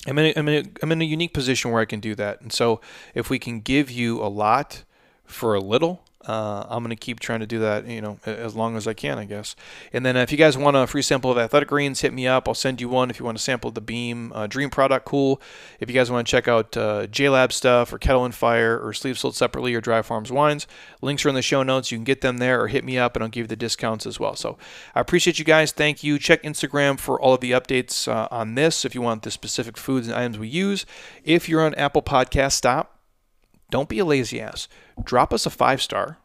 I'm 0.07 0.17
in, 0.19 0.25
a, 0.25 0.33
I'm, 0.39 0.47
in 0.47 0.65
a, 0.65 0.69
I'm 0.83 0.91
in 0.91 1.01
a 1.01 1.05
unique 1.05 1.33
position 1.33 1.71
where 1.71 1.81
I 1.81 1.85
can 1.85 1.99
do 1.99 2.13
that. 2.15 2.41
And 2.41 2.53
so 2.53 2.79
if 3.15 3.29
we 3.29 3.39
can 3.39 3.61
give 3.61 3.89
you 3.89 4.21
a 4.21 4.29
lot 4.29 4.83
for 5.25 5.55
a 5.55 5.59
little, 5.59 6.04
uh, 6.27 6.65
I'm 6.69 6.83
going 6.83 6.89
to 6.89 6.95
keep 6.95 7.19
trying 7.19 7.41
to 7.41 7.45
do 7.45 7.59
that, 7.59 7.87
you 7.87 8.01
know, 8.01 8.17
as 8.25 8.55
long 8.55 8.75
as 8.77 8.87
I 8.87 8.93
can, 8.93 9.17
I 9.17 9.25
guess. 9.25 9.55
And 9.93 10.05
then 10.05 10.17
if 10.17 10.31
you 10.31 10.37
guys 10.37 10.57
want 10.57 10.75
a 10.75 10.87
free 10.87 11.01
sample 11.01 11.31
of 11.31 11.37
Athletic 11.37 11.69
Greens, 11.69 12.01
hit 12.01 12.13
me 12.13 12.27
up. 12.27 12.47
I'll 12.47 12.53
send 12.53 12.81
you 12.81 12.89
one 12.89 13.09
if 13.09 13.19
you 13.19 13.25
want 13.25 13.37
to 13.37 13.43
sample 13.43 13.71
the 13.71 13.81
Beam 13.81 14.31
uh, 14.33 14.47
Dream 14.47 14.69
product. 14.69 15.05
Cool. 15.05 15.41
If 15.79 15.89
you 15.89 15.95
guys 15.95 16.09
want 16.09 16.25
to 16.25 16.31
check 16.31 16.47
out 16.47 16.75
uh, 16.75 17.07
JLab 17.07 17.51
stuff 17.51 17.93
or 17.93 17.97
Kettle 17.97 18.25
and 18.25 18.33
Fire 18.33 18.79
or 18.79 18.93
Sleep 18.93 19.17
Sold 19.17 19.35
separately 19.35 19.73
or 19.75 19.81
Dry 19.81 20.01
Farms 20.01 20.31
wines, 20.31 20.67
links 21.01 21.25
are 21.25 21.29
in 21.29 21.35
the 21.35 21.41
show 21.41 21.63
notes. 21.63 21.91
You 21.91 21.97
can 21.97 22.05
get 22.05 22.21
them 22.21 22.39
there 22.39 22.61
or 22.61 22.67
hit 22.67 22.83
me 22.83 22.97
up 22.97 23.15
and 23.15 23.23
I'll 23.23 23.29
give 23.29 23.43
you 23.43 23.47
the 23.47 23.55
discounts 23.55 24.05
as 24.05 24.19
well. 24.19 24.35
So 24.35 24.57
I 24.95 25.01
appreciate 25.01 25.39
you 25.39 25.45
guys. 25.45 25.71
Thank 25.71 26.03
you. 26.03 26.17
Check 26.17 26.43
Instagram 26.43 26.99
for 26.99 27.19
all 27.19 27.33
of 27.33 27.41
the 27.41 27.51
updates 27.51 28.07
uh, 28.07 28.27
on 28.31 28.55
this 28.55 28.85
if 28.85 28.95
you 28.95 29.01
want 29.01 29.23
the 29.23 29.31
specific 29.31 29.77
foods 29.77 30.07
and 30.07 30.15
items 30.15 30.39
we 30.39 30.47
use. 30.47 30.85
If 31.23 31.47
you're 31.47 31.61
on 31.61 31.75
Apple 31.75 32.01
Podcast, 32.01 32.53
stop. 32.53 32.94
Don't 33.75 33.89
be 33.89 33.99
a 33.99 34.05
lazy 34.05 34.39
ass. 34.39 34.69
Drop 35.03 35.33
us 35.33 35.45
a 35.45 35.49
five 35.49 35.81
star 35.81 36.17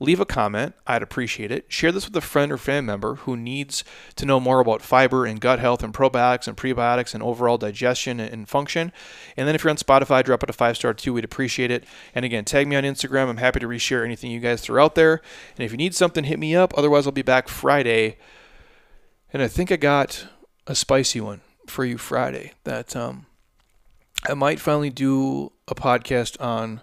Leave 0.00 0.20
a 0.20 0.26
comment. 0.26 0.74
I'd 0.86 1.02
appreciate 1.02 1.50
it. 1.50 1.64
Share 1.68 1.90
this 1.90 2.06
with 2.06 2.16
a 2.16 2.20
friend 2.20 2.52
or 2.52 2.58
family 2.58 2.86
member 2.86 3.14
who 3.16 3.36
needs 3.36 3.82
to 4.14 4.24
know 4.24 4.38
more 4.38 4.60
about 4.60 4.80
fiber 4.80 5.26
and 5.26 5.40
gut 5.40 5.60
health 5.60 5.82
and 5.82 5.92
probiotics 5.92 6.46
and 6.46 6.58
prebiotics 6.58 7.14
and 7.14 7.22
overall 7.22 7.56
digestion 7.56 8.20
and 8.20 8.48
function. 8.48 8.92
And 9.34 9.48
then 9.48 9.56
if 9.56 9.64
you're 9.64 9.70
on 9.70 9.76
Spotify, 9.76 10.22
drop 10.22 10.44
it 10.44 10.50
a 10.50 10.52
five 10.52 10.76
star 10.76 10.94
too. 10.94 11.14
We'd 11.14 11.24
appreciate 11.24 11.70
it. 11.70 11.84
And 12.14 12.24
again, 12.24 12.44
tag 12.44 12.68
me 12.68 12.76
on 12.76 12.84
Instagram. 12.84 13.28
I'm 13.28 13.38
happy 13.38 13.60
to 13.60 13.66
reshare 13.66 14.04
anything 14.04 14.30
you 14.30 14.40
guys 14.40 14.60
throw 14.60 14.84
out 14.84 14.94
there. 14.94 15.22
And 15.56 15.64
if 15.64 15.72
you 15.72 15.78
need 15.78 15.94
something, 15.94 16.24
hit 16.24 16.38
me 16.38 16.54
up. 16.54 16.74
Otherwise, 16.76 17.06
I'll 17.06 17.12
be 17.12 17.22
back 17.22 17.48
Friday. 17.48 18.18
And 19.32 19.42
I 19.42 19.48
think 19.48 19.72
I 19.72 19.76
got 19.76 20.28
a 20.68 20.74
spicy 20.74 21.20
one 21.20 21.40
for 21.66 21.86
you 21.86 21.98
Friday 21.98 22.52
that 22.62 22.94
um, 22.94 23.26
I 24.26 24.34
might 24.34 24.60
finally 24.60 24.90
do 24.90 25.52
a 25.68 25.74
podcast 25.74 26.40
on 26.40 26.82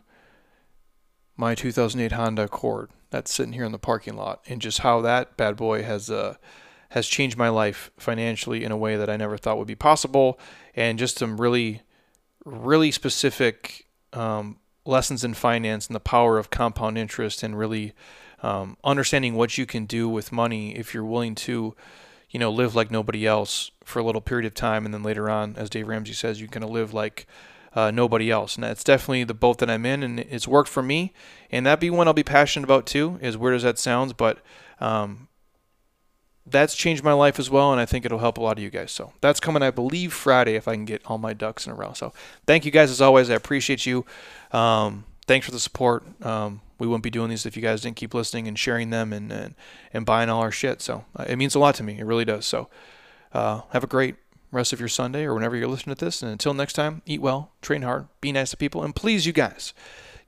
my 1.35 1.53
2008 1.53 2.13
Honda 2.13 2.43
Accord 2.43 2.91
that's 3.09 3.33
sitting 3.33 3.53
here 3.53 3.65
in 3.65 3.71
the 3.71 3.77
parking 3.79 4.15
lot, 4.15 4.41
and 4.47 4.61
just 4.61 4.79
how 4.79 5.01
that 5.01 5.35
bad 5.35 5.55
boy 5.55 5.83
has 5.83 6.09
uh, 6.09 6.35
has 6.89 7.07
changed 7.07 7.37
my 7.37 7.49
life 7.49 7.91
financially 7.97 8.63
in 8.63 8.71
a 8.71 8.77
way 8.77 8.95
that 8.95 9.09
I 9.09 9.17
never 9.17 9.37
thought 9.37 9.57
would 9.57 9.67
be 9.67 9.75
possible, 9.75 10.39
and 10.75 10.97
just 10.97 11.17
some 11.17 11.39
really, 11.39 11.81
really 12.45 12.91
specific 12.91 13.87
um, 14.13 14.57
lessons 14.85 15.23
in 15.23 15.33
finance 15.33 15.87
and 15.87 15.95
the 15.95 15.99
power 15.99 16.37
of 16.37 16.49
compound 16.49 16.97
interest, 16.97 17.43
and 17.43 17.57
really 17.57 17.93
um, 18.43 18.77
understanding 18.83 19.35
what 19.35 19.57
you 19.57 19.65
can 19.65 19.85
do 19.85 20.07
with 20.07 20.31
money 20.31 20.75
if 20.75 20.93
you're 20.93 21.03
willing 21.03 21.35
to, 21.35 21.75
you 22.35 22.39
know, 22.39 22.51
live 22.51 22.75
like 22.75 22.91
nobody 22.91 23.25
else 23.25 23.71
for 23.85 23.99
a 23.99 24.03
little 24.03 24.19
period 24.19 24.45
of 24.45 24.53
time, 24.53 24.83
and 24.83 24.93
then 24.93 25.03
later 25.03 25.29
on, 25.29 25.55
as 25.55 25.69
Dave 25.69 25.87
Ramsey 25.87 26.11
says, 26.11 26.41
you 26.41 26.49
can 26.49 26.63
live 26.63 26.93
like 26.93 27.27
uh, 27.73 27.91
nobody 27.91 28.29
else. 28.29 28.55
And 28.55 28.63
that's 28.65 28.83
definitely 28.83 29.23
the 29.23 29.33
boat 29.33 29.59
that 29.59 29.69
I'm 29.69 29.85
in, 29.85 30.03
and 30.03 30.19
it's 30.19 30.45
worked 30.45 30.67
for 30.67 30.83
me. 30.83 31.13
And 31.49 31.65
that 31.65 31.79
be 31.79 31.89
one 31.89 32.09
I'll 32.09 32.13
be 32.13 32.23
passionate 32.23 32.65
about 32.65 32.87
too. 32.87 33.17
As 33.21 33.37
weird 33.37 33.55
as 33.55 33.63
that 33.63 33.79
sounds, 33.79 34.11
but 34.11 34.39
um, 34.81 35.29
that's 36.45 36.75
changed 36.75 37.05
my 37.05 37.13
life 37.13 37.39
as 37.39 37.49
well, 37.49 37.71
and 37.71 37.79
I 37.79 37.85
think 37.85 38.03
it'll 38.03 38.19
help 38.19 38.37
a 38.37 38.41
lot 38.41 38.57
of 38.57 38.63
you 38.65 38.69
guys. 38.69 38.91
So 38.91 39.13
that's 39.21 39.39
coming, 39.39 39.63
I 39.63 39.71
believe, 39.71 40.11
Friday 40.11 40.55
if 40.55 40.67
I 40.67 40.73
can 40.73 40.83
get 40.83 41.05
all 41.05 41.17
my 41.17 41.31
ducks 41.31 41.65
in 41.65 41.71
a 41.71 41.75
row. 41.75 41.93
So 41.93 42.11
thank 42.45 42.65
you 42.65 42.71
guys 42.71 42.91
as 42.91 42.99
always. 42.99 43.29
I 43.29 43.35
appreciate 43.35 43.85
you. 43.85 44.05
Um, 44.51 45.05
thanks 45.27 45.45
for 45.45 45.51
the 45.51 45.59
support. 45.59 46.03
Um, 46.25 46.61
we 46.79 46.87
wouldn't 46.87 47.03
be 47.03 47.09
doing 47.09 47.29
these 47.29 47.45
if 47.45 47.55
you 47.55 47.61
guys 47.61 47.81
didn't 47.81 47.95
keep 47.95 48.13
listening 48.13 48.47
and 48.47 48.57
sharing 48.57 48.89
them 48.89 49.13
and 49.13 49.31
and, 49.31 49.55
and 49.93 50.05
buying 50.05 50.29
all 50.29 50.41
our 50.41 50.51
shit. 50.51 50.81
So 50.81 51.05
uh, 51.15 51.25
it 51.27 51.37
means 51.37 51.55
a 51.55 51.59
lot 51.59 51.75
to 51.75 51.83
me. 51.83 51.99
It 51.99 52.05
really 52.05 52.25
does. 52.25 52.45
So 52.45 52.69
uh, 53.33 53.61
have 53.71 53.83
a 53.83 53.87
great 53.87 54.15
rest 54.51 54.73
of 54.73 54.79
your 54.79 54.89
Sunday 54.89 55.23
or 55.25 55.33
whenever 55.33 55.55
you're 55.55 55.67
listening 55.67 55.95
to 55.95 56.05
this. 56.05 56.21
And 56.21 56.31
until 56.31 56.53
next 56.53 56.73
time, 56.73 57.01
eat 57.05 57.21
well, 57.21 57.51
train 57.61 57.81
hard, 57.81 58.07
be 58.21 58.31
nice 58.31 58.51
to 58.51 58.57
people, 58.57 58.83
and 58.83 58.95
please, 58.95 59.25
you 59.25 59.33
guys, 59.33 59.73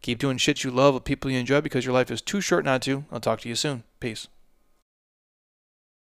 keep 0.02 0.20
doing 0.20 0.38
shit 0.38 0.64
you 0.64 0.72
love 0.72 0.94
with 0.94 1.06
people 1.06 1.32
you 1.32 1.40
enjoy 1.40 1.62
because 1.62 1.86
your 1.86 1.94
life 1.94 2.12
is 2.12 2.22
too 2.22 2.42
short 2.42 2.66
not 2.66 2.82
to. 2.84 3.06
I'll 3.12 3.20
talk 3.20 3.42
to 3.42 3.50
you 3.50 3.56
soon. 3.56 3.84
Peace. 4.00 4.28